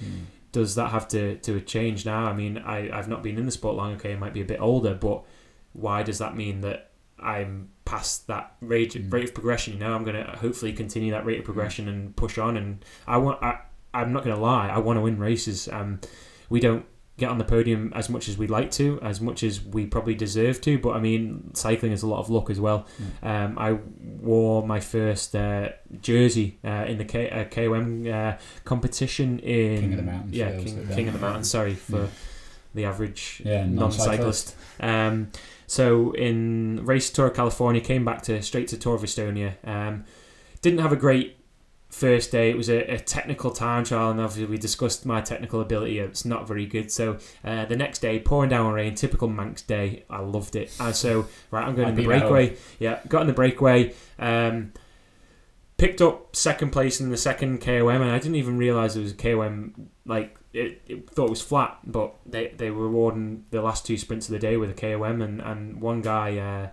does 0.52 0.76
that 0.76 0.92
have 0.92 1.08
to, 1.10 1.38
to 1.38 1.60
change 1.62 2.06
now? 2.06 2.26
I 2.26 2.34
mean, 2.34 2.58
I, 2.58 2.89
I've 2.98 3.08
not 3.08 3.24
been 3.24 3.38
in 3.38 3.46
the 3.46 3.52
sport 3.52 3.76
long, 3.76 3.94
okay, 3.96 4.14
I 4.14 4.16
might 4.18 4.34
be 4.34 4.42
a 4.42 4.46
bit 4.46 4.60
older, 4.62 4.94
but 4.94 5.24
why 5.74 6.04
does 6.04 6.18
that 6.20 6.36
mean 6.36 6.62
that 6.62 6.92
I'm 7.20 7.70
past 7.86 8.28
that 8.28 8.56
rate, 8.62 8.94
Mm. 8.94 9.12
rate 9.14 9.26
of 9.26 9.34
progression? 9.34 9.74
You 9.74 9.80
know, 9.80 9.94
I'm 9.94 10.04
going 10.04 10.16
to 10.26 10.32
hopefully 10.32 10.74
continue 10.74 11.12
that 11.12 11.26
rate 11.26 11.39
of 11.39 11.46
progression 11.46 11.88
and 11.88 12.16
push 12.16 12.38
on. 12.38 12.58
And 12.58 12.84
I 13.08 13.18
want, 13.18 13.42
I, 13.44 13.60
I'm 13.94 14.12
not 14.14 14.24
going 14.24 14.36
to 14.36 14.42
lie, 14.42 14.70
I 14.70 14.80
want 14.80 14.98
to 14.98 15.02
win 15.02 15.20
races. 15.20 15.68
Um, 15.70 16.00
we 16.50 16.60
don't 16.60 16.86
get 17.22 17.30
on 17.30 17.38
the 17.38 17.46
podium 17.46 17.94
as 17.96 18.10
much 18.10 18.28
as 18.28 18.38
we'd 18.38 18.50
like 18.50 18.70
to, 18.72 19.00
as 19.02 19.22
much 19.22 19.44
as 19.44 19.64
we 19.64 19.86
probably 19.86 20.14
deserve 20.16 20.60
to. 20.62 20.78
But 20.78 20.92
I 20.98 21.00
mean, 21.00 21.54
cycling 21.54 21.94
is 21.94 22.04
a 22.04 22.08
lot 22.08 22.20
of 22.20 22.30
luck 22.30 22.50
as 22.50 22.60
well. 22.60 22.86
Um, 23.24 23.58
I 23.58 23.78
wore 24.22 24.68
my 24.68 24.80
first 24.82 25.36
uh, 25.36 25.70
jersey 26.02 26.60
uh, 26.66 26.86
in 26.88 26.98
the 26.98 27.06
K- 27.06 27.30
uh, 27.30 27.46
KOM 27.46 28.08
uh, 28.12 28.34
competition 28.66 29.40
in 29.40 29.80
King 29.82 29.92
of 29.94 29.98
the 29.98 30.04
Mountains, 30.04 30.34
Yeah, 30.34 30.50
yeah, 30.52 30.64
King, 30.64 30.88
King 30.96 31.08
of 31.08 31.14
the? 31.14 31.20
Mountains. 31.20 31.50
Sorry 31.50 31.76
for 31.76 32.02
Yeah. 32.02 32.08
the 32.74 32.86
average 32.86 33.42
Yeah, 33.46 33.66
non-cyclist. 33.66 34.56
Um, 34.80 35.28
so 35.68 36.12
in 36.14 36.86
race 36.86 37.10
Tour 37.10 37.28
of 37.28 37.34
California, 37.34 37.82
came 37.82 38.04
back 38.04 38.22
to 38.24 38.42
straight 38.42 38.68
to 38.70 38.78
Tour 38.78 38.96
of 38.96 39.04
Estonia. 39.04 39.54
Um, 39.64 40.04
didn't 40.62 40.80
have 40.80 40.92
a 40.92 40.98
great 40.98 41.38
first 41.92 42.32
day. 42.32 42.50
It 42.50 42.58
was 42.58 42.70
a, 42.70 42.80
a 42.94 42.98
technical 42.98 43.52
time 43.52 43.84
trial, 43.84 44.10
and 44.10 44.20
obviously 44.20 44.46
we 44.46 44.58
discussed 44.58 45.06
my 45.06 45.22
technical 45.22 45.62
ability. 45.62 46.00
It's 46.00 46.26
not 46.26 46.48
very 46.48 46.66
good. 46.66 46.92
So 46.92 47.18
uh, 47.44 47.66
the 47.66 47.76
next 47.76 48.00
day, 48.00 48.20
pouring 48.20 48.50
down 48.50 48.74
rain, 48.74 48.96
typical 48.96 49.28
Manx 49.28 49.62
day. 49.62 50.06
I 50.10 50.22
loved 50.22 50.56
it. 50.56 50.76
And 50.80 50.96
so 50.96 51.28
right, 51.52 51.68
I'm 51.68 51.76
going 51.76 51.89
in 51.89 51.96
the 51.96 52.06
breakaway. 52.06 52.58
Yeah, 52.80 53.00
got 53.08 53.22
in 53.22 53.28
the 53.28 53.34
breakaway. 53.34 53.94
Um, 54.18 54.74
picked 55.78 56.02
up 56.02 56.36
second 56.36 56.72
place 56.72 57.00
in 57.00 57.10
the 57.10 57.18
second 57.18 57.62
KOM, 57.62 58.02
and 58.02 58.12
I 58.12 58.18
didn't 58.18 58.36
even 58.36 58.58
realize 58.58 58.96
it 58.96 59.02
was 59.02 59.12
a 59.12 59.16
KOM. 59.16 59.89
Like 60.06 60.38
it, 60.54 60.82
it 60.88 61.10
thought 61.10 61.26
it 61.26 61.32
was 61.32 61.42
flat, 61.42 61.80
but 61.86 62.16
they 62.26 62.50
they 62.50 62.72
were 62.72 62.86
awarding 62.86 63.46
the 63.52 63.62
last 63.62 63.86
two 63.86 63.98
sprints 63.98 64.28
of 64.28 64.34
the 64.34 64.39
day 64.39 64.58
with 64.58 64.70
a 64.70 64.74
KOM, 64.74 65.22
and 65.22 65.42
and 65.42 65.82
one 65.82 66.02
guy. 66.02 66.38
Uh, 66.38 66.70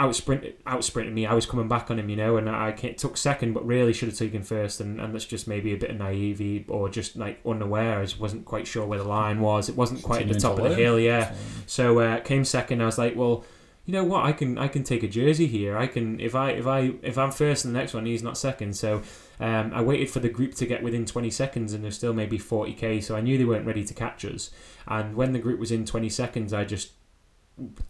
out 0.00 0.16
sprint 0.16 0.46
out 0.66 0.82
sprinted 0.82 1.14
me. 1.14 1.26
I 1.26 1.34
was 1.34 1.44
coming 1.44 1.68
back 1.68 1.90
on 1.90 1.98
him, 1.98 2.08
you 2.08 2.16
know, 2.16 2.38
and 2.38 2.48
I 2.48 2.72
ca- 2.72 2.94
took 2.94 3.18
second, 3.18 3.52
but 3.52 3.66
really 3.66 3.92
should 3.92 4.08
have 4.08 4.16
taken 4.16 4.42
first. 4.42 4.80
And, 4.80 4.98
and 4.98 5.14
that's 5.14 5.26
just 5.26 5.46
maybe 5.46 5.74
a 5.74 5.76
bit 5.76 5.90
of 5.90 5.98
naive 5.98 6.70
or 6.70 6.88
just 6.88 7.16
like 7.16 7.38
unaware. 7.44 7.98
I 7.98 8.04
just 8.04 8.18
wasn't 8.18 8.46
quite 8.46 8.66
sure 8.66 8.86
where 8.86 8.98
the 8.98 9.04
line 9.04 9.40
was. 9.40 9.68
It 9.68 9.76
wasn't 9.76 10.02
quite 10.02 10.22
at 10.22 10.28
the 10.28 10.40
top 10.40 10.56
to 10.56 10.64
of 10.64 10.70
the 10.70 10.76
hill, 10.76 10.98
yeah. 10.98 11.32
So, 11.32 11.36
So 11.66 11.98
uh, 11.98 12.20
came 12.20 12.46
second. 12.46 12.80
I 12.82 12.86
was 12.86 12.96
like, 12.96 13.14
well, 13.14 13.44
you 13.84 13.92
know 13.92 14.04
what? 14.04 14.24
I 14.24 14.32
can 14.32 14.56
I 14.56 14.68
can 14.68 14.84
take 14.84 15.02
a 15.02 15.08
jersey 15.08 15.46
here. 15.46 15.76
I 15.76 15.86
can 15.86 16.18
if 16.18 16.34
I 16.34 16.52
if 16.52 16.66
I 16.66 16.92
if 17.02 17.18
I'm 17.18 17.30
first 17.30 17.66
in 17.66 17.72
the 17.72 17.78
next 17.78 17.92
one, 17.92 18.06
he's 18.06 18.22
not 18.22 18.38
second. 18.38 18.76
So 18.76 19.02
um, 19.38 19.70
I 19.74 19.82
waited 19.82 20.08
for 20.08 20.20
the 20.20 20.30
group 20.30 20.54
to 20.56 20.66
get 20.66 20.82
within 20.82 21.04
20 21.04 21.28
seconds, 21.30 21.74
and 21.74 21.84
there's 21.84 21.96
still 21.96 22.14
maybe 22.14 22.38
40k. 22.38 23.02
So 23.02 23.16
I 23.16 23.20
knew 23.20 23.36
they 23.36 23.44
weren't 23.44 23.66
ready 23.66 23.84
to 23.84 23.92
catch 23.92 24.24
us. 24.24 24.50
And 24.86 25.14
when 25.14 25.32
the 25.32 25.38
group 25.38 25.60
was 25.60 25.70
in 25.70 25.84
20 25.84 26.08
seconds, 26.08 26.54
I 26.54 26.64
just 26.64 26.92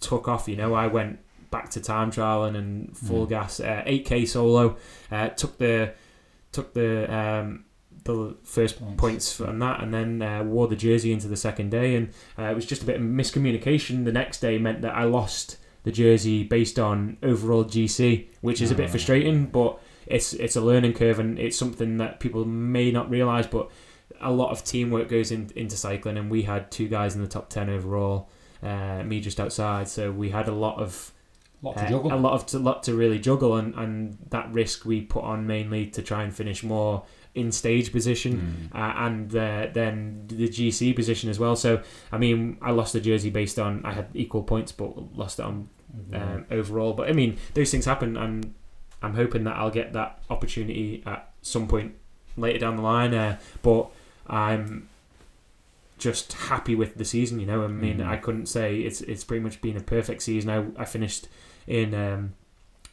took 0.00 0.26
off. 0.26 0.48
You 0.48 0.56
know, 0.56 0.74
I 0.74 0.88
went 0.88 1.20
back 1.50 1.70
to 1.70 1.80
time 1.80 2.10
trialing 2.10 2.56
and 2.56 2.96
full 2.96 3.26
Mm. 3.26 3.30
gas. 3.30 3.60
Uh, 3.60 3.82
8k 3.86 4.26
solo. 4.26 4.76
Uh, 5.10 5.28
took 5.30 5.58
the 5.58 5.92
took 6.52 6.74
the 6.74 7.12
um, 7.14 7.64
the 8.04 8.34
first 8.44 8.78
Points. 8.80 8.96
points 9.00 9.32
from 9.34 9.58
that, 9.58 9.82
and 9.82 9.92
then 9.92 10.22
uh, 10.22 10.42
wore 10.42 10.66
the 10.68 10.76
jersey 10.76 11.12
into 11.12 11.28
the 11.28 11.36
second 11.36 11.70
day. 11.70 11.94
And 11.96 12.08
uh, 12.38 12.44
it 12.44 12.54
was 12.54 12.66
just 12.66 12.82
a 12.82 12.86
bit 12.86 12.96
of 12.96 13.02
miscommunication. 13.02 14.04
The 14.04 14.12
next 14.12 14.40
day 14.40 14.58
meant 14.58 14.82
that 14.82 14.94
I 14.94 15.04
lost 15.04 15.58
the 15.82 15.92
jersey 15.92 16.42
based 16.44 16.78
on 16.78 17.16
overall 17.22 17.64
GC, 17.64 18.28
which 18.42 18.60
is 18.60 18.70
a 18.70 18.74
bit 18.74 18.90
frustrating, 18.90 19.46
but 19.46 19.78
it's 20.06 20.32
it's 20.34 20.56
a 20.56 20.60
learning 20.60 20.92
curve 20.94 21.18
and 21.18 21.38
it's 21.38 21.56
something 21.58 21.98
that 21.98 22.20
people 22.20 22.44
may 22.44 22.90
not 22.90 23.08
realize. 23.10 23.46
But 23.46 23.70
a 24.20 24.30
lot 24.32 24.50
of 24.50 24.62
teamwork 24.64 25.08
goes 25.08 25.30
in, 25.30 25.50
into 25.56 25.76
cycling, 25.76 26.18
and 26.18 26.30
we 26.30 26.42
had 26.42 26.70
two 26.70 26.88
guys 26.88 27.14
in 27.14 27.22
the 27.22 27.28
top 27.28 27.48
ten 27.50 27.70
overall, 27.70 28.28
uh, 28.62 29.02
me 29.04 29.20
just 29.20 29.38
outside. 29.40 29.88
So 29.88 30.10
we 30.10 30.30
had 30.30 30.48
a 30.48 30.52
lot 30.54 30.78
of 30.78 31.12
lot 31.62 31.76
to 31.76 31.84
uh, 31.84 31.88
juggle. 31.88 32.12
a 32.12 32.16
lot 32.16 32.32
of 32.34 32.46
to, 32.46 32.58
lot 32.58 32.82
to 32.84 32.94
really 32.94 33.18
juggle, 33.18 33.56
and, 33.56 33.74
and 33.74 34.18
that 34.30 34.52
risk 34.52 34.84
we 34.84 35.00
put 35.02 35.24
on 35.24 35.46
mainly 35.46 35.86
to 35.86 36.02
try 36.02 36.22
and 36.22 36.34
finish 36.34 36.62
more 36.62 37.04
in 37.34 37.52
stage 37.52 37.92
position, 37.92 38.70
uh, 38.74 38.92
and 38.96 39.34
uh, 39.36 39.68
then 39.72 40.24
the 40.28 40.48
GC 40.48 40.96
position 40.96 41.30
as 41.30 41.38
well. 41.38 41.54
So 41.54 41.80
I 42.10 42.18
mean, 42.18 42.58
I 42.60 42.70
lost 42.72 42.92
the 42.92 43.00
jersey 43.00 43.30
based 43.30 43.58
on 43.58 43.84
I 43.84 43.92
had 43.92 44.08
equal 44.14 44.42
points, 44.42 44.72
but 44.72 45.16
lost 45.16 45.38
it 45.38 45.44
on 45.44 45.68
um, 46.12 46.46
overall. 46.50 46.92
But 46.92 47.08
I 47.08 47.12
mean, 47.12 47.36
those 47.54 47.70
things 47.70 47.84
happen, 47.84 48.16
and 48.16 48.54
I'm 49.02 49.14
hoping 49.14 49.44
that 49.44 49.56
I'll 49.56 49.70
get 49.70 49.92
that 49.92 50.20
opportunity 50.28 51.02
at 51.06 51.30
some 51.42 51.68
point 51.68 51.94
later 52.36 52.58
down 52.58 52.76
the 52.76 52.82
line. 52.82 53.14
Uh, 53.14 53.38
but 53.62 53.90
I'm 54.26 54.88
just 55.98 56.32
happy 56.32 56.74
with 56.74 56.96
the 56.96 57.04
season. 57.04 57.38
You 57.40 57.46
know, 57.46 57.62
I 57.64 57.68
mean, 57.68 57.98
Mhm. 57.98 58.06
I 58.08 58.16
couldn't 58.16 58.46
say 58.46 58.80
it's 58.80 59.02
it's 59.02 59.22
pretty 59.22 59.42
much 59.42 59.60
been 59.60 59.76
a 59.76 59.80
perfect 59.82 60.22
season. 60.22 60.50
I 60.50 60.82
I 60.82 60.84
finished 60.84 61.28
in 61.66 61.94
um, 61.94 62.34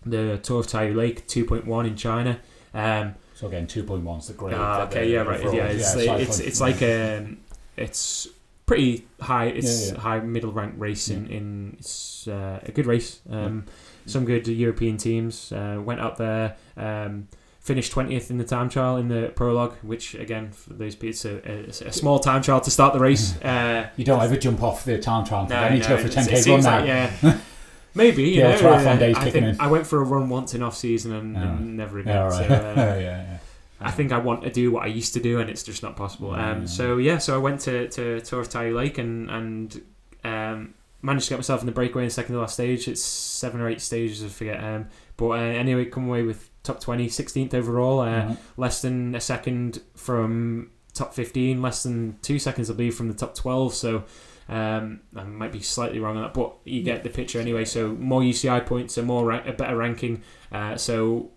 the 0.06 0.38
Tour 0.44 0.60
of 0.62 0.68
Tai 0.68 0.90
Lake 0.90 1.28
2.1 1.28 1.88
in 1.88 1.96
China. 1.96 2.40
Um, 2.74 3.16
So 3.34 3.48
again, 3.48 3.68
2.1 3.68 4.20
is 4.20 4.28
the 4.28 4.34
grade. 4.34 4.56
Ah, 4.58 4.84
okay, 4.84 5.12
yeah, 5.12 5.20
right. 5.20 5.40
overall- 5.40 5.56
Yeah, 5.56 5.66
it's 5.68 5.88
cycling. 5.94 6.08
like, 6.08 6.22
it's 6.28 6.40
it's 6.40 6.62
like 6.62 6.82
um, 6.82 7.38
it's 7.76 8.28
pretty 8.66 9.06
high. 9.22 9.46
It's 9.46 9.88
Yeah, 9.88 9.94
yeah. 9.94 10.00
high 10.00 10.20
middle 10.20 10.52
rank 10.52 10.74
race 10.78 11.10
in 11.10 11.28
in 11.28 11.76
it's 11.80 12.28
uh, 12.28 12.60
a 12.66 12.72
good 12.72 12.86
race. 12.86 13.20
Um, 13.30 13.66
Some 14.06 14.24
good 14.26 14.48
European 14.48 14.96
teams 14.98 15.52
uh, 15.52 15.82
went 15.84 16.00
out 16.00 16.16
there. 16.18 16.56
Um, 16.78 17.28
finished 17.60 17.92
twentieth 17.92 18.32
in 18.32 18.38
the 18.38 18.46
time 18.46 18.70
trial 18.70 18.96
in 18.98 19.10
the 19.10 19.32
prologue, 19.36 19.74
which 19.84 20.16
again 20.16 20.52
for 20.52 20.74
those 20.74 20.96
people, 20.96 21.10
it's 21.10 21.26
a, 21.26 21.86
a, 21.86 21.90
a 21.90 21.92
small 21.92 22.18
time 22.20 22.42
trial 22.42 22.62
to 22.62 22.72
start 22.72 22.94
the 22.94 23.00
race. 23.00 23.36
Uh, 23.44 23.88
You 23.98 24.06
don't 24.06 24.22
ever 24.22 24.38
jump 24.38 24.64
off 24.64 24.86
the 24.86 24.98
time 25.00 25.26
trial. 25.26 25.46
no, 25.50 25.56
I 25.58 25.70
need 25.74 25.84
to 25.84 25.90
go 25.90 25.96
no, 25.98 26.02
for 26.04 26.08
10k 26.08 26.48
run 26.48 26.62
now. 26.64 26.78
like, 26.80 26.88
yeah. 26.88 27.38
Maybe 27.98 28.24
you 28.30 28.42
The 28.44 28.50
know. 28.50 28.58
triathlon 28.58 28.96
uh, 28.96 29.00
days 29.00 29.16
I 29.18 29.30
think 29.30 29.46
in. 29.46 29.60
I 29.60 29.68
went 29.68 29.86
for 29.88 30.02
a 30.02 30.06
run 30.06 30.30
once 30.30 30.54
in 30.54 30.64
off 30.64 30.78
season 30.78 31.12
and, 31.14 31.36
Yeah. 31.36 31.42
and 31.58 31.76
never 31.78 32.00
again. 32.00 32.14
Yeah, 32.16 32.24
right. 32.24 32.48
So, 32.48 32.54
uh, 32.56 32.74
yeah, 32.78 32.98
yeah. 33.00 33.38
I 33.80 33.92
think 33.92 34.12
I 34.12 34.18
want 34.18 34.44
to 34.44 34.50
do 34.50 34.72
what 34.72 34.84
I 34.84 34.88
used 34.88 35.14
to 35.16 35.20
do, 35.20 35.40
and 35.40 35.50
it's 35.50 35.64
just 35.64 35.84
not 35.84 35.96
possible. 35.96 36.32
Um, 36.32 36.64
Mm. 36.64 36.70
so 36.70 36.98
yeah, 36.98 37.18
so 37.18 37.36
I 37.36 37.38
went 37.38 37.60
to 37.62 37.88
to 37.90 38.22
Tour 38.22 38.42
of 38.42 38.50
Tai 38.50 38.70
Lake 38.70 38.98
and 38.98 39.30
and 39.30 39.82
um, 40.24 40.74
managed 41.02 41.26
to 41.26 41.30
get 41.32 41.38
myself 41.38 41.60
in 41.62 41.66
the 41.68 41.72
breakaway 41.72 42.04
in 42.04 42.08
the 42.08 42.14
second 42.14 42.34
to 42.36 42.42
last 42.42 42.54
stage. 42.56 42.88
It's 42.88 43.04
seven 43.04 43.62
or 43.62 43.70
eight 43.70 43.82
stages, 43.82 44.24
I 44.24 44.30
forget. 44.30 44.64
Um, 44.64 44.88
but 45.16 45.30
uh, 45.30 45.36
anyway, 45.36 45.86
come 45.86 46.08
away 46.08 46.24
with 46.24 46.50
top 46.64 46.80
20, 46.82 47.08
16th 47.08 47.54
overall, 47.54 48.00
uh, 48.02 48.06
Right. 48.28 48.38
less 48.58 48.82
than 48.82 49.16
a 49.16 49.22
second 49.22 49.82
from 49.96 50.70
top 50.94 51.14
fifteen, 51.14 51.62
less 51.62 51.84
than 51.84 52.18
two 52.24 52.40
seconds, 52.40 52.70
I 52.70 52.74
believe, 52.74 52.96
from 52.96 53.08
the 53.10 53.14
top 53.14 53.36
twelve. 53.36 53.74
So. 53.74 54.04
Um, 54.50 55.02
I 55.16 55.24
might 55.24 55.52
be 55.52 55.62
slightly 55.62 56.00
wrong 56.00 56.16
on 56.18 56.24
that, 56.24 56.34
but 56.34 56.56
you 56.64 56.82
get 56.84 57.04
the 57.04 57.10
picture 57.10 57.40
anyway. 57.40 57.66
So 57.66 57.90
more 57.90 58.22
UCI 58.22 58.66
points, 58.66 58.98
a 58.98 59.04
more 59.04 59.26
ra- 59.26 59.44
a 59.46 59.52
better 59.54 59.76
ranking. 59.76 60.22
Uh, 60.52 60.78
so 60.78 61.32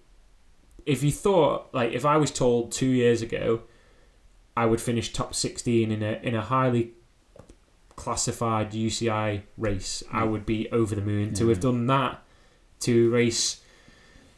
if 0.86 1.02
you 1.02 1.10
thought 1.12 1.68
like 1.74 1.92
if 1.92 2.04
I 2.04 2.16
was 2.16 2.30
told 2.30 2.72
two 2.72 2.86
years 2.88 3.20
ago 3.20 3.62
I 4.56 4.64
would 4.66 4.80
finish 4.80 5.12
top 5.12 5.34
sixteen 5.34 5.90
in 5.90 6.02
a 6.02 6.20
in 6.22 6.34
a 6.34 6.40
highly 6.42 6.92
classified 7.96 8.72
UCI 8.72 9.42
race, 9.58 10.02
I 10.12 10.24
would 10.24 10.46
be 10.46 10.70
over 10.70 10.94
the 10.94 11.02
moon. 11.02 11.34
To 11.34 11.48
have 11.48 11.60
done 11.60 11.86
that, 11.88 12.22
to 12.80 13.10
race, 13.10 13.60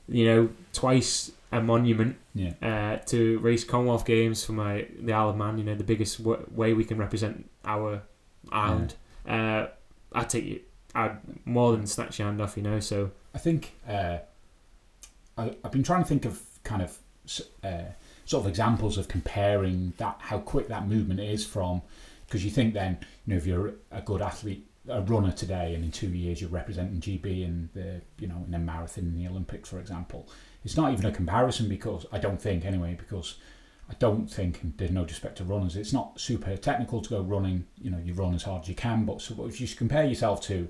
you 0.09 0.25
know, 0.25 0.49
twice 0.73 1.31
a 1.53 1.61
monument, 1.61 2.17
Yeah. 2.35 2.55
uh, 2.63 2.97
to 3.07 3.39
race 3.41 3.63
Commonwealth 3.65 4.05
Games 4.07 4.45
for 4.45 4.53
my 4.53 4.87
the 4.99 5.13
Isle 5.13 5.31
of 5.31 5.37
Man, 5.37 5.59
you 5.59 5.65
know, 5.65 5.75
the 5.75 5.85
biggest 5.85 6.19
w- 6.25 6.45
way 6.51 6.73
we 6.73 6.85
can 6.85 6.97
represent 6.99 7.49
our 7.65 8.03
island. 8.53 8.95
Uh, 9.27 9.67
I 10.13 10.25
take 10.25 10.45
you. 10.45 10.61
I'd 10.95 11.17
more 11.47 11.73
than 11.73 11.87
snatch 11.87 12.19
your 12.19 12.29
hand 12.29 12.41
off, 12.41 12.57
you 12.57 12.63
know. 12.63 12.81
So 12.81 13.11
I 13.35 13.39
think 13.39 13.73
uh, 13.89 14.19
I, 15.39 15.55
I've 15.65 15.73
been 15.73 15.83
trying 15.83 16.03
to 16.03 16.09
think 16.09 16.25
of 16.25 16.41
kind 16.65 16.83
of 16.83 16.99
uh, 17.65 17.93
sort 18.25 18.45
of 18.45 18.49
examples 18.49 18.99
of 18.99 19.09
comparing 19.09 19.93
that 19.97 20.17
how 20.19 20.39
quick 20.39 20.69
that 20.69 20.87
movement 20.87 21.21
is 21.21 21.45
from 21.45 21.83
because 22.27 22.45
you 22.45 22.51
think 22.51 22.75
then 22.75 22.99
you 23.27 23.33
know 23.33 23.37
if 23.37 23.47
you're 23.47 23.75
a 23.91 24.01
good 24.01 24.23
athlete 24.23 24.67
a 24.89 25.01
runner 25.03 25.31
today 25.31 25.75
and 25.75 25.85
in 25.85 25.91
two 25.91 26.09
years 26.09 26.41
you're 26.41 26.51
representing 26.51 27.01
GB 27.01 27.45
in 27.45 27.69
the 27.75 28.01
you 28.19 28.27
know 28.27 28.45
in 28.47 28.55
a 28.55 28.59
marathon 28.59 29.05
in 29.05 29.17
the 29.17 29.29
Olympics 29.29 29.69
for 29.69 29.79
example 29.79 30.29
it's 30.65 30.77
not 30.77 30.93
even 30.93 31.07
a 31.07 31.13
comparison 31.13 31.69
because 31.69 32.07
I 32.13 32.19
don't 32.19 32.41
think 32.41 32.65
anyway 32.65 32.97
because 32.99 33.37
I 33.93 33.95
don't 33.99 34.27
think 34.27 34.63
and 34.63 34.73
there's 34.79 34.91
no 34.91 35.05
disrespect 35.05 35.39
to 35.39 35.45
runners 35.45 35.77
it's 35.77 35.93
not 35.93 36.19
super 36.19 36.57
technical 36.57 37.03
to 37.03 37.11
go 37.11 37.21
running 37.21 37.67
you 37.81 37.91
know 37.91 37.99
you 37.99 38.15
run 38.15 38.35
as 38.35 38.43
hard 38.43 38.63
as 38.63 38.69
you 38.69 38.75
can 38.75 39.05
but 39.05 39.21
so 39.21 39.45
if 39.47 39.61
you 39.61 39.69
compare 39.69 40.05
yourself 40.05 40.41
to 40.43 40.69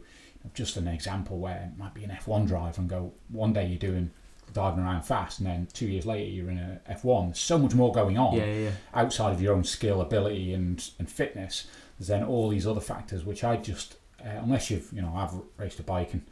just 0.54 0.76
an 0.76 0.88
example 0.88 1.38
where 1.38 1.70
it 1.72 1.78
might 1.78 1.94
be 1.94 2.02
an 2.02 2.10
F1 2.10 2.48
driver 2.48 2.80
and 2.80 2.90
go 2.90 3.12
one 3.28 3.52
day 3.52 3.64
you're 3.66 3.78
doing 3.78 4.10
diving 4.52 4.84
around 4.84 5.02
fast 5.02 5.38
and 5.38 5.46
then 5.46 5.66
two 5.72 5.86
years 5.86 6.04
later 6.04 6.28
you're 6.30 6.50
in 6.50 6.58
a 6.58 6.80
F1 6.90 7.26
there's 7.28 7.38
so 7.38 7.58
much 7.58 7.74
more 7.74 7.92
going 7.92 8.18
on 8.18 8.36
yeah, 8.36 8.44
yeah, 8.44 8.60
yeah. 8.64 8.70
outside 8.92 9.32
of 9.32 9.40
your 9.40 9.54
own 9.54 9.64
skill 9.64 10.00
ability 10.00 10.52
and, 10.52 10.90
and 10.98 11.08
fitness 11.10 11.68
there's 11.98 12.08
then 12.08 12.24
all 12.24 12.48
these 12.48 12.66
other 12.66 12.80
factors 12.80 13.24
which 13.24 13.44
I 13.44 13.56
just 13.56 13.96
uh, 14.20 14.40
unless 14.42 14.70
you've 14.70 14.92
you 14.92 15.00
know 15.00 15.14
I've 15.16 15.32
raced 15.56 15.80
a 15.80 15.84
bike 15.84 16.12
and 16.12 16.22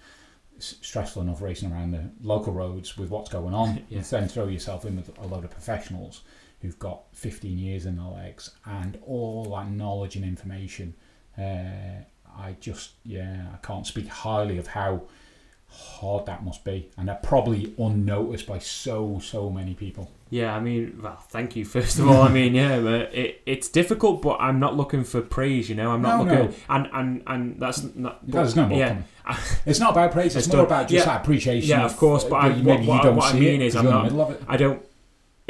it's 0.57 0.77
stressful 0.83 1.23
enough 1.23 1.41
racing 1.41 1.73
around 1.73 1.93
the 1.93 2.11
local 2.23 2.53
roads 2.53 2.99
with 2.99 3.11
what's 3.11 3.31
going 3.31 3.55
on 3.55 3.77
Yeah. 3.89 3.99
you 3.99 4.03
then 4.03 4.29
throw 4.29 4.49
yourself 4.49 4.85
in 4.85 4.97
with 4.97 5.17
a 5.19 5.27
load 5.27 5.45
of 5.45 5.51
professionals 5.51 6.23
who've 6.63 6.79
got 6.79 7.03
15 7.13 7.59
years 7.59 7.87
in 7.87 7.97
their 7.97 8.07
legs 8.07 8.51
and 8.67 8.99
all 9.07 9.45
that 9.57 9.71
knowledge 9.71 10.17
and 10.17 10.25
information 10.25 10.95
uh, 11.39 12.03
I 12.39 12.57
just 12.61 12.91
yeah 13.05 13.47
I 13.55 13.57
can't 13.67 13.87
speak 13.87 14.09
highly 14.09 14.59
of 14.59 14.67
how 14.69 15.03
hard 15.69 16.27
that 16.27 16.45
must 16.45 16.65
be 16.65 16.91
and 16.97 17.09
they're 17.09 17.21
probably 17.23 17.73
unnoticed 17.79 18.47
by 18.47 18.59
so 18.59 19.21
so 19.23 19.49
many 19.51 19.75
people 19.75 20.11
Yeah, 20.31 20.55
I 20.55 20.61
mean, 20.61 21.01
well, 21.03 21.17
thank 21.29 21.57
you 21.57 21.65
first 21.65 21.99
of 21.99 22.09
all. 22.09 22.23
I 22.23 22.29
mean, 22.29 22.55
yeah, 22.55 22.81
but 22.81 23.13
it, 23.15 23.43
it's 23.47 23.69
difficult, 23.69 24.23
but 24.23 24.37
I'm 24.41 24.59
not 24.61 24.77
looking 24.77 25.03
for 25.03 25.21
praise. 25.23 25.69
You 25.69 25.75
know, 25.75 25.91
I'm 25.91 26.03
not 26.03 26.19
No, 26.19 26.23
looking, 26.25 26.51
no. 26.51 26.55
and 26.75 26.89
and 26.93 27.23
and 27.27 27.43
that's 27.61 27.83
not. 27.97 28.15
There's 28.31 28.55
no 28.55 28.67
more 28.67 28.79
yeah. 28.79 29.03
It's 29.67 29.81
not 29.81 29.91
about 29.91 30.13
praise. 30.13 30.37
It's, 30.37 30.47
It's 30.47 30.55
more 30.55 30.59
done. 30.65 30.67
about 30.67 30.83
just 30.89 31.05
Yeah. 31.07 31.13
that 31.13 31.23
appreciation. 31.23 31.69
Yeah, 31.71 31.85
of 31.85 31.97
course, 31.97 32.23
but 32.25 32.37
I- 32.37 32.49
what- 32.51 32.65
maybe 32.65 32.87
what- 32.87 32.97
you 32.97 33.03
don't 33.03 33.17
what 33.17 33.35
I 33.35 33.39
mean 33.39 33.61
it 33.61 33.67
is 33.67 33.75
I'm 33.77 33.85
not- 33.87 33.99
the 34.05 34.11
middle 34.11 34.23
of 34.23 34.31
it. 34.35 34.43
I 34.47 34.57
don't. 34.57 34.81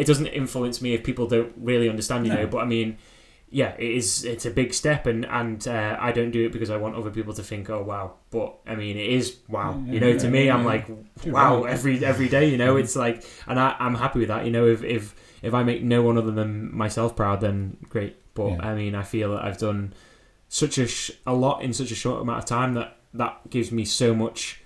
It 0.01 0.07
doesn't 0.07 0.27
influence 0.43 0.81
me 0.85 0.95
if 0.95 1.01
people 1.05 1.27
don't 1.27 1.53
really 1.71 1.89
understand. 1.89 2.27
You 2.27 2.33
No. 2.33 2.41
know, 2.41 2.47
but 2.55 2.59
I 2.59 2.65
mean, 2.77 2.97
yeah, 3.61 3.73
it 3.79 3.91
is. 4.01 4.25
It's 4.25 4.47
a 4.47 4.51
big 4.51 4.73
step, 4.75 5.07
and 5.07 5.25
and 5.27 5.67
uh, 5.67 5.97
I 6.09 6.11
don't 6.13 6.31
do 6.31 6.47
it 6.47 6.53
because 6.53 6.71
I 6.71 6.77
want 6.77 6.95
other 6.97 7.11
people 7.11 7.35
to 7.35 7.43
think, 7.43 7.69
oh 7.71 7.83
wow. 7.83 8.15
But 8.31 8.51
I 8.67 8.75
mean, 8.77 8.97
it 8.97 9.11
is 9.19 9.37
wow. 9.49 9.71
Yeah, 9.87 9.93
you 9.95 10.01
know, 10.01 10.09
yeah, 10.09 10.19
to 10.25 10.29
me, 10.31 10.45
yeah, 10.47 10.55
I'm 10.57 10.65
like, 10.65 10.87
wow, 11.27 11.65
right. 11.65 11.73
every 11.73 12.05
every 12.05 12.29
day. 12.29 12.49
You 12.53 12.59
know, 12.59 12.75
Mhm. 12.77 12.81
it's 12.83 12.97
like, 12.97 13.25
and 13.49 13.59
I, 13.59 13.75
I'm 13.79 13.97
happy 13.97 14.21
with 14.21 14.29
that. 14.29 14.45
You 14.47 14.53
know, 14.53 14.67
if 14.67 14.83
if 14.85 15.15
if 15.43 15.53
I 15.55 15.63
make 15.65 15.83
no 15.83 16.03
one 16.03 16.17
other 16.19 16.31
than 16.33 16.75
myself 16.75 17.15
proud, 17.17 17.41
then 17.41 17.77
great. 17.89 18.17
But. 18.35 18.65
I 18.65 18.75
mean, 18.75 18.95
I 18.95 19.03
feel 19.03 19.33
that 19.35 19.45
I've 19.45 19.59
done 19.59 19.93
such 20.49 20.79
a 20.79 20.87
sh- 20.87 21.11
a 21.27 21.35
lot 21.35 21.63
in 21.63 21.73
such 21.73 21.91
a 21.91 21.95
short 21.95 22.23
amount 22.23 22.39
of 22.39 22.45
time 22.47 22.75
that 22.75 22.97
that 23.15 23.51
gives 23.51 23.71
me 23.73 23.85
so 23.85 24.15
much 24.15 24.60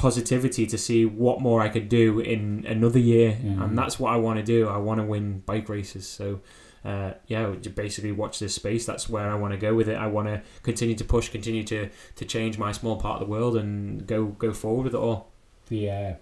positivity 0.00 0.66
to 0.66 0.78
see 0.78 1.04
what 1.04 1.40
more 1.40 1.60
I 1.60 1.68
could 1.68 1.88
do 1.90 2.20
in 2.20 2.64
another 2.66 2.98
year, 2.98 3.30
Yeah. 3.42 3.62
and 3.64 3.76
that's 3.76 4.00
what 4.00 4.10
I 4.14 4.16
want 4.16 4.38
to 4.38 4.44
do. 4.44 4.66
I 4.66 4.78
want 4.78 4.98
to 5.00 5.06
win 5.06 5.40
bike 5.50 5.68
races. 5.68 6.08
So, 6.08 6.40
uh, 6.84 7.10
yeah, 7.26 7.44
basically 7.84 8.12
watch 8.12 8.38
this 8.38 8.54
space. 8.54 8.86
That's 8.86 9.08
where 9.10 9.28
I 9.30 9.34
want 9.34 9.52
to 9.52 9.58
go 9.58 9.74
with 9.74 9.88
it. 9.88 9.96
I 9.96 10.06
want 10.06 10.28
to 10.28 10.40
continue 10.62 10.94
to 10.96 11.04
push, 11.04 11.28
continue 11.28 11.64
to 11.64 11.90
to 12.20 12.24
change 12.24 12.56
my 12.58 12.72
small 12.72 12.96
part 12.96 13.20
of 13.20 13.26
the 13.28 13.30
world, 13.34 13.54
and 13.56 14.06
go 14.06 14.18
go 14.46 14.52
forward 14.52 14.84
with 14.84 14.94
it 14.94 14.98
all. 15.06 15.20
the 15.68 15.90
uh, 15.90 16.12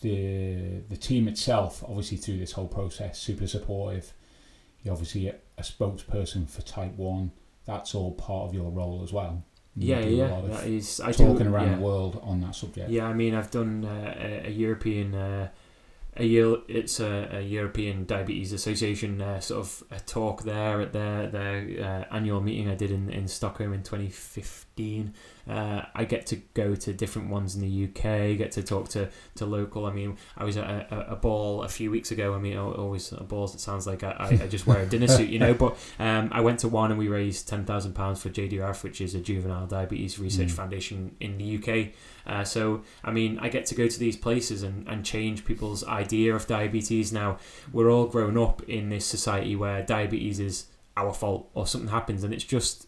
the 0.00 0.80
the 0.88 0.96
team 0.96 1.28
itself, 1.28 1.84
obviously 1.86 2.16
through 2.16 2.38
this 2.38 2.52
whole 2.52 2.68
process, 2.68 3.18
super 3.18 3.46
supportive. 3.46 4.12
You're 4.82 4.94
obviously 4.94 5.28
a, 5.28 5.36
a 5.58 5.62
spokesperson 5.62 6.48
for 6.48 6.62
Type 6.62 6.94
One. 6.96 7.30
That's 7.66 7.94
all 7.94 8.12
part 8.12 8.48
of 8.48 8.54
your 8.54 8.70
role 8.70 9.02
as 9.04 9.12
well. 9.12 9.44
Yeah, 9.74 10.00
yeah, 10.00 10.40
that 10.48 10.66
is. 10.66 11.00
I 11.00 11.12
talking 11.12 11.46
do, 11.46 11.54
around 11.54 11.68
yeah. 11.68 11.76
the 11.76 11.80
world 11.80 12.20
on 12.22 12.40
that 12.42 12.54
subject. 12.54 12.90
Yeah, 12.90 13.06
I 13.06 13.14
mean, 13.14 13.34
I've 13.34 13.50
done 13.50 13.84
uh, 13.86 14.14
a, 14.18 14.48
a 14.48 14.50
European, 14.50 15.14
uh, 15.14 15.48
a 16.16 16.24
year, 16.24 16.56
it's 16.68 17.00
a, 17.00 17.28
a 17.32 17.40
European 17.40 18.04
Diabetes 18.04 18.52
Association 18.52 19.22
uh, 19.22 19.40
sort 19.40 19.60
of 19.60 19.82
a 19.90 20.00
talk 20.00 20.42
there 20.42 20.82
at 20.82 20.92
their 20.92 21.26
their 21.28 22.06
uh, 22.10 22.14
annual 22.14 22.42
meeting 22.42 22.68
I 22.68 22.74
did 22.74 22.90
in, 22.90 23.08
in 23.08 23.28
Stockholm 23.28 23.72
in 23.72 23.82
2015. 23.82 24.66
Uh, 25.48 25.82
I 25.94 26.04
get 26.04 26.26
to 26.26 26.36
go 26.54 26.74
to 26.74 26.92
different 26.92 27.28
ones 27.28 27.56
in 27.56 27.60
the 27.62 27.84
UK, 27.84 28.38
get 28.38 28.52
to 28.52 28.62
talk 28.62 28.88
to, 28.90 29.08
to 29.34 29.44
local. 29.46 29.86
I 29.86 29.92
mean, 29.92 30.16
I 30.36 30.44
was 30.44 30.56
at 30.56 30.64
a, 30.64 31.12
a, 31.12 31.16
ball 31.16 31.62
a 31.62 31.68
few 31.68 31.90
weeks 31.90 32.10
ago. 32.10 32.34
I 32.34 32.38
mean, 32.38 32.56
al- 32.56 32.72
always 32.72 33.12
a 33.12 33.24
balls. 33.24 33.54
It 33.54 33.60
sounds 33.60 33.86
like 33.86 34.02
I, 34.04 34.38
I, 34.42 34.46
just 34.46 34.66
wear 34.66 34.80
a 34.80 34.86
dinner 34.86 35.08
suit, 35.08 35.28
you 35.28 35.38
know. 35.38 35.54
But 35.62 35.76
um, 35.98 36.28
I 36.32 36.40
went 36.40 36.60
to 36.60 36.68
one 36.68 36.90
and 36.90 36.98
we 36.98 37.08
raised 37.08 37.48
ten 37.48 37.64
thousand 37.64 37.94
pounds 37.94 38.22
for 38.22 38.30
JDRF, 38.30 38.82
which 38.82 39.00
is 39.00 39.14
a 39.14 39.20
juvenile 39.20 39.66
diabetes 39.66 40.18
research 40.18 40.48
Mm. 40.48 40.50
foundation 40.52 41.16
in 41.20 41.38
the 41.38 41.58
UK. 41.58 41.92
Uh, 42.26 42.44
so, 42.44 42.82
I 43.04 43.10
mean, 43.10 43.38
I 43.40 43.48
get 43.48 43.66
to 43.66 43.74
go 43.74 43.86
to 43.86 43.98
these 43.98 44.16
places 44.16 44.62
and, 44.62 44.86
and 44.88 45.04
change 45.04 45.44
people's 45.44 45.84
idea 45.84 46.34
of 46.34 46.46
diabetes. 46.46 47.12
Now, 47.12 47.38
we're 47.72 47.90
all 47.90 48.06
grown 48.06 48.38
up 48.38 48.62
in 48.68 48.88
this 48.88 49.04
society 49.04 49.54
where 49.56 49.82
diabetes 49.82 50.40
is 50.40 50.66
our 50.96 51.12
fault 51.12 51.50
or 51.54 51.66
something 51.66 51.90
happens 51.90 52.22
and 52.22 52.34
it's 52.34 52.44
just 52.44 52.86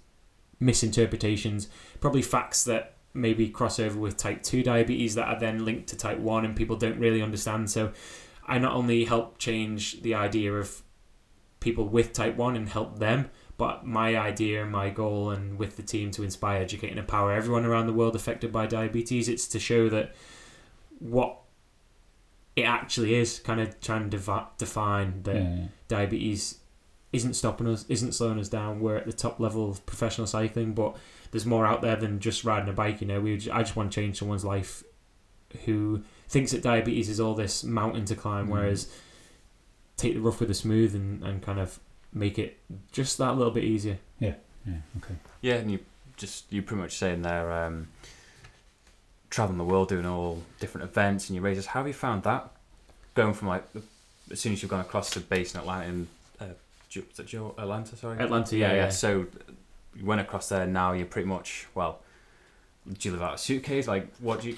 misinterpretations, 0.60 1.68
probably 2.00 2.22
facts 2.22 2.64
that 2.64 2.94
maybe 3.12 3.48
cross 3.48 3.78
over 3.78 3.98
with 3.98 4.16
type 4.16 4.42
2 4.42 4.62
diabetes 4.62 5.14
that 5.14 5.28
are 5.28 5.38
then 5.38 5.64
linked 5.64 5.88
to 5.88 5.96
type 5.96 6.18
1 6.18 6.44
and 6.44 6.56
people 6.56 6.76
don't 6.76 6.98
really 6.98 7.22
understand. 7.22 7.70
So, 7.70 7.92
I 8.46 8.58
not 8.58 8.74
only 8.74 9.04
help 9.04 9.38
change 9.38 10.02
the 10.02 10.14
idea 10.14 10.52
of 10.52 10.82
people 11.60 11.88
with 11.88 12.12
type 12.12 12.36
1 12.36 12.56
and 12.56 12.68
help 12.68 12.98
them, 12.98 13.30
but 13.56 13.86
my 13.86 14.16
idea 14.16 14.62
and 14.62 14.72
my 14.72 14.90
goal 14.90 15.30
and 15.30 15.58
with 15.58 15.76
the 15.76 15.82
team 15.82 16.10
to 16.12 16.22
inspire, 16.22 16.60
educate, 16.60 16.90
and 16.90 16.98
empower 16.98 17.32
everyone 17.32 17.64
around 17.64 17.86
the 17.86 17.92
world 17.92 18.16
affected 18.16 18.52
by 18.52 18.66
diabetes, 18.66 19.28
it's 19.28 19.46
to 19.48 19.60
show 19.60 19.88
that 19.88 20.14
what 20.98 21.38
it 22.56 22.62
actually 22.62 23.14
is, 23.14 23.38
kind 23.38 23.60
of 23.60 23.80
trying 23.80 24.10
to 24.10 24.16
devi- 24.16 24.46
define 24.58 25.22
that 25.22 25.36
yeah. 25.36 25.64
diabetes 25.88 26.58
isn't 27.14 27.34
stopping 27.34 27.66
us, 27.68 27.84
isn't 27.88 28.12
slowing 28.12 28.38
us 28.38 28.48
down. 28.48 28.80
We're 28.80 28.96
at 28.96 29.06
the 29.06 29.12
top 29.12 29.40
level 29.40 29.70
of 29.70 29.84
professional 29.86 30.26
cycling, 30.26 30.74
but 30.74 30.96
there's 31.30 31.46
more 31.46 31.64
out 31.66 31.80
there 31.82 31.96
than 31.96 32.20
just 32.20 32.44
riding 32.44 32.68
a 32.68 32.72
bike. 32.72 33.00
You 33.00 33.06
know, 33.06 33.20
we 33.20 33.34
I 33.50 33.62
just 33.62 33.76
want 33.76 33.90
to 33.92 34.00
change 34.00 34.18
someone's 34.18 34.44
life 34.44 34.82
who 35.64 36.02
thinks 36.28 36.50
that 36.52 36.62
diabetes 36.62 37.08
is 37.08 37.20
all 37.20 37.34
this 37.34 37.62
mountain 37.64 38.04
to 38.06 38.16
climb, 38.16 38.46
Mm. 38.48 38.50
whereas 38.50 38.88
take 39.96 40.14
the 40.14 40.20
rough 40.20 40.40
with 40.40 40.48
the 40.48 40.54
smooth 40.54 40.94
and, 40.94 41.22
and 41.22 41.40
kind 41.42 41.60
of 41.60 41.78
make 42.12 42.38
it 42.38 42.58
just 42.92 43.18
that 43.18 43.36
little 43.36 43.52
bit 43.52 43.64
easier. 43.64 43.98
Yeah, 44.18 44.34
Yeah. 44.66 44.78
okay. 44.98 45.14
Yeah, 45.40 45.54
and 45.54 45.70
you 45.70 45.78
just 46.16 46.52
you 46.52 46.62
pretty 46.62 46.82
much 46.82 46.96
saying 46.96 47.22
there, 47.22 47.52
um, 47.52 47.88
traveling 49.30 49.58
the 49.58 49.64
world, 49.64 49.88
doing 49.88 50.06
all 50.06 50.42
different 50.60 50.88
events 50.88 51.28
and 51.28 51.34
your 51.36 51.42
races. 51.44 51.66
How 51.66 51.80
have 51.80 51.86
you 51.88 51.92
found 51.92 52.22
that? 52.24 52.50
Going 53.14 53.34
from 53.34 53.48
like 53.48 53.64
as 54.30 54.40
soon 54.40 54.52
as 54.52 54.62
you've 54.62 54.70
gone 54.70 54.80
across 54.80 55.12
the 55.12 55.20
base 55.20 55.54
in 55.54 55.60
Atlanta, 55.60 56.06
in 56.96 57.02
is 57.12 57.18
it 57.18 57.26
Ju- 57.26 57.54
Atlanta, 57.58 57.96
sorry, 57.96 58.18
Atlanta, 58.18 58.56
yeah, 58.56 58.72
yeah. 58.74 58.88
So 58.88 59.26
you 59.96 60.04
went 60.04 60.20
across 60.20 60.48
there. 60.48 60.66
Now 60.66 60.92
you're 60.92 61.06
pretty 61.06 61.28
much 61.28 61.66
well. 61.74 62.00
Do 62.86 63.08
you 63.08 63.12
live 63.12 63.22
out 63.22 63.28
of 63.30 63.34
a 63.36 63.38
suitcase? 63.38 63.86
Like, 63.88 64.14
what 64.18 64.40
do 64.42 64.48
you? 64.50 64.56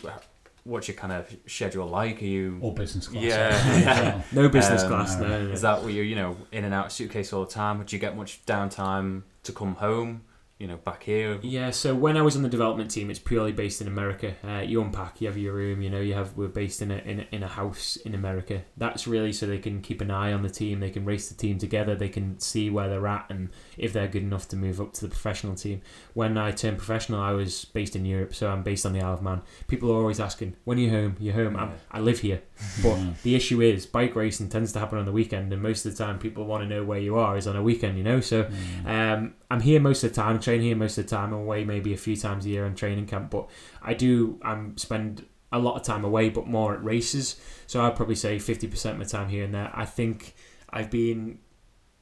What's 0.64 0.88
your 0.88 0.96
kind 0.96 1.12
of 1.12 1.32
schedule 1.46 1.86
like? 1.86 2.20
Are 2.20 2.24
you? 2.24 2.58
All 2.60 2.72
business 2.72 3.06
class. 3.06 3.22
Yeah. 3.22 3.78
yeah. 3.78 4.22
No 4.32 4.48
business 4.48 4.82
Um, 4.82 4.88
class, 4.88 5.16
no, 5.18 5.28
no, 5.28 5.46
no. 5.46 5.52
Is 5.52 5.60
that 5.62 5.80
where 5.82 5.90
you're, 5.90 6.04
you 6.04 6.16
know, 6.16 6.36
in 6.50 6.64
and 6.64 6.74
out 6.74 6.86
of 6.86 6.92
suitcase 6.92 7.32
all 7.32 7.44
the 7.44 7.50
time? 7.52 7.82
Do 7.84 7.94
you 7.94 8.00
get 8.00 8.16
much 8.16 8.44
downtime 8.46 9.22
to 9.44 9.52
come 9.52 9.76
home? 9.76 10.22
You 10.58 10.66
know, 10.66 10.78
back 10.78 11.02
here. 11.02 11.38
Yeah, 11.42 11.68
so 11.68 11.94
when 11.94 12.16
I 12.16 12.22
was 12.22 12.34
on 12.34 12.42
the 12.42 12.48
development 12.48 12.90
team, 12.90 13.10
it's 13.10 13.18
purely 13.18 13.52
based 13.52 13.82
in 13.82 13.88
America. 13.88 14.36
Uh, 14.42 14.60
you 14.62 14.80
unpack, 14.80 15.20
you 15.20 15.26
have 15.26 15.36
your 15.36 15.52
room, 15.52 15.82
you 15.82 15.90
know, 15.90 16.00
you 16.00 16.14
have 16.14 16.34
we're 16.34 16.48
based 16.48 16.80
in 16.80 16.90
a, 16.90 16.96
in 16.96 17.20
a 17.20 17.26
in 17.30 17.42
a 17.42 17.46
house 17.46 17.96
in 17.96 18.14
America. 18.14 18.62
That's 18.78 19.06
really 19.06 19.34
so 19.34 19.46
they 19.46 19.58
can 19.58 19.82
keep 19.82 20.00
an 20.00 20.10
eye 20.10 20.32
on 20.32 20.42
the 20.42 20.48
team, 20.48 20.80
they 20.80 20.88
can 20.88 21.04
race 21.04 21.28
the 21.28 21.34
team 21.34 21.58
together, 21.58 21.94
they 21.94 22.08
can 22.08 22.38
see 22.38 22.70
where 22.70 22.88
they're 22.88 23.06
at, 23.06 23.26
and 23.28 23.50
if 23.76 23.92
they're 23.92 24.08
good 24.08 24.22
enough 24.22 24.48
to 24.48 24.56
move 24.56 24.80
up 24.80 24.94
to 24.94 25.02
the 25.02 25.08
professional 25.08 25.54
team. 25.54 25.82
When 26.14 26.38
I 26.38 26.52
turned 26.52 26.78
professional, 26.78 27.20
I 27.20 27.32
was 27.32 27.66
based 27.66 27.94
in 27.94 28.06
Europe, 28.06 28.34
so 28.34 28.48
I'm 28.48 28.62
based 28.62 28.86
on 28.86 28.94
the 28.94 29.02
Isle 29.02 29.12
of 29.12 29.22
Man. 29.22 29.42
People 29.68 29.92
are 29.92 29.96
always 29.96 30.20
asking, 30.20 30.56
"When 30.64 30.78
are 30.78 30.80
you 30.80 30.90
home? 30.90 31.16
You're 31.20 31.34
home." 31.34 31.56
I'm, 31.56 31.72
I 31.90 32.00
live 32.00 32.20
here, 32.20 32.40
but 32.82 32.98
the 33.22 33.34
issue 33.34 33.60
is 33.60 33.86
bike 33.86 34.14
racing 34.14 34.48
tends 34.48 34.72
to 34.72 34.78
happen 34.78 34.98
on 34.98 35.04
the 35.04 35.12
weekend, 35.12 35.52
and 35.52 35.62
most 35.62 35.86
of 35.86 35.96
the 35.96 36.04
time, 36.04 36.18
people 36.18 36.44
want 36.44 36.62
to 36.62 36.68
know 36.68 36.84
where 36.84 36.98
you 36.98 37.16
are 37.16 37.36
is 37.36 37.46
on 37.46 37.56
a 37.56 37.62
weekend, 37.62 37.98
you 37.98 38.04
know. 38.04 38.20
So. 38.20 38.48
Um, 38.86 39.34
I'm 39.50 39.60
here 39.60 39.80
most 39.80 40.02
of 40.02 40.10
the 40.10 40.16
time, 40.16 40.40
train 40.40 40.60
here 40.60 40.74
most 40.74 40.98
of 40.98 41.06
the 41.06 41.10
time, 41.10 41.32
I'm 41.32 41.40
away 41.40 41.64
maybe 41.64 41.94
a 41.94 41.96
few 41.96 42.16
times 42.16 42.46
a 42.46 42.48
year 42.48 42.66
on 42.66 42.74
training 42.74 43.06
camp, 43.06 43.30
but 43.30 43.48
I 43.80 43.94
do 43.94 44.40
um, 44.42 44.76
spend 44.76 45.24
a 45.52 45.58
lot 45.58 45.76
of 45.76 45.82
time 45.82 46.04
away, 46.04 46.28
but 46.30 46.46
more 46.46 46.74
at 46.74 46.82
races. 46.84 47.40
So 47.66 47.82
I'd 47.82 47.96
probably 47.96 48.16
say 48.16 48.36
50% 48.36 48.90
of 48.92 48.98
my 48.98 49.04
time 49.04 49.28
here 49.28 49.44
and 49.44 49.54
there. 49.54 49.70
I 49.72 49.84
think 49.84 50.34
I've 50.70 50.90
been, 50.90 51.38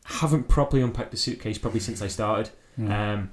haven't 0.04 0.48
properly 0.48 0.82
unpacked 0.82 1.12
a 1.12 1.16
suitcase 1.16 1.58
probably 1.58 1.80
since 1.80 2.00
I 2.00 2.08
started. 2.08 2.50
Yeah. 2.78 3.12
Um, 3.12 3.30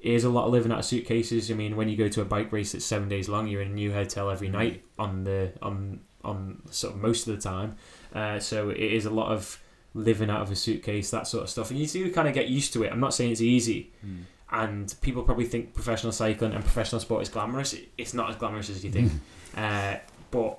it 0.00 0.14
is 0.14 0.24
a 0.24 0.30
lot 0.30 0.46
of 0.46 0.52
living 0.52 0.72
out 0.72 0.80
of 0.80 0.84
suitcases. 0.84 1.50
I 1.50 1.54
mean, 1.54 1.76
when 1.76 1.88
you 1.88 1.96
go 1.96 2.08
to 2.08 2.22
a 2.22 2.24
bike 2.24 2.50
race 2.50 2.72
that's 2.72 2.84
seven 2.84 3.08
days 3.08 3.28
long, 3.28 3.46
you're 3.46 3.62
in 3.62 3.70
a 3.70 3.74
new 3.74 3.92
hotel 3.92 4.30
every 4.30 4.48
night 4.48 4.82
on 4.98 5.22
the 5.24 5.52
on 5.62 6.00
on 6.24 6.62
sort 6.70 6.94
of 6.94 7.00
most 7.00 7.26
of 7.28 7.34
the 7.36 7.40
time. 7.42 7.76
Uh, 8.14 8.38
so 8.38 8.70
it 8.70 8.78
is 8.78 9.06
a 9.06 9.10
lot 9.10 9.30
of 9.32 9.58
living 9.94 10.30
out 10.30 10.40
of 10.42 10.50
a 10.50 10.56
suitcase, 10.56 11.10
that 11.10 11.26
sort 11.26 11.42
of 11.44 11.50
stuff, 11.50 11.70
and 11.70 11.78
you 11.78 11.86
do 11.86 12.10
kind 12.12 12.26
of 12.28 12.34
get 12.34 12.48
used 12.48 12.72
to 12.72 12.82
it. 12.82 12.92
I'm 12.92 13.00
not 13.00 13.12
saying 13.14 13.32
it's 13.32 13.40
easy, 13.42 13.90
Mm. 14.06 14.22
and 14.50 14.94
people 15.02 15.22
probably 15.22 15.44
think 15.46 15.74
professional 15.74 16.12
cycling 16.12 16.52
and 16.52 16.62
professional 16.64 17.00
sport 17.00 17.22
is 17.22 17.28
glamorous. 17.28 17.74
It's 17.98 18.14
not 18.14 18.30
as 18.30 18.36
glamorous 18.36 18.70
as 18.70 18.84
you 18.84 18.90
think, 18.90 19.12
uh, 19.56 19.96
but 20.30 20.58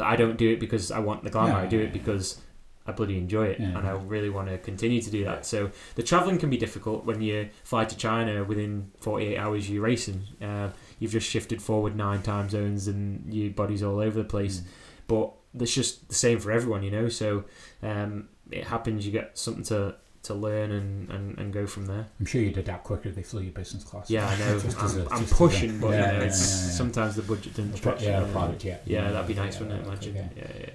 I 0.00 0.16
don't 0.16 0.36
do 0.36 0.50
it 0.50 0.60
because 0.60 0.90
I 0.90 0.98
want 0.98 1.24
the 1.24 1.30
glamour. 1.30 1.54
I 1.54 1.66
do 1.66 1.78
it 1.80 1.92
because 1.92 2.40
I 2.86 2.92
bloody 2.92 3.16
enjoy 3.16 3.46
it, 3.46 3.60
Yeah. 3.60 3.78
and 3.78 3.86
I 3.86 3.92
really 3.92 4.28
want 4.30 4.48
to 4.48 4.58
continue 4.58 5.00
to 5.00 5.10
do 5.10 5.24
that. 5.24 5.46
So 5.46 5.70
the 5.94 6.02
traveling 6.02 6.38
can 6.38 6.50
be 6.50 6.56
difficult 6.56 7.04
when 7.04 7.20
you 7.22 7.48
fly 7.62 7.84
to 7.84 7.96
China 7.96 8.44
within 8.44 8.90
48 9.00 9.38
hours. 9.38 9.70
You're 9.70 9.82
racing. 9.82 10.24
Uh, 10.42 10.70
you've 10.98 11.12
just 11.12 11.28
shifted 11.28 11.60
forward 11.62 11.96
nine 11.96 12.22
time 12.22 12.48
zones, 12.48 12.88
and 12.88 13.32
your 13.32 13.50
body's 13.52 13.82
all 13.82 14.00
over 14.00 14.18
the 14.18 14.28
place. 14.28 14.62
But 15.06 15.32
that's 15.52 15.72
just 15.74 16.08
the 16.08 16.14
same 16.14 16.40
for 16.40 16.50
everyone, 16.52 16.82
you 16.82 16.90
know. 16.90 17.08
So 17.08 17.44
um, 17.82 18.28
it 18.50 18.64
happens. 18.64 19.04
You 19.06 19.12
get 19.12 19.36
something 19.38 19.64
to 19.64 19.96
to 20.24 20.32
learn 20.32 20.70
and, 20.72 21.10
and, 21.10 21.38
and 21.38 21.52
go 21.52 21.66
from 21.66 21.84
there. 21.84 22.06
I'm 22.18 22.24
sure 22.24 22.40
you'd 22.40 22.56
adapt 22.56 22.84
quicker 22.84 23.10
if 23.10 23.14
they 23.14 23.22
flew 23.22 23.42
your 23.42 23.52
business 23.52 23.84
class. 23.84 24.08
Yeah, 24.08 24.26
I 24.26 24.38
know. 24.38 24.58
I'm, 24.78 24.98
a- 24.98 25.08
I'm 25.10 25.20
just 25.20 25.22
as 25.22 25.32
a- 25.32 25.34
pushing, 25.34 25.78
but 25.80 25.90
Yeah, 25.90 25.96
you 25.96 26.00
know, 26.00 26.12
yeah, 26.12 26.18
yeah, 26.20 26.24
yeah. 26.24 26.30
sometimes 26.30 27.14
the 27.16 27.22
budget 27.22 27.52
pri- 27.54 27.76
stretch. 27.76 28.02
yeah, 28.04 28.22
a 28.22 28.32
private 28.32 28.58
jet. 28.58 28.82
Yeah, 28.86 29.10
that'd 29.10 29.28
be 29.28 29.34
nice, 29.34 29.56
Yeah, 29.56 29.60
wouldn't 29.66 29.80
it? 29.82 29.86
Imagine. 29.86 30.14
yeah. 30.14 30.28
Yeah, 30.36 30.50
yeah. 30.60 30.70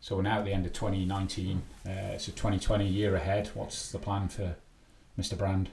So 0.00 0.16
we're 0.16 0.22
now 0.22 0.38
at 0.40 0.44
the 0.44 0.52
end 0.52 0.66
of 0.66 0.72
2019. 0.72 1.62
Uh, 1.86 1.90
so 2.18 2.32
2020 2.32 2.86
year 2.86 3.14
ahead. 3.14 3.50
What's 3.54 3.92
the 3.92 3.98
plan 3.98 4.28
for 4.28 4.56
Mr. 5.18 5.36
Brand? 5.36 5.68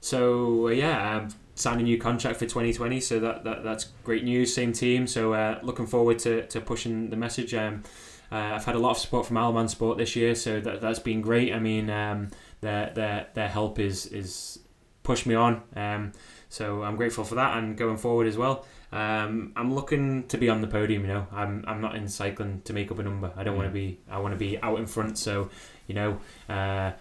So 0.00 0.68
uh, 0.68 0.70
yeah, 0.70 1.16
um, 1.16 1.28
signed 1.58 1.80
a 1.80 1.84
new 1.84 1.98
contract 1.98 2.38
for 2.38 2.46
2020. 2.46 3.00
So 3.00 3.18
that, 3.20 3.44
that 3.44 3.64
that's 3.64 3.84
great 4.04 4.24
news. 4.24 4.54
Same 4.54 4.72
team. 4.72 5.06
So 5.06 5.32
uh, 5.32 5.58
looking 5.62 5.86
forward 5.86 6.18
to, 6.20 6.46
to 6.46 6.60
pushing 6.60 7.10
the 7.10 7.16
message. 7.16 7.52
Um, 7.54 7.82
uh, 8.30 8.36
I've 8.36 8.64
had 8.64 8.74
a 8.74 8.78
lot 8.78 8.92
of 8.92 8.98
support 8.98 9.26
from 9.26 9.36
Alman 9.38 9.68
Sport 9.68 9.98
this 9.98 10.14
year, 10.14 10.34
so 10.34 10.60
that 10.60 10.80
that's 10.80 10.98
been 10.98 11.20
great. 11.22 11.52
I 11.52 11.58
mean, 11.58 11.88
um, 11.88 12.28
their 12.60 12.90
their 12.94 13.26
their 13.34 13.48
help 13.48 13.78
is 13.78 14.06
is 14.06 14.58
pushed 15.02 15.26
me 15.26 15.34
on. 15.34 15.62
Um, 15.74 16.12
so 16.50 16.82
I'm 16.82 16.96
grateful 16.96 17.24
for 17.24 17.36
that, 17.36 17.56
and 17.56 17.76
going 17.76 17.96
forward 17.96 18.26
as 18.26 18.36
well. 18.36 18.66
Um, 18.92 19.52
I'm 19.56 19.74
looking 19.74 20.26
to 20.28 20.38
be 20.38 20.48
on 20.48 20.60
the 20.60 20.66
podium. 20.66 21.02
You 21.02 21.08
know, 21.08 21.26
I'm 21.32 21.64
I'm 21.66 21.80
not 21.80 21.94
in 21.96 22.06
cycling 22.08 22.60
to 22.66 22.72
make 22.74 22.90
up 22.90 22.98
a 22.98 23.02
number. 23.02 23.32
I 23.34 23.44
don't 23.44 23.56
want 23.56 23.68
to 23.68 23.72
be. 23.72 23.98
I 24.10 24.18
want 24.18 24.34
to 24.34 24.38
be 24.38 24.60
out 24.60 24.78
in 24.78 24.86
front. 24.86 25.18
So, 25.18 25.50
you 25.86 25.94
know. 25.94 26.20
Uh, 26.48 26.92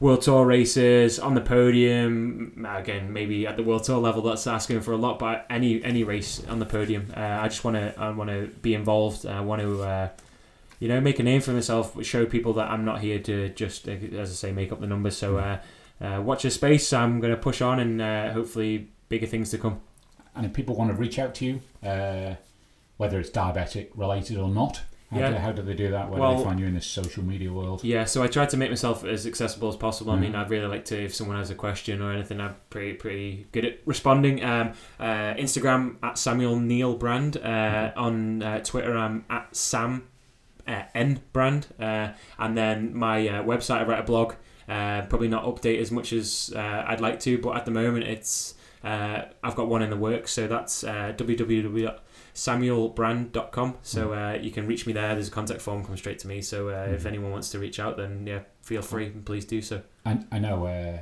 World 0.00 0.22
Tour 0.22 0.44
races 0.44 1.18
on 1.18 1.34
the 1.34 1.40
podium 1.40 2.66
again. 2.68 3.12
Maybe 3.12 3.46
at 3.46 3.56
the 3.56 3.62
World 3.62 3.84
Tour 3.84 3.98
level, 3.98 4.22
that's 4.22 4.46
asking 4.46 4.80
for 4.80 4.92
a 4.92 4.96
lot. 4.96 5.18
But 5.18 5.46
any 5.48 5.82
any 5.84 6.04
race 6.04 6.44
on 6.46 6.58
the 6.58 6.66
podium, 6.66 7.12
uh, 7.16 7.20
I 7.20 7.48
just 7.48 7.64
want 7.64 7.76
to 7.76 7.94
I 7.98 8.10
want 8.10 8.30
to 8.30 8.48
be 8.60 8.74
involved. 8.74 9.24
I 9.24 9.40
want 9.40 9.62
to 9.62 9.82
uh, 9.82 10.08
you 10.80 10.88
know 10.88 11.00
make 11.00 11.18
a 11.20 11.22
name 11.22 11.40
for 11.40 11.52
myself. 11.52 12.02
Show 12.04 12.26
people 12.26 12.54
that 12.54 12.70
I'm 12.70 12.84
not 12.84 13.00
here 13.00 13.18
to 13.20 13.50
just 13.50 13.88
uh, 13.88 13.92
as 13.92 14.30
I 14.30 14.34
say 14.34 14.52
make 14.52 14.72
up 14.72 14.80
the 14.80 14.86
numbers. 14.86 15.16
So 15.16 15.38
uh, 15.38 15.58
uh, 16.00 16.20
watch 16.20 16.44
your 16.44 16.50
space. 16.50 16.92
I'm 16.92 17.20
going 17.20 17.32
to 17.32 17.40
push 17.40 17.60
on 17.60 17.78
and 17.78 18.02
uh, 18.02 18.32
hopefully 18.32 18.88
bigger 19.08 19.26
things 19.26 19.50
to 19.50 19.58
come. 19.58 19.80
And 20.34 20.44
if 20.44 20.52
people 20.52 20.74
want 20.74 20.90
to 20.90 20.96
reach 20.96 21.20
out 21.20 21.36
to 21.36 21.44
you, 21.44 21.60
whether 22.96 23.20
it's 23.20 23.30
diabetic 23.30 23.90
related 23.94 24.36
or 24.36 24.48
not, 24.48 24.82
how, 25.14 25.20
Yeah. 25.20 25.30
do, 25.30 25.36
how 25.36 25.52
do 25.52 25.62
they 25.62 25.74
do 25.74 25.90
that? 25.90 26.10
Where 26.10 26.20
do 26.20 26.38
they 26.38 26.44
find 26.44 26.60
you 26.60 26.66
in 26.66 26.74
this 26.74 26.86
social 26.86 27.24
media 27.24 27.52
world? 27.52 27.82
Yeah, 27.84 28.04
so 28.04 28.22
I 28.22 28.26
try 28.26 28.46
to 28.46 28.56
make 28.56 28.70
myself 28.70 29.04
as 29.04 29.26
accessible 29.26 29.68
as 29.68 29.76
possible. 29.76 30.12
I 30.12 30.16
Mhm. 30.16 30.20
mean, 30.20 30.34
I'd 30.34 30.50
really 30.50 30.66
like 30.66 30.84
to, 30.86 31.02
if 31.04 31.14
someone 31.14 31.36
has 31.38 31.50
a 31.50 31.54
question 31.54 32.02
or 32.02 32.12
anything, 32.12 32.40
I'm 32.40 32.56
pretty 32.70 32.94
pretty 32.94 33.46
good 33.52 33.64
at 33.64 33.78
responding. 33.86 34.44
Um, 34.44 34.72
uh, 35.00 35.34
Instagram 35.34 35.96
at 36.02 36.18
Samuel 36.18 36.56
Neal 36.60 36.94
Brand. 36.96 37.36
Uh, 37.38 37.92
on 37.96 38.42
uh, 38.42 38.60
Twitter, 38.60 38.96
I'm 38.96 39.24
at 39.30 39.54
Sam 39.56 40.04
uh, 40.66 40.82
N 40.94 41.20
Brand. 41.32 41.66
Uh, 41.80 42.08
and 42.38 42.56
then 42.56 42.94
my 42.96 43.26
uh, 43.28 43.42
website, 43.42 43.78
I 43.80 43.84
write 43.84 44.00
a 44.00 44.04
blog. 44.04 44.34
Probably 44.66 45.28
not 45.28 45.44
update 45.44 45.78
as 45.80 45.90
much 45.90 46.12
as 46.12 46.52
uh, 46.56 46.84
I'd 46.86 47.00
like 47.00 47.20
to, 47.20 47.38
but 47.38 47.56
at 47.56 47.64
the 47.66 47.70
moment, 47.70 48.04
it's 48.06 48.54
uh, 48.82 49.22
I've 49.42 49.54
got 49.56 49.68
one 49.68 49.82
in 49.82 49.90
the 49.90 49.96
works. 49.96 50.32
So 50.32 50.46
that's 50.46 50.84
uh, 50.84 51.12
www.samuelbrand.com. 52.34 53.76
So 53.82 54.12
uh, 54.12 54.38
you 54.40 54.50
can 54.50 54.66
reach 54.66 54.86
me 54.86 54.92
there. 54.92 55.14
There's 55.14 55.28
a 55.28 55.30
contact 55.30 55.60
form, 55.60 55.84
come 55.84 55.96
straight 55.96 56.18
to 56.20 56.28
me. 56.28 56.42
So 56.42 56.68
uh, 56.68 56.88
if 56.92 57.02
Mhm. 57.02 57.06
anyone 57.06 57.30
wants 57.30 57.50
to 57.50 57.58
reach 57.58 57.78
out, 57.80 57.96
then 57.96 58.26
yeah, 58.26 58.40
feel 58.62 58.82
free 58.82 59.06
and 59.06 59.24
please 59.24 59.44
do 59.44 59.62
so. 59.62 59.82
I, 60.04 60.20
I 60.30 60.38
know, 60.38 60.66
uh, 60.66 60.98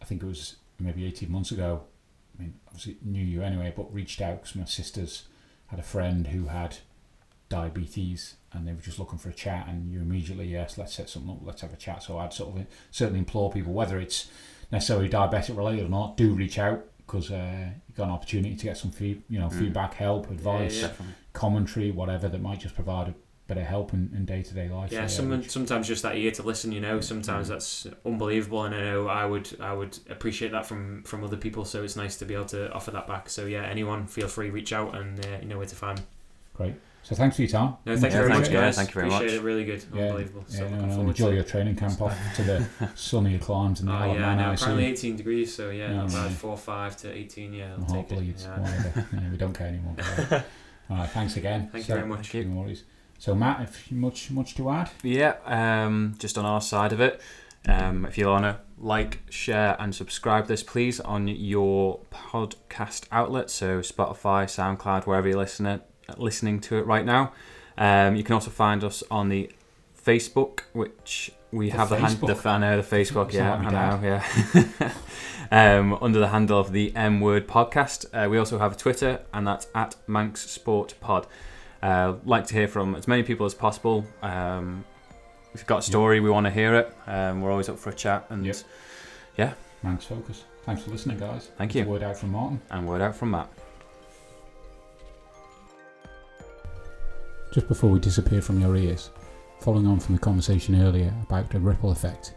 I 0.00 0.04
think 0.04 0.22
it 0.22 0.26
was 0.26 0.56
maybe 0.78 1.04
18 1.04 1.30
months 1.30 1.50
ago. 1.50 1.82
I 2.38 2.42
mean, 2.42 2.54
obviously 2.68 2.96
knew 3.02 3.24
you 3.24 3.42
anyway, 3.42 3.72
but 3.76 3.92
reached 3.92 4.20
out 4.20 4.40
because 4.42 4.56
my 4.56 4.64
sisters 4.64 5.24
had 5.66 5.78
a 5.80 5.82
friend 5.82 6.28
who 6.28 6.46
had 6.46 6.78
diabetes 7.48 8.34
and 8.52 8.66
they 8.66 8.72
were 8.72 8.80
just 8.80 8.98
looking 8.98 9.18
for 9.18 9.28
a 9.28 9.34
chat. 9.34 9.66
And 9.68 9.90
you 9.90 10.00
immediately, 10.00 10.46
yes, 10.46 10.78
let's 10.78 10.94
set 10.94 11.08
something 11.10 11.30
up, 11.32 11.38
let's 11.42 11.60
have 11.62 11.72
a 11.72 11.76
chat. 11.76 12.02
So 12.04 12.18
I'd 12.18 12.32
sort 12.32 12.56
of 12.56 12.66
certainly 12.90 13.18
implore 13.18 13.50
people, 13.50 13.72
whether 13.72 13.98
it's 13.98 14.28
necessarily 14.70 15.08
diabetic 15.08 15.56
related 15.56 15.86
or 15.86 15.88
not, 15.88 16.16
do 16.16 16.32
reach 16.34 16.58
out 16.58 16.84
because 17.08 17.30
uh, 17.32 17.70
you've 17.88 17.96
got 17.96 18.04
an 18.04 18.10
opportunity 18.10 18.54
to 18.54 18.64
get 18.64 18.76
some 18.76 18.90
feed, 18.90 19.22
you 19.30 19.38
know, 19.40 19.48
Mm. 19.48 19.58
feedback, 19.58 19.94
help, 19.94 20.30
advice, 20.30 20.76
yeah. 20.76 20.88
Definitely. 20.88 21.14
commentary, 21.32 21.90
whatever 21.90 22.28
that 22.28 22.40
might 22.42 22.60
just 22.60 22.74
provide 22.74 23.08
a 23.08 23.14
bit 23.46 23.56
of 23.56 23.64
help 23.64 23.94
in, 23.94 24.10
in 24.14 24.26
day-to-day 24.26 24.68
life. 24.68 24.92
Yeah, 24.92 25.06
So, 25.06 25.16
someone, 25.22 25.48
sometimes 25.48 25.88
just 25.88 26.02
that 26.02 26.16
ear 26.16 26.30
to 26.32 26.42
listen. 26.42 26.70
You 26.70 26.80
know, 26.82 27.00
sometimes 27.00 27.48
that's 27.48 27.86
unbelievable, 28.04 28.64
and 28.64 28.74
I 28.74 28.80
know 28.80 29.08
I 29.08 29.24
would 29.24 29.48
I 29.58 29.72
would 29.72 29.98
appreciate 30.10 30.52
that 30.52 30.66
from 30.66 31.02
from 31.04 31.24
other 31.24 31.38
people. 31.38 31.64
So 31.64 31.82
it's 31.82 31.96
nice 31.96 32.16
to 32.18 32.26
be 32.26 32.34
able 32.34 32.44
to 32.46 32.70
offer 32.72 32.90
that 32.90 33.06
back. 33.06 33.30
So 33.30 33.46
yeah, 33.46 33.64
anyone 33.64 34.06
feel 34.06 34.28
free 34.28 34.50
reach 34.50 34.74
out 34.74 34.94
and 34.94 35.24
uh, 35.24 35.38
you 35.40 35.48
know 35.48 35.56
where 35.56 35.66
to 35.66 35.74
find. 35.76 36.02
Great. 36.54 36.74
So 37.08 37.14
thanks 37.14 37.36
for 37.36 37.42
your 37.42 37.50
time. 37.50 37.76
No, 37.86 37.96
thank 37.96 38.12
you 38.12 38.18
Yeah, 38.20 38.26
very 38.26 38.28
thanks, 38.34 38.48
much, 38.48 38.52
guys. 38.52 38.60
guys. 38.60 38.76
Thank 38.76 38.88
you 38.90 38.94
very 38.94 39.06
Appreciate 39.06 39.26
much. 39.28 39.40
it. 39.40 39.42
Really 39.42 39.64
good. 39.64 39.84
Yeah, 39.94 40.02
Unbelievable. 40.08 40.44
So 40.46 40.56
yeah, 40.64 40.68
no, 40.68 40.74
looking 40.76 40.88
no, 40.88 40.94
forward 40.94 41.08
enjoy 41.10 41.28
to 41.28 41.34
your 41.36 41.44
it. 41.44 41.48
training 41.48 41.76
camp 41.76 42.02
off 42.02 42.36
to 42.36 42.42
the 42.42 42.68
sunnier 42.96 43.38
climes 43.38 43.80
in 43.80 43.86
the 43.86 43.92
Oh, 43.92 43.96
Isle 43.96 44.08
yeah, 44.14 44.18
Man. 44.20 44.36
no, 44.36 44.52
apparently 44.52 44.84
18 44.86 45.16
degrees, 45.16 45.54
so 45.54 45.70
yeah, 45.70 45.88
Yeah, 45.90 45.96
not 45.96 46.08
bad. 46.08 46.30
yeah. 46.30 46.36
4 46.36 46.56
5 46.58 46.96
to 46.98 47.10
18, 47.16 47.52
yeah. 47.54 47.72
I'll 47.72 47.78
My 47.78 47.86
heart 47.86 48.08
take 48.10 48.18
it. 48.18 48.20
bleeds. 48.20 48.44
Yeah. 48.44 48.60
whatever. 48.60 49.06
Yeah, 49.22 49.30
we 49.30 49.36
don't 49.38 49.52
care 49.54 49.66
anymore. 49.68 49.96
All 50.90 50.96
right, 50.98 51.08
thanks 51.08 51.36
again. 51.38 51.70
Thank 51.72 51.86
So- 51.86 51.94
you 51.94 51.98
very 52.00 52.08
much. 52.10 52.34
no 52.34 52.42
worries. 52.60 52.84
So 53.18 53.34
Matt, 53.34 53.62
if 53.62 53.90
you 53.90 53.96
much 53.96 54.30
much 54.30 54.54
to 54.56 54.68
add? 54.68 54.90
Yeah, 55.02 55.36
um, 55.46 56.14
just 56.18 56.36
on 56.36 56.44
our 56.44 56.60
side 56.60 56.92
of 56.92 57.00
it, 57.00 57.22
um, 57.66 58.04
if 58.04 58.18
you 58.18 58.26
want 58.26 58.44
to 58.44 58.58
like, 58.76 59.20
share, 59.30 59.76
and 59.80 59.94
subscribe 59.94 60.46
this, 60.46 60.62
please, 60.62 61.00
on 61.00 61.26
your 61.26 62.00
podcast 62.12 63.06
outlet, 63.10 63.48
so 63.48 63.80
Spotify, 63.80 64.44
SoundCloud, 64.44 65.06
wherever 65.06 65.26
you're 65.26 65.38
listening 65.38 65.80
listening 66.16 66.60
to 66.62 66.76
it 66.78 66.86
right 66.86 67.04
now. 67.04 67.32
Um, 67.76 68.16
you 68.16 68.24
can 68.24 68.34
also 68.34 68.50
find 68.50 68.82
us 68.82 69.02
on 69.10 69.28
the 69.28 69.50
Facebook, 70.04 70.60
which 70.72 71.30
we 71.52 71.70
The 71.70 71.76
have 71.76 71.88
the, 71.90 71.98
hand, 71.98 72.18
the 72.20 72.26
Facebook? 72.34 72.46
I 72.46 72.58
know 72.58 72.80
the 72.82 72.96
Facebook, 72.96 73.32
yeah, 73.32 73.54
like 73.56 73.72
I 73.72 74.00
know, 74.00 74.20
yeah. 75.50 75.78
um, 75.78 75.98
under 76.00 76.18
the 76.18 76.28
handle 76.28 76.58
of 76.58 76.72
the 76.72 76.94
M 76.96 77.20
Word 77.20 77.46
Podcast. 77.46 78.06
Uh, 78.12 78.28
we 78.28 78.38
also 78.38 78.58
have 78.58 78.72
a 78.72 78.76
Twitter, 78.76 79.20
and 79.32 79.46
that's 79.46 79.66
at 79.74 79.96
Manx 80.06 80.48
Sport 80.50 80.94
Pod. 81.00 81.26
Uh, 81.82 82.14
like 82.24 82.46
to 82.48 82.54
hear 82.54 82.66
from 82.68 82.94
as 82.96 83.06
many 83.06 83.22
people 83.22 83.46
as 83.46 83.54
possible. 83.54 84.04
Um, 84.22 84.84
if 85.54 85.60
you've 85.60 85.66
got 85.66 85.78
a 85.78 85.82
story, 85.82 86.20
we 86.20 86.30
want 86.30 86.44
to 86.46 86.50
hear 86.50 86.74
it. 86.74 86.92
Um, 87.06 87.40
we're 87.40 87.50
always 87.50 87.68
up 87.68 87.78
for 87.78 87.90
a 87.90 87.94
chat, 87.94 88.26
and 88.30 88.44
Yep. 88.44 89.56
Manx 89.84 90.04
Focus. 90.06 90.44
Thanks 90.64 90.82
for 90.82 90.90
listening, 90.90 91.18
guys. 91.18 91.50
Thank 91.56 91.74
you. 91.76 91.84
Word 91.84 92.02
out 92.02 92.16
from 92.18 92.32
Martin. 92.32 92.60
and 92.70 92.86
word 92.86 93.00
out 93.00 93.14
from 93.14 93.30
Matt. 93.30 93.48
Just 97.50 97.66
before 97.66 97.88
we 97.90 97.98
disappear 97.98 98.42
from 98.42 98.60
your 98.60 98.76
ears, 98.76 99.10
following 99.60 99.86
on 99.86 99.98
from 100.00 100.14
the 100.14 100.20
conversation 100.20 100.80
earlier 100.82 101.12
about 101.22 101.48
the 101.50 101.58
ripple 101.58 101.90
effect, 101.90 102.34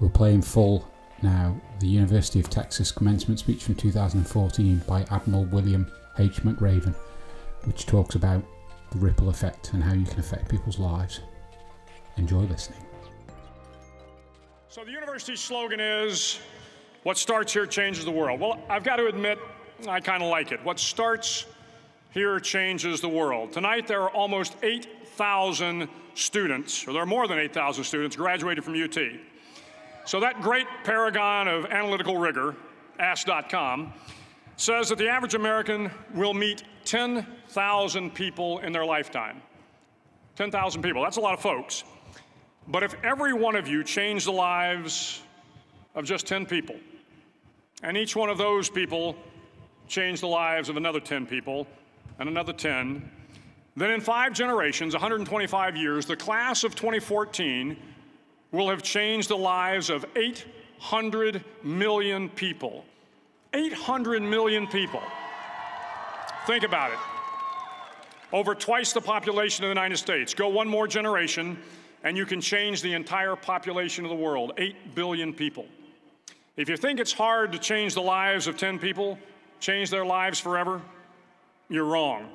we'll 0.00 0.10
play 0.10 0.34
in 0.34 0.42
full 0.42 0.86
now 1.22 1.58
the 1.80 1.86
University 1.86 2.40
of 2.40 2.50
Texas 2.50 2.92
commencement 2.92 3.38
speech 3.38 3.64
from 3.64 3.74
2014 3.74 4.82
by 4.86 5.06
Admiral 5.10 5.46
William 5.46 5.90
H. 6.18 6.42
McRaven, 6.42 6.94
which 7.64 7.86
talks 7.86 8.16
about 8.16 8.42
the 8.90 8.98
ripple 8.98 9.30
effect 9.30 9.72
and 9.72 9.82
how 9.82 9.94
you 9.94 10.04
can 10.04 10.20
affect 10.20 10.50
people's 10.50 10.78
lives. 10.78 11.20
Enjoy 12.18 12.40
listening. 12.40 12.80
So 14.68 14.84
the 14.84 14.92
university's 14.92 15.40
slogan 15.40 15.80
is, 15.80 16.38
what 17.02 17.16
starts 17.16 17.52
here 17.52 17.66
changes 17.66 18.04
the 18.04 18.10
world. 18.10 18.40
Well, 18.40 18.60
I've 18.68 18.84
got 18.84 18.96
to 18.96 19.06
admit, 19.06 19.38
I 19.88 20.00
kind 20.00 20.22
of 20.22 20.28
like 20.28 20.52
it. 20.52 20.62
What 20.64 20.78
starts 20.78 21.46
here 22.10 22.40
changes 22.40 23.00
the 23.00 23.08
world. 23.08 23.52
Tonight 23.52 23.86
there 23.86 24.02
are 24.02 24.10
almost 24.10 24.56
8,000 24.62 25.88
students, 26.14 26.86
or 26.86 26.92
there 26.92 27.02
are 27.02 27.06
more 27.06 27.28
than 27.28 27.38
8,000 27.38 27.84
students 27.84 28.16
graduated 28.16 28.64
from 28.64 28.80
UT. 28.80 28.98
So 30.04 30.20
that 30.20 30.40
great 30.40 30.66
paragon 30.84 31.46
of 31.48 31.66
analytical 31.66 32.16
rigor, 32.16 32.56
Ask.com, 32.98 33.92
says 34.56 34.88
that 34.88 34.98
the 34.98 35.08
average 35.08 35.34
American 35.34 35.90
will 36.14 36.34
meet 36.34 36.64
10,000 36.84 38.14
people 38.14 38.58
in 38.58 38.72
their 38.72 38.84
lifetime. 38.84 39.40
10,000 40.36 40.82
people, 40.82 41.02
that's 41.02 41.16
a 41.16 41.20
lot 41.20 41.34
of 41.34 41.40
folks. 41.40 41.84
But 42.68 42.82
if 42.82 42.94
every 43.02 43.32
one 43.32 43.56
of 43.56 43.68
you 43.68 43.84
changed 43.84 44.26
the 44.26 44.32
lives 44.32 45.22
of 45.94 46.04
just 46.04 46.26
10 46.26 46.46
people, 46.46 46.76
and 47.82 47.96
each 47.96 48.14
one 48.14 48.28
of 48.28 48.38
those 48.38 48.68
people 48.68 49.16
changed 49.88 50.22
the 50.22 50.28
lives 50.28 50.68
of 50.68 50.76
another 50.76 51.00
10 51.00 51.26
people, 51.26 51.66
and 52.20 52.28
another 52.28 52.52
10, 52.52 53.10
then 53.76 53.90
in 53.90 54.00
five 54.00 54.34
generations, 54.34 54.92
125 54.92 55.76
years, 55.76 56.04
the 56.04 56.14
class 56.14 56.64
of 56.64 56.74
2014 56.74 57.76
will 58.52 58.68
have 58.68 58.82
changed 58.82 59.30
the 59.30 59.36
lives 59.36 59.88
of 59.88 60.04
800 60.14 61.42
million 61.62 62.28
people. 62.28 62.84
800 63.54 64.22
million 64.22 64.66
people. 64.66 65.02
Think 66.46 66.62
about 66.62 66.92
it. 66.92 66.98
Over 68.32 68.54
twice 68.54 68.92
the 68.92 69.00
population 69.00 69.64
of 69.64 69.68
the 69.68 69.74
United 69.74 69.96
States. 69.96 70.34
Go 70.34 70.48
one 70.48 70.68
more 70.68 70.86
generation, 70.86 71.58
and 72.04 72.18
you 72.18 72.26
can 72.26 72.40
change 72.40 72.82
the 72.82 72.92
entire 72.92 73.34
population 73.34 74.04
of 74.04 74.10
the 74.10 74.16
world 74.16 74.52
8 74.58 74.94
billion 74.94 75.32
people. 75.32 75.66
If 76.56 76.68
you 76.68 76.76
think 76.76 77.00
it's 77.00 77.14
hard 77.14 77.50
to 77.52 77.58
change 77.58 77.94
the 77.94 78.02
lives 78.02 78.46
of 78.46 78.58
10 78.58 78.78
people, 78.78 79.18
change 79.58 79.88
their 79.88 80.04
lives 80.04 80.38
forever, 80.38 80.82
you're 81.70 81.84
wrong. 81.84 82.28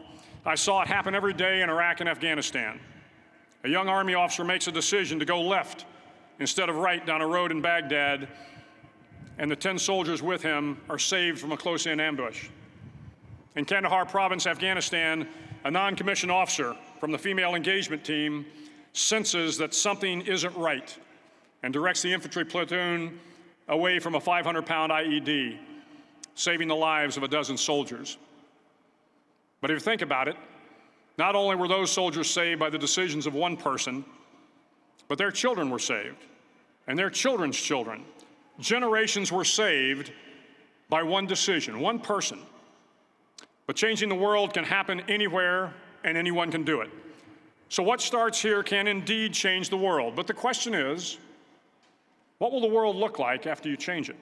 I 0.45 0.55
saw 0.55 0.81
it 0.81 0.87
happen 0.87 1.13
every 1.13 1.33
day 1.33 1.61
in 1.61 1.69
Iraq 1.69 1.99
and 1.99 2.09
Afghanistan. 2.09 2.79
A 3.65 3.69
young 3.69 3.89
Army 3.89 4.13
officer 4.13 4.43
makes 4.43 4.67
a 4.67 4.71
decision 4.71 5.19
to 5.19 5.25
go 5.25 5.41
left 5.41 5.85
instead 6.39 6.69
of 6.69 6.77
right 6.77 7.05
down 7.05 7.21
a 7.21 7.27
road 7.27 7.51
in 7.51 7.61
Baghdad, 7.61 8.27
and 9.37 9.51
the 9.51 9.55
10 9.55 9.77
soldiers 9.77 10.21
with 10.21 10.41
him 10.41 10.77
are 10.89 10.97
saved 10.97 11.39
from 11.39 11.51
a 11.51 11.57
close 11.57 11.85
in 11.85 11.99
ambush. 11.99 12.47
In 13.55 13.65
Kandahar 13.65 14.05
province, 14.05 14.47
Afghanistan, 14.47 15.27
a 15.65 15.71
non 15.71 15.95
commissioned 15.95 16.31
officer 16.31 16.75
from 16.99 17.11
the 17.11 17.17
female 17.17 17.55
engagement 17.55 18.05
team 18.05 18.45
senses 18.93 19.57
that 19.57 19.73
something 19.73 20.21
isn't 20.21 20.55
right 20.55 20.97
and 21.63 21.73
directs 21.73 22.01
the 22.01 22.13
infantry 22.13 22.45
platoon 22.45 23.19
away 23.67 23.99
from 23.99 24.15
a 24.15 24.21
500 24.21 24.65
pound 24.65 24.91
IED, 24.91 25.57
saving 26.35 26.67
the 26.67 26.75
lives 26.75 27.17
of 27.17 27.23
a 27.23 27.27
dozen 27.27 27.57
soldiers. 27.57 28.17
But 29.65 29.71
if 29.71 29.77
you 29.77 29.83
think 29.83 30.03
about 30.03 30.27
it, 30.27 30.37
not 31.17 31.35
only 31.35 31.55
were 31.55 31.67
those 31.67 31.89
soldiers 31.89 32.29
saved 32.29 32.59
by 32.59 32.69
the 32.69 32.77
decisions 32.77 33.25
of 33.25 33.33
one 33.33 33.57
person, 33.57 34.05
but 35.07 35.17
their 35.17 35.31
children 35.31 35.71
were 35.71 35.79
saved, 35.79 36.23
and 36.85 36.99
their 36.99 37.09
children's 37.09 37.57
children. 37.57 38.03
Generations 38.59 39.31
were 39.31 39.43
saved 39.43 40.11
by 40.87 41.01
one 41.01 41.25
decision, 41.25 41.79
one 41.79 41.97
person. 41.97 42.37
But 43.65 43.75
changing 43.75 44.07
the 44.07 44.13
world 44.13 44.53
can 44.53 44.65
happen 44.65 45.01
anywhere, 45.07 45.73
and 46.03 46.15
anyone 46.15 46.51
can 46.51 46.63
do 46.63 46.81
it. 46.81 46.91
So, 47.69 47.81
what 47.81 48.01
starts 48.01 48.39
here 48.39 48.61
can 48.61 48.85
indeed 48.85 49.33
change 49.33 49.71
the 49.71 49.77
world. 49.77 50.15
But 50.15 50.27
the 50.27 50.35
question 50.35 50.75
is 50.75 51.17
what 52.37 52.51
will 52.51 52.61
the 52.61 52.67
world 52.67 52.97
look 52.97 53.17
like 53.17 53.47
after 53.47 53.67
you 53.67 53.77
change 53.77 54.11
it? 54.11 54.17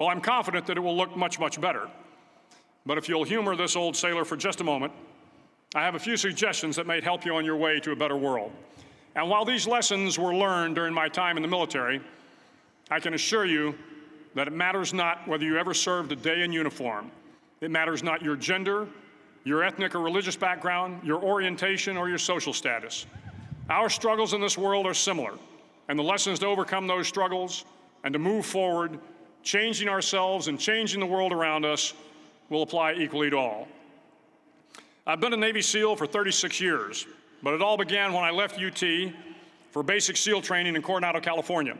Well, 0.00 0.08
I'm 0.08 0.20
confident 0.20 0.66
that 0.66 0.76
it 0.76 0.80
will 0.80 0.96
look 0.96 1.16
much, 1.16 1.38
much 1.38 1.60
better. 1.60 1.88
But 2.86 2.98
if 2.98 3.08
you'll 3.08 3.24
humor 3.24 3.56
this 3.56 3.74
old 3.74 3.96
sailor 3.96 4.24
for 4.24 4.36
just 4.36 4.60
a 4.60 4.64
moment, 4.64 4.92
I 5.74 5.82
have 5.82 5.96
a 5.96 5.98
few 5.98 6.16
suggestions 6.16 6.76
that 6.76 6.86
may 6.86 7.00
help 7.00 7.24
you 7.24 7.34
on 7.34 7.44
your 7.44 7.56
way 7.56 7.80
to 7.80 7.90
a 7.90 7.96
better 7.96 8.16
world. 8.16 8.52
And 9.16 9.28
while 9.28 9.44
these 9.44 9.66
lessons 9.66 10.18
were 10.18 10.34
learned 10.34 10.76
during 10.76 10.94
my 10.94 11.08
time 11.08 11.36
in 11.36 11.42
the 11.42 11.48
military, 11.48 12.00
I 12.90 13.00
can 13.00 13.14
assure 13.14 13.44
you 13.44 13.74
that 14.34 14.46
it 14.46 14.52
matters 14.52 14.94
not 14.94 15.26
whether 15.26 15.44
you 15.44 15.58
ever 15.58 15.74
served 15.74 16.12
a 16.12 16.16
day 16.16 16.42
in 16.42 16.52
uniform. 16.52 17.10
It 17.60 17.70
matters 17.70 18.02
not 18.02 18.22
your 18.22 18.36
gender, 18.36 18.86
your 19.44 19.64
ethnic 19.64 19.94
or 19.94 20.00
religious 20.00 20.36
background, 20.36 21.02
your 21.02 21.22
orientation, 21.22 21.96
or 21.96 22.08
your 22.08 22.18
social 22.18 22.52
status. 22.52 23.06
Our 23.68 23.88
struggles 23.88 24.34
in 24.34 24.40
this 24.40 24.56
world 24.56 24.86
are 24.86 24.94
similar, 24.94 25.32
and 25.88 25.98
the 25.98 26.02
lessons 26.04 26.38
to 26.40 26.46
overcome 26.46 26.86
those 26.86 27.08
struggles 27.08 27.64
and 28.04 28.12
to 28.12 28.18
move 28.18 28.46
forward, 28.46 28.98
changing 29.42 29.88
ourselves 29.88 30.48
and 30.48 30.60
changing 30.60 31.00
the 31.00 31.06
world 31.06 31.32
around 31.32 31.64
us, 31.64 31.94
will 32.48 32.62
apply 32.62 32.94
equally 32.94 33.30
to 33.30 33.36
all. 33.36 33.68
I've 35.06 35.20
been 35.20 35.32
a 35.32 35.36
Navy 35.36 35.62
SEAL 35.62 35.96
for 35.96 36.06
36 36.06 36.60
years, 36.60 37.06
but 37.42 37.54
it 37.54 37.62
all 37.62 37.76
began 37.76 38.12
when 38.12 38.24
I 38.24 38.30
left 38.30 38.60
UT 38.60 38.82
for 39.70 39.82
basic 39.82 40.16
SEAL 40.16 40.42
training 40.42 40.74
in 40.74 40.82
Coronado, 40.82 41.20
California. 41.20 41.76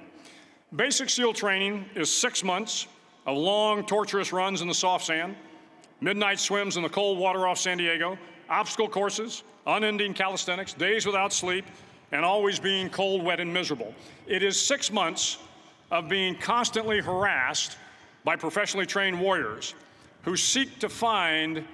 Basic 0.75 1.09
SEAL 1.09 1.33
training 1.33 1.85
is 1.95 2.13
six 2.13 2.45
months 2.45 2.87
of 3.27 3.37
long, 3.37 3.85
torturous 3.85 4.33
runs 4.33 4.61
in 4.61 4.69
the 4.69 4.75
soft 4.75 5.05
sand, 5.05 5.35
midnight 6.01 6.39
swims 6.39 6.77
in 6.77 6.83
the 6.83 6.89
cold 6.89 7.19
water 7.19 7.47
off 7.47 7.59
San 7.59 7.79
Diego, 7.79 8.19
obstacle 8.49 8.89
courses, 8.89 9.43
unending 9.67 10.15
calisthenics, 10.15 10.73
days 10.73 11.07
without 11.07 11.33
sleep, 11.33 11.65
and 12.13 12.25
always 12.25 12.61
being 12.61 12.89
cold, 12.89 13.25
wet, 13.25 13.41
and 13.41 13.53
miserable. 13.53 13.93
It 14.27 14.43
is 14.43 14.61
six 14.61 14.93
months 14.93 15.39
of 15.91 16.09
being 16.09 16.37
constantly 16.37 17.01
harassed 17.01 17.77
by 18.25 18.37
professionally 18.37 18.87
trained 18.87 19.21
warriors 19.21 19.75
who 20.27 20.37
seek 20.37 20.81
to 20.81 20.89
find 20.89 21.65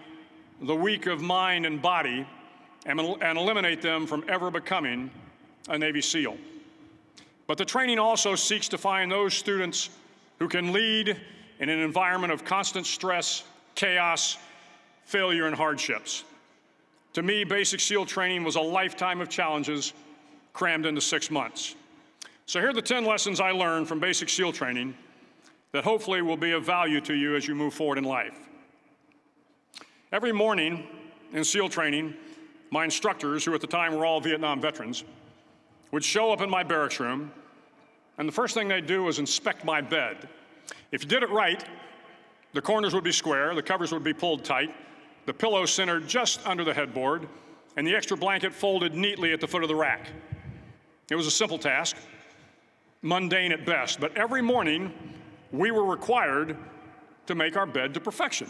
the 0.61 0.77
weak 0.77 1.07
of 1.07 1.23
mind 1.23 1.65
and 1.67 1.81
body 1.81 2.25
and, 2.85 3.01
and 3.01 3.39
eliminate 3.39 3.81
them 3.81 4.07
from 4.07 4.23
ever 4.29 4.51
becoming 4.51 5.11
a 5.71 5.79
Navy 5.79 6.03
SEAL. 6.03 6.37
But 7.47 7.57
the 7.57 7.65
training 7.65 7.99
also 7.99 8.35
seeks 8.35 8.69
to 8.69 8.79
find 8.79 9.11
those 9.11 9.33
students 9.33 9.89
who 10.39 10.49
can 10.49 10.71
lead 10.73 11.19
in 11.61 11.69
an 11.71 11.79
environment 11.79 12.31
of 12.31 12.45
constant 12.45 12.87
stress, 12.87 13.43
chaos, 13.75 14.37
failure, 15.07 15.47
and 15.47 15.57
hardships. 15.57 16.23
To 17.15 17.23
me, 17.23 17.45
basic 17.45 17.81
SEAL 17.81 18.05
training 18.05 18.45
was 18.45 18.57
a 18.57 18.61
lifetime 18.61 19.23
of 19.23 19.31
challenges 19.31 19.95
crammed 20.53 20.85
into 20.85 21.01
six 21.01 21.31
months. 21.31 21.75
So 22.45 22.61
here 22.61 22.69
are 22.69 22.75
the 22.75 22.83
10 22.83 23.07
lessons 23.07 23.41
I 23.41 23.53
learned 23.53 23.89
from 23.89 23.99
basic 23.99 24.29
SEAL 24.29 24.53
training 24.53 24.95
that 25.73 25.85
hopefully 25.85 26.23
will 26.23 26.37
be 26.37 26.53
of 26.53 26.65
value 26.65 27.01
to 27.01 27.15
you 27.15 27.35
as 27.35 27.49
you 27.49 27.55
move 27.55 27.75
forward 27.75 27.99
in 27.99 28.05
life. 28.05 28.39
Every 30.13 30.33
morning 30.33 30.87
in 31.33 31.43
SEAL 31.43 31.71
training, 31.71 32.15
my 32.71 32.85
instructors, 32.85 33.45
who 33.45 33.55
at 33.55 33.61
the 33.61 33.67
time 33.67 33.95
were 33.95 34.05
all 34.05 34.21
Vietnam 34.21 34.61
veterans, 34.61 35.05
would 35.91 36.05
show 36.05 36.33
up 36.33 36.43
in 36.43 36.51
my 36.51 36.63
barracks 36.63 37.01
room, 37.01 37.33
and 38.19 38.29
the 38.29 38.33
first 38.33 38.55
thing 38.55 38.69
they'd 38.69 38.87
do 38.87 39.03
was 39.03 39.19
inspect 39.19 39.65
my 39.65 39.81
bed. 39.81 40.29
If 40.91 41.03
you 41.03 41.09
did 41.09 41.23
it 41.23 41.31
right, 41.31 41.65
the 42.53 42.61
corners 42.61 42.95
would 42.95 43.05
be 43.05 43.13
square, 43.13 43.55
the 43.55 43.63
covers 43.63 43.93
would 43.93 44.05
be 44.05 44.13
pulled 44.13 44.45
tight, 44.45 44.75
the 45.25 45.33
pillow 45.33 45.65
centered 45.65 46.07
just 46.07 46.47
under 46.47 46.65
the 46.65 46.75
headboard, 46.75 47.27
and 47.77 47.87
the 47.87 47.95
extra 47.95 48.17
blanket 48.17 48.53
folded 48.53 48.95
neatly 48.95 49.33
at 49.33 49.41
the 49.41 49.49
foot 49.49 49.63
of 49.63 49.69
the 49.69 49.75
rack. 49.75 50.09
It 51.11 51.15
was 51.15 51.27
a 51.27 51.31
simple 51.31 51.59
task, 51.59 51.97
mundane 53.01 53.53
at 53.53 53.65
best, 53.65 54.01
but 54.01 54.15
every 54.17 54.43
morning 54.43 54.93
we 55.53 55.71
were 55.71 55.85
required 55.85 56.57
to 57.27 57.35
make 57.35 57.57
our 57.57 57.67
bed 57.67 57.95
to 57.95 58.01
perfection. 58.01 58.49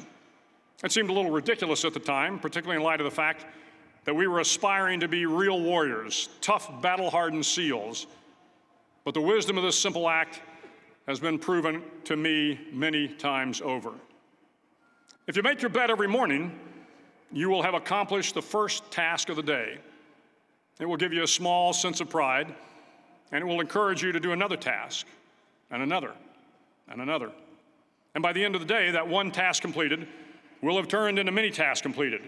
It 0.83 0.93
seemed 0.93 1.11
a 1.11 1.13
little 1.13 1.31
ridiculous 1.31 1.85
at 1.85 1.95
the 1.95 2.01
time, 2.01 2.39
particularly 2.39 2.81
in 2.81 2.85
light 2.85 3.01
of 3.01 3.05
the 3.05 3.11
fact 3.11 3.45
that 4.05 4.15
we 4.15 4.27
were 4.27 4.41
aspiring 4.41 5.01
to 5.01 5.09
be 5.09 5.27
real 5.27 5.61
warriors, 5.61 6.29
tough, 6.41 6.83
battle 6.83 7.11
hardened 7.11 7.47
SEALs. 7.47 8.07
But 9.05 9.15
the 9.15 9.21
wisdom 9.21 9.59
of 9.59 9.65
this 9.65 9.79
simple 9.79 10.09
act 10.09 10.41
has 11.07 11.21
been 11.21 11.39
proven 11.39 11.83
to 12.05 12.17
me 12.17 12.61
many 12.73 13.09
times 13.09 13.61
over. 13.61 13.93
If 15.27 15.37
you 15.37 15.43
make 15.43 15.63
your 15.63 15.69
bed 15.69 15.91
every 15.91 16.09
morning, 16.09 16.59
you 17.33 17.49
will 17.49 17.63
have 17.63 17.75
accomplished 17.75 18.35
the 18.35 18.43
first 18.43 18.91
task 18.91 19.29
of 19.29 19.37
the 19.37 19.43
day. 19.43 19.79
It 20.81 20.87
will 20.87 20.97
give 20.97 21.13
you 21.13 21.23
a 21.23 21.29
small 21.29 21.73
sense 21.73 22.01
of 22.01 22.11
pride, 22.11 22.53
and 23.31 23.43
it 23.43 23.47
will 23.47 23.61
encourage 23.61 24.03
you 24.03 24.13
to 24.13 24.21
do 24.21 24.33
another 24.33 24.57
task, 24.57 25.07
and 25.71 25.83
another, 25.83 26.13
and 26.89 27.01
another. 27.01 27.31
And 28.15 28.23
by 28.23 28.33
the 28.33 28.45
end 28.45 28.55
of 28.55 28.61
the 28.61 28.67
day, 28.67 28.91
that 28.91 29.09
one 29.09 29.31
task 29.31 29.63
completed 29.63 30.07
will 30.61 30.77
have 30.77 30.89
turned 30.89 31.19
into 31.19 31.33
many 31.33 31.51
tasks 31.51 31.83
completed. 31.83 32.23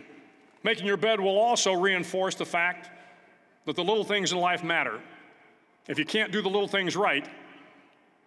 Making 0.62 0.86
your 0.86 0.96
bed 0.96 1.20
will 1.20 1.38
also 1.38 1.72
reinforce 1.72 2.34
the 2.34 2.46
fact 2.46 2.90
that 3.66 3.76
the 3.76 3.84
little 3.84 4.04
things 4.04 4.32
in 4.32 4.38
life 4.38 4.64
matter. 4.64 5.00
If 5.88 5.98
you 5.98 6.04
can't 6.04 6.32
do 6.32 6.40
the 6.40 6.48
little 6.48 6.68
things 6.68 6.96
right, 6.96 7.28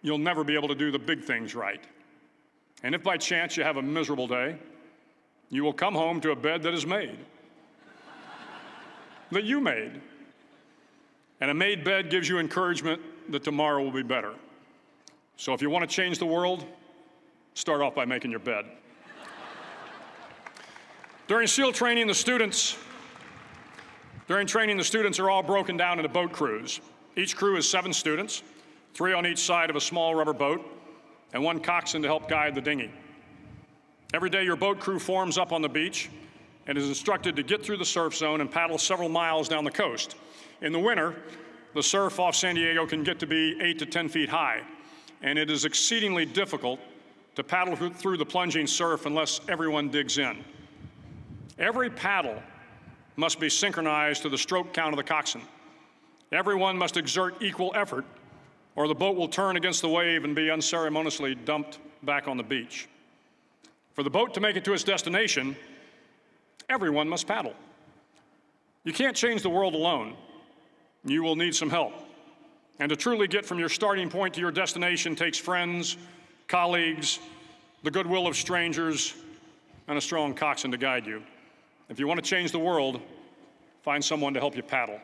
you'll 0.02 0.18
never 0.18 0.44
be 0.44 0.54
able 0.54 0.68
to 0.68 0.74
do 0.74 0.90
the 0.90 0.98
big 0.98 1.24
things 1.24 1.54
right. 1.54 1.82
And 2.82 2.94
if 2.94 3.02
by 3.02 3.16
chance 3.16 3.56
you 3.56 3.64
have 3.64 3.76
a 3.76 3.82
miserable 3.82 4.28
day, 4.28 4.56
you 5.50 5.64
will 5.64 5.72
come 5.72 5.94
home 5.94 6.20
to 6.20 6.30
a 6.30 6.36
bed 6.36 6.62
that 6.62 6.74
is 6.74 6.86
made, 6.86 7.18
that 9.32 9.44
you 9.44 9.60
made. 9.60 10.00
And 11.40 11.50
a 11.50 11.54
made 11.54 11.84
bed 11.84 12.10
gives 12.10 12.28
you 12.28 12.38
encouragement 12.38 13.00
that 13.30 13.44
tomorrow 13.44 13.82
will 13.82 13.92
be 13.92 14.02
better. 14.02 14.34
So 15.38 15.54
if 15.54 15.62
you 15.62 15.70
want 15.70 15.88
to 15.88 15.96
change 15.96 16.18
the 16.18 16.26
world, 16.26 16.66
start 17.54 17.80
off 17.80 17.94
by 17.94 18.04
making 18.04 18.30
your 18.30 18.40
bed. 18.40 18.66
During 21.26 21.46
SEAL 21.46 21.72
training, 21.72 22.06
the 22.06 22.14
students 22.14 22.76
during 24.28 24.46
training, 24.46 24.76
the 24.76 24.84
students 24.84 25.18
are 25.18 25.30
all 25.30 25.42
broken 25.42 25.78
down 25.78 25.98
into 25.98 26.10
boat 26.10 26.32
crews. 26.32 26.82
Each 27.16 27.34
crew 27.34 27.56
is 27.56 27.68
seven 27.68 27.94
students, 27.94 28.42
three 28.92 29.14
on 29.14 29.26
each 29.26 29.38
side 29.38 29.70
of 29.70 29.76
a 29.76 29.80
small 29.80 30.14
rubber 30.14 30.34
boat, 30.34 30.60
and 31.32 31.42
one 31.42 31.60
coxswain 31.60 32.02
to 32.02 32.08
help 32.08 32.28
guide 32.28 32.54
the 32.54 32.60
dinghy. 32.60 32.90
Every 34.12 34.28
day, 34.28 34.44
your 34.44 34.56
boat 34.56 34.80
crew 34.80 34.98
forms 34.98 35.38
up 35.38 35.50
on 35.50 35.62
the 35.62 35.68
beach 35.68 36.10
and 36.66 36.76
is 36.76 36.88
instructed 36.88 37.36
to 37.36 37.42
get 37.42 37.64
through 37.64 37.78
the 37.78 37.86
surf 37.86 38.14
zone 38.14 38.42
and 38.42 38.50
paddle 38.50 38.76
several 38.76 39.08
miles 39.08 39.48
down 39.48 39.64
the 39.64 39.70
coast. 39.70 40.16
In 40.60 40.72
the 40.72 40.78
winter, 40.78 41.16
the 41.74 41.82
surf 41.82 42.20
off 42.20 42.34
San 42.34 42.54
Diego 42.54 42.86
can 42.86 43.02
get 43.04 43.18
to 43.20 43.26
be 43.26 43.58
8 43.62 43.78
to 43.78 43.86
10 43.86 44.10
feet 44.10 44.28
high, 44.28 44.60
and 45.22 45.38
it 45.38 45.50
is 45.50 45.64
exceedingly 45.64 46.24
difficult 46.24 46.80
to 47.34 47.44
paddle 47.44 47.76
through 47.76 48.16
the 48.16 48.26
plunging 48.26 48.66
surf 48.66 49.06
unless 49.06 49.40
everyone 49.48 49.88
digs 49.88 50.18
in. 50.18 50.44
Every 51.58 51.90
paddle 51.90 52.42
must 53.16 53.40
be 53.40 53.48
synchronized 53.48 54.22
to 54.22 54.28
the 54.28 54.38
stroke 54.38 54.72
count 54.72 54.92
of 54.92 54.96
the 54.96 55.04
coxswain. 55.04 55.44
Everyone 56.30 56.76
must 56.76 56.96
exert 56.96 57.42
equal 57.42 57.72
effort, 57.74 58.04
or 58.76 58.86
the 58.86 58.94
boat 58.94 59.16
will 59.16 59.28
turn 59.28 59.56
against 59.56 59.82
the 59.82 59.88
wave 59.88 60.24
and 60.24 60.36
be 60.36 60.50
unceremoniously 60.50 61.34
dumped 61.34 61.78
back 62.02 62.28
on 62.28 62.36
the 62.36 62.42
beach. 62.42 62.88
For 63.94 64.02
the 64.02 64.10
boat 64.10 64.34
to 64.34 64.40
make 64.40 64.56
it 64.56 64.64
to 64.66 64.72
its 64.72 64.84
destination, 64.84 65.56
everyone 66.68 67.08
must 67.08 67.26
paddle. 67.26 67.54
You 68.84 68.92
can't 68.92 69.16
change 69.16 69.42
the 69.42 69.50
world 69.50 69.74
alone. 69.74 70.14
You 71.04 71.22
will 71.22 71.36
need 71.36 71.54
some 71.54 71.70
help. 71.70 71.92
And 72.78 72.90
to 72.90 72.96
truly 72.96 73.26
get 73.26 73.44
from 73.44 73.58
your 73.58 73.68
starting 73.68 74.08
point 74.08 74.34
to 74.34 74.40
your 74.40 74.52
destination 74.52 75.16
takes 75.16 75.38
friends, 75.38 75.96
colleagues, 76.46 77.18
the 77.82 77.90
goodwill 77.90 78.26
of 78.26 78.36
strangers, 78.36 79.14
and 79.88 79.98
a 79.98 80.00
strong 80.00 80.34
coxswain 80.34 80.70
to 80.72 80.78
guide 80.78 81.06
you. 81.06 81.22
If 81.88 81.98
you 81.98 82.06
want 82.06 82.22
to 82.22 82.28
change 82.28 82.52
the 82.52 82.58
world, 82.58 83.00
find 83.82 84.04
someone 84.04 84.34
to 84.34 84.40
help 84.40 84.54
you 84.54 84.62
paddle. 84.62 85.00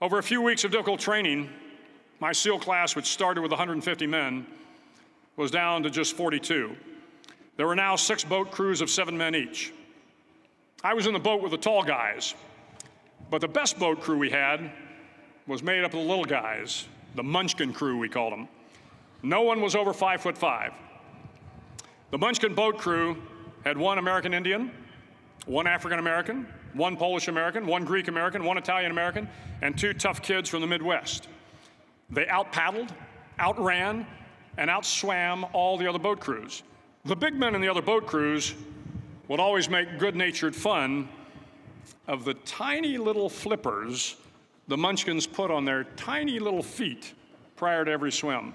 Over 0.00 0.18
a 0.18 0.22
few 0.22 0.42
weeks 0.42 0.64
of 0.64 0.70
difficult 0.70 1.00
training, 1.00 1.48
my 2.20 2.32
SEAL 2.32 2.60
class, 2.60 2.94
which 2.94 3.06
started 3.06 3.40
with 3.40 3.50
150 3.50 4.06
men, 4.06 4.46
was 5.36 5.50
down 5.50 5.82
to 5.82 5.90
just 5.90 6.14
42. 6.16 6.76
There 7.56 7.66
were 7.66 7.74
now 7.74 7.96
six 7.96 8.22
boat 8.22 8.50
crews 8.50 8.80
of 8.80 8.90
seven 8.90 9.16
men 9.16 9.34
each. 9.34 9.72
I 10.84 10.94
was 10.94 11.06
in 11.06 11.14
the 11.14 11.18
boat 11.18 11.42
with 11.42 11.52
the 11.52 11.58
tall 11.58 11.82
guys, 11.82 12.34
but 13.30 13.40
the 13.40 13.48
best 13.48 13.78
boat 13.78 14.00
crew 14.00 14.18
we 14.18 14.30
had 14.30 14.70
was 15.46 15.62
made 15.62 15.84
up 15.84 15.94
of 15.94 16.00
the 16.00 16.06
little 16.06 16.24
guys, 16.24 16.86
the 17.14 17.22
Munchkin 17.22 17.72
crew, 17.72 17.98
we 17.98 18.08
called 18.08 18.32
them. 18.32 18.48
No 19.22 19.42
one 19.42 19.60
was 19.60 19.74
over 19.74 19.92
five 19.92 20.20
foot 20.20 20.36
five. 20.36 20.72
The 22.10 22.18
Munchkin 22.18 22.54
boat 22.54 22.78
crew 22.78 23.16
had 23.64 23.76
one 23.76 23.98
American 23.98 24.34
Indian, 24.34 24.70
one 25.46 25.66
African 25.66 25.98
American, 25.98 26.46
one 26.74 26.96
Polish 26.96 27.28
American, 27.28 27.66
one 27.66 27.84
Greek 27.84 28.08
American, 28.08 28.44
one 28.44 28.58
Italian 28.58 28.90
American, 28.90 29.28
and 29.62 29.76
two 29.78 29.92
tough 29.92 30.22
kids 30.22 30.48
from 30.48 30.60
the 30.60 30.66
Midwest. 30.66 31.28
They 32.10 32.28
out 32.28 32.52
paddled, 32.52 32.92
outran, 33.38 34.06
and 34.58 34.70
outswam 34.70 35.48
all 35.52 35.76
the 35.76 35.88
other 35.88 35.98
boat 35.98 36.20
crews. 36.20 36.62
The 37.04 37.16
big 37.16 37.34
men 37.34 37.54
in 37.54 37.60
the 37.60 37.68
other 37.68 37.82
boat 37.82 38.06
crews 38.06 38.54
would 39.28 39.40
always 39.40 39.68
make 39.68 39.98
good 39.98 40.14
natured 40.14 40.54
fun 40.54 41.08
of 42.06 42.24
the 42.24 42.34
tiny 42.34 42.98
little 42.98 43.28
flippers 43.28 44.16
the 44.68 44.76
munchkins 44.76 45.26
put 45.26 45.50
on 45.50 45.64
their 45.64 45.84
tiny 45.96 46.38
little 46.38 46.62
feet 46.62 47.14
prior 47.56 47.84
to 47.84 47.90
every 47.90 48.12
swim. 48.12 48.54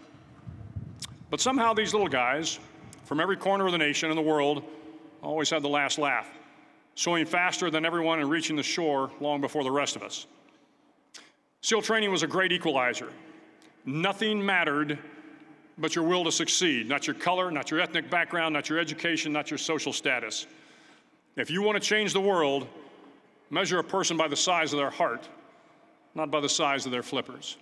But 1.30 1.40
somehow 1.40 1.74
these 1.74 1.94
little 1.94 2.10
guys 2.10 2.60
from 3.06 3.20
every 3.20 3.38
corner 3.38 3.66
of 3.66 3.72
the 3.72 3.78
nation 3.78 4.10
and 4.10 4.18
the 4.18 4.24
world 4.24 4.64
always 5.22 5.50
had 5.50 5.62
the 5.62 5.70
last 5.70 5.98
laugh, 5.98 6.30
swimming 6.96 7.26
faster 7.26 7.70
than 7.70 7.86
everyone 7.86 8.20
and 8.20 8.30
reaching 8.30 8.56
the 8.56 8.64
shore 8.64 9.12
long 9.20 9.40
before 9.40 9.64
the 9.64 9.72
rest 9.72 9.96
of 9.96 10.04
us. 10.04 10.28
SEAL 11.62 11.82
training 11.84 12.12
was 12.12 12.24
a 12.24 12.28
great 12.28 12.52
equalizer. 12.52 13.10
Nothing 13.86 14.46
mattered 14.46 15.00
but 15.78 15.96
your 15.96 16.06
will 16.06 16.24
to 16.26 16.32
succeed, 16.32 16.88
not 16.88 17.08
your 17.08 17.14
color, 17.16 17.50
not 17.50 17.72
your 17.72 17.80
ethnic 17.80 18.10
background, 18.10 18.54
not 18.54 18.70
your 18.70 18.78
education, 18.78 19.32
not 19.32 19.50
your 19.50 19.58
social 19.58 19.94
status. 19.94 20.46
If 21.36 21.50
you 21.50 21.62
want 21.62 21.82
to 21.82 21.88
change 21.88 22.14
the 22.14 22.22
world, 22.22 22.68
measure 23.50 23.80
a 23.80 23.84
person 23.84 24.18
by 24.18 24.28
the 24.28 24.36
size 24.36 24.74
of 24.74 24.80
their 24.80 24.90
heart, 24.90 25.28
not 26.16 26.32
by 26.32 26.40
the 26.40 26.50
size 26.50 26.86
of 26.86 26.92
their 26.92 27.04
flippers. 27.04 27.58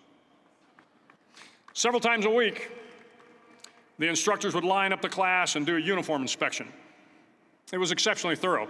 Several 1.73 1.99
times 1.99 2.26
a 2.26 2.30
week, 2.30 2.69
the 3.99 4.07
instructors 4.07 4.55
would 4.55 4.63
line 4.63 4.93
up 4.93 5.01
the 5.01 5.09
class 5.09 5.55
and 5.55 5.65
do 5.65 5.76
a 5.76 5.80
uniform 5.80 6.21
inspection. 6.21 6.67
It 7.71 7.77
was 7.77 7.91
exceptionally 7.91 8.35
thorough. 8.35 8.67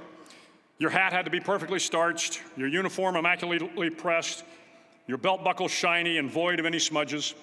Your 0.80 0.90
hat 0.90 1.14
had 1.14 1.26
to 1.26 1.32
be 1.32 1.40
perfectly 1.40 1.80
starched, 1.80 2.42
your 2.56 2.68
uniform 2.68 3.16
immaculately 3.16 3.90
pressed, 3.90 4.44
your 5.08 5.18
belt 5.18 5.44
buckle 5.44 5.68
shiny 5.68 6.18
and 6.18 6.30
void 6.30 6.60
of 6.60 6.66
any 6.66 6.80
smudges. 6.80 7.36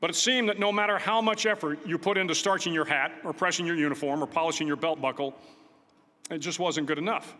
But 0.00 0.10
it 0.10 0.14
seemed 0.14 0.48
that 0.48 0.58
no 0.58 0.70
matter 0.70 0.98
how 0.98 1.20
much 1.20 1.46
effort 1.46 1.78
you 1.86 1.96
put 1.98 2.18
into 2.18 2.34
starching 2.34 2.74
your 2.74 2.84
hat, 2.84 3.12
or 3.24 3.32
pressing 3.32 3.66
your 3.66 3.76
uniform, 3.76 4.22
or 4.22 4.26
polishing 4.26 4.66
your 4.66 4.76
belt 4.76 5.00
buckle, 5.00 5.34
it 6.30 6.38
just 6.38 6.58
wasn't 6.58 6.86
good 6.86 6.98
enough. 6.98 7.34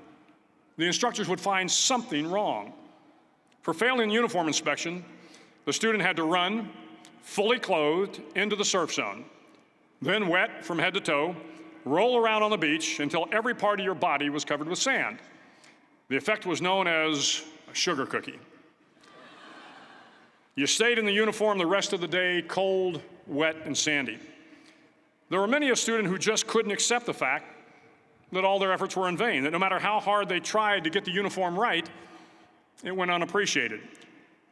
The 0.76 0.86
instructors 0.86 1.28
would 1.28 1.40
find 1.40 1.70
something 1.70 2.30
wrong. 2.30 2.72
For 3.64 3.72
failing 3.72 4.10
uniform 4.10 4.46
inspection, 4.46 5.02
the 5.64 5.72
student 5.72 6.04
had 6.04 6.16
to 6.16 6.24
run, 6.24 6.68
fully 7.22 7.58
clothed, 7.58 8.20
into 8.36 8.56
the 8.56 8.64
surf 8.64 8.92
zone, 8.92 9.24
then 10.02 10.28
wet 10.28 10.62
from 10.62 10.78
head 10.78 10.92
to 10.92 11.00
toe, 11.00 11.34
roll 11.86 12.18
around 12.18 12.42
on 12.42 12.50
the 12.50 12.58
beach 12.58 13.00
until 13.00 13.26
every 13.32 13.54
part 13.54 13.80
of 13.80 13.84
your 13.86 13.94
body 13.94 14.28
was 14.28 14.44
covered 14.44 14.68
with 14.68 14.78
sand. 14.78 15.16
The 16.08 16.16
effect 16.18 16.44
was 16.44 16.60
known 16.60 16.86
as 16.86 17.42
a 17.72 17.74
sugar 17.74 18.04
cookie. 18.04 18.38
You 20.56 20.66
stayed 20.66 20.98
in 20.98 21.06
the 21.06 21.12
uniform 21.12 21.56
the 21.56 21.64
rest 21.64 21.94
of 21.94 22.02
the 22.02 22.06
day, 22.06 22.44
cold, 22.46 23.00
wet, 23.26 23.56
and 23.64 23.76
sandy. 23.76 24.18
There 25.30 25.40
were 25.40 25.46
many 25.48 25.70
a 25.70 25.76
student 25.76 26.10
who 26.10 26.18
just 26.18 26.46
couldn't 26.46 26.70
accept 26.70 27.06
the 27.06 27.14
fact 27.14 27.46
that 28.30 28.44
all 28.44 28.58
their 28.58 28.74
efforts 28.74 28.94
were 28.94 29.08
in 29.08 29.16
vain, 29.16 29.42
that 29.44 29.52
no 29.52 29.58
matter 29.58 29.78
how 29.78 30.00
hard 30.00 30.28
they 30.28 30.38
tried 30.38 30.84
to 30.84 30.90
get 30.90 31.06
the 31.06 31.12
uniform 31.12 31.58
right, 31.58 31.88
it 32.84 32.94
went 32.94 33.10
unappreciated. 33.10 33.80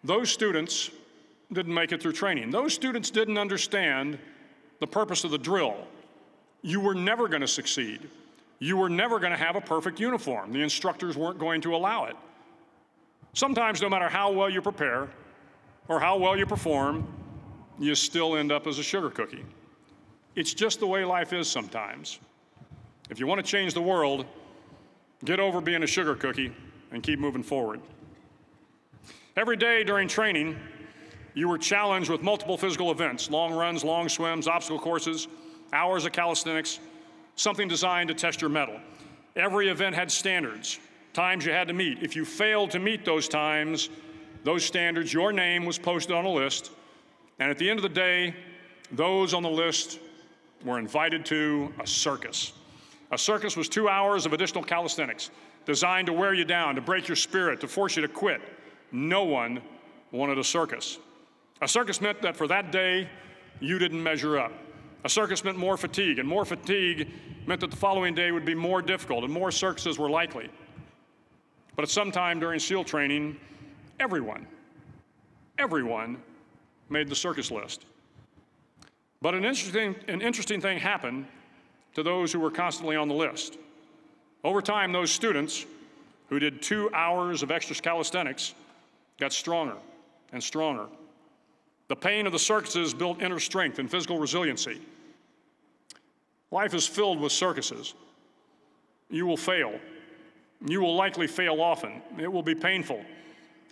Those 0.02 0.30
students 0.30 0.90
didn't 1.52 1.74
make 1.74 1.92
it 1.92 2.02
through 2.02 2.12
training. 2.12 2.50
Those 2.50 2.72
students 2.74 3.10
didn't 3.10 3.38
understand 3.38 4.18
the 4.80 4.86
purpose 4.86 5.22
of 5.22 5.30
the 5.30 5.38
drill, 5.38 5.76
you 6.62 6.80
were 6.80 6.94
never 6.94 7.28
going 7.28 7.40
to 7.42 7.48
succeed. 7.48 8.08
you 8.62 8.76
were 8.76 8.88
never 8.88 9.18
going 9.18 9.32
to 9.32 9.36
have 9.36 9.56
a 9.56 9.60
perfect 9.60 9.98
uniform. 9.98 10.52
The 10.52 10.62
instructors 10.62 11.16
weren't 11.16 11.38
going 11.38 11.60
to 11.62 11.74
allow 11.74 12.04
it. 12.04 12.14
Sometimes, 13.32 13.82
no 13.82 13.88
matter 13.88 14.08
how 14.08 14.30
well 14.30 14.48
you 14.48 14.62
prepare 14.62 15.08
or 15.88 15.98
how 15.98 16.16
well 16.16 16.36
you 16.36 16.46
perform, 16.46 17.04
you 17.80 17.96
still 17.96 18.36
end 18.36 18.52
up 18.52 18.68
as 18.68 18.78
a 18.78 18.82
sugar 18.82 19.10
cookie. 19.10 19.44
It's 20.36 20.54
just 20.54 20.78
the 20.78 20.86
way 20.86 21.04
life 21.04 21.32
is 21.32 21.48
sometimes. 21.48 22.20
If 23.10 23.18
you 23.18 23.26
want 23.26 23.44
to 23.44 23.50
change 23.50 23.74
the 23.74 23.82
world, 23.82 24.26
get 25.24 25.40
over 25.40 25.60
being 25.60 25.82
a 25.82 25.86
sugar 25.86 26.14
cookie 26.14 26.52
and 26.92 27.02
keep 27.02 27.18
moving 27.18 27.42
forward. 27.42 27.80
Every 29.34 29.56
day 29.56 29.82
during 29.82 30.08
training, 30.08 30.58
you 31.32 31.48
were 31.48 31.56
challenged 31.56 32.10
with 32.10 32.22
multiple 32.22 32.58
physical 32.58 32.90
events 32.90 33.30
long 33.30 33.54
runs, 33.54 33.82
long 33.82 34.10
swims, 34.10 34.46
obstacle 34.46 34.78
courses, 34.78 35.26
hours 35.72 36.04
of 36.04 36.12
calisthenics, 36.12 36.80
something 37.36 37.66
designed 37.66 38.08
to 38.08 38.14
test 38.14 38.42
your 38.42 38.50
mettle. 38.50 38.78
Every 39.34 39.68
event 39.68 39.94
had 39.94 40.10
standards, 40.10 40.78
times 41.14 41.46
you 41.46 41.52
had 41.52 41.66
to 41.68 41.72
meet. 41.72 42.02
If 42.02 42.14
you 42.14 42.26
failed 42.26 42.70
to 42.72 42.78
meet 42.78 43.06
those 43.06 43.26
times, 43.26 43.88
those 44.44 44.66
standards, 44.66 45.14
your 45.14 45.32
name 45.32 45.64
was 45.64 45.78
posted 45.78 46.14
on 46.14 46.26
a 46.26 46.30
list, 46.30 46.70
and 47.38 47.50
at 47.50 47.56
the 47.56 47.70
end 47.70 47.78
of 47.78 47.82
the 47.82 47.88
day, 47.88 48.34
those 48.90 49.32
on 49.32 49.42
the 49.42 49.50
list 49.50 49.98
were 50.62 50.78
invited 50.78 51.24
to 51.26 51.72
a 51.80 51.86
circus. 51.86 52.52
A 53.10 53.16
circus 53.16 53.56
was 53.56 53.70
two 53.70 53.88
hours 53.88 54.26
of 54.26 54.34
additional 54.34 54.62
calisthenics 54.62 55.30
designed 55.64 56.06
to 56.08 56.12
wear 56.12 56.34
you 56.34 56.44
down, 56.44 56.74
to 56.74 56.82
break 56.82 57.08
your 57.08 57.16
spirit, 57.16 57.60
to 57.62 57.68
force 57.68 57.96
you 57.96 58.02
to 58.02 58.08
quit. 58.08 58.42
No 58.92 59.24
one 59.24 59.62
wanted 60.10 60.38
a 60.38 60.44
circus. 60.44 60.98
A 61.62 61.68
circus 61.68 62.00
meant 62.00 62.20
that 62.22 62.36
for 62.36 62.46
that 62.48 62.70
day, 62.70 63.08
you 63.60 63.78
didn't 63.78 64.02
measure 64.02 64.38
up. 64.38 64.52
A 65.04 65.08
circus 65.08 65.42
meant 65.42 65.56
more 65.56 65.76
fatigue, 65.76 66.18
and 66.18 66.28
more 66.28 66.44
fatigue 66.44 67.10
meant 67.46 67.60
that 67.60 67.70
the 67.70 67.76
following 67.76 68.14
day 68.14 68.30
would 68.30 68.44
be 68.44 68.54
more 68.54 68.82
difficult, 68.82 69.24
and 69.24 69.32
more 69.32 69.50
circuses 69.50 69.98
were 69.98 70.10
likely. 70.10 70.48
But 71.74 71.82
at 71.82 71.88
some 71.88 72.12
time 72.12 72.38
during 72.38 72.60
SEAL 72.60 72.84
training, 72.84 73.36
everyone, 73.98 74.46
everyone 75.58 76.22
made 76.88 77.08
the 77.08 77.16
circus 77.16 77.50
list. 77.50 77.86
But 79.22 79.34
an 79.34 79.44
interesting, 79.44 79.96
an 80.08 80.20
interesting 80.20 80.60
thing 80.60 80.78
happened 80.78 81.26
to 81.94 82.02
those 82.02 82.32
who 82.32 82.40
were 82.40 82.50
constantly 82.50 82.96
on 82.96 83.08
the 83.08 83.14
list. 83.14 83.56
Over 84.44 84.60
time, 84.60 84.92
those 84.92 85.10
students 85.10 85.64
who 86.28 86.38
did 86.38 86.62
two 86.62 86.90
hours 86.92 87.42
of 87.42 87.50
extra 87.50 87.76
calisthenics 87.76 88.54
got 89.18 89.32
stronger 89.32 89.76
and 90.32 90.42
stronger. 90.42 90.86
The 91.88 91.96
pain 91.96 92.26
of 92.26 92.32
the 92.32 92.38
circuses 92.38 92.94
built 92.94 93.20
inner 93.20 93.38
strength 93.38 93.78
and 93.78 93.90
physical 93.90 94.18
resiliency. 94.18 94.80
Life 96.50 96.74
is 96.74 96.86
filled 96.86 97.20
with 97.20 97.32
circuses. 97.32 97.94
You 99.10 99.26
will 99.26 99.36
fail. 99.36 99.78
You 100.66 100.80
will 100.80 100.94
likely 100.94 101.26
fail 101.26 101.60
often. 101.60 102.00
It 102.18 102.30
will 102.30 102.42
be 102.42 102.54
painful. 102.54 103.04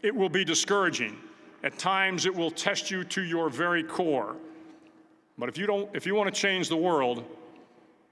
It 0.03 0.15
will 0.15 0.29
be 0.29 0.45
discouraging. 0.45 1.17
At 1.63 1.79
times, 1.79 2.27
it 2.27 2.35
will 2.35 2.51
test 2.51 2.91
you 2.91 3.05
to 3.05 3.23
your 3.23 3.51
very 3.51 3.83
core. 3.83 4.37
But 5.39 5.49
if 5.49 5.57
you, 5.57 5.67
don't, 5.67 5.89
if 5.95 6.07
you 6.07 6.15
want 6.15 6.35
to 6.35 6.39
change 6.39 6.69
the 6.69 6.77
world, 6.77 7.25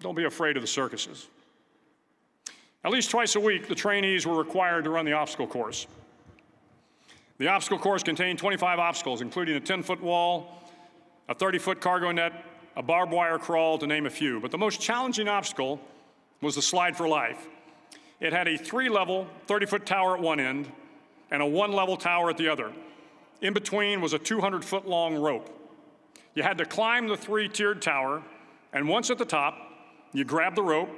don't 0.00 0.14
be 0.14 0.24
afraid 0.24 0.56
of 0.56 0.62
the 0.62 0.66
circuses. 0.66 1.28
At 2.84 2.92
least 2.92 3.10
twice 3.10 3.36
a 3.36 3.40
week, 3.40 3.68
the 3.68 3.74
trainees 3.74 4.26
were 4.26 4.36
required 4.36 4.84
to 4.84 4.90
run 4.90 5.04
the 5.04 5.12
obstacle 5.12 5.46
course. 5.46 5.86
The 7.38 7.46
obstacle 7.46 7.78
course 7.78 8.02
contained 8.02 8.40
25 8.40 8.80
obstacles, 8.80 9.20
including 9.20 9.54
a 9.56 9.60
10 9.60 9.84
foot 9.84 10.02
wall, 10.02 10.64
a 11.28 11.34
30 11.34 11.58
foot 11.58 11.80
cargo 11.80 12.10
net, 12.10 12.32
a 12.76 12.82
barbed 12.82 13.12
wire 13.12 13.38
crawl, 13.38 13.78
to 13.78 13.86
name 13.86 14.06
a 14.06 14.10
few. 14.10 14.40
But 14.40 14.50
the 14.50 14.58
most 14.58 14.80
challenging 14.80 15.28
obstacle 15.28 15.80
was 16.40 16.56
the 16.56 16.62
slide 16.62 16.96
for 16.96 17.06
life. 17.08 17.46
It 18.20 18.32
had 18.32 18.48
a 18.48 18.58
three 18.58 18.88
level, 18.88 19.28
30 19.46 19.66
foot 19.66 19.86
tower 19.86 20.16
at 20.16 20.22
one 20.22 20.40
end 20.40 20.70
and 21.30 21.40
a 21.40 21.46
one 21.46 21.72
level 21.72 21.96
tower 21.96 22.28
at 22.30 22.36
the 22.36 22.48
other. 22.48 22.72
In 23.40 23.52
between 23.52 24.00
was 24.00 24.12
a 24.12 24.18
200 24.18 24.64
foot 24.64 24.88
long 24.88 25.14
rope. 25.14 25.54
You 26.34 26.42
had 26.42 26.58
to 26.58 26.64
climb 26.64 27.06
the 27.06 27.16
three 27.16 27.48
tiered 27.48 27.80
tower, 27.80 28.22
and 28.72 28.88
once 28.88 29.10
at 29.10 29.18
the 29.18 29.24
top, 29.24 29.56
you 30.12 30.24
grabbed 30.24 30.56
the 30.56 30.62
rope, 30.62 30.90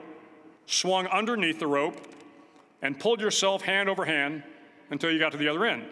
swung 0.66 1.06
underneath 1.08 1.58
the 1.58 1.66
rope, 1.66 1.96
and 2.80 2.98
pulled 2.98 3.20
yourself 3.20 3.62
hand 3.62 3.90
over 3.90 4.06
hand 4.06 4.42
until 4.90 5.10
you 5.10 5.18
got 5.18 5.32
to 5.32 5.38
the 5.38 5.48
other 5.48 5.66
end. 5.66 5.84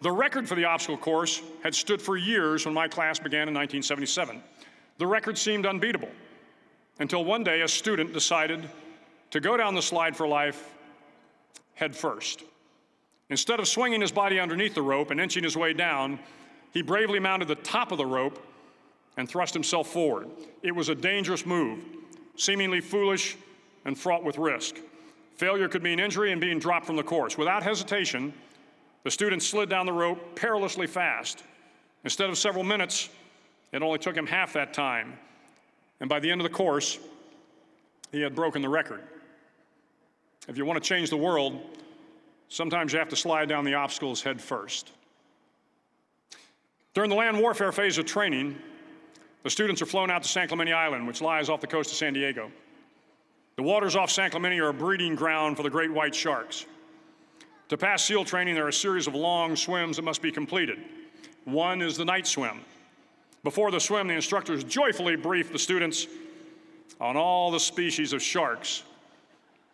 The 0.00 0.12
record 0.12 0.48
for 0.48 0.54
the 0.54 0.64
obstacle 0.64 0.96
course 0.96 1.42
had 1.62 1.74
stood 1.74 2.00
for 2.00 2.16
years 2.16 2.64
when 2.64 2.74
my 2.74 2.86
class 2.86 3.18
began 3.18 3.48
in 3.48 3.54
1977. 3.54 4.40
The 4.98 5.06
record 5.06 5.36
seemed 5.36 5.66
unbeatable 5.66 6.10
until 7.00 7.24
one 7.24 7.42
day 7.42 7.62
a 7.62 7.68
student 7.68 8.12
decided 8.12 8.68
to 9.30 9.40
go 9.40 9.56
down 9.56 9.74
the 9.74 9.82
slide 9.82 10.16
for 10.16 10.26
life 10.26 10.74
head 11.74 11.94
first. 11.94 12.44
Instead 13.30 13.60
of 13.60 13.68
swinging 13.68 14.00
his 14.00 14.12
body 14.12 14.40
underneath 14.40 14.74
the 14.74 14.82
rope 14.82 15.10
and 15.10 15.20
inching 15.20 15.44
his 15.44 15.56
way 15.56 15.72
down, 15.72 16.18
he 16.72 16.82
bravely 16.82 17.18
mounted 17.18 17.48
the 17.48 17.54
top 17.56 17.92
of 17.92 17.98
the 17.98 18.06
rope 18.06 18.44
and 19.16 19.28
thrust 19.28 19.52
himself 19.52 19.88
forward. 19.88 20.28
It 20.62 20.74
was 20.74 20.88
a 20.88 20.94
dangerous 20.94 21.44
move, 21.44 21.84
seemingly 22.36 22.80
foolish 22.80 23.36
and 23.84 23.98
fraught 23.98 24.24
with 24.24 24.38
risk. 24.38 24.76
Failure 25.36 25.68
could 25.68 25.82
mean 25.82 26.00
injury 26.00 26.32
and 26.32 26.40
being 26.40 26.58
dropped 26.58 26.86
from 26.86 26.96
the 26.96 27.02
course. 27.02 27.36
Without 27.36 27.62
hesitation, 27.62 28.32
the 29.04 29.10
student 29.10 29.42
slid 29.42 29.68
down 29.68 29.86
the 29.86 29.92
rope 29.92 30.34
perilously 30.34 30.86
fast. 30.86 31.44
Instead 32.04 32.30
of 32.30 32.38
several 32.38 32.64
minutes, 32.64 33.08
it 33.72 33.82
only 33.82 33.98
took 33.98 34.16
him 34.16 34.26
half 34.26 34.52
that 34.54 34.72
time. 34.72 35.18
And 36.00 36.08
by 36.08 36.20
the 36.20 36.30
end 36.30 36.40
of 36.40 36.44
the 36.44 36.54
course, 36.54 36.98
he 38.12 38.20
had 38.20 38.34
broken 38.34 38.62
the 38.62 38.68
record. 38.68 39.02
If 40.48 40.56
you 40.56 40.64
want 40.64 40.82
to 40.82 40.88
change 40.88 41.10
the 41.10 41.16
world, 41.16 41.60
sometimes 42.48 42.92
you 42.92 42.98
have 42.98 43.08
to 43.10 43.16
slide 43.16 43.48
down 43.48 43.64
the 43.64 43.74
obstacles 43.74 44.22
head 44.22 44.40
first. 44.40 44.92
During 46.94 47.10
the 47.10 47.16
land 47.16 47.38
warfare 47.38 47.72
phase 47.72 47.98
of 47.98 48.06
training, 48.06 48.56
the 49.42 49.50
students 49.50 49.82
are 49.82 49.86
flown 49.86 50.10
out 50.10 50.22
to 50.22 50.28
San 50.28 50.48
Clemente 50.48 50.72
Island, 50.72 51.06
which 51.06 51.20
lies 51.20 51.48
off 51.48 51.60
the 51.60 51.66
coast 51.66 51.90
of 51.90 51.96
San 51.96 52.12
Diego. 52.12 52.50
The 53.56 53.62
waters 53.62 53.96
off 53.96 54.10
San 54.10 54.30
Clemente 54.30 54.58
are 54.60 54.68
a 54.68 54.74
breeding 54.74 55.14
ground 55.14 55.56
for 55.56 55.62
the 55.62 55.70
great 55.70 55.92
white 55.92 56.14
sharks. 56.14 56.64
To 57.68 57.76
pass 57.76 58.02
SEAL 58.04 58.24
training, 58.24 58.54
there 58.54 58.64
are 58.64 58.70
a 58.70 58.72
series 58.72 59.06
of 59.06 59.14
long 59.14 59.54
swims 59.54 59.96
that 59.96 60.02
must 60.02 60.22
be 60.22 60.32
completed. 60.32 60.78
One 61.44 61.82
is 61.82 61.96
the 61.96 62.04
night 62.04 62.26
swim. 62.26 62.60
Before 63.44 63.70
the 63.70 63.78
swim, 63.78 64.08
the 64.08 64.14
instructors 64.14 64.64
joyfully 64.64 65.16
brief 65.16 65.52
the 65.52 65.58
students 65.58 66.06
on 67.00 67.16
all 67.16 67.50
the 67.50 67.60
species 67.60 68.12
of 68.12 68.22
sharks 68.22 68.82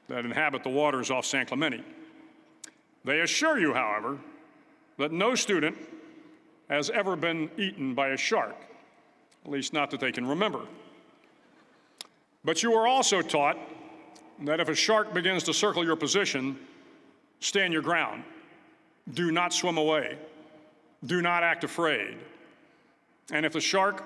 that 0.08 0.24
inhabit 0.24 0.62
the 0.64 0.70
waters 0.70 1.10
off 1.10 1.24
San 1.24 1.46
Clemente. 1.46 1.82
They 3.04 3.20
assure 3.20 3.58
you, 3.58 3.72
however, 3.72 4.18
that 4.98 5.12
no 5.12 5.34
student 5.34 5.76
has 6.68 6.90
ever 6.90 7.16
been 7.16 7.50
eaten 7.56 7.94
by 7.94 8.08
a 8.08 8.16
shark, 8.16 8.56
at 9.44 9.50
least 9.50 9.72
not 9.72 9.90
that 9.90 10.00
they 10.00 10.12
can 10.12 10.26
remember. 10.26 10.60
But 12.44 12.62
you 12.62 12.74
are 12.74 12.86
also 12.86 13.22
taught 13.22 13.56
that 14.40 14.60
if 14.60 14.68
a 14.68 14.74
shark 14.74 15.14
begins 15.14 15.44
to 15.44 15.54
circle 15.54 15.84
your 15.84 15.96
position, 15.96 16.58
stand 17.44 17.72
your 17.72 17.82
ground. 17.82 18.24
Do 19.12 19.30
not 19.30 19.52
swim 19.52 19.76
away. 19.76 20.16
Do 21.04 21.20
not 21.20 21.42
act 21.42 21.62
afraid. 21.62 22.16
And 23.30 23.44
if 23.44 23.52
the 23.52 23.60
shark, 23.60 24.02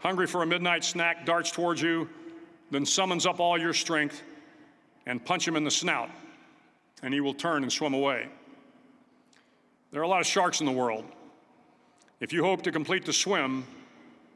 hungry 0.00 0.26
for 0.26 0.42
a 0.42 0.46
midnight 0.46 0.84
snack, 0.84 1.24
darts 1.24 1.52
towards 1.52 1.80
you, 1.80 2.08
then 2.70 2.84
summons 2.84 3.26
up 3.26 3.38
all 3.38 3.56
your 3.58 3.72
strength 3.72 4.22
and 5.06 5.24
punch 5.24 5.46
him 5.46 5.56
in 5.56 5.64
the 5.64 5.70
snout, 5.70 6.10
and 7.02 7.14
he 7.14 7.20
will 7.20 7.34
turn 7.34 7.62
and 7.62 7.72
swim 7.72 7.94
away. 7.94 8.28
There 9.92 10.00
are 10.00 10.04
a 10.04 10.08
lot 10.08 10.20
of 10.20 10.26
sharks 10.26 10.60
in 10.60 10.66
the 10.66 10.72
world. 10.72 11.04
If 12.20 12.32
you 12.32 12.44
hope 12.44 12.62
to 12.62 12.72
complete 12.72 13.04
the 13.04 13.12
swim, 13.12 13.64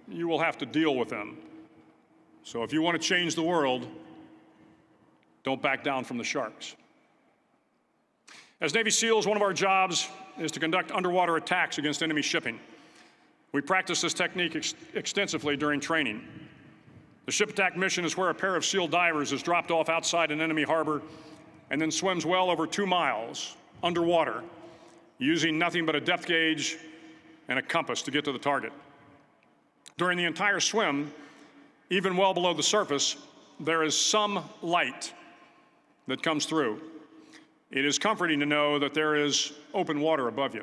you 0.09 0.29
will 0.29 0.41
have 0.41 0.59
to 0.59 0.67
deal 0.67 0.95
with 0.95 1.09
them. 1.09 1.39
So 2.45 2.63
if 2.63 2.73
you 2.73 2.83
want 2.83 3.01
to 3.01 3.09
change 3.09 3.35
the 3.35 3.43
world, 3.43 3.87
don't 5.43 5.61
back 5.61 5.83
down 5.83 6.05
from 6.05 6.19
the 6.19 6.25
sharks. 6.25 6.77
As 8.65 8.73
Navy 8.73 8.91
SEALs, 8.91 9.27
one 9.27 9.37
of 9.37 9.43
our 9.43 9.53
jobs 9.53 10.09
is 10.39 10.51
to 10.53 10.59
conduct 10.59 10.91
underwater 10.91 11.37
attacks 11.37 11.77
against 11.77 12.03
enemy 12.03 12.23
shipping. 12.23 12.59
We 13.53 13.61
practice 13.61 14.01
this 14.01 14.15
technique 14.15 14.57
ex- 14.57 14.75
extensively 14.95 15.55
during 15.55 15.81
training. 15.81 16.27
The 17.27 17.33
ship 17.33 17.51
attack 17.51 17.77
mission 17.77 18.07
is 18.07 18.17
where 18.17 18.31
a 18.31 18.35
pair 18.35 18.57
of 18.57 18.65
SEAL 18.65 18.89
divers 18.89 19.33
is 19.33 19.43
dropped 19.43 19.71
off 19.71 19.91
outside 19.91 20.31
an 20.31 20.41
enemy 20.41 20.63
harbor 20.63 21.03
and 21.69 21.79
then 21.79 21.91
swims 21.91 22.25
well 22.25 22.49
over 22.49 22.67
two 22.67 22.87
miles 22.87 23.55
underwater 23.83 24.43
using 25.19 25.59
nothing 25.59 25.85
but 25.85 25.95
a 25.95 26.01
depth 26.01 26.25
gauge 26.25 26.79
and 27.49 27.59
a 27.59 27.63
compass 27.63 28.01
to 28.01 28.11
get 28.11 28.25
to 28.25 28.33
the 28.33 28.39
target. 28.39 28.73
During 29.99 30.17
the 30.17 30.25
entire 30.25 30.59
swim, 30.59 31.13
even 31.91 32.17
well 32.17 32.33
below 32.33 32.55
the 32.55 32.63
surface, 32.63 33.17
there 33.61 33.83
is 33.83 33.95
some 33.95 34.43
light 34.63 35.13
that 36.07 36.23
comes 36.23 36.47
through. 36.47 36.81
It 37.75 37.85
is 37.85 37.99
comforting 37.99 38.39
to 38.39 38.47
know 38.47 38.79
that 38.79 38.95
there 38.95 39.17
is 39.17 39.53
open 39.75 40.01
water 40.01 40.29
above 40.29 40.55
you. 40.55 40.63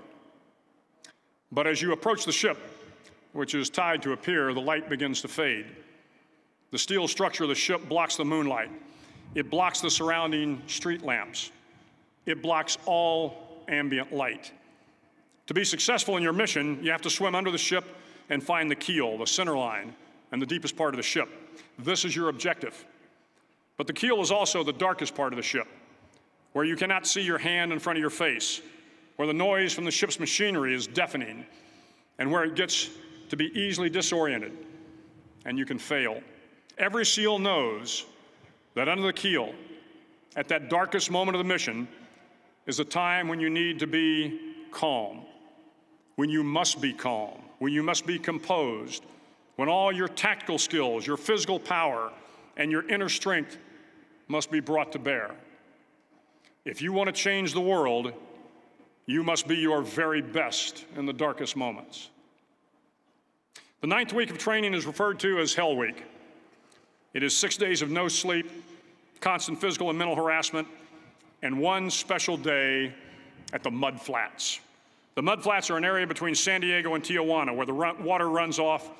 But 1.51 1.67
as 1.67 1.81
you 1.81 1.91
approach 1.91 2.23
the 2.23 2.31
ship, 2.31 2.57
which 3.33 3.53
is 3.53 3.69
tied 3.69 4.01
to 4.03 4.13
a 4.13 4.17
pier, 4.17 4.53
the 4.53 4.61
light 4.61 4.89
begins 4.89 5.21
to 5.23 5.27
fade. 5.27 5.65
The 6.71 6.79
steel 6.79 7.09
structure 7.09 7.43
of 7.43 7.49
the 7.49 7.55
ship 7.55 7.89
blocks 7.89 8.15
the 8.15 8.23
moonlight. 8.23 8.71
It 9.35 9.49
blocks 9.49 9.81
the 9.81 9.91
surrounding 9.91 10.61
street 10.67 11.03
lamps. 11.03 11.51
It 12.25 12.41
blocks 12.41 12.77
all 12.85 13.61
ambient 13.67 14.13
light. 14.13 14.53
To 15.47 15.53
be 15.53 15.65
successful 15.65 16.15
in 16.15 16.23
your 16.23 16.31
mission, 16.31 16.81
you 16.81 16.91
have 16.91 17.01
to 17.01 17.09
swim 17.09 17.35
under 17.35 17.51
the 17.51 17.57
ship 17.57 17.83
and 18.29 18.41
find 18.41 18.71
the 18.71 18.75
keel, 18.75 19.17
the 19.17 19.27
center 19.27 19.57
line, 19.57 19.93
and 20.31 20.41
the 20.41 20.45
deepest 20.45 20.77
part 20.77 20.93
of 20.93 20.97
the 20.97 21.03
ship. 21.03 21.27
This 21.77 22.05
is 22.05 22.15
your 22.15 22.29
objective. 22.29 22.85
But 23.75 23.87
the 23.87 23.93
keel 23.93 24.21
is 24.21 24.31
also 24.31 24.63
the 24.63 24.71
darkest 24.71 25.13
part 25.13 25.33
of 25.33 25.37
the 25.37 25.43
ship, 25.43 25.67
where 26.53 26.65
you 26.65 26.75
cannot 26.75 27.07
see 27.07 27.21
your 27.21 27.37
hand 27.37 27.71
in 27.71 27.79
front 27.79 27.97
of 27.97 28.01
your 28.01 28.09
face, 28.09 28.61
where 29.15 29.27
the 29.27 29.33
noise 29.33 29.73
from 29.73 29.85
the 29.85 29.91
ship's 29.91 30.19
machinery 30.19 30.73
is 30.73 30.87
deafening, 30.87 31.45
and 32.17 32.31
where 32.31 32.43
it 32.43 32.55
gets 32.55 32.89
to 33.29 33.37
be 33.37 33.45
easily 33.59 33.89
disoriented, 33.89 34.51
and 35.45 35.57
you 35.57 35.65
can 35.65 35.79
fail. 35.79 36.21
Every 36.77 37.05
SEAL 37.05 37.39
knows 37.39 38.05
that 38.75 38.89
under 38.89 39.03
the 39.03 39.13
keel, 39.13 39.53
at 40.35 40.47
that 40.47 40.69
darkest 40.69 41.11
moment 41.11 41.35
of 41.35 41.39
the 41.39 41.47
mission, 41.47 41.87
is 42.65 42.79
a 42.79 42.85
time 42.85 43.27
when 43.27 43.39
you 43.39 43.49
need 43.49 43.79
to 43.79 43.87
be 43.87 44.39
calm, 44.71 45.21
when 46.15 46.29
you 46.29 46.43
must 46.43 46.81
be 46.81 46.93
calm, 46.93 47.41
when 47.59 47.73
you 47.73 47.83
must 47.83 48.05
be 48.05 48.17
composed, 48.17 49.03
when 49.55 49.67
all 49.67 49.91
your 49.91 50.07
tactical 50.07 50.57
skills, 50.57 51.05
your 51.05 51.17
physical 51.17 51.59
power, 51.59 52.11
and 52.57 52.71
your 52.71 52.87
inner 52.89 53.09
strength 53.09 53.57
must 54.27 54.51
be 54.51 54.59
brought 54.59 54.91
to 54.91 54.99
bear. 54.99 55.35
If 56.63 56.81
you 56.81 56.93
want 56.93 57.07
to 57.07 57.13
change 57.13 57.53
the 57.53 57.61
world, 57.61 58.13
you 59.07 59.23
must 59.23 59.47
be 59.47 59.57
your 59.57 59.81
very 59.81 60.21
best 60.21 60.85
in 60.95 61.07
the 61.07 61.13
darkest 61.13 61.55
moments. 61.55 62.09
The 63.81 63.87
ninth 63.87 64.13
week 64.13 64.29
of 64.29 64.37
training 64.37 64.75
is 64.75 64.85
referred 64.85 65.19
to 65.21 65.39
as 65.39 65.55
Hell 65.55 65.75
Week. 65.75 66.03
It 67.15 67.23
is 67.23 67.35
six 67.35 67.57
days 67.57 67.81
of 67.81 67.89
no 67.89 68.07
sleep, 68.07 68.49
constant 69.21 69.59
physical 69.59 69.89
and 69.89 69.97
mental 69.97 70.15
harassment, 70.15 70.67
and 71.41 71.59
one 71.59 71.89
special 71.89 72.37
day 72.37 72.93
at 73.53 73.63
the 73.63 73.71
Mud 73.71 73.99
Flats. 73.99 74.59
The 75.15 75.23
Mud 75.23 75.41
Flats 75.41 75.71
are 75.71 75.77
an 75.77 75.83
area 75.83 76.05
between 76.05 76.35
San 76.35 76.61
Diego 76.61 76.93
and 76.93 77.03
Tijuana 77.03 77.55
where 77.55 77.65
the 77.65 77.73
run- 77.73 78.03
water 78.03 78.29
runs 78.29 78.59
off 78.59 78.91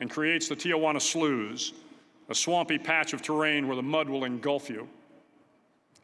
and 0.00 0.08
creates 0.08 0.48
the 0.48 0.54
Tijuana 0.54 1.02
Sloughs, 1.02 1.72
a 2.28 2.34
swampy 2.34 2.78
patch 2.78 3.12
of 3.12 3.22
terrain 3.22 3.66
where 3.66 3.76
the 3.76 3.82
mud 3.82 4.08
will 4.08 4.22
engulf 4.22 4.70
you. 4.70 4.88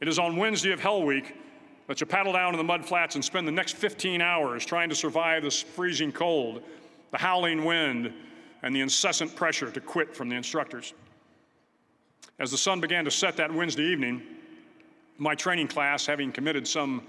It 0.01 0.09
is 0.09 0.19
on 0.19 0.37
Wednesday 0.37 0.73
of 0.73 0.81
Hell 0.81 1.03
Week 1.03 1.35
that 1.87 2.01
you 2.01 2.07
paddle 2.07 2.33
down 2.33 2.53
to 2.53 2.57
the 2.57 2.65
mud 2.65 2.85
flats 2.85 3.15
and 3.15 3.25
spend 3.25 3.47
the 3.47 3.53
next 3.53 3.77
15 3.77 4.21
hours 4.21 4.65
trying 4.65 4.89
to 4.89 4.95
survive 4.95 5.43
this 5.43 5.63
freezing 5.63 6.13
cold, 6.13 6.63
the 7.11 7.19
howling 7.19 7.65
wind, 7.65 8.13
and 8.63 8.75
the 8.75 8.81
incessant 8.81 9.37
pressure 9.37 9.71
to 9.71 9.81
quit 9.81 10.17
from 10.17 10.29
the 10.29 10.35
instructors. 10.35 10.95
As 12.39 12.51
the 12.51 12.59
sun 12.59 12.81
began 12.81 13.05
to 13.05 13.11
set 13.11 13.37
that 13.37 13.53
Wednesday 13.53 13.85
evening, 13.85 14.23
my 15.19 15.35
training 15.35 15.69
class, 15.69 16.07
having 16.07 16.33
committed 16.33 16.67
some 16.67 17.03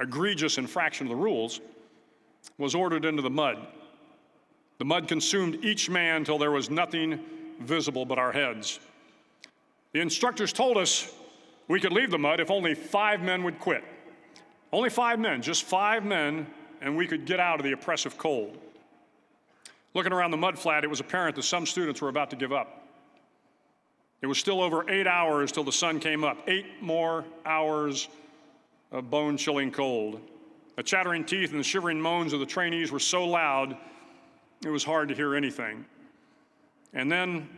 egregious 0.00 0.58
infraction 0.58 1.06
of 1.06 1.10
the 1.10 1.16
rules, 1.16 1.60
was 2.58 2.74
ordered 2.74 3.04
into 3.04 3.22
the 3.22 3.30
mud. 3.30 3.66
The 4.78 4.84
mud 4.84 5.08
consumed 5.08 5.64
each 5.64 5.88
man 5.88 6.24
till 6.24 6.36
there 6.36 6.50
was 6.50 6.68
nothing 6.68 7.18
visible 7.60 8.04
but 8.04 8.18
our 8.18 8.32
heads. 8.32 8.78
The 9.92 10.00
instructors 10.00 10.52
told 10.52 10.76
us 10.76 11.10
we 11.68 11.80
could 11.80 11.92
leave 11.92 12.10
the 12.10 12.18
mud 12.18 12.40
if 12.40 12.50
only 12.50 12.74
five 12.74 13.20
men 13.20 13.42
would 13.44 13.58
quit. 13.58 13.84
Only 14.72 14.90
five 14.90 15.18
men, 15.18 15.42
just 15.42 15.64
five 15.64 16.04
men, 16.04 16.46
and 16.80 16.96
we 16.96 17.06
could 17.06 17.24
get 17.24 17.40
out 17.40 17.58
of 17.58 17.64
the 17.64 17.72
oppressive 17.72 18.18
cold. 18.18 18.58
Looking 19.94 20.12
around 20.12 20.30
the 20.30 20.36
mud 20.36 20.58
flat, 20.58 20.84
it 20.84 20.90
was 20.90 21.00
apparent 21.00 21.36
that 21.36 21.44
some 21.44 21.64
students 21.64 22.02
were 22.02 22.08
about 22.08 22.30
to 22.30 22.36
give 22.36 22.52
up. 22.52 22.86
It 24.20 24.26
was 24.26 24.38
still 24.38 24.60
over 24.60 24.88
eight 24.90 25.06
hours 25.06 25.52
till 25.52 25.64
the 25.64 25.72
sun 25.72 26.00
came 26.00 26.24
up. 26.24 26.38
Eight 26.46 26.66
more 26.82 27.24
hours 27.44 28.08
of 28.92 29.10
bone 29.10 29.36
chilling 29.36 29.70
cold. 29.70 30.20
The 30.76 30.82
chattering 30.82 31.24
teeth 31.24 31.50
and 31.50 31.60
the 31.60 31.64
shivering 31.64 32.00
moans 32.00 32.32
of 32.32 32.40
the 32.40 32.46
trainees 32.46 32.92
were 32.92 32.98
so 32.98 33.24
loud, 33.24 33.76
it 34.64 34.68
was 34.68 34.84
hard 34.84 35.08
to 35.08 35.14
hear 35.14 35.34
anything. 35.34 35.84
And 36.92 37.10
then 37.10 37.48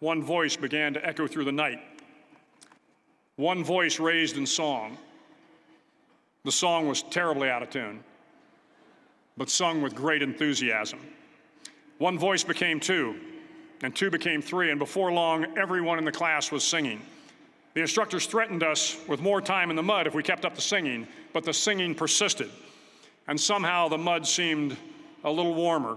one 0.00 0.22
voice 0.22 0.56
began 0.56 0.94
to 0.94 1.06
echo 1.06 1.26
through 1.26 1.44
the 1.44 1.52
night. 1.52 1.80
One 3.40 3.64
voice 3.64 3.98
raised 3.98 4.36
in 4.36 4.44
song. 4.44 4.98
The 6.44 6.52
song 6.52 6.86
was 6.86 7.02
terribly 7.04 7.48
out 7.48 7.62
of 7.62 7.70
tune, 7.70 8.04
but 9.38 9.48
sung 9.48 9.80
with 9.80 9.94
great 9.94 10.20
enthusiasm. 10.20 10.98
One 11.96 12.18
voice 12.18 12.44
became 12.44 12.80
two, 12.80 13.16
and 13.82 13.96
two 13.96 14.10
became 14.10 14.42
three, 14.42 14.68
and 14.70 14.78
before 14.78 15.10
long, 15.10 15.56
everyone 15.56 15.96
in 15.96 16.04
the 16.04 16.12
class 16.12 16.52
was 16.52 16.62
singing. 16.62 17.00
The 17.72 17.80
instructors 17.80 18.26
threatened 18.26 18.62
us 18.62 18.98
with 19.08 19.22
more 19.22 19.40
time 19.40 19.70
in 19.70 19.76
the 19.76 19.82
mud 19.82 20.06
if 20.06 20.14
we 20.14 20.22
kept 20.22 20.44
up 20.44 20.54
the 20.54 20.60
singing, 20.60 21.08
but 21.32 21.42
the 21.42 21.54
singing 21.54 21.94
persisted. 21.94 22.50
And 23.26 23.40
somehow 23.40 23.88
the 23.88 23.96
mud 23.96 24.26
seemed 24.26 24.76
a 25.24 25.30
little 25.30 25.54
warmer, 25.54 25.96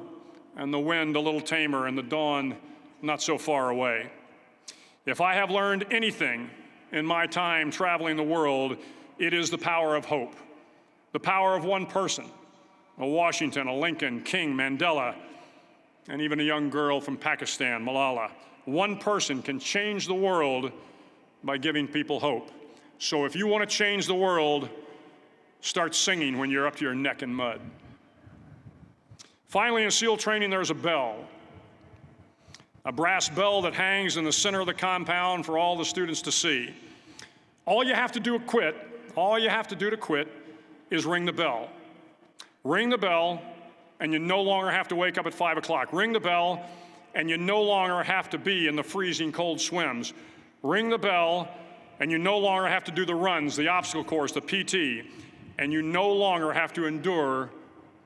and 0.55 0.73
the 0.73 0.79
wind 0.79 1.17
a 1.17 1.19
little 1.19 1.41
tamer, 1.41 1.87
and 1.87 1.97
the 1.97 2.03
dawn 2.03 2.55
not 3.01 3.21
so 3.21 3.37
far 3.37 3.69
away. 3.69 4.09
If 5.05 5.19
I 5.19 5.33
have 5.33 5.51
learned 5.51 5.87
anything 5.91 6.49
in 6.93 7.05
my 7.05 7.27
time 7.27 7.69
traveling 7.71 8.15
the 8.15 8.23
world, 8.23 8.77
it 9.17 9.33
is 9.33 9.49
the 9.49 9.57
power 9.57 9.95
of 9.95 10.05
hope, 10.05 10.35
the 11.11 11.19
power 11.19 11.55
of 11.55 11.65
one 11.65 11.85
person 11.85 12.25
a 12.99 13.07
Washington, 13.07 13.65
a 13.65 13.75
Lincoln, 13.75 14.21
King, 14.21 14.53
Mandela, 14.53 15.15
and 16.09 16.21
even 16.21 16.39
a 16.39 16.43
young 16.43 16.69
girl 16.69 17.01
from 17.01 17.17
Pakistan, 17.17 17.83
Malala. 17.83 18.29
One 18.65 18.97
person 18.97 19.41
can 19.41 19.59
change 19.59 20.05
the 20.05 20.13
world 20.13 20.71
by 21.43 21.57
giving 21.57 21.87
people 21.87 22.19
hope. 22.19 22.51
So 22.99 23.25
if 23.25 23.35
you 23.35 23.47
want 23.47 23.67
to 23.67 23.75
change 23.75 24.05
the 24.05 24.15
world, 24.15 24.69
start 25.61 25.95
singing 25.95 26.37
when 26.37 26.51
you're 26.51 26.67
up 26.67 26.75
to 26.75 26.85
your 26.85 26.93
neck 26.93 27.23
in 27.23 27.33
mud. 27.33 27.59
Finally, 29.47 29.83
in 29.83 29.91
SEAL 29.91 30.17
training, 30.17 30.49
there's 30.49 30.69
a 30.69 30.75
bell. 30.75 31.15
A 32.85 32.91
brass 32.91 33.29
bell 33.29 33.61
that 33.61 33.73
hangs 33.73 34.17
in 34.17 34.25
the 34.25 34.31
center 34.33 34.59
of 34.59 34.65
the 34.65 34.73
compound 34.73 35.45
for 35.45 35.57
all 35.57 35.77
the 35.77 35.85
students 35.85 36.21
to 36.23 36.31
see. 36.31 36.73
All 37.65 37.83
you 37.83 37.93
have 37.93 38.11
to 38.11 38.19
do 38.19 38.37
to 38.37 38.43
quit, 38.43 38.75
all 39.15 39.39
you 39.39 39.49
have 39.49 39.69
to 39.69 39.75
do 39.75 39.89
to 39.89 39.95
quit 39.95 40.27
is 40.89 41.05
ring 41.05 41.23
the 41.23 41.31
bell. 41.31 41.69
Ring 42.65 42.89
the 42.89 42.97
bell, 42.97 43.41
and 44.01 44.11
you 44.11 44.19
no 44.19 44.41
longer 44.41 44.69
have 44.69 44.89
to 44.89 44.95
wake 44.95 45.17
up 45.17 45.25
at 45.25 45.33
5 45.33 45.57
o'clock. 45.57 45.93
Ring 45.93 46.11
the 46.11 46.19
bell, 46.19 46.65
and 47.15 47.29
you 47.29 47.37
no 47.37 47.61
longer 47.61 48.03
have 48.03 48.29
to 48.31 48.37
be 48.37 48.67
in 48.67 48.75
the 48.75 48.83
freezing 48.83 49.31
cold 49.31 49.61
swims. 49.61 50.13
Ring 50.61 50.89
the 50.89 50.97
bell, 50.97 51.47
and 52.01 52.11
you 52.11 52.17
no 52.17 52.37
longer 52.37 52.67
have 52.67 52.83
to 52.83 52.91
do 52.91 53.05
the 53.05 53.15
runs, 53.15 53.55
the 53.55 53.69
obstacle 53.69 54.03
course, 54.03 54.33
the 54.33 54.41
PT, 54.41 55.05
and 55.57 55.71
you 55.71 55.81
no 55.81 56.11
longer 56.11 56.51
have 56.51 56.73
to 56.73 56.85
endure 56.85 57.49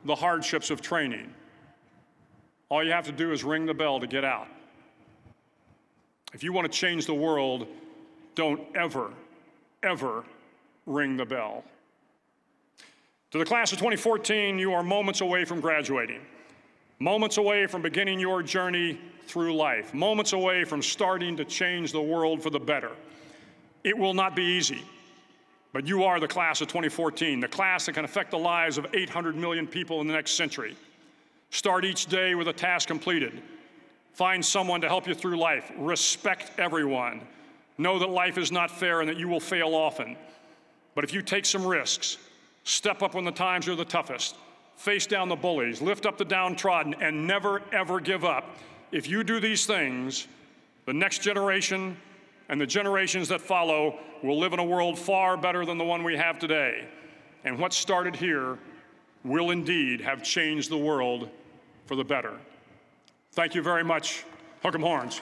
the 0.05 0.15
hardships 0.15 0.69
of 0.69 0.81
training. 0.81 1.33
All 2.69 2.83
you 2.83 2.91
have 2.91 3.05
to 3.05 3.11
do 3.11 3.31
is 3.31 3.43
ring 3.43 3.65
the 3.65 3.73
bell 3.73 3.99
to 3.99 4.05
get 4.05 4.23
out. 4.23 4.47
If 6.33 6.43
you 6.43 6.53
want 6.53 6.71
to 6.71 6.77
change 6.77 7.05
the 7.05 7.13
world, 7.13 7.67
don't 8.35 8.61
ever, 8.75 9.11
ever 9.83 10.23
ring 10.85 11.17
the 11.17 11.25
bell. 11.25 11.63
To 13.31 13.37
the 13.37 13.45
class 13.45 13.71
of 13.71 13.77
2014, 13.79 14.57
you 14.57 14.73
are 14.73 14.83
moments 14.83 15.21
away 15.21 15.45
from 15.45 15.59
graduating, 15.59 16.21
moments 16.99 17.37
away 17.37 17.67
from 17.67 17.81
beginning 17.81 18.19
your 18.19 18.41
journey 18.41 18.99
through 19.25 19.55
life, 19.55 19.93
moments 19.93 20.33
away 20.33 20.63
from 20.63 20.81
starting 20.81 21.35
to 21.37 21.45
change 21.45 21.91
the 21.91 22.01
world 22.01 22.41
for 22.41 22.49
the 22.49 22.59
better. 22.59 22.91
It 23.83 23.97
will 23.97 24.13
not 24.13 24.35
be 24.35 24.43
easy, 24.43 24.81
but 25.73 25.87
you 25.87 26.03
are 26.03 26.19
the 26.19 26.27
class 26.27 26.61
of 26.61 26.67
2014, 26.67 27.39
the 27.39 27.47
class 27.47 27.85
that 27.85 27.93
can 27.93 28.05
affect 28.05 28.31
the 28.31 28.39
lives 28.39 28.77
of 28.77 28.87
800 28.93 29.35
million 29.35 29.67
people 29.67 30.01
in 30.01 30.07
the 30.07 30.13
next 30.13 30.31
century. 30.31 30.75
Start 31.49 31.85
each 31.85 32.05
day 32.07 32.35
with 32.35 32.47
a 32.47 32.53
task 32.53 32.87
completed. 32.87 33.41
Find 34.17 34.45
someone 34.45 34.81
to 34.81 34.87
help 34.87 35.07
you 35.07 35.13
through 35.13 35.37
life. 35.39 35.71
Respect 35.77 36.51
everyone. 36.59 37.21
Know 37.77 37.99
that 37.99 38.09
life 38.09 38.37
is 38.37 38.51
not 38.51 38.69
fair 38.69 38.99
and 38.99 39.09
that 39.09 39.17
you 39.17 39.27
will 39.27 39.39
fail 39.39 39.73
often. 39.73 40.17
But 40.93 41.03
if 41.03 41.13
you 41.13 41.21
take 41.21 41.45
some 41.45 41.65
risks, 41.65 42.17
Step 42.67 43.01
up 43.01 43.13
when 43.13 43.23
the 43.23 43.31
times 43.31 43.65
are 43.69 43.75
the 43.75 43.85
toughest. 43.85 44.35
Face 44.75 45.07
down 45.07 45.29
the 45.29 45.37
bullies, 45.37 45.81
lift 45.81 46.05
up 46.05 46.17
the 46.17 46.25
downtrodden, 46.25 46.95
and 46.95 47.25
never, 47.25 47.61
ever 47.71 48.01
give 48.01 48.25
up. 48.25 48.57
If 48.91 49.07
you 49.07 49.23
do 49.23 49.39
these 49.39 49.65
things, 49.65 50.27
the 50.85 50.91
next 50.91 51.19
generation 51.19 51.95
and 52.49 52.59
the 52.59 52.65
generations 52.65 53.29
that 53.29 53.39
follow 53.39 53.99
will 54.21 54.37
live 54.37 54.51
in 54.51 54.59
a 54.59 54.65
world 54.65 54.99
far 54.99 55.37
better 55.37 55.65
than 55.65 55.77
the 55.77 55.85
one 55.85 56.03
we 56.03 56.17
have 56.17 56.39
today. 56.39 56.85
And 57.45 57.57
what 57.57 57.71
started 57.71 58.17
here 58.17 58.59
will 59.23 59.51
indeed 59.51 60.01
have 60.01 60.21
changed 60.21 60.69
the 60.69 60.77
world 60.77 61.29
for 61.85 61.95
the 61.95 62.03
better. 62.03 62.33
Thank 63.37 63.53
you 63.53 63.61
very 63.61 63.83
much. 63.83 64.23
Hook 64.63 64.73
'em 64.73 64.81
horns. 64.81 65.21